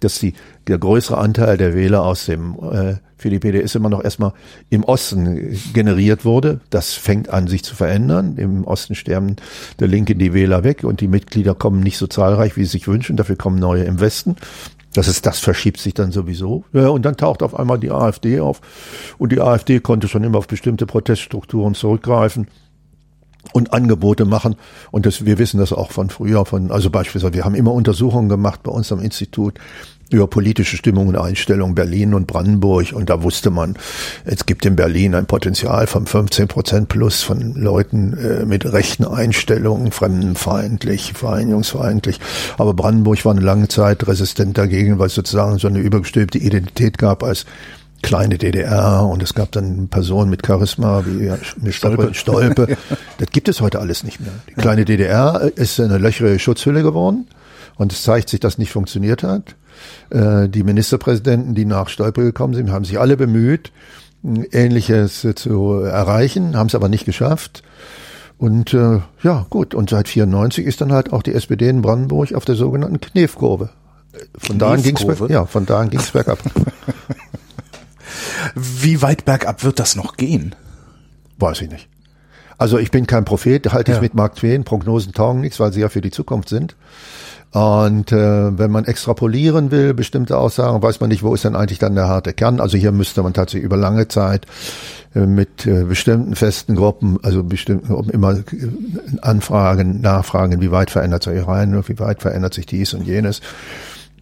dass 0.03 0.19
die, 0.19 0.33
der 0.67 0.77
größere 0.77 1.17
Anteil 1.17 1.57
der 1.57 1.75
Wähler 1.75 2.03
aus 2.03 2.25
dem 2.25 2.55
äh, 2.71 2.95
für 3.17 3.29
die 3.29 3.39
PDS 3.39 3.75
immer 3.75 3.89
noch 3.89 4.03
erstmal 4.03 4.33
im 4.69 4.83
Osten 4.83 5.57
generiert 5.73 6.25
wurde. 6.25 6.59
Das 6.69 6.93
fängt 6.93 7.29
an, 7.29 7.47
sich 7.47 7.63
zu 7.63 7.73
verändern. 7.73 8.35
Im 8.37 8.65
Osten 8.65 8.95
sterben 8.95 9.37
der 9.79 9.87
Linke 9.87 10.15
die 10.15 10.33
Wähler 10.33 10.65
weg 10.65 10.83
und 10.83 10.99
die 10.99 11.07
Mitglieder 11.07 11.55
kommen 11.55 11.79
nicht 11.79 11.97
so 11.97 12.07
zahlreich, 12.07 12.57
wie 12.57 12.65
sie 12.65 12.71
sich 12.71 12.87
wünschen. 12.87 13.15
Dafür 13.15 13.37
kommen 13.37 13.59
neue 13.59 13.85
im 13.85 14.01
Westen. 14.01 14.35
Das 14.93 15.07
ist, 15.07 15.25
das 15.25 15.39
verschiebt 15.39 15.79
sich 15.79 15.93
dann 15.93 16.11
sowieso. 16.11 16.65
Ja, 16.73 16.89
und 16.89 17.03
dann 17.03 17.15
taucht 17.15 17.43
auf 17.43 17.57
einmal 17.57 17.79
die 17.79 17.91
AfD 17.91 18.41
auf. 18.41 18.59
Und 19.17 19.31
die 19.31 19.39
AfD 19.39 19.79
konnte 19.79 20.07
schon 20.07 20.23
immer 20.23 20.37
auf 20.37 20.47
bestimmte 20.47 20.85
Proteststrukturen 20.85 21.75
zurückgreifen 21.75 22.47
und 23.51 23.73
Angebote 23.73 24.25
machen. 24.25 24.55
Und 24.91 25.05
das, 25.05 25.25
wir 25.25 25.37
wissen 25.37 25.59
das 25.59 25.73
auch 25.73 25.91
von 25.91 26.09
früher, 26.09 26.45
von, 26.45 26.71
also 26.71 26.89
beispielsweise, 26.89 27.33
wir 27.33 27.45
haben 27.45 27.55
immer 27.55 27.73
Untersuchungen 27.73 28.29
gemacht 28.29 28.63
bei 28.63 28.71
uns 28.71 28.91
am 28.91 28.99
Institut 28.99 29.59
über 30.13 30.27
politische 30.27 30.77
Stimmung 30.77 31.07
und 31.07 31.17
Einstellung 31.17 31.75
Berlin 31.75 32.13
und 32.13 32.27
Brandenburg. 32.27 32.93
Und 32.93 33.09
da 33.09 33.23
wusste 33.23 33.49
man, 33.49 33.75
es 34.25 34.45
gibt 34.45 34.65
in 34.65 34.75
Berlin 34.75 35.15
ein 35.15 35.25
Potenzial 35.25 35.87
von 35.87 36.05
15 36.05 36.47
Prozent 36.47 36.87
plus 36.87 37.23
von 37.23 37.55
Leuten 37.55 38.17
äh, 38.17 38.45
mit 38.45 38.71
rechten 38.71 39.05
Einstellungen, 39.05 39.91
fremdenfeindlich, 39.91 41.13
vereinigungsfeindlich. 41.13 42.19
Aber 42.57 42.73
Brandenburg 42.73 43.25
war 43.25 43.31
eine 43.31 43.41
lange 43.41 43.67
Zeit 43.67 44.07
resistent 44.07 44.57
dagegen, 44.57 44.99
weil 44.99 45.07
es 45.07 45.15
sozusagen 45.15 45.57
so 45.57 45.67
eine 45.67 45.79
übergestülpte 45.79 46.37
Identität 46.37 46.97
gab 46.97 47.23
als 47.23 47.45
kleine 48.03 48.37
DDR 48.37 49.07
und 49.07 49.23
es 49.23 49.33
gab 49.33 49.51
dann 49.53 49.87
Personen 49.87 50.29
mit 50.29 50.45
Charisma 50.45 51.03
wie 51.05 51.71
Stolpe. 51.71 52.13
Stolpe. 52.13 52.77
Das 53.17 53.29
gibt 53.31 53.47
es 53.47 53.61
heute 53.61 53.79
alles 53.79 54.03
nicht 54.03 54.19
mehr. 54.19 54.33
Die 54.49 54.53
kleine 54.53 54.85
DDR 54.85 55.51
ist 55.55 55.79
eine 55.79 55.97
löchere 55.97 56.37
Schutzhülle 56.37 56.83
geworden 56.83 57.27
und 57.75 57.91
es 57.91 58.03
zeigt 58.03 58.29
sich, 58.29 58.39
dass 58.39 58.57
nicht 58.57 58.71
funktioniert 58.71 59.23
hat. 59.23 59.55
Äh, 60.09 60.49
die 60.49 60.63
Ministerpräsidenten, 60.63 61.55
die 61.55 61.65
nach 61.65 61.89
Stolpe 61.89 62.21
gekommen 62.23 62.53
sind, 62.53 62.71
haben 62.71 62.85
sich 62.85 62.99
alle 62.99 63.17
bemüht, 63.17 63.71
Ähnliches 64.23 65.27
zu 65.35 65.81
erreichen, 65.81 66.55
haben 66.55 66.67
es 66.67 66.75
aber 66.75 66.89
nicht 66.89 67.05
geschafft. 67.05 67.63
Und 68.37 68.73
äh, 68.73 68.99
ja, 69.21 69.45
gut, 69.49 69.73
und 69.73 69.89
seit 69.89 70.07
94 70.07 70.65
ist 70.65 70.81
dann 70.81 70.91
halt 70.91 71.13
auch 71.13 71.23
die 71.23 71.33
SPD 71.33 71.69
in 71.69 71.81
Brandenburg 71.81 72.33
auf 72.33 72.45
der 72.45 72.55
sogenannten 72.55 72.99
Knefkurve. 72.99 73.69
Von 74.37 74.59
da 74.59 74.71
an 74.71 74.83
ging's 74.83 75.05
ja, 75.29 75.45
von 75.45 75.65
da 75.65 75.79
an 75.79 75.89
ging's 75.89 76.11
bergab. 76.11 76.39
Wie 78.55 79.01
weit 79.01 79.25
bergab 79.25 79.63
wird 79.63 79.79
das 79.79 79.95
noch 79.95 80.17
gehen? 80.17 80.55
Weiß 81.37 81.61
ich 81.61 81.69
nicht. 81.69 81.87
Also 82.57 82.77
ich 82.77 82.91
bin 82.91 83.07
kein 83.07 83.25
Prophet, 83.25 83.73
halte 83.73 83.91
ich 83.91 83.97
ja. 83.97 84.01
mit 84.01 84.13
Mark 84.13 84.35
Twain, 84.35 84.63
Prognosen 84.63 85.11
taugen 85.13 85.41
nichts, 85.41 85.59
weil 85.59 85.73
sie 85.73 85.81
ja 85.81 85.89
für 85.89 86.01
die 86.01 86.11
Zukunft 86.11 86.49
sind. 86.49 86.75
Und 87.51 88.11
äh, 88.11 88.57
wenn 88.57 88.71
man 88.71 88.85
extrapolieren 88.85 89.69
will, 89.69 89.93
bestimmte 89.93 90.37
Aussagen, 90.37 90.81
weiß 90.81 90.99
man 91.01 91.09
nicht, 91.09 91.21
wo 91.21 91.35
ist 91.35 91.43
denn 91.43 91.55
eigentlich 91.55 91.77
dann 91.77 91.93
der 91.93 92.07
harte 92.07 92.33
Kern. 92.33 92.59
Also 92.59 92.77
hier 92.77 92.91
müsste 92.91 93.21
man 93.21 93.33
tatsächlich 93.33 93.65
über 93.65 93.77
lange 93.77 94.07
Zeit 94.07 94.47
äh, 95.13 95.27
mit 95.27 95.67
äh, 95.67 95.83
bestimmten 95.83 96.35
festen 96.35 96.75
Gruppen, 96.75 97.19
also 97.21 97.43
bestimmten 97.43 97.89
Gruppen 97.89 98.09
immer 98.09 98.31
äh, 98.31 98.43
anfragen, 99.21 100.01
nachfragen, 100.01 100.61
wie 100.61 100.71
weit 100.71 100.89
verändert 100.89 101.23
sich 101.23 101.35
Iran, 101.35 101.83
wie 101.87 101.99
weit 101.99 102.23
verändert 102.23 102.55
sich 102.55 102.65
dies 102.65 102.95
und 102.95 103.05
jenes. 103.05 103.41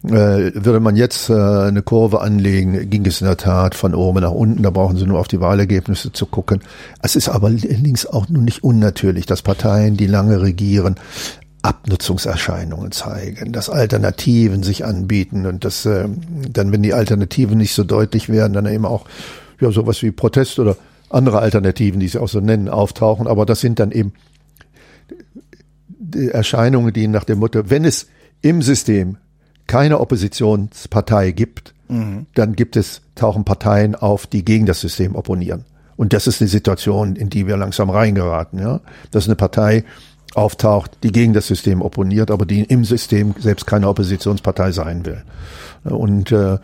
Äh, 0.04 0.52
würde 0.54 0.80
man 0.80 0.96
jetzt 0.96 1.30
äh, 1.30 1.34
eine 1.34 1.82
Kurve 1.82 2.22
anlegen, 2.22 2.90
ging 2.90 3.06
es 3.06 3.20
in 3.20 3.28
der 3.28 3.36
Tat 3.36 3.76
von 3.76 3.94
oben 3.94 4.20
nach 4.20 4.32
unten. 4.32 4.62
Da 4.64 4.70
brauchen 4.70 4.96
Sie 4.96 5.06
nur 5.06 5.20
auf 5.20 5.28
die 5.28 5.40
Wahlergebnisse 5.40 6.12
zu 6.12 6.26
gucken. 6.26 6.60
Es 7.02 7.14
ist 7.14 7.28
aber 7.28 7.46
allerdings 7.46 8.06
auch 8.06 8.28
nun 8.28 8.44
nicht 8.44 8.64
unnatürlich, 8.64 9.26
dass 9.26 9.42
Parteien, 9.42 9.96
die 9.96 10.08
lange 10.08 10.42
regieren, 10.42 10.96
Abnutzungserscheinungen 11.62 12.90
zeigen, 12.90 13.52
dass 13.52 13.70
Alternativen 13.70 14.64
sich 14.64 14.84
anbieten 14.84 15.46
und 15.46 15.64
dass 15.64 15.86
äh, 15.86 16.08
dann, 16.50 16.72
wenn 16.72 16.82
die 16.82 16.94
Alternativen 16.94 17.56
nicht 17.56 17.74
so 17.74 17.84
deutlich 17.84 18.28
werden, 18.28 18.54
dann 18.54 18.66
eben 18.66 18.84
auch 18.84 19.04
ja 19.60 19.70
sowas 19.70 20.02
wie 20.02 20.10
Protest 20.10 20.58
oder 20.58 20.76
andere 21.10 21.38
Alternativen, 21.38 22.00
die 22.00 22.08
sie 22.08 22.18
auch 22.18 22.28
so 22.28 22.40
nennen, 22.40 22.68
auftauchen. 22.68 23.28
Aber 23.28 23.46
das 23.46 23.60
sind 23.60 23.78
dann 23.78 23.92
eben 23.92 24.14
Erscheinungen, 26.32 26.92
die 26.92 27.06
nach 27.06 27.22
dem 27.22 27.38
Motto, 27.38 27.70
wenn 27.70 27.84
es 27.84 28.08
im 28.40 28.62
System 28.62 29.18
keine 29.72 30.00
Oppositionspartei 30.00 31.30
gibt, 31.30 31.72
mhm. 31.88 32.26
dann 32.34 32.56
gibt 32.56 32.76
es, 32.76 33.00
tauchen 33.14 33.44
Parteien 33.44 33.94
auf, 33.94 34.26
die 34.26 34.44
gegen 34.44 34.66
das 34.66 34.82
System 34.82 35.16
opponieren. 35.16 35.64
Und 35.96 36.12
das 36.12 36.26
ist 36.26 36.42
die 36.42 36.46
Situation, 36.46 37.16
in 37.16 37.30
die 37.30 37.46
wir 37.46 37.56
langsam 37.56 37.88
reingeraten. 37.88 38.58
Ja? 38.58 38.80
Das 39.12 39.24
ist 39.24 39.30
eine 39.30 39.36
Partei, 39.36 39.84
auftaucht, 40.34 40.98
die 41.02 41.10
gegen 41.10 41.32
das 41.32 41.46
System 41.46 41.80
opponiert, 41.80 42.30
aber 42.30 42.44
die 42.44 42.64
im 42.64 42.84
System 42.84 43.34
selbst 43.38 43.66
keine 43.66 43.88
Oppositionspartei 43.88 44.72
sein 44.72 45.06
will. 45.06 45.22
Und 45.84 46.32
äh, 46.32 46.58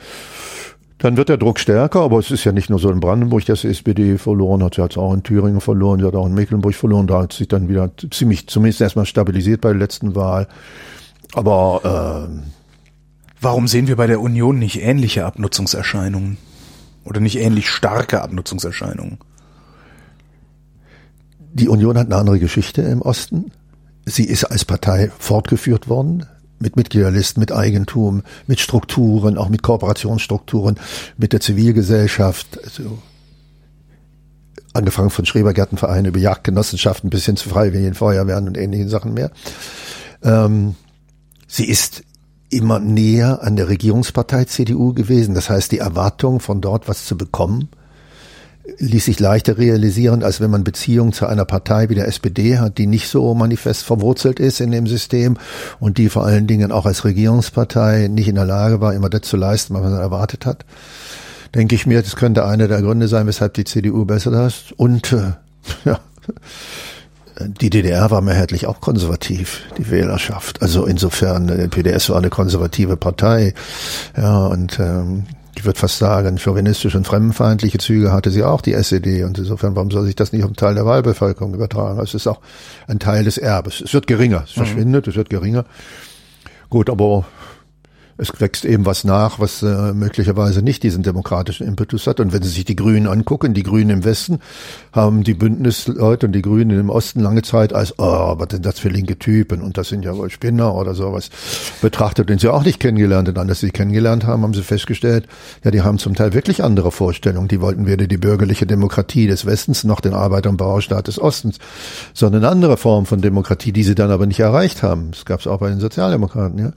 dann 0.98 1.16
wird 1.16 1.30
der 1.30 1.38
Druck 1.38 1.61
stärker, 1.61 2.00
aber 2.00 2.18
es 2.18 2.30
ist 2.30 2.44
ja 2.44 2.52
nicht 2.52 2.68
nur 2.68 2.78
so 2.78 2.90
in 2.90 3.00
Brandenburg, 3.00 3.46
dass 3.46 3.62
die 3.62 3.68
SPD 3.68 4.18
verloren 4.18 4.62
hat, 4.62 4.74
sie 4.74 4.82
hat 4.82 4.90
es 4.90 4.98
auch 4.98 5.14
in 5.14 5.22
Thüringen 5.22 5.62
verloren, 5.62 6.00
sie 6.00 6.06
hat 6.06 6.14
auch 6.14 6.26
in 6.26 6.34
Mecklenburg 6.34 6.74
verloren, 6.74 7.06
da 7.06 7.22
hat 7.22 7.32
sich 7.32 7.48
dann 7.48 7.70
wieder 7.70 7.90
ziemlich, 8.11 8.48
zumindest 8.48 8.82
erstmal 8.82 9.06
stabilisiert 9.06 9.62
bei 9.62 9.70
der 9.70 9.78
letzten 9.78 10.14
Wahl. 10.14 10.46
Aber 11.34 12.28
äh, 12.28 12.67
warum 13.41 13.68
sehen 13.68 13.86
wir 13.86 13.97
bei 13.97 14.07
der 14.07 14.20
Union 14.20 14.59
nicht 14.59 14.82
ähnliche 14.82 15.24
Abnutzungserscheinungen? 15.24 16.39
Oder 17.05 17.20
nicht 17.20 17.39
ähnlich 17.39 17.70
starke 17.70 18.20
Abnutzungserscheinungen? 18.22 19.18
Die 21.53 21.68
Union 21.68 21.97
hat 21.97 22.07
eine 22.07 22.16
andere 22.16 22.39
Geschichte 22.39 22.82
im 22.82 23.03
Osten. 23.03 23.51
Sie 24.05 24.24
ist 24.24 24.45
als 24.45 24.64
Partei 24.64 25.11
fortgeführt 25.18 25.89
worden 25.89 26.26
mit 26.61 26.76
Mitgliederlisten, 26.76 27.41
mit 27.41 27.53
Eigentum, 27.53 28.22
mit 28.47 28.61
Strukturen, 28.61 29.39
auch 29.39 29.49
mit 29.49 29.62
Kooperationsstrukturen, 29.62 30.78
mit 31.16 31.32
der 31.32 31.41
Zivilgesellschaft, 31.41 32.59
also 32.62 32.99
angefangen 34.72 35.11
von 35.11 35.24
Schrebergärtenvereinen 35.24 36.07
über 36.07 36.18
Jagdgenossenschaften 36.18 37.11
bis 37.11 37.24
hin 37.24 37.36
zu 37.36 37.49
Freiwilligen 37.49 37.95
Feuerwehren 37.95 38.49
und 38.49 38.59
ähnlichen 38.59 38.89
Sachen 38.89 39.14
mehr. 39.14 39.30
Ähm, 40.22 40.74
sie 41.47 41.66
ist 41.66 42.03
immer 42.51 42.78
näher 42.78 43.42
an 43.42 43.57
der 43.57 43.68
Regierungspartei 43.68 44.44
CDU 44.44 44.94
gewesen. 44.94 45.34
Das 45.34 45.51
heißt, 45.51 45.72
die 45.72 45.78
Erwartung 45.78 46.40
von 46.40 46.61
dort 46.61 46.88
was 46.88 47.05
zu 47.05 47.16
bekommen, 47.16 47.68
ließ 48.78 49.07
sich 49.07 49.18
leichter 49.18 49.59
realisieren, 49.59 50.22
als 50.22 50.40
wenn 50.40 50.51
man 50.51 50.64
Beziehungen 50.64 51.12
zu 51.12 51.26
einer 51.26 51.44
Partei 51.44 51.88
wie 51.88 51.94
der 51.94 52.07
SPD 52.07 52.59
hat, 52.59 52.78
die 52.78 52.86
nicht 52.86 53.09
so 53.09 53.34
manifest 53.34 53.82
verwurzelt 53.82 54.40
ist 54.40 54.61
in 54.61 54.70
dem 54.70 54.86
System 54.86 55.36
und 55.80 55.99
die 55.99 56.09
vor 56.09 56.24
allen 56.24 56.46
Dingen 56.46 56.70
auch 56.70 56.86
als 56.86 57.05
Regierungspartei 57.05 58.09
nicht 58.09 58.28
in 58.28 58.34
der 58.34 58.44
Lage 58.44 58.80
war, 58.80 58.94
immer 58.94 59.09
das 59.09 59.22
zu 59.22 59.36
leisten, 59.36 59.74
was 59.74 59.82
man 59.82 59.92
erwartet 59.94 60.44
hat. 60.44 60.64
Denke 61.55 61.74
ich 61.74 61.86
mir, 61.86 62.03
das 62.03 62.16
könnte 62.16 62.44
einer 62.44 62.68
der 62.68 62.82
Gründe 62.82 63.09
sein, 63.09 63.26
weshalb 63.26 63.55
die 63.55 63.64
CDU 63.64 64.05
besser 64.05 64.46
ist. 64.46 64.72
Und 64.76 65.12
äh, 65.12 65.32
ja, 65.86 66.01
die 67.47 67.70
DDR 67.70 68.11
war 68.11 68.20
mehrheitlich 68.20 68.66
auch 68.66 68.80
konservativ, 68.80 69.62
die 69.76 69.91
Wählerschaft. 69.91 70.62
Also 70.62 70.86
insofern, 70.86 71.49
äh, 71.49 71.68
PDS 71.68 72.11
war 72.11 72.16
eine 72.16 72.30
konservative 72.30 72.97
Partei. 72.97 73.55
Ja, 74.16 74.47
und 74.47 74.78
ähm, 74.80 75.24
ich 75.57 75.64
würde 75.64 75.78
fast 75.78 75.99
sagen, 75.99 76.39
chauvinistische 76.39 76.97
und 76.97 77.07
fremdenfeindliche 77.07 77.78
Züge 77.78 78.12
hatte 78.12 78.30
sie 78.30 78.45
auch, 78.45 78.61
die 78.61 78.74
SED. 78.74 79.24
Und 79.24 79.39
insofern, 79.39 79.74
warum 79.74 79.91
soll 79.91 80.05
sich 80.05 80.14
das 80.14 80.32
nicht 80.32 80.43
auf 80.43 80.49
einen 80.49 80.57
Teil 80.57 80.74
der 80.74 80.86
Wahlbevölkerung 80.86 81.55
übertragen? 81.55 82.01
Es 82.01 82.14
ist 82.14 82.26
auch 82.26 82.41
ein 82.86 82.99
Teil 82.99 83.24
des 83.24 83.39
Erbes. 83.39 83.80
Es 83.80 83.93
wird 83.93 84.07
geringer, 84.07 84.45
es 84.45 84.57
mhm. 84.57 84.64
verschwindet, 84.64 85.09
es 85.09 85.16
wird 85.16 85.30
geringer. 85.30 85.64
Gut, 86.70 86.91
aber 86.91 87.24
es 88.18 88.40
wächst 88.40 88.64
eben 88.64 88.84
was 88.84 89.04
nach, 89.04 89.38
was 89.38 89.62
äh, 89.62 89.92
möglicherweise 89.94 90.60
nicht 90.60 90.82
diesen 90.82 91.04
demokratischen 91.04 91.66
Impetus 91.66 92.08
hat. 92.08 92.18
Und 92.18 92.32
wenn 92.32 92.42
Sie 92.42 92.48
sich 92.48 92.64
die 92.64 92.74
Grünen 92.74 93.06
angucken, 93.06 93.54
die 93.54 93.62
Grünen 93.62 93.90
im 93.90 94.04
Westen 94.04 94.40
haben 94.92 95.22
die 95.22 95.34
Bündnisleute 95.34 96.26
und 96.26 96.32
die 96.32 96.42
Grünen 96.42 96.78
im 96.78 96.90
Osten 96.90 97.20
lange 97.20 97.42
Zeit 97.42 97.72
als, 97.72 97.94
oh, 97.98 98.34
was 98.36 98.48
sind 98.50 98.66
das 98.66 98.80
für 98.80 98.88
linke 98.88 99.18
Typen 99.18 99.62
und 99.62 99.78
das 99.78 99.88
sind 99.88 100.04
ja 100.04 100.16
wohl 100.16 100.30
Spinner 100.30 100.74
oder 100.74 100.94
sowas 100.94 101.30
betrachtet, 101.80 102.28
den 102.28 102.40
sie 102.40 102.48
auch 102.48 102.64
nicht 102.64 102.80
kennengelernt 102.80 103.28
haben. 103.28 103.48
Als 103.48 103.60
sie 103.60 103.70
kennengelernt 103.70 104.26
haben, 104.26 104.42
haben 104.42 104.54
sie 104.54 104.62
festgestellt, 104.62 105.28
ja, 105.62 105.70
die 105.70 105.82
haben 105.82 105.98
zum 105.98 106.14
Teil 106.14 106.34
wirklich 106.34 106.64
andere 106.64 106.90
Vorstellungen. 106.90 107.46
Die 107.46 107.60
wollten 107.60 107.86
weder 107.86 108.08
die 108.08 108.18
bürgerliche 108.18 108.66
Demokratie 108.66 109.28
des 109.28 109.46
Westens 109.46 109.84
noch 109.84 110.00
den 110.00 110.14
Arbeiter- 110.14 110.50
und 110.50 110.56
Bauerstaat 110.56 111.06
des 111.06 111.20
Ostens, 111.20 111.58
sondern 112.14 112.42
eine 112.42 112.50
andere 112.50 112.76
Form 112.76 113.06
von 113.06 113.20
Demokratie, 113.20 113.72
die 113.72 113.84
sie 113.84 113.94
dann 113.94 114.10
aber 114.10 114.26
nicht 114.26 114.40
erreicht 114.40 114.82
haben. 114.82 115.12
Das 115.12 115.24
gab 115.24 115.38
es 115.38 115.46
auch 115.46 115.58
bei 115.60 115.68
den 115.68 115.78
Sozialdemokraten, 115.78 116.58
ja 116.58 116.72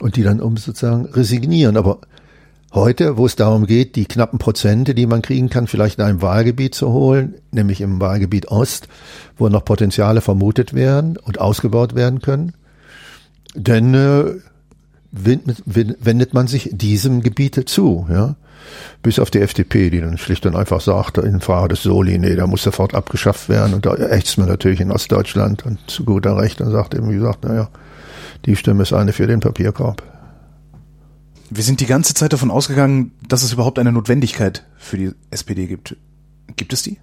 und 0.00 0.16
die 0.16 0.22
dann 0.22 0.40
um 0.40 0.56
sozusagen 0.56 1.06
resignieren. 1.06 1.76
Aber 1.76 2.00
heute, 2.72 3.16
wo 3.16 3.26
es 3.26 3.36
darum 3.36 3.66
geht, 3.66 3.96
die 3.96 4.06
knappen 4.06 4.38
Prozente, 4.38 4.94
die 4.94 5.06
man 5.06 5.22
kriegen 5.22 5.48
kann, 5.48 5.66
vielleicht 5.66 5.98
in 5.98 6.04
einem 6.04 6.22
Wahlgebiet 6.22 6.74
zu 6.74 6.92
holen, 6.92 7.34
nämlich 7.50 7.80
im 7.80 8.00
Wahlgebiet 8.00 8.48
Ost, 8.48 8.88
wo 9.36 9.48
noch 9.48 9.64
Potenziale 9.64 10.20
vermutet 10.20 10.74
werden 10.74 11.16
und 11.16 11.40
ausgebaut 11.40 11.94
werden 11.94 12.20
können, 12.20 12.52
dann 13.54 13.94
äh, 13.94 14.24
wendet 15.12 16.34
man 16.34 16.46
sich 16.46 16.70
diesem 16.72 17.22
Gebiete 17.22 17.64
zu, 17.64 18.06
ja. 18.10 18.36
Bis 19.00 19.20
auf 19.20 19.30
die 19.30 19.40
FDP, 19.40 19.90
die 19.90 20.00
dann 20.00 20.18
schlicht 20.18 20.44
und 20.44 20.56
einfach 20.56 20.80
sagt, 20.80 21.18
in 21.18 21.40
Frage 21.40 21.68
des 21.68 21.84
Soli, 21.84 22.18
nee, 22.18 22.34
da 22.34 22.48
muss 22.48 22.64
sofort 22.64 22.94
abgeschafft 22.94 23.48
werden. 23.48 23.74
Und 23.74 23.86
da 23.86 23.94
ächzt 23.94 24.38
man 24.38 24.48
natürlich 24.48 24.80
in 24.80 24.90
Ostdeutschland 24.90 25.64
und 25.64 25.78
zu 25.86 26.04
guter 26.04 26.36
Recht 26.36 26.60
und 26.60 26.72
sagt 26.72 26.94
eben, 26.94 27.08
wie 27.10 27.14
gesagt, 27.14 27.44
naja, 27.44 27.68
die 28.44 28.56
Stimme 28.56 28.82
ist 28.82 28.92
eine 28.92 29.12
für 29.12 29.26
den 29.26 29.40
Papierkorb. 29.40 30.02
Wir 31.50 31.62
sind 31.62 31.80
die 31.80 31.86
ganze 31.86 32.14
Zeit 32.14 32.32
davon 32.32 32.50
ausgegangen, 32.50 33.12
dass 33.28 33.42
es 33.42 33.52
überhaupt 33.52 33.78
eine 33.78 33.92
Notwendigkeit 33.92 34.64
für 34.76 34.96
die 34.96 35.12
SPD 35.30 35.66
gibt. 35.66 35.96
Gibt 36.56 36.72
es 36.72 36.82
die? 36.82 36.98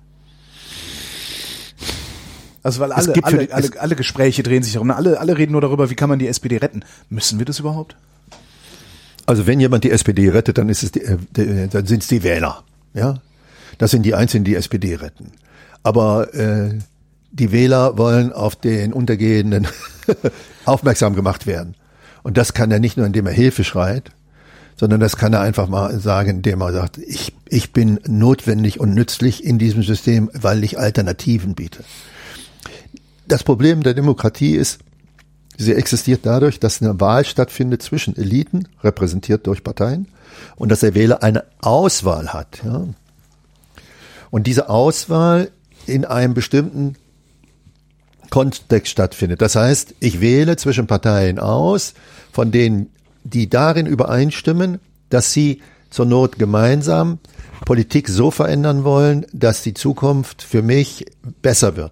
Also 2.62 2.80
weil 2.80 2.94
alle, 2.94 3.14
alle, 3.24 3.54
alle, 3.54 3.70
alle 3.78 3.96
Gespräche 3.96 4.42
drehen 4.42 4.64
sich 4.64 4.74
darum, 4.74 4.90
alle, 4.92 5.20
alle 5.20 5.38
reden 5.38 5.52
nur 5.52 5.62
darüber, 5.62 5.90
wie 5.90 5.96
kann 5.96 6.10
man 6.10 6.20
die 6.20 6.28
SPD 6.28 6.58
retten. 6.58 6.84
Müssen 7.10 7.40
wir 7.40 7.46
das 7.46 7.60
überhaupt? 7.60 7.98
Also 9.26 9.48
wenn 9.48 9.60
jemand 9.60 9.84
die 9.84 9.92
SPD 9.92 10.30
rettet, 10.30 10.58
dann 10.58 10.70
ist 10.70 10.84
es 10.84 10.92
die, 10.92 11.02
äh, 11.02 11.68
dann 11.68 11.86
sind 11.86 12.04
es 12.04 12.08
die 12.08 12.24
Wähler. 12.24 12.64
Ja, 12.94 13.22
das 13.78 13.92
sind 13.92 14.04
die 14.04 14.16
Einzigen, 14.16 14.44
die 14.44 14.52
die 14.52 14.58
SPD 14.58 14.96
retten. 14.96 15.32
Aber 15.84 16.34
äh, 16.34 16.80
die 17.34 17.52
Wähler 17.52 17.98
wollen 17.98 18.32
auf 18.32 18.56
den 18.56 18.94
Untergehenden 18.94 19.68
aufmerksam 20.66 21.16
gemacht 21.16 21.48
werden. 21.48 21.76
Und 22.22 22.38
das 22.38 22.54
kann 22.54 22.72
er 22.72 22.80
nicht 22.80 22.96
nur, 22.96 23.06
indem 23.06 23.26
er 23.26 23.34
Hilfe 23.34 23.64
schreit, 23.64 24.12
sondern 24.76 25.00
das 25.00 25.18
kann 25.18 25.34
er 25.34 25.42
einfach 25.42 25.68
mal 25.68 26.00
sagen, 26.00 26.30
indem 26.30 26.62
er 26.62 26.72
sagt, 26.72 27.00
ich, 27.00 27.34
ich 27.50 27.74
bin 27.74 28.00
notwendig 28.08 28.80
und 28.80 28.94
nützlich 28.94 29.44
in 29.44 29.58
diesem 29.58 29.84
System, 29.84 30.30
weil 30.34 30.64
ich 30.64 30.80
Alternativen 30.80 31.56
biete. 31.56 31.84
Das 33.28 33.44
Problem 33.44 33.82
der 33.82 33.96
Demokratie 33.96 34.56
ist, 34.56 34.80
sie 35.58 35.74
existiert 35.74 36.22
dadurch, 36.24 36.60
dass 36.60 36.82
eine 36.82 37.00
Wahl 37.00 37.26
stattfindet 37.26 37.82
zwischen 37.82 38.16
Eliten, 38.16 38.68
repräsentiert 38.84 39.48
durch 39.48 39.64
Parteien, 39.64 40.08
und 40.56 40.70
dass 40.70 40.82
der 40.82 40.94
Wähler 40.94 41.24
eine 41.24 41.46
Auswahl 41.62 42.32
hat. 42.32 42.62
Ja. 42.64 42.88
Und 44.30 44.48
diese 44.48 44.70
Auswahl 44.70 45.50
in 45.86 46.06
einem 46.06 46.34
bestimmten 46.34 46.96
Kontext 48.34 48.92
stattfindet. 48.92 49.44
Das 49.44 49.56
heißt, 49.56 49.94
ich 50.00 50.20
wähle 50.20 50.58
zwischen 50.58 50.88
Parteien 50.88 51.38
aus, 51.38 51.94
von 52.32 52.52
denen, 52.52 52.90
die 53.24 53.48
darin 53.48 53.86
übereinstimmen, 53.86 54.80
dass 55.12 55.34
sie 55.34 55.62
zur 55.92 56.08
Not 56.08 56.40
gemeinsam 56.40 57.20
Politik 57.64 58.10
so 58.10 58.32
verändern 58.32 58.84
wollen, 58.84 59.28
dass 59.34 59.62
die 59.62 59.76
Zukunft 59.76 60.42
für 60.42 60.64
mich 60.64 61.06
besser 61.44 61.76
wird. 61.76 61.92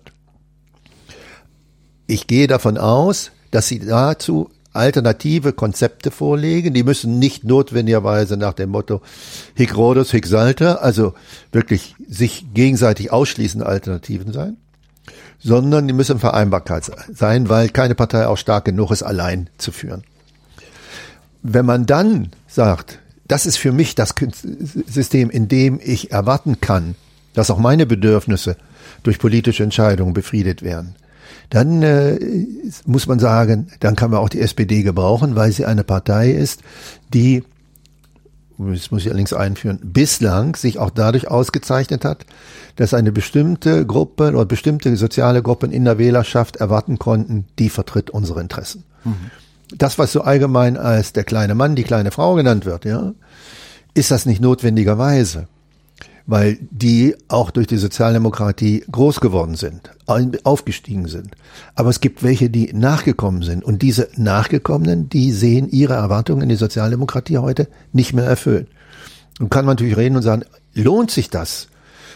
Ich 2.08 2.26
gehe 2.26 2.48
davon 2.48 2.80
aus, 2.80 3.30
dass 3.52 3.68
sie 3.68 3.78
dazu 3.78 4.50
alternative 4.74 5.54
Konzepte 5.54 6.10
vorlegen. 6.10 6.74
Die 6.74 6.82
müssen 6.82 7.20
nicht 7.20 7.44
notwendigerweise 7.44 8.36
nach 8.36 8.54
dem 8.54 8.72
Motto 8.72 9.02
Hic 9.54 9.78
Rhodus, 9.78 10.10
Hic 10.10 10.26
Salter, 10.26 10.82
also 10.82 11.14
wirklich 11.52 11.94
sich 12.10 12.48
gegenseitig 12.56 13.12
ausschließende 13.12 13.68
Alternativen 13.68 14.34
sein 14.34 14.58
sondern 15.44 15.88
die 15.88 15.94
müssen 15.94 16.20
Vereinbarkeit 16.20 16.92
sein, 17.14 17.50
weil 17.50 17.70
keine 17.70 17.96
Partei 17.96 18.28
auch 18.28 18.38
stark 18.38 18.66
genug 18.66 18.92
ist, 18.92 19.04
allein 19.04 19.50
zu 19.58 19.72
führen. 19.72 20.04
Wenn 21.42 21.66
man 21.66 21.86
dann 21.86 22.30
sagt, 22.48 23.00
das 23.28 23.46
ist 23.46 23.58
für 23.58 23.72
mich 23.72 23.96
das 23.96 24.14
System, 24.88 25.30
in 25.30 25.48
dem 25.48 25.80
ich 25.84 26.12
erwarten 26.12 26.62
kann, 26.62 26.96
dass 27.34 27.50
auch 27.50 27.58
meine 27.58 27.86
Bedürfnisse 27.86 28.58
durch 29.04 29.20
politische 29.20 29.64
Entscheidungen 29.64 30.14
befriedet 30.14 30.62
werden, 30.62 30.96
dann 31.50 31.82
äh, 31.82 32.20
muss 32.86 33.08
man 33.08 33.20
sagen, 33.20 33.68
dann 33.80 33.96
kann 33.96 34.12
man 34.12 34.20
auch 34.20 34.30
die 34.30 34.42
SPD 34.42 34.84
gebrauchen, 34.84 35.36
weil 35.36 35.52
sie 35.52 35.66
eine 35.66 35.84
Partei 35.84 36.32
ist, 36.32 36.62
die 37.14 37.44
das 38.70 38.92
muss 38.92 39.02
ich 39.02 39.08
allerdings 39.08 39.34
einführen, 39.34 39.80
bislang 39.84 40.56
sich 40.56 40.80
auch 40.80 40.90
dadurch 40.90 41.30
ausgezeichnet 41.30 42.06
hat, 42.06 42.26
dass 42.76 42.94
eine 42.94 43.12
bestimmte 43.12 43.86
Gruppe 43.86 44.30
oder 44.30 44.46
bestimmte 44.46 44.96
soziale 44.96 45.42
Gruppen 45.42 45.72
in 45.72 45.86
der 45.86 45.98
Wählerschaft 45.98 46.58
erwarten 46.58 47.00
konnten, 47.00 47.46
die 47.60 47.70
vertritt 47.70 48.10
unsere 48.10 48.42
Interessen. 48.42 48.84
Mhm. 49.04 49.32
Das, 49.78 49.98
was 49.98 50.12
so 50.12 50.22
allgemein 50.22 50.78
als 50.78 51.14
der 51.14 51.24
kleine 51.24 51.56
Mann, 51.56 51.76
die 51.76 51.84
kleine 51.84 52.12
Frau 52.12 52.36
genannt 52.36 52.66
wird, 52.66 52.86
ja, 52.86 53.14
ist 53.94 54.12
das 54.12 54.26
nicht 54.26 54.42
notwendigerweise 54.42 55.48
weil 56.26 56.58
die 56.72 57.16
auch 57.28 57.52
durch 57.52 57.68
die 57.68 57.78
Sozialdemokratie 57.78 58.84
groß 58.92 59.20
geworden 59.20 59.56
sind, 59.56 59.92
aufgestiegen 60.44 61.08
sind. 61.08 61.36
Aber 61.76 61.90
es 61.90 62.02
gibt 62.02 62.24
welche, 62.24 62.50
die 62.50 62.74
nachgekommen 62.74 63.44
sind. 63.44 63.64
Und 63.64 63.82
diese 63.82 64.10
Nachgekommenen, 64.16 65.10
die 65.10 65.32
sehen 65.32 65.70
ihre 65.70 65.94
Erwartungen 65.94 66.44
in 66.44 66.50
die 66.50 66.56
Sozialdemokratie 66.56 67.38
heute 67.38 67.68
nicht 67.92 68.14
mehr 68.14 68.26
erfüllt. 68.26 68.68
Und 69.40 69.50
kann 69.50 69.66
man 69.66 69.74
natürlich 69.74 69.98
reden 69.98 70.16
und 70.16 70.22
sagen, 70.22 70.44
lohnt 70.74 71.12
sich 71.12 71.30
das? 71.30 71.68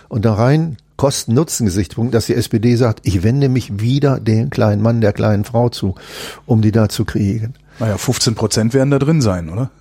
Und 0.07 0.25
da 0.25 0.33
rein 0.33 0.77
Kosten-Nutzen-Gesichtspunkt, 0.97 2.13
dass 2.13 2.27
die 2.27 2.35
SPD 2.35 2.75
sagt, 2.75 3.01
ich 3.03 3.23
wende 3.23 3.49
mich 3.49 3.79
wieder 3.79 4.19
dem 4.19 4.49
kleinen 4.49 4.81
Mann, 4.81 5.01
der 5.01 5.13
kleinen 5.13 5.43
Frau 5.43 5.69
zu, 5.69 5.95
um 6.45 6.61
die 6.61 6.71
da 6.71 6.87
zu 6.87 7.03
kriegen. 7.05 7.55
Naja, 7.79 7.97
15 7.97 8.35
Prozent 8.35 8.73
werden 8.73 8.91
da 8.91 8.99
drin 8.99 9.21
sein, 9.21 9.49
oder? 9.49 9.71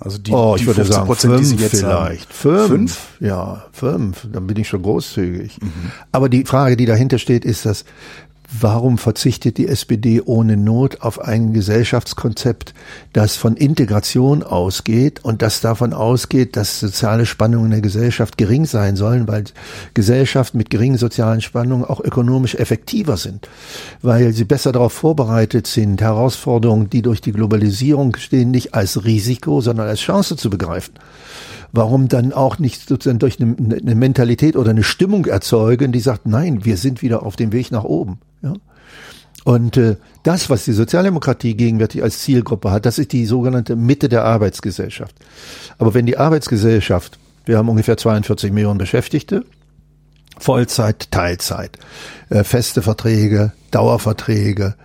Also 0.00 0.18
die, 0.18 0.32
oh, 0.32 0.54
ich 0.56 0.62
die 0.62 0.66
würde 0.66 0.84
sagen 0.84 1.06
Prozent, 1.06 1.34
fünf 1.34 1.48
die 1.48 1.56
Sie 1.56 1.62
jetzt 1.62 1.80
vielleicht. 1.80 2.32
Fünf? 2.32 2.68
fünf? 2.68 3.08
Ja, 3.20 3.64
fünf. 3.72 4.26
Dann 4.30 4.46
bin 4.46 4.56
ich 4.58 4.68
schon 4.68 4.82
großzügig. 4.82 5.58
Mhm. 5.62 5.92
Aber 6.12 6.28
die 6.28 6.44
Frage, 6.44 6.76
die 6.76 6.86
dahinter 6.86 7.18
steht, 7.18 7.44
ist, 7.44 7.64
dass 7.64 7.84
Warum 8.60 8.98
verzichtet 8.98 9.58
die 9.58 9.66
SPD 9.66 10.22
ohne 10.24 10.56
Not 10.56 11.00
auf 11.00 11.18
ein 11.18 11.52
Gesellschaftskonzept, 11.52 12.72
das 13.12 13.34
von 13.34 13.56
Integration 13.56 14.44
ausgeht 14.44 15.24
und 15.24 15.42
das 15.42 15.60
davon 15.60 15.92
ausgeht, 15.92 16.56
dass 16.56 16.78
soziale 16.78 17.26
Spannungen 17.26 17.66
in 17.66 17.70
der 17.72 17.80
Gesellschaft 17.80 18.38
gering 18.38 18.64
sein 18.64 18.94
sollen, 18.94 19.26
weil 19.26 19.44
Gesellschaften 19.94 20.58
mit 20.58 20.70
geringen 20.70 20.98
sozialen 20.98 21.40
Spannungen 21.40 21.84
auch 21.84 21.98
ökonomisch 21.98 22.54
effektiver 22.54 23.16
sind, 23.16 23.48
weil 24.02 24.32
sie 24.32 24.44
besser 24.44 24.70
darauf 24.70 24.92
vorbereitet 24.92 25.66
sind, 25.66 26.00
Herausforderungen, 26.00 26.88
die 26.88 27.02
durch 27.02 27.20
die 27.20 27.32
Globalisierung 27.32 28.14
stehen, 28.16 28.52
nicht 28.52 28.72
als 28.72 29.04
Risiko, 29.04 29.62
sondern 29.62 29.88
als 29.88 30.00
Chance 30.00 30.36
zu 30.36 30.48
begreifen 30.48 30.94
warum 31.76 32.06
dann 32.06 32.32
auch 32.32 32.60
nicht 32.60 32.88
sozusagen 32.88 33.18
durch 33.18 33.40
eine, 33.40 33.56
eine, 33.58 33.96
Mentalität 33.96 34.54
oder 34.54 34.70
eine 34.70 34.84
Stimmung 34.84 35.26
erzeugen, 35.26 35.90
die 35.90 35.98
sagt, 35.98 36.24
nein, 36.24 36.64
wir 36.64 36.76
sind 36.76 37.02
wieder 37.02 37.24
auf 37.24 37.34
dem 37.34 37.50
Weg 37.50 37.72
nach 37.72 37.82
oben. 37.82 38.20
Ja? 38.44 38.52
Und 39.44 39.76
äh, 39.76 39.96
das, 40.22 40.48
was 40.48 40.64
die 40.64 40.72
Sozialdemokratie 40.72 41.54
gegenwärtig 41.54 42.02
als 42.02 42.20
Zielgruppe 42.20 42.70
hat, 42.70 42.86
das 42.86 42.98
ist 42.98 43.12
die 43.12 43.26
sogenannte 43.26 43.76
Mitte 43.76 44.08
der 44.08 44.24
Arbeitsgesellschaft. 44.24 45.14
Aber 45.78 45.92
wenn 45.92 46.06
die 46.06 46.16
Arbeitsgesellschaft, 46.16 47.18
wir 47.44 47.58
haben 47.58 47.68
ungefähr 47.68 47.98
42 47.98 48.52
Millionen 48.52 48.78
Beschäftigte, 48.78 49.44
Vollzeit, 50.38 51.10
Teilzeit, 51.10 51.78
äh, 52.30 52.42
feste 52.42 52.80
Verträge, 52.82 53.52
Dauerverträge, 53.70 54.76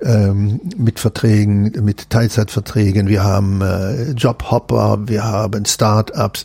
ähm, 0.00 0.60
mit 0.76 0.98
Verträgen, 0.98 1.72
mit 1.82 2.10
Teilzeitverträgen, 2.10 3.08
wir 3.08 3.22
haben 3.22 3.60
äh, 3.60 4.10
Jobhopper, 4.12 4.98
wir 5.06 5.24
haben 5.24 5.64
Start-ups. 5.64 6.44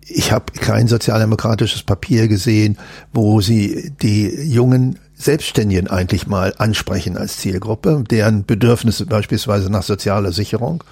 Ich 0.00 0.32
habe 0.32 0.52
kein 0.52 0.88
sozialdemokratisches 0.88 1.84
Papier 1.84 2.28
gesehen, 2.28 2.76
wo 3.12 3.40
sie 3.40 3.92
die 4.02 4.28
jungen 4.28 4.98
Selbstständigen 5.24 5.88
eigentlich 5.88 6.26
mal 6.26 6.54
ansprechen 6.58 7.16
als 7.16 7.38
Zielgruppe, 7.38 8.04
deren 8.10 8.44
Bedürfnisse 8.44 9.06
beispielsweise 9.06 9.70
nach 9.70 9.82
sozialer 9.82 10.32
Sicherung. 10.32 10.84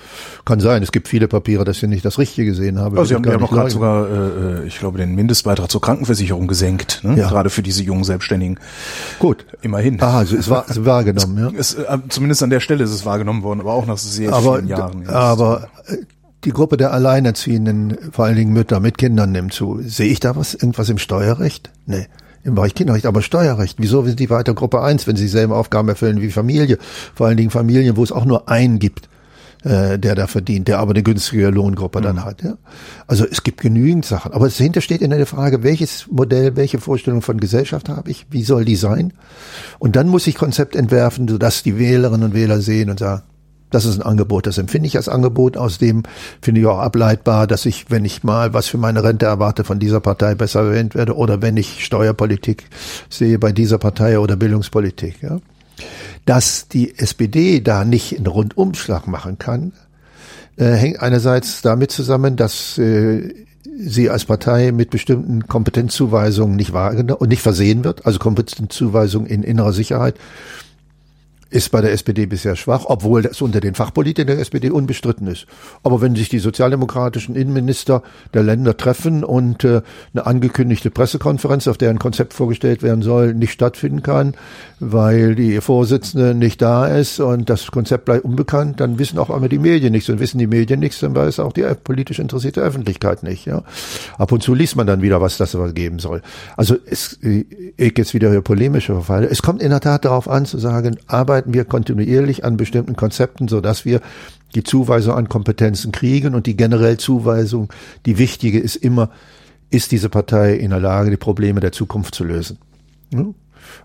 Kann 0.45 0.61
sein, 0.61 0.83
es 0.83 0.93
gibt 0.93 1.09
viele 1.09 1.29
Papiere, 1.29 1.65
dass 1.65 1.83
ich 1.83 1.89
nicht 1.89 2.05
das 2.05 2.19
Richtige 2.19 2.51
gesehen 2.51 2.79
habe. 2.79 2.99
Also 2.99 3.09
Sie 3.09 3.15
haben 3.15 3.25
ja 3.25 3.39
noch 3.39 3.51
gerade 3.51 3.71
sogar, 3.71 4.09
äh, 4.09 4.67
ich 4.67 4.79
glaube, 4.79 4.99
den 4.99 5.15
Mindestbeitrag 5.15 5.71
zur 5.71 5.81
Krankenversicherung 5.81 6.47
gesenkt, 6.47 7.01
ne? 7.03 7.17
ja. 7.17 7.29
gerade 7.29 7.51
für 7.51 7.63
diese 7.63 7.83
jungen 7.83 8.05
Selbstständigen. 8.05 8.59
Gut. 9.19 9.45
Immerhin. 9.63 10.01
Aha, 10.01 10.19
also 10.19 10.37
es 10.37 10.49
war 10.49 10.65
es 10.69 10.85
wahrgenommen, 10.85 11.55
es, 11.57 11.75
ja. 11.75 11.81
Es, 11.83 11.99
äh, 11.99 11.99
zumindest 12.09 12.43
an 12.43 12.51
der 12.51 12.61
Stelle 12.61 12.85
ist 12.85 12.91
es 12.91 13.05
wahrgenommen 13.05 13.43
worden, 13.43 13.61
aber 13.61 13.73
auch 13.73 13.87
nach 13.87 13.99
sehr 13.99 14.33
aber, 14.33 14.57
vielen 14.57 14.69
Jahren. 14.69 15.01
Jetzt. 15.01 15.11
Aber 15.11 15.69
äh, 15.87 15.97
die 16.45 16.53
Gruppe 16.53 16.77
der 16.77 16.93
Alleinerziehenden, 16.93 17.99
vor 18.13 18.25
allen 18.25 18.37
Dingen 18.37 18.53
Mütter 18.53 18.81
mit 18.81 18.99
Kindern 18.99 19.33
nimmt 19.33 19.53
zu. 19.53 19.81
Sehe 19.83 20.11
ich 20.11 20.21
da 20.21 20.37
was, 20.37 20.55
irgendwas 20.55 20.89
im 20.89 20.99
Steuerrecht? 20.99 21.71
Nee. 21.87 22.07
Im 22.43 22.55
Bereich 22.55 22.75
Kinderrecht, 22.75 23.07
aber 23.07 23.21
Steuerrecht. 23.21 23.79
Wieso 23.79 24.03
sind 24.05 24.19
die 24.19 24.31
weiter 24.31 24.55
Gruppe 24.55 24.81
1, 24.81 25.07
wenn 25.07 25.17
sie 25.17 25.25
dieselben 25.25 25.53
Aufgaben 25.53 25.89
erfüllen 25.89 26.23
wie 26.23 26.31
Familie? 26.31 26.79
Vor 27.15 27.27
allen 27.27 27.37
Dingen 27.37 27.51
Familien, 27.51 27.97
wo 27.97 28.03
es 28.03 28.13
auch 28.13 28.25
nur 28.25 28.49
einen 28.49 28.79
gibt, 28.79 29.11
äh, 29.63 29.99
der 29.99 30.15
da 30.15 30.27
verdient, 30.27 30.69
der 30.69 30.79
aber 30.79 30.93
eine 30.93 31.03
günstige 31.03 31.51
Lohngruppe 31.51 31.99
mhm. 31.99 32.05
dann 32.05 32.25
hat. 32.25 32.43
Ja? 32.43 32.55
Also 33.07 33.27
es 33.31 33.43
gibt 33.43 33.61
genügend 33.61 34.07
Sachen. 34.07 34.33
Aber 34.33 34.49
dahinter 34.49 34.81
steht 34.81 35.03
in 35.03 35.11
der 35.11 35.27
Frage, 35.27 35.63
welches 35.63 36.07
Modell, 36.11 36.57
welche 36.57 36.79
Vorstellung 36.79 37.21
von 37.21 37.41
Gesellschaft 37.41 37.91
habe 37.91 38.11
ich? 38.11 38.27
Wie 38.31 38.43
soll 38.43 38.65
die 38.65 38.77
sein? 38.77 39.13
Und 39.79 39.97
dann 39.97 40.09
muss 40.09 40.27
ich 40.27 40.35
Konzept 40.35 40.77
entwerfen, 40.77 41.29
sodass 41.29 41.63
die 41.63 41.79
Wählerinnen 41.79 42.29
und 42.29 42.35
Wähler 42.35 42.63
sehen 42.63 42.89
und 42.89 43.01
sagen, 43.01 43.23
das 43.71 43.85
ist 43.85 43.99
ein 43.99 44.03
Angebot, 44.03 44.47
das 44.47 44.59
empfinde 44.59 44.87
ich 44.87 44.97
als 44.97 45.09
Angebot. 45.09 45.57
Aus 45.57 45.79
dem 45.79 46.03
finde 46.43 46.61
ich 46.61 46.67
auch 46.67 46.79
ableitbar, 46.79 47.47
dass 47.47 47.67
ich, 47.67 47.91
wenn 47.91 48.05
ich 48.05 48.25
mal 48.25 48.53
was 48.53 48.67
für 48.67 48.79
meine 48.79 49.03
Rente 49.03 49.27
erwarte, 49.27 49.65
von 49.65 49.79
dieser 49.79 50.01
Partei 50.01 50.35
besser 50.35 50.61
erwähnt 50.61 50.95
werde 50.95 51.17
oder 51.17 51.41
wenn 51.43 51.57
ich 51.57 51.85
Steuerpolitik 51.85 52.65
sehe 53.09 53.39
bei 53.39 53.53
dieser 53.53 53.79
Partei 53.79 54.19
oder 54.19 54.37
Bildungspolitik. 54.37 55.23
Ja. 55.23 55.41
Dass 56.27 56.69
die 56.69 56.99
SPD 56.99 57.61
da 57.61 57.85
nicht 57.85 58.17
einen 58.17 58.27
Rundumschlag 58.27 59.07
machen 59.07 59.39
kann, 59.39 59.73
äh, 60.57 60.73
hängt 60.73 61.01
einerseits 61.01 61.63
damit 61.63 61.91
zusammen, 61.91 62.37
dass 62.37 62.77
äh, 62.77 63.33
sie 63.79 64.11
als 64.11 64.25
Partei 64.25 64.73
mit 64.73 64.91
bestimmten 64.91 65.47
Kompetenzzuweisungen 65.47 66.57
nicht 66.57 66.73
wahrgenommen 66.73 67.21
und 67.21 67.29
nicht 67.29 67.43
versehen 67.43 67.85
wird, 67.85 68.07
also 68.07 68.19
Kompetenzzuweisungen 68.19 69.29
in 69.29 69.43
innerer 69.43 69.73
Sicherheit 69.73 70.17
ist 71.51 71.71
bei 71.71 71.81
der 71.81 71.93
SPD 71.93 72.27
bisher 72.27 72.57
schwach, 72.57 72.85
obwohl 72.87 73.23
das 73.23 73.43
unter 73.43 73.61
den 73.61 73.75
Fachpolitikern 73.75 74.29
der 74.29 74.39
SPD 74.39 74.71
unbestritten 74.71 75.27
ist. 75.27 75.47
Aber 75.83 76.01
wenn 76.01 76.15
sich 76.15 76.29
die 76.29 76.39
sozialdemokratischen 76.39 77.35
Innenminister 77.35 78.03
der 78.33 78.43
Länder 78.43 78.77
treffen 78.77 79.25
und 79.25 79.65
äh, 79.65 79.83
eine 80.15 80.27
angekündigte 80.27 80.91
Pressekonferenz, 80.91 81.69
auf 81.69 81.77
der 81.77 81.91
ein 81.91 81.99
Konzept 81.99 82.35
vorgestellt 82.35 82.83
werden 82.83 83.03
soll, 83.03 83.35
nicht 83.35 83.53
stattfinden 83.53 84.03
kann, 84.03 84.35
weil 84.79 85.35
die 85.35 85.61
Vorsitzende 85.61 86.35
nicht 86.35 86.63
da 86.63 86.87
ist 86.87 87.21
und 87.21 87.51
das 87.51 87.67
Konzept 87.71 88.05
bleibt 88.05 88.25
unbekannt, 88.25 88.81
dann 88.81 88.99
wissen 88.99 89.19
auch 89.19 89.31
einmal 89.31 89.49
die 89.49 89.59
Medien 89.59 89.93
nichts 89.93 90.09
und 90.09 90.21
wissen 90.21 90.39
die 90.39 90.47
Medien 90.47 90.81
nichts, 90.81 91.01
dann 91.01 91.15
weiß 91.15 91.41
auch 91.41 91.53
die 91.53 91.65
politisch 91.83 92.19
interessierte 92.19 92.61
Öffentlichkeit 92.61 93.23
nicht. 93.23 93.47
Ja. 93.47 93.63
Ab 94.19 94.33
und 94.33 94.43
zu 94.43 94.55
liest 94.55 94.77
man 94.77 94.87
dann 94.87 95.03
wieder, 95.03 95.21
was 95.21 95.37
das 95.37 95.57
geben 95.75 95.99
soll. 95.99 96.23
Also 96.57 96.77
es, 96.87 97.19
ich 97.23 97.99
jetzt 97.99 98.15
wieder 98.15 98.31
hier 98.31 98.41
polemische 98.41 98.95
Verfalle. 98.95 99.29
Es 99.29 99.43
kommt 99.43 99.63
in 99.63 99.71
der 99.71 99.81
Tat 99.81 100.05
darauf 100.05 100.29
an 100.29 100.47
zu 100.47 100.59
sagen, 100.59 100.97
Arbeit 101.07 101.40
arbeiten 101.41 101.55
wir 101.55 101.65
kontinuierlich 101.65 102.45
an 102.45 102.59
bestimmten 102.59 102.97
Konzepten, 102.97 103.49
so 103.49 103.63
dass 103.63 103.87
wir 103.87 104.01
die 104.55 104.63
Zuweisung 104.63 105.15
an 105.15 105.29
Kompetenzen 105.29 105.91
kriegen 105.91 106.35
und 106.35 106.47
die 106.47 106.57
generell 106.57 106.99
Zuweisung, 106.99 107.73
die 108.05 108.19
wichtige 108.19 108.59
ist 108.59 108.77
immer, 108.77 109.11
ist 109.71 109.91
diese 109.91 110.11
Partei 110.11 110.55
in 110.55 110.71
der 110.71 110.81
Lage, 110.81 111.11
die 111.11 111.17
Probleme 111.17 111.61
der 111.61 111.73
Zukunft 111.73 112.15
zu 112.15 112.25
lösen. 112.25 112.59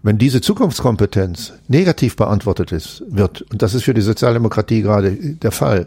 Wenn 0.04 0.18
diese 0.18 0.42
Zukunftskompetenz 0.42 1.54
negativ 1.70 2.18
beantwortet 2.18 2.74
ist, 2.74 3.04
wird, 3.08 3.44
und 3.44 3.62
das 3.62 3.74
ist 3.74 3.84
für 3.84 3.94
die 3.94 4.02
Sozialdemokratie 4.02 4.82
gerade 4.82 5.12
der 5.12 5.52
Fall, 5.52 5.86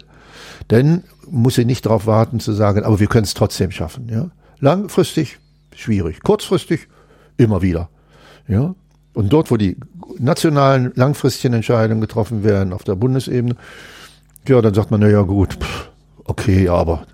dann 0.69 1.03
muss 1.29 1.55
sie 1.55 1.65
nicht 1.65 1.85
darauf 1.85 2.07
warten 2.07 2.39
zu 2.39 2.53
sagen, 2.53 2.83
aber 2.83 2.99
wir 2.99 3.07
können 3.07 3.25
es 3.25 3.35
trotzdem 3.35 3.69
schaffen. 3.69 4.09
Ja? 4.09 4.31
Langfristig 4.59 5.37
schwierig, 5.75 6.23
kurzfristig 6.23 6.87
immer 7.37 7.61
wieder. 7.61 7.89
Ja? 8.47 8.73
Und 9.19 9.33
dort, 9.33 9.51
wo 9.51 9.57
die 9.57 9.75
nationalen 10.17 10.93
langfristigen 10.95 11.53
Entscheidungen 11.53 11.99
getroffen 11.99 12.45
werden 12.45 12.71
auf 12.71 12.85
der 12.85 12.95
Bundesebene, 12.95 13.57
ja, 14.47 14.61
dann 14.61 14.73
sagt 14.73 14.91
man, 14.91 15.01
na 15.01 15.09
ja, 15.09 15.23
gut, 15.23 15.57
okay, 16.23 16.69
aber 16.69 17.05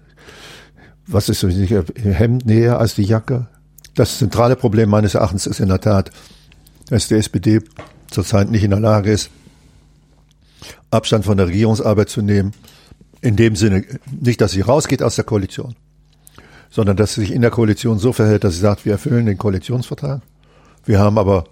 was 1.08 1.30
ist 1.30 1.40
so 1.40 1.48
Hemd 1.50 2.46
näher 2.46 2.78
als 2.78 2.94
die 2.94 3.06
Jacke? 3.06 3.48
Das 3.96 4.20
zentrale 4.20 4.56
Problem 4.56 4.88
meines 4.88 5.16
Erachtens 5.16 5.48
ist 5.48 5.60
in 5.60 5.70
der 5.70 5.82
Tat, 5.82 6.12
dass 6.90 7.08
die 7.08 7.16
SPD 7.16 7.62
zurzeit 8.12 8.52
nicht 8.52 8.64
in 8.64 8.70
der 8.70 8.80
Lage 8.80 9.12
ist, 9.12 9.32
Abstand 10.92 11.26
von 11.26 11.38
der 11.38 11.48
Regierungsarbeit 11.48 12.10
zu 12.10 12.22
nehmen. 12.22 12.54
In 13.22 13.36
dem 13.36 13.56
Sinne, 13.56 13.84
nicht, 14.22 14.42
dass 14.42 14.52
sie 14.52 14.62
rausgeht 14.62 15.02
aus 15.02 15.16
der 15.16 15.26
Koalition, 15.26 15.74
sondern 16.70 16.98
dass 16.98 17.16
sie 17.16 17.22
sich 17.22 17.34
in 17.34 17.42
der 17.42 17.50
Koalition 17.50 17.98
so 17.98 18.14
verhält, 18.14 18.44
dass 18.44 18.54
sie 18.54 18.60
sagt, 18.62 18.86
wir 18.86 18.92
erfüllen 18.92 19.26
den 19.26 19.40
Koalitionsvertrag. 19.40 20.22
Wir 20.86 21.00
haben 21.00 21.18
aber 21.18 21.46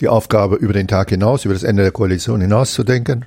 die 0.00 0.08
Aufgabe, 0.08 0.56
über 0.56 0.72
den 0.72 0.88
Tag 0.88 1.10
hinaus, 1.10 1.44
über 1.44 1.54
das 1.54 1.62
Ende 1.62 1.82
der 1.82 1.92
Koalition 1.92 2.40
hinaus 2.40 2.72
zu 2.72 2.84
denken. 2.84 3.24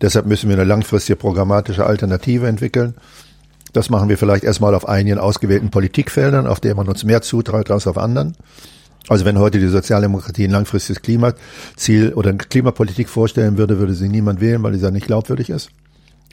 Deshalb 0.00 0.26
müssen 0.26 0.48
wir 0.48 0.56
eine 0.56 0.64
langfristige 0.64 1.16
programmatische 1.16 1.86
Alternative 1.86 2.46
entwickeln. 2.46 2.94
Das 3.72 3.90
machen 3.90 4.08
wir 4.08 4.18
vielleicht 4.18 4.44
erstmal 4.44 4.74
auf 4.74 4.88
einigen 4.88 5.18
ausgewählten 5.18 5.70
Politikfeldern, 5.70 6.46
auf 6.46 6.60
denen 6.60 6.76
man 6.76 6.88
uns 6.88 7.04
mehr 7.04 7.22
zutraut 7.22 7.70
als 7.70 7.86
auf 7.86 7.98
anderen. 7.98 8.36
Also 9.08 9.24
wenn 9.24 9.38
heute 9.38 9.58
die 9.58 9.68
Sozialdemokratie 9.68 10.44
ein 10.44 10.50
langfristiges 10.50 11.02
Klimaziel 11.02 12.12
oder 12.14 12.30
eine 12.30 12.38
Klimapolitik 12.38 13.08
vorstellen 13.08 13.58
würde, 13.58 13.78
würde 13.78 13.94
sie 13.94 14.08
niemand 14.08 14.40
wählen, 14.40 14.62
weil 14.62 14.72
dieser 14.72 14.90
nicht 14.90 15.06
glaubwürdig 15.06 15.50
ist. 15.50 15.70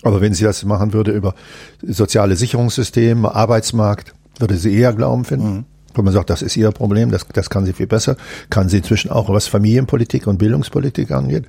Aber 0.03 0.21
wenn 0.21 0.33
sie 0.33 0.43
das 0.43 0.63
machen 0.65 0.93
würde 0.93 1.11
über 1.11 1.35
soziale 1.81 2.35
Sicherungssysteme, 2.35 3.33
Arbeitsmarkt, 3.33 4.13
würde 4.39 4.55
sie 4.57 4.75
eher 4.75 4.93
Glauben 4.93 5.25
finden. 5.25 5.53
Mhm. 5.53 5.65
Wo 5.93 6.01
man 6.01 6.13
sagt, 6.13 6.29
das 6.29 6.41
ist 6.41 6.55
ihr 6.55 6.71
Problem, 6.71 7.11
das, 7.11 7.25
das 7.33 7.49
kann 7.49 7.65
sie 7.65 7.73
viel 7.73 7.87
besser, 7.87 8.15
kann 8.49 8.69
sie 8.69 8.77
inzwischen 8.77 9.11
auch, 9.11 9.29
was 9.29 9.47
Familienpolitik 9.47 10.27
und 10.27 10.37
Bildungspolitik 10.37 11.11
angeht, 11.11 11.45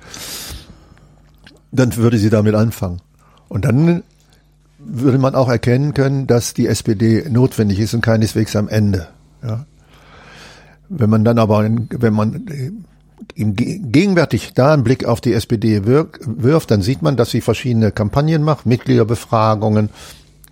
dann 1.71 1.95
würde 1.95 2.17
sie 2.17 2.29
damit 2.29 2.55
anfangen. 2.55 3.01
Und 3.49 3.65
dann 3.65 4.03
würde 4.79 5.17
man 5.17 5.35
auch 5.35 5.49
erkennen 5.49 5.93
können, 5.93 6.27
dass 6.27 6.53
die 6.53 6.67
SPD 6.67 7.25
notwendig 7.29 7.79
ist 7.79 7.93
und 7.93 8.01
keineswegs 8.01 8.55
am 8.55 8.67
Ende. 8.67 9.07
Ja. 9.41 9.65
Wenn 10.89 11.09
man 11.09 11.23
dann 11.23 11.39
aber, 11.39 11.63
wenn 11.63 12.13
man 12.13 12.45
gegenwärtig 13.35 14.53
da 14.53 14.73
einen 14.73 14.83
Blick 14.83 15.05
auf 15.05 15.21
die 15.21 15.33
SPD 15.33 15.85
wirft, 15.85 16.71
dann 16.71 16.81
sieht 16.81 17.01
man, 17.01 17.15
dass 17.15 17.31
sie 17.31 17.41
verschiedene 17.41 17.91
Kampagnen 17.91 18.43
macht, 18.43 18.65
Mitgliederbefragungen, 18.65 19.89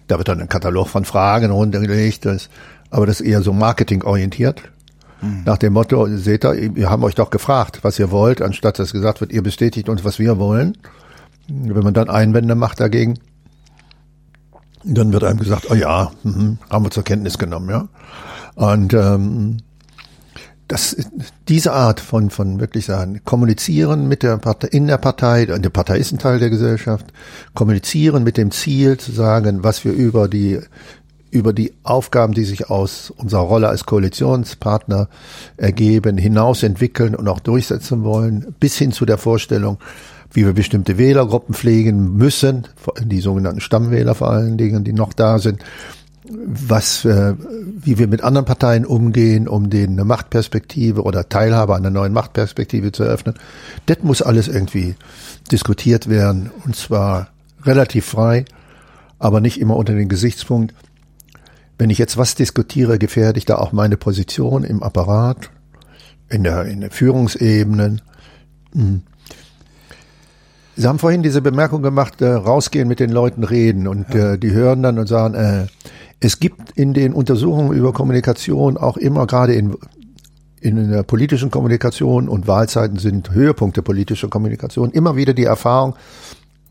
da 0.07 0.17
wird 0.17 0.27
dann 0.27 0.41
ein 0.41 0.49
Katalog 0.49 0.89
von 0.89 1.05
Fragen 1.05 1.51
runtergelegt, 1.51 2.25
das 2.25 2.49
aber 2.91 3.07
das 3.07 3.21
ist 3.21 3.27
eher 3.27 3.41
so 3.41 3.53
marketingorientiert. 3.53 4.61
Mhm. 5.21 5.43
Nach 5.45 5.57
dem 5.57 5.73
Motto, 5.73 6.07
seht 6.17 6.43
ihr, 6.43 6.75
wir 6.75 6.89
haben 6.89 7.03
euch 7.03 7.15
doch 7.15 7.29
gefragt, 7.31 7.79
was 7.81 7.97
ihr 7.97 8.11
wollt, 8.11 8.41
anstatt 8.41 8.77
dass 8.77 8.91
gesagt 8.91 9.21
wird, 9.21 9.31
ihr 9.31 9.41
bestätigt 9.41 9.89
uns, 9.89 10.03
was 10.03 10.19
wir 10.19 10.37
wollen. 10.37 10.77
Wenn 11.47 11.83
man 11.83 11.93
dann 11.93 12.09
Einwände 12.09 12.55
macht 12.55 12.79
dagegen, 12.79 13.17
dann 14.83 15.13
wird 15.13 15.23
einem 15.23 15.39
gesagt, 15.39 15.69
oh 15.69 15.75
ja, 15.75 16.11
mh, 16.23 16.57
haben 16.69 16.85
wir 16.85 16.91
zur 16.91 17.03
Kenntnis 17.03 17.37
genommen, 17.37 17.69
ja. 17.69 17.87
Und 18.55 18.93
ähm, 18.93 19.57
das, 20.67 20.95
diese 21.49 21.73
Art 21.73 21.99
von, 21.99 22.29
von 22.29 22.59
wirklich 22.59 22.85
sagen, 22.85 23.21
kommunizieren 23.25 24.07
mit 24.07 24.23
der 24.23 24.37
Partei, 24.37 24.67
in 24.67 24.87
der 24.87 24.97
Partei, 24.97 25.45
die 25.45 25.69
Partei 25.69 25.97
ist 25.97 26.13
ein 26.13 26.19
Teil 26.19 26.39
der 26.39 26.49
Gesellschaft, 26.49 27.07
kommunizieren 27.53 28.23
mit 28.23 28.37
dem 28.37 28.51
Ziel 28.51 28.97
zu 28.97 29.11
sagen, 29.11 29.63
was 29.63 29.83
wir 29.83 29.91
über 29.91 30.27
die 30.27 30.59
über 31.31 31.53
die 31.53 31.73
Aufgaben, 31.83 32.33
die 32.33 32.43
sich 32.43 32.69
aus 32.69 33.09
unserer 33.09 33.41
Rolle 33.41 33.69
als 33.69 33.85
Koalitionspartner 33.85 35.07
ergeben, 35.57 36.17
hinaus 36.17 36.61
entwickeln 36.61 37.15
und 37.15 37.27
auch 37.27 37.39
durchsetzen 37.39 38.03
wollen, 38.03 38.53
bis 38.59 38.77
hin 38.77 38.91
zu 38.91 39.05
der 39.05 39.17
Vorstellung, 39.17 39.77
wie 40.33 40.45
wir 40.45 40.53
bestimmte 40.53 40.97
Wählergruppen 40.97 41.55
pflegen 41.55 42.15
müssen, 42.17 42.67
die 43.01 43.21
sogenannten 43.21 43.61
Stammwähler 43.61 44.13
vor 44.13 44.29
allen 44.29 44.57
Dingen, 44.57 44.83
die 44.83 44.93
noch 44.93 45.13
da 45.13 45.39
sind, 45.39 45.63
was, 46.29 47.03
äh, 47.05 47.33
wie 47.37 47.97
wir 47.97 48.07
mit 48.07 48.23
anderen 48.23 48.45
Parteien 48.45 48.85
umgehen, 48.85 49.47
um 49.47 49.69
denen 49.69 49.93
eine 49.93 50.05
Machtperspektive 50.05 51.03
oder 51.03 51.27
Teilhabe 51.27 51.75
an 51.75 51.81
einer 51.81 51.89
neuen 51.89 52.13
Machtperspektive 52.13 52.91
zu 52.91 53.03
eröffnen. 53.03 53.35
Das 53.87 53.97
muss 54.03 54.21
alles 54.21 54.47
irgendwie 54.47 54.95
diskutiert 55.51 56.09
werden 56.09 56.51
und 56.65 56.75
zwar 56.75 57.29
relativ 57.63 58.05
frei, 58.05 58.45
aber 59.19 59.41
nicht 59.41 59.59
immer 59.59 59.75
unter 59.75 59.93
dem 59.93 60.09
Gesichtspunkt, 60.09 60.73
wenn 61.81 61.89
ich 61.89 61.97
jetzt 61.97 62.15
was 62.15 62.35
diskutiere, 62.35 62.99
gefährde 62.99 63.39
ich 63.39 63.45
da 63.45 63.55
auch 63.55 63.71
meine 63.71 63.97
Position 63.97 64.63
im 64.63 64.83
Apparat, 64.83 65.49
in 66.29 66.43
der, 66.43 66.65
in 66.65 66.81
der 66.81 66.91
Führungsebenen. 66.91 68.03
Hm. 68.75 69.01
Sie 70.75 70.87
haben 70.87 70.99
vorhin 70.99 71.23
diese 71.23 71.41
Bemerkung 71.41 71.81
gemacht, 71.81 72.21
äh, 72.21 72.27
rausgehen 72.27 72.87
mit 72.87 72.99
den 72.99 73.09
Leuten 73.09 73.43
reden 73.43 73.87
und 73.87 74.13
ja. 74.13 74.33
äh, 74.33 74.37
die 74.37 74.51
hören 74.51 74.83
dann 74.83 74.99
und 74.99 75.07
sagen, 75.07 75.33
äh, 75.33 75.65
es 76.19 76.39
gibt 76.39 76.69
in 76.77 76.93
den 76.93 77.13
Untersuchungen 77.13 77.75
über 77.75 77.93
Kommunikation 77.93 78.77
auch 78.77 78.97
immer 78.97 79.25
gerade 79.25 79.55
in 79.55 79.75
in 80.59 80.91
der 80.91 81.01
politischen 81.01 81.49
Kommunikation 81.49 82.29
und 82.29 82.47
Wahlzeiten 82.47 82.99
sind 82.99 83.31
Höhepunkte 83.31 83.81
politischer 83.81 84.27
Kommunikation 84.27 84.91
immer 84.91 85.15
wieder 85.15 85.33
die 85.33 85.45
Erfahrung, 85.45 85.95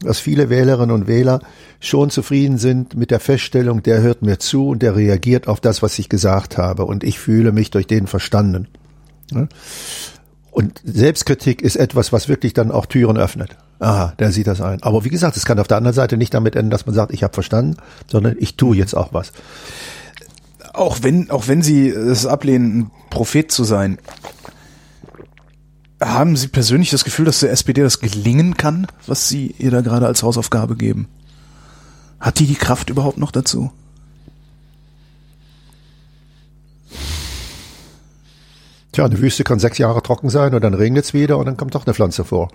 dass 0.03 0.19
viele 0.19 0.49
Wählerinnen 0.49 0.95
und 0.95 1.07
Wähler 1.07 1.41
schon 1.79 2.11
zufrieden 2.11 2.59
sind 2.59 2.97
mit 2.97 3.11
der 3.11 3.21
Feststellung, 3.21 3.83
der 3.83 4.01
hört 4.01 4.23
mir 4.23 4.39
zu 4.39 4.69
und 4.69 4.83
der 4.83 4.97
reagiert 4.97 5.47
auf 5.49 5.61
das, 5.61 5.83
was 5.83 5.99
ich 5.99 6.09
gesagt 6.09 6.59
habe 6.59 6.85
und 6.85 7.05
ich 7.05 7.19
fühle 7.19 7.53
mich 7.53 7.71
durch 7.71 7.87
den 7.87 8.07
verstanden. 8.07 8.69
Und 10.51 10.81
Selbstkritik 10.85 11.63
ist 11.63 11.77
etwas, 11.77 12.13
was 12.13 12.29
wirklich 12.29 12.55
dann 12.55 12.71
auch 12.71 12.87
Türen 12.87 13.17
öffnet. 13.17 13.57
Aha, 13.79 14.15
der 14.19 14.33
sieht 14.33 14.47
das 14.47 14.61
ein. 14.61 14.83
Aber 14.83 15.05
wie 15.05 15.09
gesagt, 15.09 15.37
es 15.37 15.47
kann 15.47 15.59
auf 15.59 15.69
der 15.69 15.77
anderen 15.77 15.95
Seite 15.95 16.17
nicht 16.17 16.35
damit 16.35 16.57
enden, 16.57 16.71
dass 16.71 16.87
man 16.87 16.95
sagt, 16.95 17.13
ich 17.13 17.23
habe 17.23 17.33
verstanden, 17.33 17.77
sondern 18.09 18.37
ich 18.39 18.57
tue 18.57 18.77
jetzt 18.77 18.95
auch 18.95 19.13
was. 19.13 19.33
Auch 20.73 20.99
wenn, 21.03 21.31
auch 21.31 21.49
wenn 21.49 21.63
Sie 21.63 21.89
es 21.89 22.27
ablehnen, 22.27 22.79
ein 22.79 22.91
Prophet 23.11 23.51
zu 23.51 23.65
sein, 23.65 23.99
haben 26.01 26.37
Sie 26.37 26.49
persönlich 26.49 26.91
das 26.91 27.05
Gefühl, 27.05 27.27
dass 27.27 27.41
der 27.41 27.53
SPD 27.53 27.83
das 27.83 28.01
gelingen 28.01 28.57
kann, 28.57 28.87
was 29.07 29.29
Sie 29.29 29.55
ihr 29.59 29.71
da 29.71 29.83
gerade 29.83 30.07
als 30.07 30.23
Hausaufgabe 30.23 30.77
geben? 30.77 31.09
Hat 32.19 32.39
die 32.39 32.47
die 32.47 32.55
Kraft 32.55 32.91
überhaupt 32.91 33.19
noch 33.19 33.33
dazu? 33.33 33.71
Tja, 38.93 39.05
eine 39.05 39.21
Wüste 39.21 39.45
kann 39.45 39.61
sechs 39.61 39.79
Jahre 39.79 40.03
trocken 40.03 40.31
sein 40.31 40.55
und 40.55 40.65
dann 40.65 40.75
regnet 40.75 41.05
es 41.05 41.15
wieder 41.15 41.39
und 41.39 41.47
dann 41.47 41.57
kommt 41.57 41.75
doch 41.75 41.87
eine 41.87 41.95
Pflanze 41.95 42.25
vor. 42.25 42.51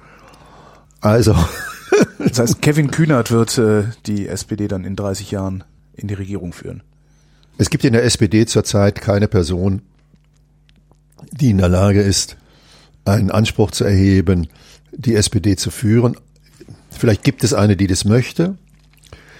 Also. 0.99 1.35
das 2.19 2.39
heißt, 2.39 2.61
Kevin 2.61 2.91
Kühnert 2.91 3.31
wird 3.31 3.57
äh, 3.57 3.85
die 4.05 4.27
SPD 4.27 4.67
dann 4.67 4.83
in 4.83 4.95
30 4.95 5.31
Jahren 5.31 5.63
in 5.93 6.07
die 6.07 6.13
Regierung 6.13 6.51
führen. 6.51 6.83
Es 7.57 7.69
gibt 7.69 7.85
in 7.85 7.93
der 7.93 8.03
SPD 8.03 8.45
zurzeit 8.45 8.99
keine 8.99 9.29
Person, 9.29 9.81
die 11.31 11.51
in 11.51 11.57
der 11.57 11.69
Lage 11.69 12.01
ist, 12.01 12.35
einen 13.05 13.31
Anspruch 13.31 13.71
zu 13.71 13.83
erheben, 13.83 14.47
die 14.91 15.15
SPD 15.15 15.55
zu 15.55 15.71
führen. 15.71 16.17
Vielleicht 16.89 17.23
gibt 17.23 17.43
es 17.43 17.53
eine, 17.53 17.75
die 17.77 17.87
das 17.87 18.05
möchte. 18.05 18.57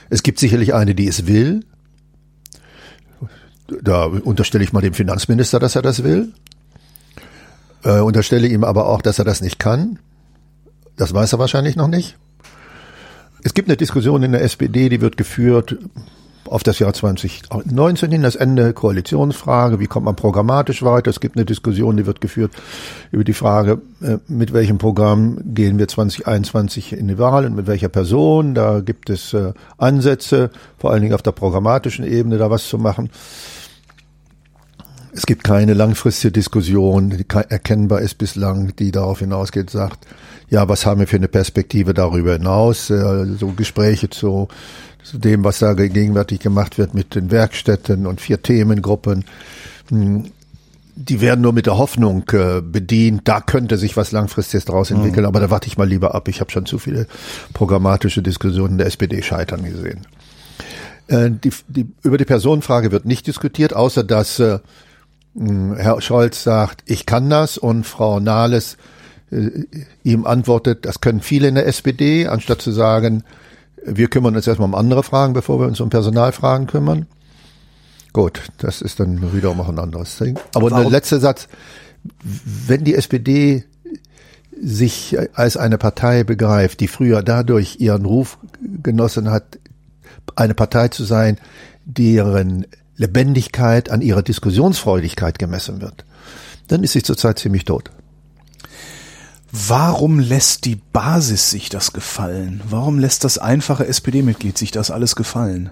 Es 0.09 0.23
gibt 0.23 0.39
sicherlich 0.39 0.73
eine, 0.73 0.95
die 0.95 1.07
es 1.07 1.27
will. 1.27 1.65
Da 3.81 4.05
unterstelle 4.05 4.63
ich 4.63 4.73
mal 4.73 4.81
dem 4.81 4.93
Finanzminister, 4.93 5.59
dass 5.59 5.75
er 5.75 5.81
das 5.81 6.03
will. 6.03 6.31
Äh, 7.83 7.99
unterstelle 7.99 8.47
ihm 8.47 8.63
aber 8.63 8.87
auch, 8.87 9.01
dass 9.01 9.19
er 9.19 9.25
das 9.25 9.41
nicht 9.41 9.57
kann. 9.57 9.99
Das 10.95 11.13
weiß 11.13 11.33
er 11.33 11.39
wahrscheinlich 11.39 11.75
noch 11.75 11.87
nicht. 11.87 12.17
Es 13.43 13.53
gibt 13.53 13.67
eine 13.67 13.77
Diskussion 13.77 14.23
in 14.23 14.31
der 14.31 14.41
SPD, 14.41 14.89
die 14.89 15.01
wird 15.01 15.17
geführt 15.17 15.77
auf 16.47 16.63
das 16.63 16.79
Jahr 16.79 16.93
2019 16.93 18.11
hin, 18.11 18.21
das 18.21 18.35
Ende 18.35 18.73
Koalitionsfrage, 18.73 19.79
wie 19.79 19.87
kommt 19.87 20.05
man 20.05 20.15
programmatisch 20.15 20.83
weiter? 20.83 21.09
Es 21.09 21.19
gibt 21.19 21.35
eine 21.35 21.45
Diskussion, 21.45 21.97
die 21.97 22.05
wird 22.05 22.21
geführt 22.21 22.51
über 23.11 23.23
die 23.23 23.33
Frage, 23.33 23.81
äh, 24.01 24.17
mit 24.27 24.53
welchem 24.53 24.77
Programm 24.77 25.37
gehen 25.43 25.77
wir 25.77 25.87
2021 25.87 26.93
in 26.93 27.07
die 27.07 27.17
Wahl 27.17 27.45
und 27.45 27.55
mit 27.55 27.67
welcher 27.67 27.89
Person. 27.89 28.55
Da 28.55 28.81
gibt 28.81 29.09
es 29.09 29.33
äh, 29.33 29.53
Ansätze, 29.77 30.49
vor 30.77 30.91
allen 30.91 31.01
Dingen 31.01 31.13
auf 31.13 31.21
der 31.21 31.31
programmatischen 31.31 32.05
Ebene 32.05 32.37
da 32.37 32.49
was 32.49 32.67
zu 32.67 32.77
machen. 32.77 33.09
Es 35.15 35.25
gibt 35.25 35.45
keine 35.45 35.73
langfristige 35.73 36.33
Diskussion, 36.33 37.09
die 37.09 37.25
erkennbar 37.29 38.01
ist 38.01 38.15
bislang, 38.17 38.75
die 38.75 38.91
darauf 38.91 39.19
hinausgeht, 39.19 39.69
sagt, 39.69 40.05
ja, 40.49 40.67
was 40.67 40.85
haben 40.85 40.99
wir 40.99 41.07
für 41.07 41.15
eine 41.15 41.29
Perspektive 41.29 41.93
darüber 41.93 42.33
hinaus? 42.33 42.89
Äh, 42.89 43.25
so 43.39 43.53
Gespräche 43.53 44.09
zu, 44.09 44.49
zu 45.03 45.17
dem, 45.17 45.45
was 45.45 45.59
da 45.59 45.73
gegenwärtig 45.73 46.41
gemacht 46.41 46.77
wird 46.77 46.93
mit 46.93 47.15
den 47.15 47.31
Werkstätten 47.31 48.07
und 48.07 48.19
vier 48.19 48.41
Themengruppen. 48.41 49.23
Hm, 49.87 50.25
die 50.97 51.21
werden 51.21 51.41
nur 51.41 51.53
mit 51.53 51.65
der 51.65 51.77
Hoffnung 51.77 52.23
äh, 52.33 52.61
bedient, 52.61 53.21
da 53.23 53.39
könnte 53.39 53.77
sich 53.77 53.95
was 53.95 54.11
langfristiges 54.11 54.65
daraus 54.65 54.91
entwickeln, 54.91 55.23
mhm. 55.23 55.27
aber 55.27 55.39
da 55.39 55.49
warte 55.49 55.67
ich 55.67 55.77
mal 55.77 55.87
lieber 55.87 56.13
ab. 56.13 56.27
Ich 56.27 56.41
habe 56.41 56.51
schon 56.51 56.65
zu 56.65 56.77
viele 56.77 57.07
programmatische 57.53 58.21
Diskussionen 58.21 58.77
der 58.77 58.87
SPD 58.87 59.21
scheitern 59.21 59.63
gesehen. 59.63 60.07
Äh, 61.07 61.31
die, 61.31 61.51
die, 61.69 61.87
über 62.03 62.17
die 62.17 62.25
Personenfrage 62.25 62.91
wird 62.91 63.05
nicht 63.05 63.27
diskutiert, 63.27 63.73
außer 63.73 64.03
dass 64.03 64.39
äh, 64.39 64.59
hm, 64.59 64.59
Herr 65.37 66.01
Scholz 66.01 66.43
sagt, 66.43 66.83
ich 66.85 67.05
kann 67.05 67.29
das 67.29 67.57
und 67.57 67.85
Frau 67.85 68.19
Nahles 68.19 68.77
äh, 69.31 69.65
ihm 70.03 70.25
antwortet, 70.25 70.85
das 70.85 71.01
können 71.01 71.21
viele 71.21 71.47
in 71.47 71.55
der 71.55 71.67
SPD, 71.67 72.27
anstatt 72.27 72.61
zu 72.61 72.71
sagen, 72.71 73.23
wir 73.85 74.07
kümmern 74.07 74.35
uns 74.35 74.47
erstmal 74.47 74.69
um 74.69 74.75
andere 74.75 75.03
Fragen, 75.03 75.33
bevor 75.33 75.59
wir 75.59 75.67
uns 75.67 75.79
um 75.79 75.89
Personalfragen 75.89 76.67
kümmern. 76.67 77.05
Gut, 78.13 78.43
das 78.59 78.81
ist 78.81 78.99
dann 78.99 79.33
wiederum 79.33 79.59
auch 79.59 79.67
ein 79.67 79.77
anderes 79.77 80.17
Ding. 80.17 80.39
Aber 80.53 80.69
der 80.69 80.89
letzte 80.89 81.19
Satz, 81.19 81.47
wenn 82.23 82.83
die 82.83 82.95
SPD 82.95 83.65
sich 84.59 85.17
als 85.33 85.57
eine 85.57 85.77
Partei 85.77 86.23
begreift, 86.23 86.79
die 86.79 86.87
früher 86.87 87.21
dadurch 87.23 87.77
ihren 87.79 88.05
Ruf 88.05 88.37
genossen 88.81 89.29
hat, 89.29 89.59
eine 90.35 90.53
Partei 90.53 90.87
zu 90.87 91.03
sein, 91.03 91.37
deren 91.83 92.65
Lebendigkeit 92.97 93.89
an 93.89 94.01
ihrer 94.01 94.23
Diskussionsfreudigkeit 94.23 95.39
gemessen 95.39 95.81
wird, 95.81 96.05
dann 96.67 96.83
ist 96.83 96.93
sie 96.93 97.03
zurzeit 97.03 97.39
ziemlich 97.39 97.65
tot. 97.65 97.91
Warum 99.51 100.19
lässt 100.19 100.65
die 100.65 100.75
Basis 100.75 101.49
sich 101.49 101.69
das 101.69 101.93
gefallen? 101.93 102.61
Warum 102.69 102.99
lässt 102.99 103.23
das 103.23 103.37
einfache 103.37 103.87
SPD-Mitglied 103.87 104.57
sich 104.57 104.71
das 104.71 104.91
alles 104.91 105.15
gefallen? 105.15 105.71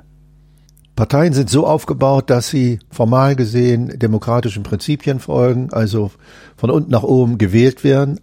Parteien 0.95 1.33
sind 1.33 1.49
so 1.49 1.65
aufgebaut, 1.65 2.29
dass 2.29 2.49
sie 2.49 2.79
formal 2.91 3.35
gesehen 3.35 3.99
demokratischen 3.99 4.63
Prinzipien 4.63 5.19
folgen, 5.19 5.73
also 5.73 6.11
von 6.55 6.69
unten 6.69 6.91
nach 6.91 7.03
oben 7.03 7.37
gewählt 7.37 7.83
werden. 7.83 8.19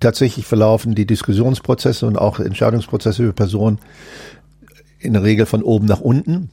Tatsächlich 0.00 0.46
verlaufen 0.46 0.94
die 0.94 1.06
Diskussionsprozesse 1.06 2.06
und 2.06 2.16
auch 2.16 2.40
Entscheidungsprozesse 2.40 3.22
über 3.22 3.32
Personen 3.32 3.78
in 4.98 5.12
der 5.12 5.22
Regel 5.22 5.46
von 5.46 5.62
oben 5.62 5.86
nach 5.86 6.00
unten. 6.00 6.50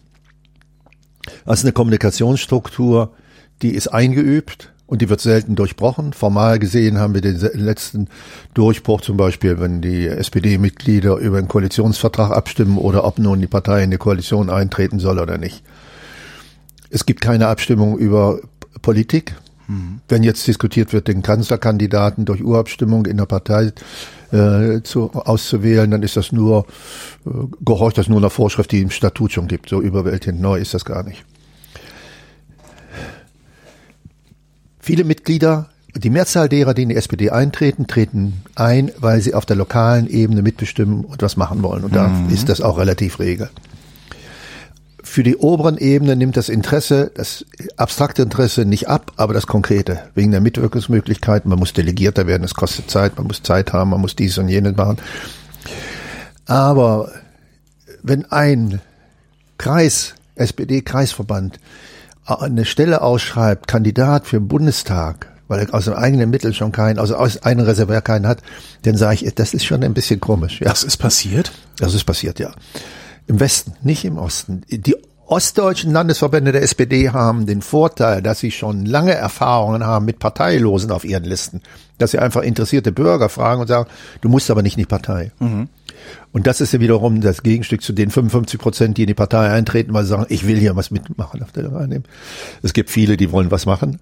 Also 1.45 1.65
eine 1.65 1.73
Kommunikationsstruktur, 1.73 3.13
die 3.61 3.73
ist 3.73 3.87
eingeübt 3.87 4.73
und 4.85 5.01
die 5.01 5.09
wird 5.09 5.21
selten 5.21 5.55
durchbrochen. 5.55 6.13
Formal 6.13 6.59
gesehen 6.59 6.99
haben 6.99 7.13
wir 7.13 7.21
den 7.21 7.37
letzten 7.37 8.09
Durchbruch 8.53 9.01
zum 9.01 9.17
Beispiel, 9.17 9.59
wenn 9.59 9.81
die 9.81 10.07
SPD-Mitglieder 10.07 11.17
über 11.17 11.37
einen 11.37 11.47
Koalitionsvertrag 11.47 12.31
abstimmen 12.31 12.77
oder 12.77 13.05
ob 13.05 13.19
nun 13.19 13.39
die 13.41 13.47
Partei 13.47 13.83
in 13.83 13.91
die 13.91 13.97
Koalition 13.97 14.49
eintreten 14.49 14.99
soll 14.99 15.19
oder 15.19 15.37
nicht. 15.37 15.63
Es 16.89 17.05
gibt 17.05 17.21
keine 17.21 17.47
Abstimmung 17.47 17.97
über 17.97 18.39
Politik. 18.81 19.35
Mhm. 19.67 20.01
Wenn 20.09 20.23
jetzt 20.23 20.45
diskutiert 20.45 20.93
wird, 20.93 21.07
den 21.07 21.23
Kanzlerkandidaten 21.23 22.25
durch 22.25 22.43
Urabstimmung 22.43 23.05
in 23.05 23.17
der 23.17 23.25
Partei 23.25 23.71
äh, 24.33 24.81
zu, 24.83 25.11
auszuwählen, 25.13 25.89
dann 25.91 26.03
ist 26.03 26.17
das 26.17 26.31
nur, 26.31 26.65
äh, 27.25 27.29
gehorcht 27.63 27.97
das 27.97 28.07
nur 28.07 28.17
einer 28.17 28.29
Vorschrift, 28.29 28.71
die 28.71 28.81
im 28.81 28.89
Statut 28.89 29.31
schon 29.31 29.47
gibt. 29.47 29.69
So 29.69 29.81
überwältigend 29.81 30.41
neu 30.41 30.57
ist 30.59 30.73
das 30.73 30.85
gar 30.85 31.03
nicht. 31.03 31.23
Viele 34.79 35.03
Mitglieder, 35.03 35.69
die 35.95 36.09
Mehrzahl 36.09 36.49
derer, 36.49 36.73
die 36.73 36.83
in 36.83 36.89
die 36.89 36.95
SPD 36.95 37.29
eintreten, 37.29 37.87
treten 37.87 38.41
ein, 38.55 38.91
weil 38.97 39.21
sie 39.21 39.33
auf 39.33 39.45
der 39.45 39.55
lokalen 39.55 40.07
Ebene 40.07 40.41
mitbestimmen 40.41 41.05
und 41.05 41.21
was 41.21 41.37
machen 41.37 41.63
wollen. 41.63 41.83
Und 41.83 41.95
da 41.95 42.07
mhm. 42.07 42.29
ist 42.33 42.49
das 42.49 42.59
auch 42.59 42.77
relativ 42.77 43.19
regel. 43.19 43.49
Für 45.13 45.21
die 45.21 45.37
oberen 45.37 45.77
Ebenen 45.77 46.17
nimmt 46.17 46.37
das 46.37 46.49
Interesse, 46.49 47.11
das 47.13 47.45
abstrakte 47.77 48.23
Interesse 48.23 48.65
nicht 48.65 48.87
ab, 48.87 49.11
aber 49.15 49.35
das 49.35 49.45
konkrete, 49.45 49.99
wegen 50.15 50.31
der 50.31 50.41
Mitwirkungsmöglichkeiten. 50.41 51.49
Man 51.51 51.59
muss 51.59 51.71
Delegierter 51.71 52.25
werden, 52.25 52.43
es 52.43 52.55
kostet 52.55 52.89
Zeit, 52.89 53.15
man 53.15 53.27
muss 53.27 53.43
Zeit 53.43 53.73
haben, 53.73 53.91
man 53.91 54.01
muss 54.01 54.15
dies 54.15 54.39
und 54.39 54.49
jenes 54.49 54.75
machen. 54.75 54.97
Aber 56.47 57.11
wenn 58.01 58.25
ein 58.31 58.81
Kreis, 59.59 60.15
SPD-Kreisverband, 60.33 61.59
eine 62.25 62.65
Stelle 62.65 63.03
ausschreibt, 63.03 63.67
Kandidat 63.67 64.25
für 64.25 64.39
den 64.39 64.47
Bundestag, 64.47 65.31
weil 65.47 65.59
er 65.59 65.75
aus 65.75 65.85
dem 65.85 65.93
eigenen 65.93 66.31
Mittel 66.31 66.55
schon 66.55 66.71
keinen, 66.71 66.97
also 66.97 67.17
aus 67.17 67.43
einem 67.43 67.67
Reservoir 67.67 68.01
keinen 68.01 68.25
hat, 68.25 68.39
dann 68.81 68.97
sage 68.97 69.23
ich, 69.23 69.35
das 69.35 69.53
ist 69.53 69.63
schon 69.63 69.83
ein 69.83 69.93
bisschen 69.93 70.19
komisch. 70.19 70.59
Ja. 70.59 70.69
Das 70.69 70.83
ist 70.83 70.97
passiert? 70.97 71.51
Das 71.77 71.93
ist 71.93 72.03
passiert, 72.03 72.39
ja. 72.39 72.51
Im 73.27 73.39
Westen, 73.39 73.73
nicht 73.81 74.05
im 74.05 74.17
Osten. 74.17 74.63
Die 74.69 74.95
ostdeutschen 75.25 75.91
Landesverbände 75.91 76.51
der 76.51 76.61
SPD 76.61 77.09
haben 77.09 77.45
den 77.45 77.61
Vorteil, 77.61 78.21
dass 78.21 78.39
sie 78.39 78.51
schon 78.51 78.85
lange 78.85 79.13
Erfahrungen 79.13 79.85
haben 79.85 80.05
mit 80.05 80.19
Parteilosen 80.19 80.91
auf 80.91 81.05
ihren 81.05 81.23
Listen. 81.23 81.61
Dass 81.97 82.11
sie 82.11 82.19
einfach 82.19 82.41
interessierte 82.41 82.91
Bürger 82.91 83.29
fragen 83.29 83.61
und 83.61 83.67
sagen, 83.67 83.89
du 84.21 84.29
musst 84.29 84.51
aber 84.51 84.61
nicht 84.61 84.77
in 84.77 84.81
die 84.81 84.87
Partei. 84.87 85.31
Mhm. 85.39 85.69
Und 86.31 86.47
das 86.47 86.59
ist 86.59 86.73
ja 86.73 86.79
wiederum 86.79 87.21
das 87.21 87.43
Gegenstück 87.43 87.81
zu 87.81 87.93
den 87.93 88.09
55 88.09 88.59
Prozent, 88.59 88.97
die 88.97 89.03
in 89.03 89.07
die 89.07 89.13
Partei 89.13 89.49
eintreten, 89.49 89.93
weil 89.93 90.03
sie 90.03 90.09
sagen, 90.09 90.25
ich 90.29 90.45
will 90.45 90.57
hier 90.57 90.75
was 90.75 90.91
mitmachen 90.91 91.41
auf 91.41 91.51
der 91.51 91.71
Wahrnehmung. 91.71 92.07
Es 92.61 92.73
gibt 92.73 92.89
viele, 92.89 93.15
die 93.15 93.31
wollen 93.31 93.51
was 93.51 93.65
machen, 93.65 93.99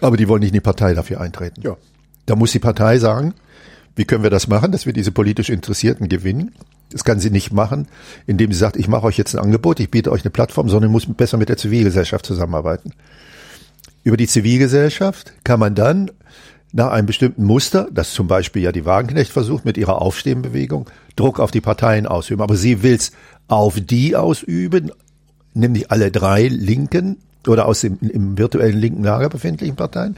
aber 0.00 0.16
die 0.16 0.28
wollen 0.28 0.40
nicht 0.40 0.50
in 0.50 0.54
die 0.54 0.60
Partei 0.60 0.94
dafür 0.94 1.20
eintreten. 1.20 1.62
Ja. 1.62 1.76
Da 2.26 2.36
muss 2.36 2.52
die 2.52 2.58
Partei 2.58 2.98
sagen, 2.98 3.34
wie 3.94 4.04
können 4.04 4.22
wir 4.22 4.30
das 4.30 4.46
machen, 4.46 4.72
dass 4.72 4.84
wir 4.84 4.92
diese 4.92 5.12
politisch 5.12 5.48
Interessierten 5.48 6.08
gewinnen? 6.08 6.54
Das 6.90 7.04
kann 7.04 7.18
sie 7.18 7.30
nicht 7.30 7.52
machen, 7.52 7.88
indem 8.26 8.52
sie 8.52 8.58
sagt, 8.58 8.76
ich 8.76 8.88
mache 8.88 9.04
euch 9.04 9.18
jetzt 9.18 9.34
ein 9.34 9.42
Angebot, 9.42 9.80
ich 9.80 9.90
biete 9.90 10.12
euch 10.12 10.22
eine 10.22 10.30
Plattform, 10.30 10.68
sondern 10.68 10.92
muss 10.92 11.06
besser 11.06 11.36
mit 11.36 11.48
der 11.48 11.56
Zivilgesellschaft 11.56 12.24
zusammenarbeiten. 12.24 12.92
Über 14.04 14.16
die 14.16 14.28
Zivilgesellschaft 14.28 15.32
kann 15.42 15.58
man 15.58 15.74
dann 15.74 16.10
nach 16.72 16.92
einem 16.92 17.06
bestimmten 17.06 17.44
Muster, 17.44 17.88
das 17.90 18.12
zum 18.12 18.28
Beispiel 18.28 18.62
ja 18.62 18.70
die 18.70 18.84
Wagenknecht 18.84 19.32
versucht 19.32 19.64
mit 19.64 19.78
ihrer 19.78 20.00
Aufstehenbewegung, 20.00 20.88
Druck 21.16 21.40
auf 21.40 21.50
die 21.50 21.60
Parteien 21.60 22.06
ausüben. 22.06 22.42
Aber 22.42 22.56
sie 22.56 22.82
will's 22.82 23.12
auf 23.48 23.80
die 23.80 24.14
ausüben, 24.14 24.92
nämlich 25.54 25.90
alle 25.90 26.10
drei 26.10 26.48
linken 26.48 27.16
oder 27.48 27.66
aus 27.66 27.80
dem 27.80 27.98
im 28.00 28.38
virtuellen 28.38 28.78
linken 28.78 29.04
Lager 29.04 29.28
befindlichen 29.28 29.76
Parteien 29.76 30.16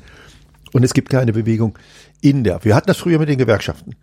Und 0.73 0.83
es 0.83 0.95
gibt 0.95 1.11
keine 1.11 1.33
Bewegung 1.33 1.79
in 2.21 2.45
der. 2.45 2.65
Wir 2.65 2.75
hatten 2.75 2.89
das 2.89 2.97
früher 2.97 3.19
mit 3.19 3.29
den 3.29 3.39
Gewerkschaften. 3.39 3.95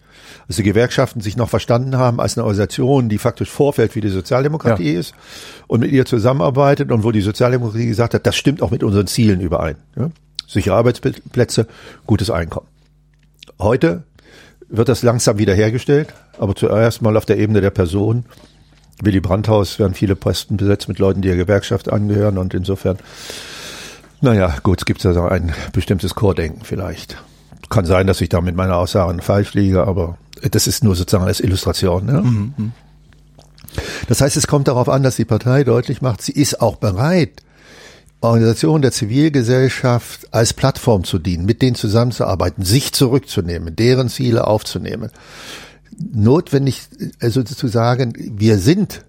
Als 0.47 0.57
die 0.57 0.63
Gewerkschaften 0.63 1.21
sich 1.21 1.37
noch 1.37 1.49
verstanden 1.49 1.97
haben 1.97 2.19
als 2.19 2.37
eine 2.37 2.45
Organisation, 2.45 3.09
die 3.09 3.17
faktisch 3.17 3.49
vorfällt, 3.49 3.95
wie 3.95 4.01
die 4.01 4.09
Sozialdemokratie 4.09 4.93
ja. 4.93 4.99
ist 4.99 5.13
und 5.67 5.81
mit 5.81 5.91
ihr 5.91 6.05
zusammenarbeitet 6.05 6.91
und 6.91 7.03
wo 7.03 7.11
die 7.11 7.21
Sozialdemokratie 7.21 7.87
gesagt 7.87 8.13
hat, 8.13 8.25
das 8.25 8.35
stimmt 8.35 8.61
auch 8.61 8.71
mit 8.71 8.83
unseren 8.83 9.07
Zielen 9.07 9.41
überein. 9.41 9.75
Ja? 9.97 10.11
Sichere 10.47 10.75
Arbeitsplätze, 10.75 11.67
gutes 12.05 12.29
Einkommen. 12.29 12.67
Heute 13.59 14.03
wird 14.69 14.89
das 14.89 15.03
langsam 15.03 15.37
wiederhergestellt, 15.37 16.13
aber 16.39 16.55
zuerst 16.55 17.01
mal 17.01 17.17
auf 17.17 17.25
der 17.25 17.37
Ebene 17.37 17.61
der 17.61 17.71
Person. 17.71 18.25
Willy 19.01 19.19
Brandhaus 19.19 19.79
werden 19.79 19.93
viele 19.93 20.15
Posten 20.15 20.57
besetzt 20.57 20.87
mit 20.87 20.99
Leuten, 20.99 21.21
die 21.21 21.27
der 21.27 21.37
Gewerkschaft 21.37 21.91
angehören 21.91 22.37
und 22.37 22.53
insofern, 22.53 22.97
naja, 24.21 24.55
gut, 24.63 24.79
es 24.79 24.85
gibt 24.85 25.05
also 25.05 25.23
ein 25.23 25.53
bestimmtes 25.73 26.15
Chordenken 26.15 26.63
vielleicht. 26.63 27.17
Kann 27.75 27.85
sein, 27.85 28.07
dass 28.07 28.21
ich 28.21 28.29
da 28.29 28.39
mit 28.39 28.55
meiner 28.55 28.77
Aussage 28.77 29.21
falsch 29.21 29.53
liege, 29.53 29.85
aber 29.85 30.17
das 30.49 30.65
ist 30.65 30.81
nur 30.85 30.95
sozusagen 30.95 31.25
als 31.25 31.41
Illustration. 31.41 32.05
Ne? 32.05 32.21
Mhm. 32.21 32.71
Das 34.07 34.21
heißt, 34.21 34.37
es 34.37 34.47
kommt 34.47 34.69
darauf 34.69 34.87
an, 34.87 35.03
dass 35.03 35.17
die 35.17 35.25
Partei 35.25 35.65
deutlich 35.65 36.01
macht, 36.01 36.21
sie 36.21 36.31
ist 36.31 36.61
auch 36.61 36.77
bereit, 36.77 37.41
Organisationen 38.21 38.81
der 38.81 38.93
Zivilgesellschaft 38.93 40.33
als 40.33 40.53
Plattform 40.53 41.03
zu 41.03 41.19
dienen, 41.19 41.45
mit 41.45 41.61
denen 41.61 41.75
zusammenzuarbeiten, 41.75 42.63
sich 42.63 42.93
zurückzunehmen, 42.93 43.75
deren 43.75 44.07
Ziele 44.07 44.47
aufzunehmen. 44.47 45.11
Notwendig, 46.13 46.83
also 47.19 47.43
zu 47.43 47.67
sagen, 47.67 48.13
wir 48.15 48.57
sind 48.57 49.03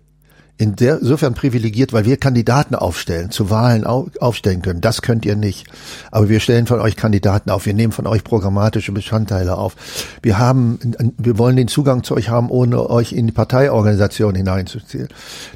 insofern 0.59 1.35
privilegiert, 1.35 1.93
weil 1.93 2.07
wir 2.07 2.17
Kandidaten 2.17 2.75
aufstellen, 2.75 3.31
zu 3.31 3.51
Wahlen 3.51 3.85
aufstellen 3.85 4.63
können. 4.63 4.81
Das 4.81 5.03
könnt 5.03 5.27
ihr 5.27 5.37
nicht. 5.37 5.67
Aber 6.11 6.29
wir 6.29 6.41
stellen 6.41 6.67
von 6.67 6.81
euch 6.81 6.97
Kandidaten 6.97 7.51
auf. 7.51 7.67
Wir 7.67 7.75
nehmen 7.75 7.93
von 7.93 8.07
euch 8.07 8.25
programmatische 8.25 8.93
Bestandteile 8.93 9.59
auf. 9.59 9.77
Wir 10.23 10.39
haben, 10.39 10.79
wir 11.19 11.39
wollen 11.39 11.57
den 11.57 11.69
Zugang 11.69 12.05
zu 12.05 12.15
euch 12.15 12.31
haben, 12.31 12.49
ohne 12.51 12.89
euch 12.89 13.13
in 13.13 13.27
die 13.27 13.33
Parteiorganisation 13.33 14.35
hineinzuziehen. 14.35 15.09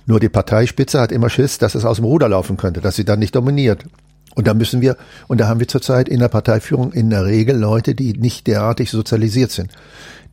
Nur 0.07 0.21
die 0.21 0.29
Parteispitze 0.29 1.01
hat 1.01 1.13
immer 1.13 1.31
Schiss, 1.31 1.59
dass 1.59 1.75
es 1.75 1.85
aus 1.87 1.97
dem 1.97 2.05
Ruder 2.05 2.29
laufen 2.29 2.59
könnte, 2.59 2.81
dass 2.81 2.97
sie 2.97 3.05
dann 3.05 3.21
nicht 3.21 3.35
dominiert. 3.35 3.85
Und 4.35 4.47
da 4.47 4.55
müssen 4.55 4.81
wir, 4.81 4.97
und 5.29 5.41
da 5.41 5.49
haben 5.49 5.61
wir 5.61 5.69
zurzeit 5.69 6.09
in 6.09 6.21
der 6.21 6.29
Parteiführung 6.29 6.93
in 6.93 7.11
der 7.11 7.25
Regel 7.25 7.57
Leute, 7.57 7.95
die 7.95 8.13
nicht 8.13 8.47
derartig 8.47 8.91
sozialisiert 8.91 9.51
sind, 9.51 9.73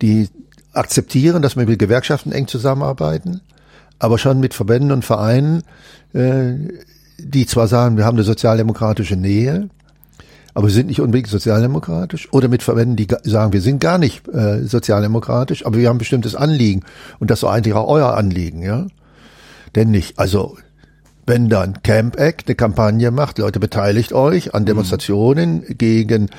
die 0.01 0.29
akzeptieren, 0.73 1.41
dass 1.41 1.55
wir 1.55 1.65
mit 1.65 1.79
Gewerkschaften 1.79 2.31
eng 2.31 2.47
zusammenarbeiten, 2.47 3.41
aber 3.99 4.17
schon 4.17 4.39
mit 4.39 4.53
Verbänden 4.53 4.91
und 4.91 5.05
Vereinen, 5.05 5.63
äh, 6.13 6.53
die 7.17 7.45
zwar 7.45 7.67
sagen, 7.67 7.97
wir 7.97 8.05
haben 8.05 8.15
eine 8.15 8.23
sozialdemokratische 8.23 9.15
Nähe, 9.15 9.69
aber 10.53 10.67
wir 10.67 10.73
sind 10.73 10.87
nicht 10.87 11.01
unbedingt 11.01 11.27
sozialdemokratisch, 11.27 12.31
oder 12.33 12.47
mit 12.47 12.63
Verbänden, 12.63 12.95
die 12.95 13.07
sagen, 13.23 13.53
wir 13.53 13.61
sind 13.61 13.79
gar 13.79 13.97
nicht 13.97 14.27
äh, 14.27 14.63
sozialdemokratisch, 14.63 15.65
aber 15.65 15.77
wir 15.77 15.89
haben 15.89 15.97
ein 15.97 15.99
bestimmtes 15.99 16.35
Anliegen 16.35 16.83
und 17.19 17.29
das 17.29 17.39
ist 17.39 17.49
eigentlich 17.49 17.75
auch 17.75 17.87
euer 17.87 18.15
Anliegen, 18.15 18.61
ja. 18.61 18.87
Denn 19.75 19.91
nicht, 19.91 20.17
also 20.17 20.57
wenn 21.27 21.49
dann 21.49 21.83
Camp 21.83 22.17
Act 22.17 22.47
eine 22.47 22.55
Kampagne 22.55 23.11
macht, 23.11 23.37
Leute 23.37 23.59
beteiligt 23.59 24.13
euch 24.13 24.55
an 24.55 24.65
Demonstrationen 24.65 25.57
mhm. 25.67 25.77
gegen 25.77 26.29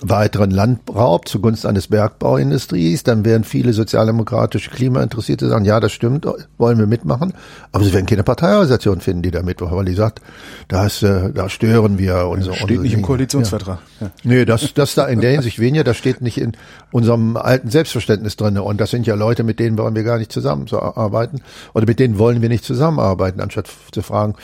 weiteren 0.00 0.50
Landraub 0.50 1.28
zugunsten 1.28 1.68
eines 1.68 1.88
Bergbauindustries, 1.88 3.04
dann 3.04 3.24
werden 3.24 3.44
viele 3.44 3.72
sozialdemokratische 3.72 4.70
Klimainteressierte 4.70 5.48
sagen, 5.48 5.64
ja, 5.64 5.80
das 5.80 5.92
stimmt, 5.92 6.26
wollen 6.58 6.78
wir 6.78 6.86
mitmachen, 6.86 7.34
aber 7.70 7.84
sie 7.84 7.92
werden 7.92 8.06
keine 8.06 8.24
Parteiorganisation 8.24 9.00
finden, 9.00 9.22
die 9.22 9.30
da 9.30 9.42
mitmacht, 9.42 9.72
weil 9.72 9.84
die 9.84 9.94
sagt, 9.94 10.20
das, 10.68 11.02
äh, 11.02 11.32
da 11.32 11.48
stören 11.48 11.98
wir 11.98 12.26
und 12.26 12.42
so. 12.42 12.52
Steht 12.52 12.82
nicht 12.82 12.94
im 12.94 13.02
Koalitionsvertrag. 13.02 13.78
Ja. 14.00 14.06
Ja. 14.06 14.12
Nee, 14.24 14.44
das, 14.44 14.74
das 14.74 14.94
da 14.94 15.06
in 15.06 15.20
der 15.20 15.32
Hinsicht 15.32 15.58
weniger, 15.58 15.84
das 15.84 15.96
steht 15.96 16.20
nicht 16.20 16.38
in 16.38 16.52
unserem 16.90 17.36
alten 17.36 17.70
Selbstverständnis 17.70 18.36
drin 18.36 18.58
und 18.58 18.80
das 18.80 18.90
sind 18.90 19.06
ja 19.06 19.14
Leute, 19.14 19.44
mit 19.44 19.60
denen 19.60 19.78
wollen 19.78 19.94
wir 19.94 20.02
gar 20.02 20.18
nicht 20.18 20.32
zusammenarbeiten 20.32 21.42
oder 21.74 21.86
mit 21.86 22.00
denen 22.00 22.18
wollen 22.18 22.42
wir 22.42 22.48
nicht 22.48 22.64
zusammenarbeiten, 22.64 23.40
anstatt 23.40 23.68
zu 23.92 24.02
fragen, 24.02 24.34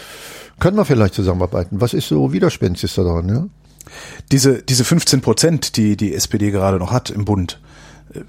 können 0.61 0.77
wir 0.77 0.85
vielleicht 0.85 1.15
zusammenarbeiten? 1.15 1.81
Was 1.81 1.95
ist 1.95 2.09
so 2.09 2.33
widerspenstig 2.33 2.95
daran, 2.95 3.29
ja? 3.29 3.45
Diese, 4.33 4.63
diese 4.63 4.85
15 4.85 5.21
Prozent, 5.21 5.77
die 5.77 5.97
die 5.97 6.15
SPD 6.15 6.51
gerade 6.51 6.79
noch 6.79 6.93
hat 6.93 7.11
im 7.11 7.25
Bund, 7.25 7.61
äh, 8.15 8.21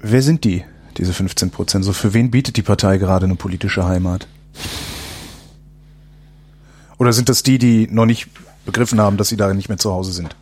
wer 0.00 0.22
sind 0.22 0.44
die, 0.44 0.64
diese 0.96 1.12
15 1.12 1.50
Prozent? 1.50 1.84
So 1.84 1.92
für 1.92 2.14
wen 2.14 2.30
bietet 2.30 2.56
die 2.56 2.62
Partei 2.62 2.98
gerade 2.98 3.26
eine 3.26 3.36
politische 3.36 3.84
Heimat? 3.84 4.26
Oder 6.98 7.12
sind 7.12 7.28
das 7.28 7.42
die, 7.42 7.58
die 7.58 7.88
noch 7.90 8.06
nicht 8.06 8.28
begriffen 8.66 9.00
haben, 9.00 9.16
dass 9.16 9.28
sie 9.28 9.36
da 9.36 9.52
nicht 9.54 9.68
mehr 9.68 9.78
zu 9.78 9.90
Hause 9.90 10.12
sind? 10.12 10.36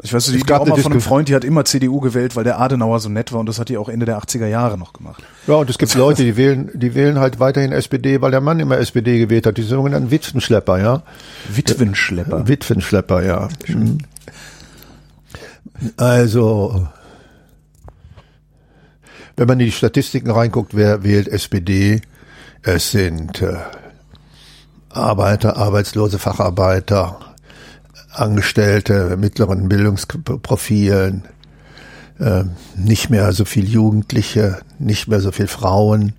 Ich 0.00 0.12
weiß, 0.12 0.26
die, 0.26 0.38
die 0.38 0.52
Oma 0.52 0.76
von 0.76 0.92
einem 0.92 1.00
Freund, 1.00 1.28
die 1.28 1.34
hat 1.34 1.42
immer 1.44 1.64
CDU 1.64 1.98
gewählt, 1.98 2.36
weil 2.36 2.44
der 2.44 2.60
Adenauer 2.60 3.00
so 3.00 3.08
nett 3.08 3.32
war 3.32 3.40
und 3.40 3.46
das 3.46 3.58
hat 3.58 3.68
die 3.68 3.76
auch 3.76 3.88
Ende 3.88 4.06
der 4.06 4.18
80er 4.18 4.46
Jahre 4.46 4.78
noch 4.78 4.92
gemacht. 4.92 5.24
Ja, 5.48 5.54
und 5.54 5.68
es 5.68 5.76
gibt 5.76 5.92
Leute, 5.94 6.22
die 6.22 6.36
wählen, 6.36 6.70
die 6.72 6.94
wählen 6.94 7.18
halt 7.18 7.40
weiterhin 7.40 7.72
SPD, 7.72 8.20
weil 8.20 8.30
der 8.30 8.40
Mann 8.40 8.60
immer 8.60 8.78
SPD 8.78 9.18
gewählt 9.18 9.46
hat, 9.46 9.56
die 9.56 9.62
sogenannten 9.62 10.12
Witwenschlepper, 10.12 10.78
ja. 10.78 11.02
Witwenschlepper. 11.48 12.46
Witwenschlepper, 12.46 13.24
ja. 13.24 13.48
Mhm. 13.66 13.98
Also, 15.96 16.88
wenn 19.36 19.48
man 19.48 19.58
in 19.58 19.66
die 19.66 19.72
Statistiken 19.72 20.30
reinguckt, 20.30 20.76
wer 20.76 21.02
wählt 21.02 21.26
SPD? 21.26 22.02
Es 22.62 22.92
sind 22.92 23.42
äh, 23.42 23.56
Arbeiter, 24.90 25.56
Arbeitslose, 25.56 26.18
Facharbeiter, 26.20 27.27
Angestellte 28.18 29.16
mittleren 29.16 29.68
Bildungsprofilen, 29.68 31.24
äh, 32.18 32.44
nicht 32.76 33.10
mehr 33.10 33.32
so 33.32 33.44
viel 33.44 33.68
Jugendliche, 33.68 34.58
nicht 34.78 35.08
mehr 35.08 35.20
so 35.20 35.32
viel 35.32 35.46
Frauen. 35.46 36.14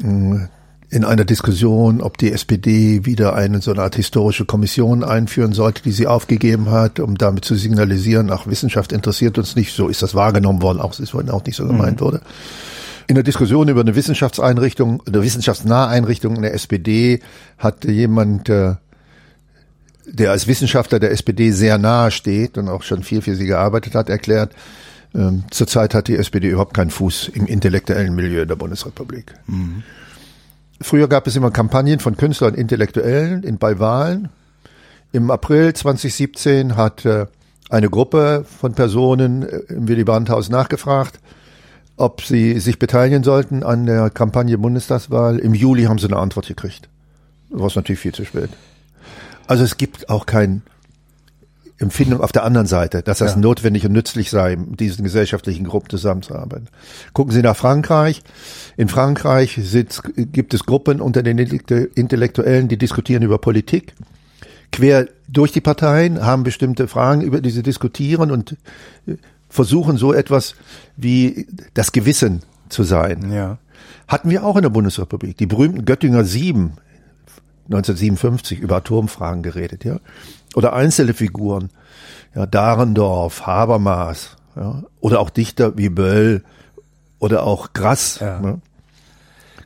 Mm, 0.00 0.44
in 0.92 1.04
einer 1.04 1.24
Diskussion, 1.24 2.00
ob 2.00 2.18
die 2.18 2.32
SPD 2.32 3.06
wieder 3.06 3.36
eine 3.36 3.60
so 3.60 3.70
eine 3.70 3.82
Art 3.82 3.94
historische 3.94 4.44
Kommission 4.44 5.04
einführen 5.04 5.52
sollte, 5.52 5.82
die 5.82 5.92
sie 5.92 6.08
aufgegeben 6.08 6.70
hat, 6.70 6.98
um 6.98 7.16
damit 7.16 7.44
zu 7.44 7.54
signalisieren, 7.54 8.30
ach, 8.32 8.48
Wissenschaft 8.48 8.92
interessiert 8.92 9.38
uns 9.38 9.54
nicht, 9.54 9.72
so 9.72 9.88
ist 9.88 10.02
das 10.02 10.16
wahrgenommen 10.16 10.62
worden, 10.62 10.80
auch 10.80 10.92
es 10.92 10.98
ist 10.98 11.14
auch 11.14 11.44
nicht 11.44 11.56
so 11.56 11.66
gemeint 11.66 12.00
mhm. 12.00 12.04
wurde. 12.04 12.20
In 13.06 13.14
der 13.14 13.24
Diskussion 13.24 13.68
über 13.68 13.80
eine 13.80 13.94
Wissenschaftseinrichtung, 13.94 15.02
eine 15.06 15.22
wissenschaftsnahe 15.22 15.88
Einrichtung 15.88 16.36
in 16.36 16.42
der 16.42 16.54
SPD 16.54 17.20
hat 17.56 17.84
jemand 17.84 18.48
äh, 18.48 18.74
der 20.12 20.30
als 20.32 20.46
Wissenschaftler 20.46 20.98
der 20.98 21.12
SPD 21.12 21.50
sehr 21.52 21.78
nahe 21.78 22.10
steht 22.10 22.58
und 22.58 22.68
auch 22.68 22.82
schon 22.82 23.02
viel 23.02 23.22
für 23.22 23.34
sie 23.34 23.46
gearbeitet 23.46 23.94
hat, 23.94 24.08
erklärt, 24.08 24.52
ähm, 25.14 25.44
zurzeit 25.50 25.94
hat 25.94 26.08
die 26.08 26.16
SPD 26.16 26.48
überhaupt 26.48 26.74
keinen 26.74 26.90
Fuß 26.90 27.30
im 27.34 27.46
intellektuellen 27.46 28.14
Milieu 28.14 28.44
der 28.44 28.56
Bundesrepublik. 28.56 29.34
Mhm. 29.46 29.82
Früher 30.80 31.08
gab 31.08 31.26
es 31.26 31.36
immer 31.36 31.50
Kampagnen 31.50 32.00
von 32.00 32.16
Künstlern 32.16 32.52
und 32.52 32.58
Intellektuellen 32.58 33.42
in, 33.42 33.58
bei 33.58 33.78
Wahlen. 33.78 34.28
Im 35.12 35.30
April 35.30 35.74
2017 35.74 36.76
hat 36.76 37.04
äh, 37.04 37.26
eine 37.68 37.90
Gruppe 37.90 38.44
von 38.60 38.74
Personen 38.74 39.42
äh, 39.42 39.58
im 39.68 39.88
Willy 39.88 40.04
Brandt-Haus 40.04 40.48
nachgefragt, 40.48 41.18
ob 41.96 42.22
sie 42.22 42.58
sich 42.60 42.78
beteiligen 42.78 43.24
sollten 43.24 43.62
an 43.62 43.86
der 43.86 44.10
Kampagne 44.10 44.56
Bundestagswahl. 44.56 45.38
Im 45.38 45.54
Juli 45.54 45.84
haben 45.84 45.98
sie 45.98 46.06
eine 46.06 46.16
Antwort 46.16 46.46
gekriegt. 46.46 46.88
War 47.50 47.66
es 47.66 47.76
natürlich 47.76 48.00
viel 48.00 48.14
zu 48.14 48.24
spät. 48.24 48.50
Also 49.50 49.64
es 49.64 49.76
gibt 49.76 50.08
auch 50.08 50.26
kein 50.26 50.62
Empfindung 51.78 52.20
auf 52.20 52.30
der 52.30 52.44
anderen 52.44 52.68
Seite, 52.68 53.02
dass 53.02 53.18
das 53.18 53.32
ja. 53.32 53.40
notwendig 53.40 53.84
und 53.84 53.90
nützlich 53.90 54.30
sei, 54.30 54.54
mit 54.54 54.78
diesen 54.78 55.02
gesellschaftlichen 55.02 55.64
Gruppen 55.64 55.90
zusammenzuarbeiten. 55.90 56.68
Gucken 57.14 57.32
Sie 57.32 57.42
nach 57.42 57.56
Frankreich. 57.56 58.22
In 58.76 58.86
Frankreich 58.86 59.58
sitzt, 59.60 60.02
gibt 60.14 60.54
es 60.54 60.66
Gruppen 60.66 61.00
unter 61.00 61.24
den 61.24 61.36
Intellektuellen, 61.36 62.68
die 62.68 62.76
diskutieren 62.76 63.24
über 63.24 63.38
Politik. 63.38 63.94
Quer 64.70 65.08
durch 65.26 65.50
die 65.50 65.60
Parteien 65.60 66.24
haben 66.24 66.44
bestimmte 66.44 66.86
Fragen, 66.86 67.20
über 67.20 67.40
die 67.40 67.50
sie 67.50 67.64
diskutieren 67.64 68.30
und 68.30 68.56
äh, 69.08 69.16
versuchen 69.48 69.96
so 69.96 70.12
etwas 70.12 70.54
wie 70.96 71.48
das 71.74 71.90
Gewissen 71.90 72.42
zu 72.68 72.84
sein. 72.84 73.32
Ja. 73.32 73.58
Hatten 74.06 74.30
wir 74.30 74.44
auch 74.44 74.54
in 74.54 74.62
der 74.62 74.70
Bundesrepublik. 74.70 75.36
Die 75.38 75.46
berühmten 75.46 75.84
Göttinger 75.86 76.22
Sieben 76.22 76.74
1957 77.70 78.58
über 78.58 78.76
Atomfragen 78.76 79.42
geredet, 79.42 79.84
ja. 79.84 80.00
Oder 80.54 80.72
einzelne 80.72 81.14
Figuren, 81.14 81.70
ja, 82.34 82.46
Dahrendorf, 82.46 83.46
Habermas, 83.46 84.36
ja, 84.56 84.82
oder 85.00 85.20
auch 85.20 85.30
Dichter 85.30 85.76
wie 85.78 85.88
Böll 85.88 86.42
oder 87.20 87.44
auch 87.44 87.72
Grass. 87.72 88.18
Ja. 88.20 88.40
Ne? 88.40 88.60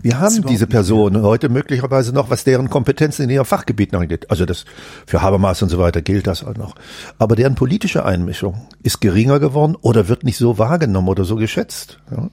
Wir 0.04 0.20
haben 0.20 0.44
diese 0.44 0.66
Personen 0.66 1.22
heute 1.22 1.48
möglicherweise 1.48 2.12
noch, 2.12 2.28
was 2.28 2.44
deren 2.44 2.68
Kompetenzen 2.68 3.22
in 3.22 3.30
ihrem 3.30 3.46
Fachgebiet 3.46 3.94
angeht. 3.94 4.30
Also 4.30 4.44
das 4.44 4.66
für 5.06 5.22
Habermas 5.22 5.62
und 5.62 5.70
so 5.70 5.78
weiter 5.78 6.02
gilt 6.02 6.26
das 6.26 6.44
auch 6.44 6.56
noch. 6.56 6.74
Aber 7.16 7.36
deren 7.36 7.54
politische 7.54 8.04
Einmischung 8.04 8.68
ist 8.82 9.00
geringer 9.00 9.40
geworden 9.40 9.76
oder 9.80 10.08
wird 10.08 10.22
nicht 10.22 10.36
so 10.36 10.58
wahrgenommen 10.58 11.08
oder 11.08 11.24
so 11.24 11.36
geschätzt. 11.36 12.00
Ja? 12.10 12.28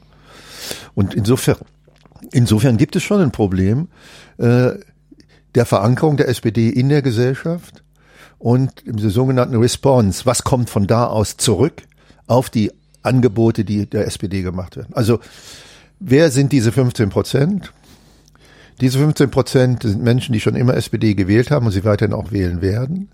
Und 0.96 1.14
insofern, 1.14 1.56
insofern 2.34 2.76
gibt 2.76 2.98
es 2.98 3.04
schon 3.04 3.22
ein 3.22 3.32
Problem. 3.32 3.88
Äh, 4.38 4.72
der 5.56 5.66
Verankerung 5.66 6.18
der 6.18 6.28
SPD 6.30 6.70
in 6.70 6.90
der 6.90 7.02
Gesellschaft 7.02 7.84
und 8.40 8.86
im 8.86 8.98
sogenannten 8.98 9.56
Response. 9.56 10.26
Was 10.26 10.44
kommt 10.44 10.70
von 10.70 10.88
da 10.88 11.08
aus 11.08 11.38
zurück 11.38 11.84
auf 12.28 12.50
die 12.50 12.72
Angebote, 13.04 13.66
die 13.66 13.86
der 13.86 14.08
SPD 14.08 14.42
gemacht 14.42 14.76
werden? 14.78 14.94
Also, 14.94 15.20
wer 16.00 16.32
sind 16.32 16.52
diese 16.52 16.72
15 16.72 17.10
Prozent? 17.10 17.74
Diese 18.80 18.98
15 18.98 19.30
Prozent 19.30 19.84
sind 19.84 20.02
Menschen, 20.02 20.34
die 20.34 20.40
schon 20.40 20.56
immer 20.56 20.76
SPD 20.76 21.14
gewählt 21.14 21.52
haben 21.52 21.68
und 21.68 21.72
sie 21.72 21.84
weiterhin 21.84 22.16
auch 22.16 22.32
wählen 22.32 22.62
werden. 22.62 23.10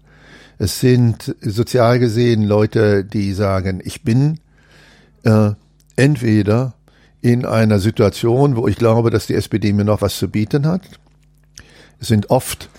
Es 0.60 0.80
sind 0.80 1.36
sozial 1.42 2.00
gesehen 2.00 2.44
Leute, 2.44 3.04
die 3.04 3.34
sagen, 3.34 3.82
ich 3.84 4.04
bin 4.04 4.40
äh, 5.24 5.52
entweder 5.96 6.74
in 7.22 7.46
einer 7.46 7.80
Situation, 7.80 8.56
wo 8.56 8.68
ich 8.68 8.78
glaube, 8.78 9.10
dass 9.10 9.28
die 9.28 9.36
SPD 9.36 9.74
mir 9.74 9.84
noch 9.84 10.02
was 10.02 10.18
zu 10.18 10.30
bieten 10.30 10.66
hat. 10.66 10.82
Es 12.00 12.08
sind 12.08 12.30
oft 12.30 12.70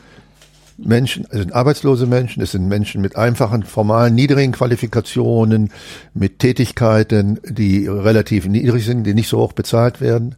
Menschen, 0.77 1.27
es 1.31 1.39
sind 1.39 1.53
arbeitslose 1.53 2.07
Menschen, 2.07 2.43
es 2.43 2.53
sind 2.53 2.69
Menschen 2.69 3.01
mit 3.01 3.17
einfachen, 3.17 3.65
formalen, 3.65 4.15
niedrigen 4.15 4.53
Qualifikationen, 4.53 5.71
mit 6.15 6.39
Tätigkeiten, 6.39 7.41
die 7.45 7.89
relativ 7.89 8.47
niedrig 8.47 8.85
sind, 8.85 9.05
die 9.05 9.15
nicht 9.15 9.29
so 9.29 9.39
hoch 9.39 9.53
bezahlt 9.53 10.01
werden, 10.01 10.37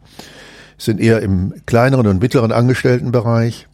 es 0.81 0.86
sind 0.86 0.98
eher 0.98 1.20
im 1.20 1.52
kleineren 1.66 2.07
und 2.07 2.23
mittleren 2.23 2.52
Angestelltenbereich. 2.52 3.66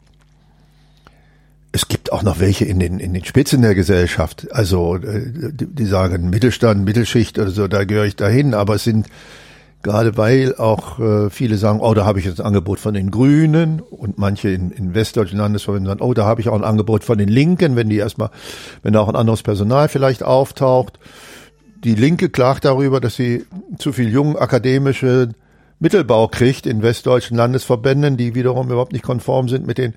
Es 1.70 1.86
gibt 1.86 2.10
auch 2.10 2.24
noch 2.24 2.40
welche 2.40 2.64
in 2.64 2.80
den, 2.80 2.98
in 2.98 3.14
den 3.14 3.24
Spitzen 3.24 3.62
der 3.62 3.76
Gesellschaft. 3.76 4.48
Also, 4.50 4.96
äh, 4.96 5.52
die, 5.52 5.66
die 5.66 5.86
sagen 5.86 6.30
Mittelstand, 6.30 6.84
Mittelschicht 6.84 7.38
oder 7.38 7.52
so, 7.52 7.68
da 7.68 7.84
gehöre 7.84 8.06
ich 8.06 8.16
dahin. 8.16 8.54
Aber 8.54 8.74
es 8.74 8.82
sind 8.82 9.06
gerade 9.86 10.16
weil 10.16 10.56
auch 10.56 10.98
äh, 10.98 11.30
viele 11.30 11.56
sagen, 11.58 11.78
oh, 11.80 11.94
da 11.94 12.04
habe 12.04 12.18
ich 12.18 12.24
jetzt 12.24 12.40
ein 12.40 12.46
Angebot 12.46 12.80
von 12.80 12.92
den 12.92 13.12
Grünen 13.12 13.78
und 13.78 14.18
manche 14.18 14.48
in, 14.48 14.72
in 14.72 14.94
westdeutschen 14.94 15.38
Landesverbänden 15.38 15.88
sagen, 15.88 16.02
oh, 16.02 16.12
da 16.12 16.26
habe 16.26 16.40
ich 16.40 16.48
auch 16.48 16.56
ein 16.56 16.64
Angebot 16.64 17.04
von 17.04 17.16
den 17.16 17.28
Linken, 17.28 17.76
wenn 17.76 17.88
die 17.88 17.98
erstmal, 17.98 18.30
wenn 18.82 18.92
da 18.92 19.00
auch 19.00 19.08
ein 19.08 19.14
anderes 19.14 19.44
Personal 19.44 19.88
vielleicht 19.88 20.24
auftaucht. 20.24 20.98
Die 21.84 21.94
Linke 21.94 22.30
klagt 22.30 22.64
darüber, 22.64 23.00
dass 23.00 23.14
sie 23.14 23.46
zu 23.78 23.92
viel 23.92 24.08
jungen 24.08 24.36
akademische 24.36 25.28
Mittelbau 25.78 26.26
kriegt 26.26 26.66
in 26.66 26.82
westdeutschen 26.82 27.36
Landesverbänden, 27.36 28.16
die 28.16 28.34
wiederum 28.34 28.66
überhaupt 28.66 28.92
nicht 28.92 29.04
konform 29.04 29.48
sind 29.48 29.68
mit 29.68 29.78
den 29.78 29.94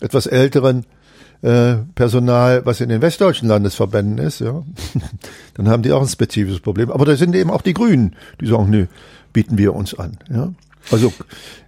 etwas 0.00 0.26
älteren 0.26 0.84
äh, 1.42 1.76
Personal, 1.94 2.66
was 2.66 2.80
in 2.80 2.88
den 2.88 3.02
westdeutschen 3.02 3.48
Landesverbänden 3.48 4.18
ist, 4.18 4.40
ja, 4.40 4.64
dann 5.54 5.68
haben 5.68 5.84
die 5.84 5.92
auch 5.92 6.02
ein 6.02 6.08
spezifisches 6.08 6.58
Problem. 6.58 6.90
Aber 6.90 7.04
da 7.04 7.14
sind 7.14 7.36
eben 7.36 7.52
auch 7.52 7.62
die 7.62 7.74
Grünen, 7.74 8.16
die 8.40 8.46
sagen, 8.46 8.68
nö, 8.70 8.86
bieten 9.32 9.58
wir 9.58 9.74
uns 9.74 9.94
an. 9.94 10.18
Ja. 10.30 10.52
Also 10.90 11.12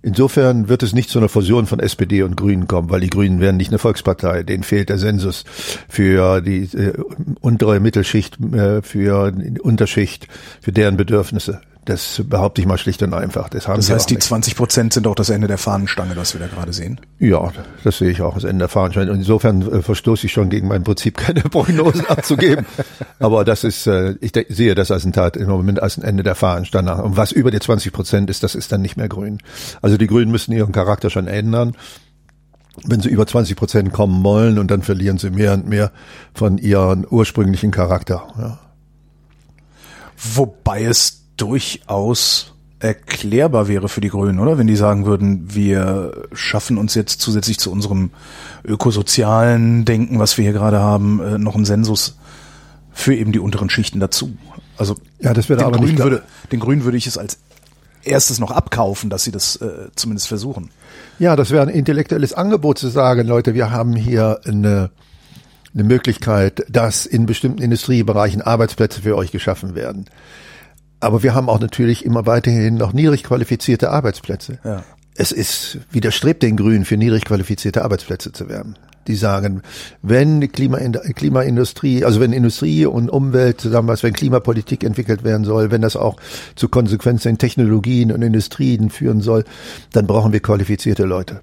insofern 0.02 0.68
wird 0.68 0.82
es 0.82 0.94
nicht 0.94 1.10
zu 1.10 1.18
einer 1.18 1.28
Fusion 1.28 1.66
von 1.66 1.80
SPD 1.80 2.22
und 2.22 2.36
Grünen 2.36 2.66
kommen, 2.66 2.90
weil 2.90 3.00
die 3.00 3.10
Grünen 3.10 3.40
werden 3.40 3.58
nicht 3.58 3.70
eine 3.70 3.78
Volkspartei. 3.78 4.42
Denen 4.42 4.62
fehlt 4.62 4.88
der 4.88 4.98
Sensus 4.98 5.44
für 5.88 6.40
die 6.40 6.62
äh, 6.76 6.94
untere 7.40 7.80
Mittelschicht, 7.80 8.40
äh, 8.40 8.82
für 8.82 9.32
die 9.32 9.60
Unterschicht, 9.60 10.28
für 10.62 10.72
deren 10.72 10.96
Bedürfnisse. 10.96 11.60
Das 11.90 12.22
behaupte 12.24 12.60
ich 12.60 12.68
mal 12.68 12.78
schlicht 12.78 13.02
und 13.02 13.12
einfach. 13.14 13.48
Das, 13.48 13.66
haben 13.66 13.74
das 13.78 13.90
heißt, 13.90 14.08
die 14.10 14.18
20 14.18 14.54
Prozent 14.54 14.92
sind 14.92 15.08
auch 15.08 15.16
das 15.16 15.28
Ende 15.28 15.48
der 15.48 15.58
Fahnenstange, 15.58 16.14
das 16.14 16.34
wir 16.34 16.40
da 16.40 16.46
gerade 16.46 16.72
sehen? 16.72 17.00
Ja, 17.18 17.50
das 17.82 17.98
sehe 17.98 18.10
ich 18.10 18.22
auch, 18.22 18.34
das 18.34 18.44
Ende 18.44 18.60
der 18.60 18.68
Fahnenstange. 18.68 19.10
Und 19.10 19.18
insofern 19.18 19.62
äh, 19.62 19.82
verstoße 19.82 20.26
ich 20.26 20.32
schon 20.32 20.50
gegen 20.50 20.68
mein 20.68 20.84
Prinzip, 20.84 21.16
keine 21.16 21.40
Prognosen 21.40 22.06
abzugeben. 22.06 22.64
Aber 23.18 23.44
das 23.44 23.64
ist, 23.64 23.88
äh, 23.88 24.14
ich 24.20 24.30
sehe 24.50 24.76
das 24.76 24.92
als 24.92 25.04
ein 25.04 25.12
Tat 25.12 25.36
im 25.36 25.48
Moment 25.48 25.82
als 25.82 25.98
ein 25.98 26.04
Ende 26.04 26.22
der 26.22 26.36
Fahnenstange. 26.36 27.02
Und 27.02 27.16
was 27.16 27.32
über 27.32 27.50
die 27.50 27.58
20 27.58 27.92
Prozent 27.92 28.30
ist, 28.30 28.44
das 28.44 28.54
ist 28.54 28.70
dann 28.70 28.82
nicht 28.82 28.96
mehr 28.96 29.08
grün. 29.08 29.38
Also 29.82 29.96
die 29.96 30.06
Grünen 30.06 30.30
müssen 30.30 30.52
ihren 30.52 30.70
Charakter 30.70 31.10
schon 31.10 31.26
ändern 31.26 31.74
wenn 32.84 33.00
sie 33.00 33.08
über 33.08 33.26
20 33.26 33.56
Prozent 33.56 33.92
kommen 33.92 34.22
wollen 34.22 34.58
und 34.58 34.70
dann 34.70 34.82
verlieren 34.82 35.18
sie 35.18 35.30
mehr 35.30 35.52
und 35.52 35.68
mehr 35.68 35.90
von 36.32 36.56
ihren 36.56 37.04
ursprünglichen 37.10 37.72
Charakter. 37.72 38.28
Ja. 38.38 38.58
Wobei 40.16 40.84
es 40.84 41.19
durchaus 41.40 42.52
erklärbar 42.80 43.68
wäre 43.68 43.88
für 43.88 44.00
die 44.00 44.08
Grünen, 44.08 44.38
oder? 44.38 44.56
Wenn 44.56 44.66
die 44.66 44.76
sagen 44.76 45.04
würden, 45.04 45.54
wir 45.54 46.28
schaffen 46.32 46.78
uns 46.78 46.94
jetzt 46.94 47.20
zusätzlich 47.20 47.58
zu 47.58 47.70
unserem 47.70 48.10
ökosozialen 48.64 49.84
Denken, 49.84 50.18
was 50.18 50.38
wir 50.38 50.44
hier 50.44 50.54
gerade 50.54 50.80
haben, 50.80 51.20
äh, 51.20 51.38
noch 51.38 51.54
einen 51.54 51.66
Sensus 51.66 52.16
für 52.92 53.14
eben 53.14 53.32
die 53.32 53.38
unteren 53.38 53.70
Schichten 53.70 54.00
dazu. 54.00 54.36
Also 54.76 54.96
ja, 55.20 55.34
das 55.34 55.48
wäre 55.48 55.58
den 55.58 55.66
aber 55.66 55.76
Grünen 55.76 55.92
nicht 55.92 56.02
würde, 56.02 56.22
den 56.50 56.60
Grünen 56.60 56.84
würde 56.84 56.96
ich 56.96 57.06
es 57.06 57.18
als 57.18 57.38
erstes 58.02 58.38
noch 58.38 58.50
abkaufen, 58.50 59.10
dass 59.10 59.24
sie 59.24 59.30
das 59.30 59.56
äh, 59.56 59.88
zumindest 59.94 60.28
versuchen. 60.28 60.70
Ja, 61.18 61.36
das 61.36 61.50
wäre 61.50 61.62
ein 61.62 61.68
intellektuelles 61.68 62.32
Angebot 62.32 62.78
zu 62.78 62.88
sagen, 62.88 63.26
Leute, 63.26 63.52
wir 63.52 63.70
haben 63.70 63.94
hier 63.94 64.40
eine, 64.46 64.90
eine 65.74 65.84
Möglichkeit, 65.84 66.64
dass 66.68 67.04
in 67.04 67.26
bestimmten 67.26 67.60
Industriebereichen 67.60 68.40
Arbeitsplätze 68.40 69.02
für 69.02 69.16
euch 69.16 69.32
geschaffen 69.32 69.74
werden. 69.74 70.06
Aber 71.00 71.22
wir 71.22 71.34
haben 71.34 71.48
auch 71.48 71.60
natürlich 71.60 72.04
immer 72.04 72.26
weiterhin 72.26 72.74
noch 72.74 72.92
niedrig 72.92 73.24
qualifizierte 73.24 73.90
Arbeitsplätze. 73.90 74.58
Ja. 74.64 74.82
Es 75.14 75.32
ist, 75.32 75.78
widerstrebt 75.90 76.42
den 76.42 76.56
Grünen, 76.56 76.84
für 76.84 76.96
niedrig 76.96 77.24
qualifizierte 77.24 77.82
Arbeitsplätze 77.82 78.32
zu 78.32 78.48
werben. 78.48 78.76
Die 79.06 79.16
sagen, 79.16 79.62
wenn 80.02 80.52
Klima, 80.52 80.78
Klimaindustrie, 80.78 82.04
also 82.04 82.20
wenn 82.20 82.32
Industrie 82.32 82.84
und 82.84 83.08
Umwelt 83.08 83.60
zusammenpassen, 83.60 84.08
wenn 84.08 84.14
Klimapolitik 84.14 84.84
entwickelt 84.84 85.24
werden 85.24 85.44
soll, 85.44 85.70
wenn 85.70 85.80
das 85.80 85.96
auch 85.96 86.16
zu 86.54 86.68
Konsequenzen 86.68 87.28
in 87.28 87.38
Technologien 87.38 88.12
und 88.12 88.22
Industrien 88.22 88.90
führen 88.90 89.20
soll, 89.20 89.44
dann 89.92 90.06
brauchen 90.06 90.32
wir 90.32 90.40
qualifizierte 90.40 91.04
Leute. 91.04 91.40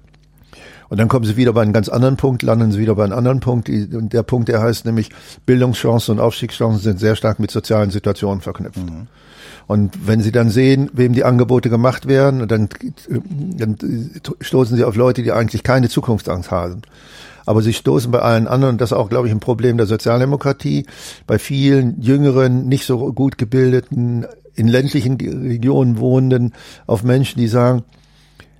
Und 0.88 0.98
dann 0.98 1.08
kommen 1.08 1.26
sie 1.26 1.36
wieder 1.36 1.52
bei 1.52 1.62
einem 1.62 1.72
ganz 1.72 1.88
anderen 1.88 2.16
Punkt, 2.16 2.42
landen 2.42 2.72
sie 2.72 2.78
wieder 2.78 2.94
bei 2.94 3.04
einem 3.04 3.18
anderen 3.18 3.40
Punkt. 3.40 3.68
Und 3.68 4.12
der 4.12 4.22
Punkt, 4.22 4.48
der 4.48 4.62
heißt 4.62 4.86
nämlich, 4.86 5.10
Bildungschancen 5.44 6.16
und 6.16 6.20
Aufstiegschancen 6.20 6.80
sind 6.80 7.00
sehr 7.00 7.16
stark 7.16 7.38
mit 7.38 7.50
sozialen 7.50 7.90
Situationen 7.90 8.40
verknüpft. 8.40 8.78
Mhm. 8.78 9.08
Und 9.68 10.08
wenn 10.08 10.22
Sie 10.22 10.32
dann 10.32 10.48
sehen, 10.48 10.90
wem 10.94 11.12
die 11.12 11.24
Angebote 11.24 11.70
gemacht 11.70 12.08
werden, 12.08 12.48
dann, 12.48 12.68
dann 13.56 13.76
stoßen 14.40 14.76
Sie 14.76 14.82
auf 14.82 14.96
Leute, 14.96 15.22
die 15.22 15.30
eigentlich 15.30 15.62
keine 15.62 15.88
Zukunftsangst 15.88 16.50
haben. 16.50 16.82
Aber 17.46 17.62
sie 17.62 17.72
stoßen 17.72 18.10
bei 18.10 18.18
allen 18.18 18.46
anderen, 18.46 18.74
und 18.74 18.80
das 18.80 18.92
ist 18.92 18.96
auch, 18.96 19.08
glaube 19.08 19.26
ich, 19.26 19.32
ein 19.32 19.40
Problem 19.40 19.78
der 19.78 19.86
Sozialdemokratie, 19.86 20.84
bei 21.26 21.38
vielen 21.38 22.00
jüngeren, 22.00 22.68
nicht 22.68 22.84
so 22.84 23.10
gut 23.12 23.38
gebildeten, 23.38 24.26
in 24.54 24.68
ländlichen 24.68 25.16
Regionen 25.16 25.98
wohnenden, 25.98 26.52
auf 26.86 27.04
Menschen, 27.04 27.38
die 27.38 27.48
sagen, 27.48 27.84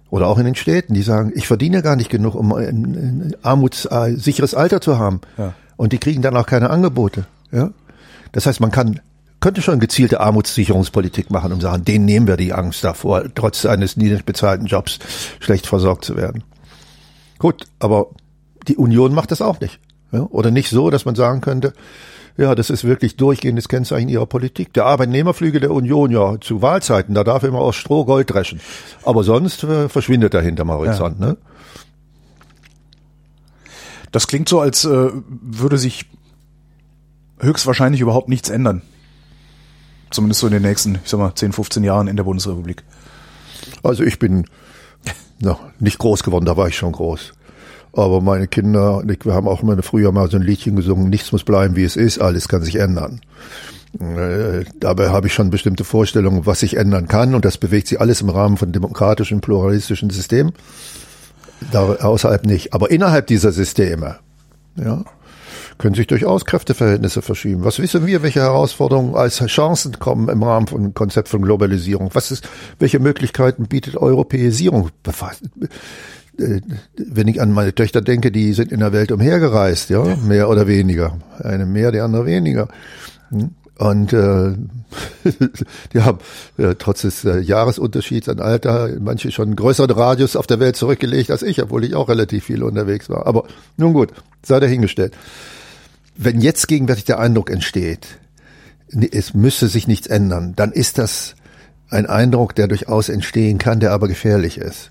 oder 0.09 0.27
auch 0.27 0.39
in 0.39 0.47
den 0.47 0.55
Städten, 0.55 0.95
die 0.95 1.03
sagen, 1.03 1.33
ich 1.35 1.47
verdiene 1.47 1.83
gar 1.83 1.97
nicht 1.97 2.09
genug, 2.09 2.35
um 2.35 2.55
ein, 2.55 2.67
ein 2.67 3.37
armutssicheres 3.43 4.55
Alter 4.55 4.81
zu 4.81 4.99
haben. 4.99 5.21
Ja. 5.37 5.53
Und 5.77 5.93
die 5.93 5.99
kriegen 5.99 6.23
dann 6.23 6.37
auch 6.37 6.47
keine 6.47 6.71
Angebote. 6.71 7.27
Ja? 7.53 7.73
Das 8.33 8.47
heißt, 8.47 8.61
man 8.61 8.71
kann 8.71 9.01
könnte 9.41 9.63
schon 9.63 9.81
gezielte 9.81 10.21
Armutssicherungspolitik 10.21 11.31
machen 11.31 11.53
und 11.53 11.61
sagen, 11.61 11.85
denen 11.85 12.05
nehmen 12.05 12.27
wir 12.27 12.37
die 12.37 12.53
Angst 12.53 12.83
davor, 12.83 13.25
trotz 13.35 13.65
eines 13.67 13.97
niedrig 13.97 14.25
bezahlten 14.25 14.67
Jobs 14.67 14.99
schlecht 15.41 15.67
versorgt 15.67 16.05
zu 16.05 16.17
werden. 16.17 16.45
Gut, 17.39 17.67
aber 17.79 18.09
die 18.67 18.77
Union 18.77 19.15
macht 19.15 19.31
das 19.31 19.43
auch 19.43 19.61
nicht. 19.61 19.79
Ja? 20.13 20.23
Oder 20.23 20.51
nicht 20.51 20.71
so, 20.71 20.91
dass 20.91 21.05
man 21.05 21.15
sagen 21.15 21.41
könnte, 21.41 21.73
ja, 22.37 22.55
das 22.55 22.71
ist 22.71 22.85
wirklich 22.85 23.17
durchgehendes 23.17 23.69
Kennzeichen 23.69 24.09
ihrer 24.09 24.27
Politik. 24.27 24.73
Der 24.73 24.87
Arbeitnehmerflügel 24.87 25.61
der 25.61 25.73
Union, 25.73 26.13
ja, 26.13 26.41
zu 26.41 26.63
Wahlzeiten, 26.63 27.15
da 27.15 27.25
darf 27.25 27.43
immer 27.43 27.59
aus 27.59 27.75
Stroh 27.75 28.05
Gold 28.05 28.31
dreschen. 28.31 28.61
Aber 29.05 29.25
sonst 29.25 29.65
äh, 29.65 29.89
verschwindet 29.89 30.35
er 30.35 30.43
hinterm 30.43 30.71
Horizont, 30.71 31.21
ja. 31.21 31.27
ne? 31.27 31.37
Das 34.13 34.27
klingt 34.27 34.49
so, 34.49 34.61
als 34.61 34.85
äh, 34.85 35.11
würde 35.27 35.79
sich 35.79 36.07
höchstwahrscheinlich 37.41 38.01
überhaupt 38.01 38.29
nichts 38.29 38.49
ändern. 38.49 38.83
Zumindest 40.11 40.41
so 40.41 40.47
in 40.47 40.53
den 40.55 40.63
nächsten, 40.63 40.97
ich 40.97 41.11
sag 41.11 41.19
mal, 41.19 41.35
10, 41.35 41.53
15 41.53 41.85
Jahren 41.85 42.09
in 42.09 42.17
der 42.17 42.25
Bundesrepublik. 42.25 42.83
Also 43.83 44.05
ich 44.05 44.19
bin 44.19 44.47
na, 45.41 45.59
nicht 45.79 45.99
groß 45.99 46.23
geworden, 46.23 46.45
da 46.45 46.57
war 46.57 46.69
ich 46.69 46.77
schon 46.77 46.93
groß. 46.93 47.33
Aber 47.93 48.21
meine 48.21 48.49
Kinder, 48.49 49.03
wir 49.05 49.35
haben 49.35 49.49
auch 49.49 49.63
immer 49.63 49.81
früher 49.83 50.13
mal 50.13 50.31
so 50.31 50.37
ein 50.37 50.43
Liedchen 50.43 50.77
gesungen, 50.77 51.09
nichts 51.09 51.33
muss 51.33 51.45
bleiben, 51.45 51.77
wie 51.77 51.85
es 51.85 51.97
ist, 51.97 52.21
alles 52.21 52.49
kann 52.49 52.63
sich 52.63 52.77
ändern. 52.77 53.21
Äh, 53.99 54.65
dabei 54.79 55.09
habe 55.09 55.29
ich 55.29 55.35
schon 55.35 55.51
bestimmte 55.51 55.85
Vorstellungen, 55.85 56.45
was 56.45 56.61
sich 56.61 56.77
ändern 56.77 57.09
kann 57.09 57.35
und 57.35 57.45
das 57.45 57.57
bewegt 57.57 57.89
sich 57.89 58.01
alles 58.01 58.21
im 58.21 58.29
Rahmen 58.29 58.57
von 58.57 58.73
demokratischen, 58.73 59.41
pluralistischen 59.41 60.11
Systemen. 60.11 60.53
Da, 61.73 61.95
außerhalb 61.95 62.45
nicht. 62.47 62.73
Aber 62.73 62.91
innerhalb 62.91 63.27
dieser 63.27 63.51
Systeme, 63.51 64.19
ja, 64.77 65.05
können 65.79 65.95
sich 65.95 66.07
durchaus 66.07 66.45
Kräfteverhältnisse 66.45 67.23
verschieben. 67.23 67.65
Was 67.65 67.79
wissen 67.79 68.07
wir, 68.07 68.23
welche 68.23 68.41
Herausforderungen 68.41 69.15
als 69.15 69.45
Chancen 69.47 69.99
kommen 69.99 70.29
im 70.29 70.43
Rahmen 70.43 70.67
von 70.67 70.95
Konzept 70.95 71.29
von 71.29 71.43
Globalisierung? 71.43 72.11
Was 72.13 72.31
ist, 72.31 72.49
welche 72.79 72.99
Möglichkeiten 72.99 73.69
bietet 73.69 73.97
Europäisierung? 73.97 74.91
Äh, 76.39 76.61
wenn 76.97 77.29
ich 77.29 77.41
an 77.41 77.53
meine 77.53 77.75
Töchter 77.75 78.01
denke, 78.01 78.31
die 78.31 78.53
sind 78.53 78.73
in 78.73 78.81
der 78.81 78.93
Welt 78.93 79.13
umhergereist, 79.13 79.91
ja, 79.91 80.17
mehr 80.17 80.49
oder 80.49 80.67
weniger. 80.67 81.19
Eine 81.39 81.67
mehr, 81.67 81.93
die 81.93 82.01
andere 82.01 82.27
weniger. 82.27 82.69
Und 83.79 84.13
äh, 84.13 84.55
die 85.93 86.01
haben 86.01 86.19
äh, 86.57 86.75
trotz 86.77 87.03
des 87.03 87.25
äh, 87.25 87.39
Jahresunterschieds 87.39 88.29
an 88.29 88.41
Alter 88.41 88.91
manche 89.01 89.31
schon 89.31 89.55
größeren 89.55 89.91
Radius 89.91 90.35
auf 90.35 90.49
der 90.49 90.59
Welt 90.59 90.77
zurückgelegt 90.77 91.31
als 91.31 91.43
ich, 91.43 91.63
obwohl 91.63 91.85
ich 91.85 91.95
auch 91.95 92.09
relativ 92.09 92.45
viel 92.45 92.65
unterwegs 92.65 93.09
war. 93.09 93.27
Aber 93.27 93.45
nun 93.77 93.93
gut, 93.93 94.13
sei 94.43 94.59
dahingestellt. 94.59 95.15
Wenn 96.19 96.41
jetzt 96.41 96.69
gegenwärtig 96.69 97.05
der 97.05 97.21
Eindruck 97.21 97.49
entsteht, 97.49 98.19
es 99.13 99.35
müsse 99.35 99.69
sich 99.69 99.87
nichts 99.87 100.07
ändern, 100.07 100.55
dann 100.57 100.73
ist 100.73 100.99
das 100.99 101.37
ein 101.89 102.07
Eindruck, 102.07 102.55
der 102.55 102.67
durchaus 102.67 103.09
entstehen 103.09 103.59
kann, 103.59 103.81
der 103.81 103.93
aber 103.93 104.09
gefährlich 104.09 104.59
ist 104.59 104.91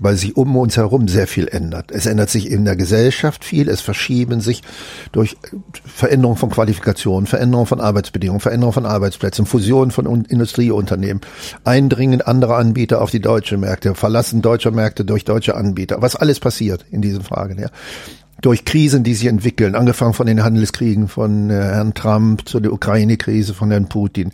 weil 0.00 0.16
sich 0.16 0.36
um 0.36 0.56
uns 0.56 0.76
herum 0.76 1.06
sehr 1.06 1.26
viel 1.26 1.46
ändert. 1.46 1.92
Es 1.92 2.06
ändert 2.06 2.28
sich 2.28 2.50
in 2.50 2.64
der 2.64 2.76
Gesellschaft 2.76 3.44
viel, 3.44 3.68
es 3.68 3.80
verschieben 3.80 4.40
sich 4.40 4.62
durch 5.12 5.36
Veränderung 5.84 6.36
von 6.36 6.50
Qualifikationen, 6.50 7.26
Veränderung 7.26 7.66
von 7.66 7.80
Arbeitsbedingungen, 7.80 8.40
Veränderung 8.40 8.72
von 8.72 8.86
Arbeitsplätzen, 8.86 9.46
Fusion 9.46 9.90
von 9.92 10.24
Industrieunternehmen, 10.24 11.20
Eindringen 11.62 12.22
anderer 12.22 12.56
Anbieter 12.56 13.02
auf 13.02 13.10
die 13.10 13.20
deutschen 13.20 13.60
Märkte, 13.60 13.94
Verlassen 13.94 14.42
deutscher 14.42 14.72
Märkte 14.72 15.04
durch 15.04 15.24
deutsche 15.24 15.54
Anbieter, 15.54 16.02
was 16.02 16.16
alles 16.16 16.40
passiert 16.40 16.84
in 16.90 17.00
diesen 17.00 17.22
Fragen, 17.22 17.60
ja 17.60 17.68
durch 18.40 18.64
Krisen, 18.64 19.04
die 19.04 19.14
sich 19.14 19.26
entwickeln, 19.26 19.74
angefangen 19.74 20.12
von 20.12 20.26
den 20.26 20.42
Handelskriegen 20.42 21.08
von 21.08 21.50
äh, 21.50 21.54
Herrn 21.54 21.94
Trump 21.94 22.48
zur 22.48 22.62
Ukraine-Krise 22.64 23.54
von 23.54 23.70
Herrn 23.70 23.88
Putin, 23.88 24.32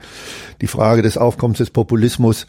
die 0.61 0.67
Frage 0.67 1.03
des 1.03 1.19
Aufkommens 1.19 1.59
des 1.59 1.71
Populismus, 1.71 2.47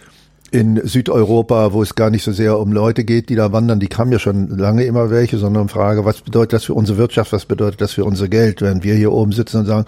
in 0.51 0.85
Südeuropa, 0.85 1.71
wo 1.71 1.81
es 1.81 1.95
gar 1.95 2.09
nicht 2.09 2.23
so 2.23 2.33
sehr 2.33 2.59
um 2.59 2.73
Leute 2.73 3.05
geht, 3.05 3.29
die 3.29 3.35
da 3.35 3.53
wandern, 3.53 3.79
die 3.79 3.87
kamen 3.87 4.11
ja 4.11 4.19
schon 4.19 4.49
lange 4.57 4.83
immer 4.83 5.09
welche, 5.09 5.37
sondern 5.37 5.63
um 5.63 5.69
Frage, 5.69 6.03
was 6.03 6.21
bedeutet 6.21 6.53
das 6.53 6.65
für 6.65 6.73
unsere 6.73 6.97
Wirtschaft, 6.97 7.31
was 7.31 7.45
bedeutet 7.45 7.79
das 7.79 7.93
für 7.93 8.03
unser 8.03 8.27
Geld, 8.27 8.61
während 8.61 8.83
wir 8.83 8.95
hier 8.95 9.13
oben 9.13 9.31
sitzen 9.31 9.61
und 9.61 9.65
sagen, 9.65 9.85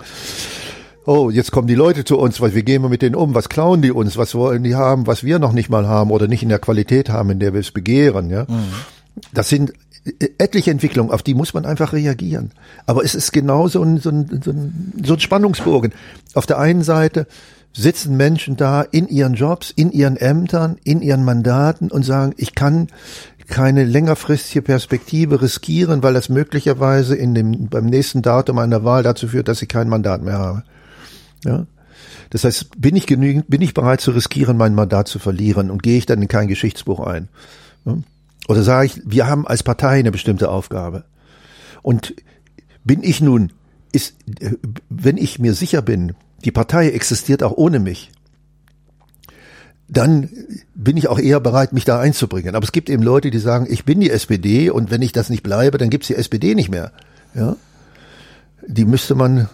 oh, 1.05 1.29
jetzt 1.29 1.51
kommen 1.51 1.67
die 1.67 1.75
Leute 1.75 2.05
zu 2.05 2.17
uns, 2.17 2.39
was, 2.39 2.55
wie 2.55 2.63
gehen 2.63 2.81
wir 2.81 2.87
mit 2.87 3.01
denen 3.01 3.15
um, 3.15 3.35
was 3.35 3.49
klauen 3.49 3.81
die 3.81 3.91
uns, 3.91 4.15
was 4.15 4.35
wollen 4.35 4.63
die 4.63 4.75
haben, 4.75 5.05
was 5.05 5.25
wir 5.25 5.37
noch 5.37 5.51
nicht 5.51 5.69
mal 5.69 5.85
haben 5.85 6.11
oder 6.11 6.27
nicht 6.27 6.43
in 6.43 6.49
der 6.49 6.59
Qualität 6.59 7.09
haben, 7.09 7.29
in 7.29 7.39
der 7.39 7.51
wir 7.51 7.59
es 7.59 7.71
begehren, 7.71 8.29
ja. 8.29 8.43
Mhm. 8.43 8.71
Das 9.33 9.49
sind 9.49 9.73
etliche 10.37 10.71
Entwicklungen, 10.71 11.11
auf 11.11 11.23
die 11.23 11.33
muss 11.33 11.53
man 11.53 11.65
einfach 11.65 11.93
reagieren. 11.93 12.51
Aber 12.85 13.03
es 13.03 13.15
ist 13.15 13.31
genau 13.31 13.67
so 13.67 13.81
ein, 13.81 13.99
so 13.99 14.09
ein, 14.09 14.41
so 14.43 14.51
ein, 14.51 14.93
so 15.03 15.13
ein 15.13 15.19
Spannungsbogen. 15.19 15.93
Auf 16.33 16.45
der 16.45 16.59
einen 16.59 16.83
Seite 16.83 17.27
sitzen 17.73 18.17
Menschen 18.17 18.55
da 18.55 18.81
in 18.81 19.07
ihren 19.07 19.33
Jobs, 19.33 19.71
in 19.71 19.91
ihren 19.91 20.17
Ämtern, 20.17 20.77
in 20.83 21.01
ihren 21.01 21.23
Mandaten 21.23 21.89
und 21.89 22.03
sagen, 22.03 22.33
ich 22.37 22.53
kann 22.53 22.87
keine 23.47 23.83
längerfristige 23.83 24.61
Perspektive 24.61 25.41
riskieren, 25.41 26.03
weil 26.03 26.13
das 26.13 26.29
möglicherweise 26.29 27.15
in 27.15 27.33
dem, 27.33 27.67
beim 27.67 27.85
nächsten 27.85 28.21
Datum 28.21 28.57
einer 28.59 28.83
Wahl 28.83 29.03
dazu 29.03 29.27
führt, 29.27 29.47
dass 29.47 29.61
ich 29.61 29.69
kein 29.69 29.89
Mandat 29.89 30.21
mehr 30.21 30.37
habe. 30.37 30.63
Ja? 31.43 31.65
Das 32.29 32.43
heißt, 32.43 32.81
bin 32.81 32.95
ich 32.95 33.05
genügend, 33.05 33.49
bin 33.49 33.61
ich 33.61 33.73
bereit 33.73 34.01
zu 34.01 34.11
riskieren, 34.11 34.57
mein 34.57 34.75
Mandat 34.75 35.07
zu 35.07 35.19
verlieren 35.19 35.69
und 35.69 35.83
gehe 35.83 35.97
ich 35.97 36.05
dann 36.05 36.21
in 36.21 36.27
kein 36.27 36.47
Geschichtsbuch 36.47 36.99
ein? 36.99 37.27
Ja? 37.85 37.97
Oder 38.47 38.63
sage 38.63 38.87
ich, 38.87 39.01
wir 39.05 39.27
haben 39.27 39.47
als 39.47 39.63
Partei 39.63 39.99
eine 39.99 40.11
bestimmte 40.11 40.49
Aufgabe. 40.49 41.05
Und 41.81 42.13
bin 42.83 43.03
ich 43.03 43.21
nun, 43.21 43.53
ist, 43.91 44.15
wenn 44.89 45.17
ich 45.17 45.39
mir 45.39 45.53
sicher 45.53 45.81
bin, 45.81 46.13
die 46.43 46.51
Partei 46.51 46.89
existiert 46.89 47.43
auch 47.43 47.53
ohne 47.55 47.79
mich, 47.79 48.11
dann 49.87 50.29
bin 50.73 50.97
ich 50.97 51.07
auch 51.07 51.19
eher 51.19 51.39
bereit, 51.39 51.73
mich 51.73 51.85
da 51.85 51.99
einzubringen. 51.99 52.55
Aber 52.55 52.63
es 52.63 52.71
gibt 52.71 52.89
eben 52.89 53.03
Leute, 53.03 53.31
die 53.31 53.39
sagen, 53.39 53.67
ich 53.69 53.85
bin 53.85 53.99
die 53.99 54.09
SPD 54.09 54.69
und 54.69 54.91
wenn 54.91 55.01
ich 55.01 55.11
das 55.11 55.29
nicht 55.29 55.43
bleibe, 55.43 55.77
dann 55.77 55.89
gibt's 55.89 56.07
die 56.07 56.15
SPD 56.15 56.55
nicht 56.55 56.69
mehr. 56.69 56.91
Ja? 57.35 57.55
Die 58.65 58.85
müsste 58.85 59.13
man 59.15 59.49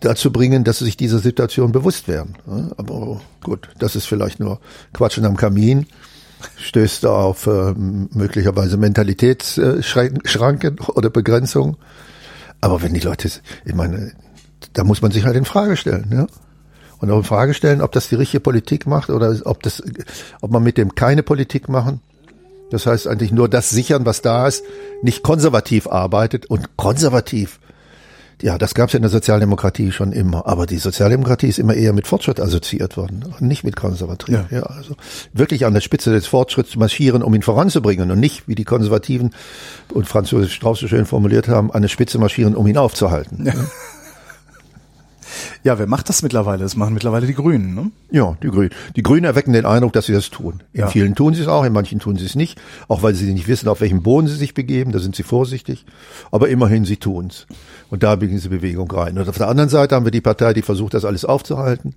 dazu 0.00 0.32
bringen, 0.32 0.64
dass 0.64 0.78
sie 0.78 0.86
sich 0.86 0.96
dieser 0.96 1.18
Situation 1.18 1.70
bewusst 1.72 2.08
werden. 2.08 2.36
Ja? 2.46 2.70
Aber 2.76 3.20
gut, 3.42 3.68
das 3.78 3.94
ist 3.94 4.06
vielleicht 4.06 4.40
nur 4.40 4.60
Quatschen 4.92 5.24
am 5.24 5.36
Kamin. 5.36 5.86
Stößt 6.56 7.04
da 7.04 7.10
auf 7.10 7.46
äh, 7.46 7.74
möglicherweise 7.74 8.76
Mentalitätsschranken 8.76 10.80
oder 10.80 11.10
Begrenzungen. 11.10 11.76
Aber 12.60 12.82
wenn 12.82 12.94
die 12.94 13.00
Leute, 13.00 13.28
ich 13.64 13.74
meine, 13.74 14.12
da 14.72 14.84
muss 14.84 15.02
man 15.02 15.10
sich 15.10 15.24
halt 15.24 15.36
in 15.36 15.44
Frage 15.44 15.76
stellen, 15.76 16.10
ja. 16.12 16.26
Und 16.98 17.10
auch 17.10 17.18
in 17.18 17.24
Frage 17.24 17.52
stellen, 17.52 17.80
ob 17.80 17.90
das 17.90 18.08
die 18.08 18.14
richtige 18.14 18.40
Politik 18.40 18.86
macht 18.86 19.10
oder 19.10 19.36
ob 19.44 19.64
das, 19.64 19.82
ob 20.40 20.52
man 20.52 20.62
mit 20.62 20.78
dem 20.78 20.94
keine 20.94 21.24
Politik 21.24 21.68
machen. 21.68 22.00
Das 22.70 22.86
heißt 22.86 23.08
eigentlich 23.08 23.32
nur 23.32 23.48
das 23.48 23.70
sichern, 23.70 24.06
was 24.06 24.22
da 24.22 24.46
ist, 24.46 24.62
nicht 25.02 25.24
konservativ 25.24 25.88
arbeitet 25.88 26.46
und 26.46 26.76
konservativ. 26.76 27.58
Ja, 28.42 28.58
das 28.58 28.74
gab 28.74 28.88
es 28.88 28.92
ja 28.92 28.96
in 28.96 29.02
der 29.02 29.10
Sozialdemokratie 29.10 29.92
schon 29.92 30.12
immer. 30.12 30.46
Aber 30.48 30.66
die 30.66 30.78
Sozialdemokratie 30.78 31.46
ist 31.46 31.58
immer 31.58 31.74
eher 31.74 31.92
mit 31.92 32.08
Fortschritt 32.08 32.40
assoziiert 32.40 32.96
worden, 32.96 33.24
nicht 33.38 33.62
mit 33.62 33.76
konservativ. 33.76 34.34
Ja. 34.34 34.46
ja, 34.50 34.62
also 34.64 34.96
wirklich 35.32 35.64
an 35.64 35.74
der 35.74 35.80
Spitze 35.80 36.10
des 36.10 36.26
Fortschritts 36.26 36.74
marschieren, 36.76 37.22
um 37.22 37.32
ihn 37.34 37.42
voranzubringen 37.42 38.10
und 38.10 38.18
nicht, 38.18 38.48
wie 38.48 38.56
die 38.56 38.64
Konservativen 38.64 39.30
und 39.94 40.08
Franz 40.08 40.32
Josef 40.32 40.52
Strauß 40.52 40.80
so 40.80 40.88
schön 40.88 41.06
formuliert 41.06 41.46
haben, 41.46 41.72
an 41.72 41.82
der 41.82 41.88
Spitze 41.88 42.18
marschieren, 42.18 42.56
um 42.56 42.66
ihn 42.66 42.76
aufzuhalten. 42.76 43.46
Ja. 43.46 43.54
Ja, 45.64 45.78
wer 45.78 45.86
macht 45.86 46.08
das 46.08 46.22
mittlerweile? 46.22 46.62
Das 46.62 46.76
machen 46.76 46.94
mittlerweile 46.94 47.26
die 47.26 47.34
Grünen, 47.34 47.74
ne? 47.74 47.90
Ja, 48.10 48.36
die 48.42 48.48
Grünen. 48.48 48.70
Die 48.96 49.02
Grünen 49.02 49.24
erwecken 49.24 49.52
den 49.52 49.66
Eindruck, 49.66 49.92
dass 49.92 50.06
sie 50.06 50.12
das 50.12 50.30
tun. 50.30 50.62
In 50.72 50.80
ja. 50.80 50.86
vielen 50.88 51.14
tun 51.14 51.34
sie 51.34 51.42
es 51.42 51.48
auch, 51.48 51.64
in 51.64 51.72
manchen 51.72 51.98
tun 51.98 52.16
sie 52.16 52.26
es 52.26 52.34
nicht, 52.34 52.60
auch 52.88 53.02
weil 53.02 53.14
sie 53.14 53.32
nicht 53.32 53.48
wissen, 53.48 53.68
auf 53.68 53.80
welchem 53.80 54.02
Boden 54.02 54.28
sie 54.28 54.36
sich 54.36 54.54
begeben, 54.54 54.92
da 54.92 54.98
sind 54.98 55.16
sie 55.16 55.22
vorsichtig. 55.22 55.84
Aber 56.30 56.48
immerhin, 56.48 56.84
sie 56.84 56.96
tun's. 56.96 57.46
Und 57.90 58.02
da 58.02 58.16
beginnen 58.16 58.40
sie 58.40 58.48
Bewegung 58.48 58.90
rein. 58.90 59.18
Und 59.18 59.28
auf 59.28 59.38
der 59.38 59.48
anderen 59.48 59.70
Seite 59.70 59.94
haben 59.94 60.04
wir 60.06 60.12
die 60.12 60.20
Partei, 60.20 60.52
die 60.52 60.62
versucht, 60.62 60.94
das 60.94 61.04
alles 61.04 61.24
aufzuhalten 61.24 61.94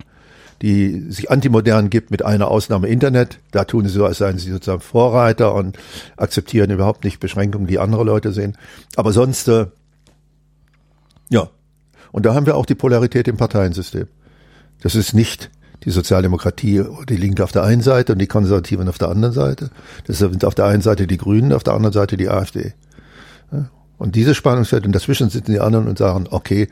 die 0.62 1.10
sich 1.10 1.30
antimodern 1.30 1.90
gibt 1.90 2.10
mit 2.10 2.24
einer 2.24 2.48
Ausnahme 2.48 2.88
Internet. 2.88 3.38
Da 3.50 3.64
tun 3.64 3.84
sie 3.86 3.92
so, 3.92 4.04
als 4.06 4.18
seien 4.18 4.38
sie 4.38 4.50
sozusagen 4.50 4.80
Vorreiter 4.80 5.54
und 5.54 5.78
akzeptieren 6.16 6.70
überhaupt 6.70 7.04
nicht 7.04 7.20
Beschränkungen, 7.20 7.66
die 7.66 7.78
andere 7.78 8.04
Leute 8.04 8.32
sehen. 8.32 8.56
Aber 8.96 9.12
sonst, 9.12 9.48
äh, 9.48 9.66
ja, 11.28 11.50
und 12.16 12.24
da 12.24 12.34
haben 12.34 12.46
wir 12.46 12.56
auch 12.56 12.64
die 12.64 12.74
Polarität 12.74 13.28
im 13.28 13.36
Parteiensystem. 13.36 14.06
Das 14.80 14.94
ist 14.94 15.12
nicht 15.12 15.50
die 15.84 15.90
Sozialdemokratie, 15.90 16.82
die 17.10 17.16
Linke 17.16 17.44
auf 17.44 17.52
der 17.52 17.62
einen 17.62 17.82
Seite 17.82 18.14
und 18.14 18.18
die 18.20 18.26
Konservativen 18.26 18.88
auf 18.88 18.96
der 18.96 19.10
anderen 19.10 19.34
Seite. 19.34 19.68
Das 20.06 20.16
sind 20.16 20.42
auf 20.46 20.54
der 20.54 20.64
einen 20.64 20.80
Seite 20.80 21.06
die 21.06 21.18
Grünen, 21.18 21.52
auf 21.52 21.62
der 21.62 21.74
anderen 21.74 21.92
Seite 21.92 22.16
die 22.16 22.30
AfD. 22.30 22.72
Und 23.98 24.14
diese 24.14 24.34
Spannungsfeld 24.34 24.86
und 24.86 24.92
dazwischen 24.92 25.28
sitzen 25.28 25.52
die 25.52 25.60
anderen 25.60 25.88
und 25.88 25.98
sagen, 25.98 26.26
okay, 26.30 26.68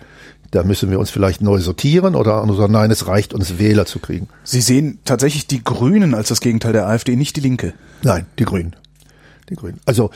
da 0.51 0.63
müssen 0.63 0.91
wir 0.91 0.99
uns 0.99 1.11
vielleicht 1.11 1.43
neu 1.43 1.59
sortieren 1.59 2.15
oder 2.15 2.43
sagen, 2.55 2.73
nein, 2.73 2.91
es 2.91 3.07
reicht 3.07 3.35
uns 3.35 3.59
Wähler 3.59 3.85
zu 3.85 3.99
kriegen. 3.99 4.29
Sie 4.45 4.63
sehen 4.63 5.01
tatsächlich 5.05 5.47
die 5.47 5.63
Grünen 5.63 6.15
als 6.15 6.29
das 6.29 6.41
Gegenteil 6.41 6.73
der 6.73 6.87
AfD, 6.89 7.17
nicht 7.17 7.37
die 7.37 7.43
Linke. 7.43 7.75
Nein, 8.03 8.25
die 8.39 8.47
Grünen. 8.47 8.77
Die 9.51 9.57
Grünen. 9.57 9.79
Also 9.85 10.11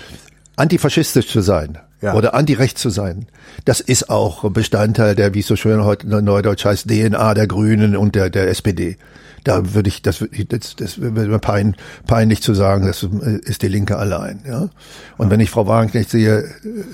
antifaschistisch 0.56 1.28
zu 1.28 1.42
sein, 1.42 1.76
ja. 2.00 2.14
oder 2.14 2.34
antirecht 2.34 2.78
zu 2.78 2.90
sein. 2.90 3.26
Das 3.64 3.80
ist 3.80 4.10
auch 4.10 4.48
Bestandteil 4.50 5.14
der, 5.14 5.34
wie 5.34 5.40
es 5.40 5.46
so 5.46 5.56
schön 5.56 5.84
heute 5.84 6.06
neudeutsch 6.06 6.64
heißt, 6.64 6.88
DNA 6.88 7.34
der 7.34 7.46
Grünen 7.46 7.96
und 7.96 8.14
der, 8.14 8.30
der 8.30 8.48
SPD. 8.48 8.96
Da 9.44 9.74
würde 9.74 9.88
ich, 9.88 10.02
das, 10.02 10.24
das, 10.48 10.76
das 10.76 11.00
wäre 11.00 11.26
mir 11.26 11.38
pein, 11.38 11.76
peinlich 12.06 12.42
zu 12.42 12.54
sagen, 12.54 12.86
das 12.86 13.02
ist 13.02 13.62
die 13.62 13.68
Linke 13.68 13.96
allein. 13.96 14.42
Ja? 14.46 14.68
Und 15.16 15.26
ja. 15.26 15.30
wenn 15.30 15.40
ich 15.40 15.50
Frau 15.50 15.66
Wagenknecht 15.66 16.10
sehe, 16.10 16.44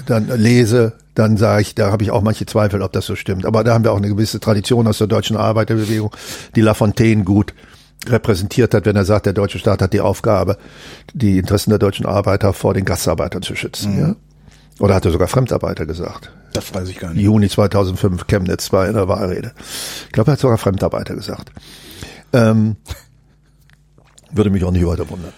dann 0.07 0.29
lese, 0.29 0.93
dann 1.15 1.37
sage 1.37 1.63
ich, 1.63 1.75
da 1.75 1.91
habe 1.91 2.03
ich 2.03 2.11
auch 2.11 2.23
manche 2.23 2.47
Zweifel, 2.47 2.83
ob 2.83 2.93
das 2.93 3.07
so 3.07 3.17
stimmt. 3.17 3.47
Aber 3.47 3.65
da 3.65 3.75
haben 3.75 3.85
wir 3.85 3.93
auch 3.93 3.97
eine 3.97 4.09
gewisse 4.09 4.41
Tradition 4.41 4.87
aus 4.87 4.99
der 4.99 5.07
deutschen 5.07 5.37
Arbeiterbewegung, 5.37 6.11
die 6.55 6.61
Lafontaine 6.61 7.25
gut 7.25 7.55
repräsentiert 8.07 8.75
hat, 8.75 8.85
wenn 8.85 8.97
er 8.97 9.05
sagt, 9.05 9.27
der 9.27 9.33
deutsche 9.33 9.59
Staat 9.59 9.81
hat 9.81 9.93
die 9.93 10.01
Aufgabe, 10.01 10.59
die 11.15 11.39
Interessen 11.39 11.71
der 11.71 11.79
deutschen 11.79 12.05
Arbeiter 12.05 12.53
vor 12.53 12.75
den 12.75 12.85
Gastarbeitern 12.85 13.43
zu 13.43 13.57
schützen. 13.57 13.95
Mhm. 13.95 14.01
Ja? 14.01 14.17
Oder 14.81 14.95
hat 14.95 15.05
er 15.05 15.13
sogar 15.13 15.29
Fremdarbeiter 15.29 15.87
gesagt? 15.87 16.33
Das 16.53 16.75
weiß 16.75 16.89
ich 16.89 16.99
gar 16.99 17.13
nicht. 17.13 17.23
Juni 17.23 17.49
2005, 17.49 18.27
Chemnitz 18.27 18.73
war 18.73 18.87
in 18.87 18.95
der 18.95 19.09
Wahlrede. 19.09 19.53
Ich 20.07 20.13
glaube, 20.13 20.31
er 20.31 20.33
hat 20.33 20.41
sogar 20.41 20.59
Fremdarbeiter 20.59 21.15
gesagt. 21.15 21.51
Ähm, 22.33 22.77
würde 24.33 24.51
mich 24.51 24.65
auch 24.65 24.73
nicht 24.73 24.87
weiter 24.87 25.09
wundern. 25.09 25.33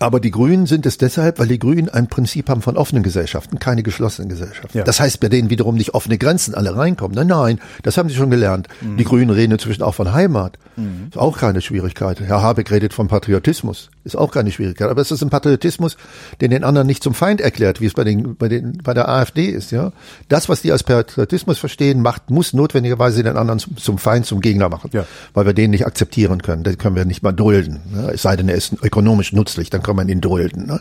Aber 0.00 0.18
die 0.18 0.30
Grünen 0.30 0.64
sind 0.64 0.86
es 0.86 0.96
deshalb, 0.96 1.38
weil 1.38 1.46
die 1.46 1.58
Grünen 1.58 1.90
ein 1.90 2.06
Prinzip 2.06 2.48
haben 2.48 2.62
von 2.62 2.78
offenen 2.78 3.02
Gesellschaften, 3.02 3.58
keine 3.58 3.82
geschlossenen 3.82 4.30
Gesellschaften. 4.30 4.78
Ja. 4.78 4.84
Das 4.84 4.98
heißt 4.98 5.20
bei 5.20 5.28
denen 5.28 5.50
wiederum 5.50 5.76
nicht 5.76 5.92
offene 5.92 6.16
Grenzen, 6.16 6.54
alle 6.54 6.74
reinkommen. 6.74 7.14
Nein, 7.14 7.26
nein, 7.26 7.60
das 7.82 7.98
haben 7.98 8.08
sie 8.08 8.14
schon 8.14 8.30
gelernt. 8.30 8.66
Mhm. 8.80 8.96
Die 8.96 9.04
Grünen 9.04 9.28
reden 9.28 9.52
inzwischen 9.52 9.82
auch 9.82 9.94
von 9.94 10.14
Heimat. 10.14 10.58
Mhm. 10.76 11.08
Ist 11.10 11.18
auch 11.18 11.36
keine 11.36 11.60
Schwierigkeit. 11.60 12.18
Herr 12.18 12.40
Habeck 12.40 12.70
redet 12.70 12.94
von 12.94 13.08
Patriotismus. 13.08 13.90
Ist 14.04 14.16
auch 14.16 14.32
keine 14.32 14.50
Schwierigkeit. 14.50 14.88
Aber 14.88 15.02
es 15.02 15.10
ist 15.10 15.22
ein 15.22 15.28
Patriotismus, 15.28 15.98
den 16.40 16.50
den 16.50 16.64
anderen 16.64 16.86
nicht 16.86 17.02
zum 17.02 17.12
Feind 17.12 17.42
erklärt, 17.42 17.82
wie 17.82 17.86
es 17.86 17.92
bei 17.92 18.04
den, 18.04 18.36
bei 18.36 18.48
den, 18.48 18.78
bei 18.82 18.94
der 18.94 19.08
AfD 19.08 19.46
ist, 19.46 19.70
ja. 19.70 19.92
Das, 20.28 20.48
was 20.48 20.62
die 20.62 20.72
als 20.72 20.82
Patriotismus 20.82 21.58
verstehen, 21.58 22.00
macht, 22.00 22.30
muss 22.30 22.54
notwendigerweise 22.54 23.22
den 23.22 23.36
anderen 23.36 23.58
zum, 23.58 23.76
zum 23.76 23.98
Feind, 23.98 24.24
zum 24.24 24.40
Gegner 24.40 24.70
machen. 24.70 24.88
Ja. 24.94 25.04
Weil 25.34 25.44
wir 25.44 25.52
den 25.52 25.70
nicht 25.72 25.86
akzeptieren 25.86 26.40
können. 26.40 26.64
Den 26.64 26.78
können 26.78 26.96
wir 26.96 27.04
nicht 27.04 27.22
mal 27.22 27.32
dulden. 27.32 27.80
Ja? 27.94 28.08
Es 28.08 28.22
sei 28.22 28.36
denn, 28.36 28.48
er 28.48 28.54
ist 28.54 28.72
ökonomisch 28.82 29.34
nützlich, 29.34 29.68
dann 29.68 29.82
kann 29.90 29.96
man 29.96 30.08
ihn 30.08 30.20
dulden. 30.20 30.66
Ne? 30.66 30.80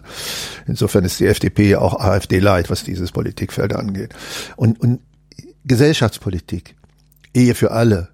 Insofern 0.68 1.04
ist 1.04 1.20
die 1.20 1.26
FDP 1.26 1.76
auch 1.78 2.00
AfD 2.00 2.38
leid, 2.38 2.70
was 2.70 2.84
dieses 2.84 3.12
Politikfeld 3.12 3.74
angeht. 3.74 4.14
Und, 4.56 4.80
und 4.80 5.00
Gesellschaftspolitik, 5.66 6.76
Ehe 7.34 7.56
für 7.56 7.72
alle, 7.72 8.10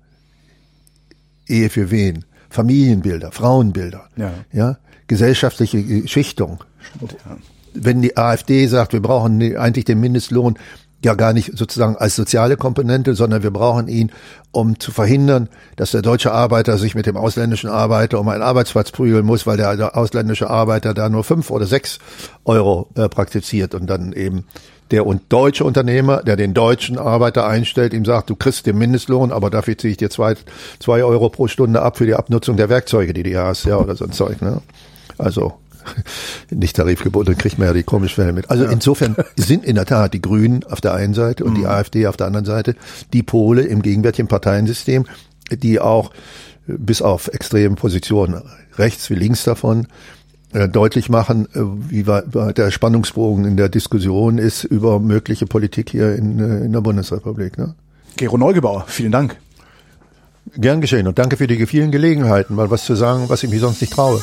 Ehe 1.47 1.69
für 1.69 1.91
wen? 1.91 2.23
Familienbilder, 2.49 3.33
Frauenbilder, 3.33 4.07
ja, 4.15 4.33
ja? 4.53 4.77
gesellschaftliche 5.07 6.07
Schichtung. 6.07 6.63
ja. 7.01 7.37
Wenn 7.73 8.01
die 8.01 8.15
AfD 8.15 8.65
sagt, 8.67 8.93
wir 8.93 9.01
brauchen 9.01 9.57
eigentlich 9.57 9.83
den 9.83 9.99
Mindestlohn 9.99 10.57
ja 11.03 11.13
gar 11.13 11.33
nicht 11.33 11.57
sozusagen 11.57 11.95
als 11.97 12.15
soziale 12.15 12.57
Komponente, 12.57 13.15
sondern 13.15 13.43
wir 13.43 13.51
brauchen 13.51 13.87
ihn, 13.87 14.11
um 14.51 14.79
zu 14.79 14.91
verhindern, 14.91 15.49
dass 15.75 15.91
der 15.91 16.01
deutsche 16.01 16.31
Arbeiter 16.31 16.77
sich 16.77 16.95
mit 16.95 17.05
dem 17.05 17.17
ausländischen 17.17 17.69
Arbeiter 17.69 18.19
um 18.19 18.29
einen 18.29 18.41
Arbeitsplatz 18.41 18.91
prügeln 18.91 19.25
muss, 19.25 19.45
weil 19.45 19.57
der, 19.57 19.95
ausländische 19.95 20.49
Arbeiter 20.49 20.93
da 20.93 21.09
nur 21.09 21.23
fünf 21.23 21.51
oder 21.51 21.65
sechs 21.65 21.99
Euro 22.43 22.89
äh, 22.95 23.07
praktiziert 23.09 23.75
und 23.75 23.87
dann 23.87 24.13
eben 24.13 24.45
der 24.91 25.05
und 25.05 25.23
deutsche 25.29 25.63
Unternehmer, 25.63 26.21
der 26.23 26.35
den 26.35 26.53
deutschen 26.53 26.97
Arbeiter 26.97 27.47
einstellt, 27.47 27.93
ihm 27.93 28.05
sagt, 28.05 28.29
du 28.29 28.35
kriegst 28.35 28.65
den 28.65 28.77
Mindestlohn, 28.77 29.31
aber 29.31 29.49
dafür 29.49 29.77
ziehe 29.77 29.91
ich 29.91 29.97
dir 29.97 30.09
zwei, 30.09 30.35
zwei 30.79 31.03
Euro 31.03 31.29
pro 31.29 31.47
Stunde 31.47 31.81
ab 31.81 31.97
für 31.97 32.05
die 32.05 32.13
Abnutzung 32.13 32.55
der 32.55 32.69
Werkzeuge, 32.69 33.13
die 33.13 33.23
du 33.23 33.35
hast, 33.43 33.65
ja, 33.65 33.77
oder 33.77 33.95
so 33.95 34.05
ein 34.05 34.11
Zeug, 34.11 34.41
ne? 34.41 34.61
Also, 35.17 35.53
nicht 36.49 36.75
tarifgebunden, 36.75 37.37
kriegt 37.37 37.57
man 37.57 37.67
ja 37.67 37.73
die 37.73 37.83
komischen 37.83 38.15
Fälle 38.15 38.33
mit. 38.33 38.49
Also 38.49 38.65
ja. 38.65 38.71
insofern 38.71 39.15
sind 39.35 39.63
in 39.65 39.75
der 39.75 39.85
Tat 39.85 40.13
die 40.13 40.21
Grünen 40.21 40.63
auf 40.63 40.81
der 40.81 40.93
einen 40.93 41.13
Seite 41.13 41.43
und 41.43 41.53
mhm. 41.53 41.57
die 41.57 41.67
AfD 41.67 42.07
auf 42.07 42.17
der 42.17 42.27
anderen 42.27 42.45
Seite 42.45 42.75
die 43.13 43.23
Pole 43.23 43.63
im 43.63 43.81
gegenwärtigen 43.81 44.27
Parteiensystem, 44.27 45.05
die 45.51 45.79
auch 45.79 46.11
bis 46.67 47.01
auf 47.01 47.27
extreme 47.27 47.75
Positionen 47.75 48.41
rechts 48.77 49.09
wie 49.09 49.15
links 49.15 49.43
davon 49.43 49.87
äh, 50.55 50.69
deutlich 50.69 51.09
machen, 51.09 51.47
äh, 51.53 51.59
wie 51.89 52.07
weit 52.07 52.57
der 52.57 52.71
Spannungsbogen 52.71 53.45
in 53.45 53.57
der 53.57 53.69
Diskussion 53.69 54.37
ist 54.37 54.63
über 54.63 54.99
mögliche 54.99 55.45
Politik 55.45 55.89
hier 55.89 56.15
in, 56.15 56.39
äh, 56.39 56.65
in 56.65 56.71
der 56.71 56.81
Bundesrepublik. 56.81 57.57
Ne? 57.57 57.75
Gero 58.15 58.37
Neugebauer, 58.37 58.85
vielen 58.87 59.11
Dank. 59.11 59.35
Gern 60.55 60.79
geschehen 60.79 61.07
und 61.07 61.19
danke 61.19 61.37
für 61.37 61.47
die 61.47 61.65
vielen 61.65 61.91
Gelegenheiten, 61.91 62.55
mal 62.55 62.69
was 62.69 62.85
zu 62.85 62.95
sagen, 62.95 63.25
was 63.27 63.43
ich 63.43 63.49
mich 63.49 63.59
sonst 63.59 63.81
nicht 63.81 63.93
traue. 63.93 64.21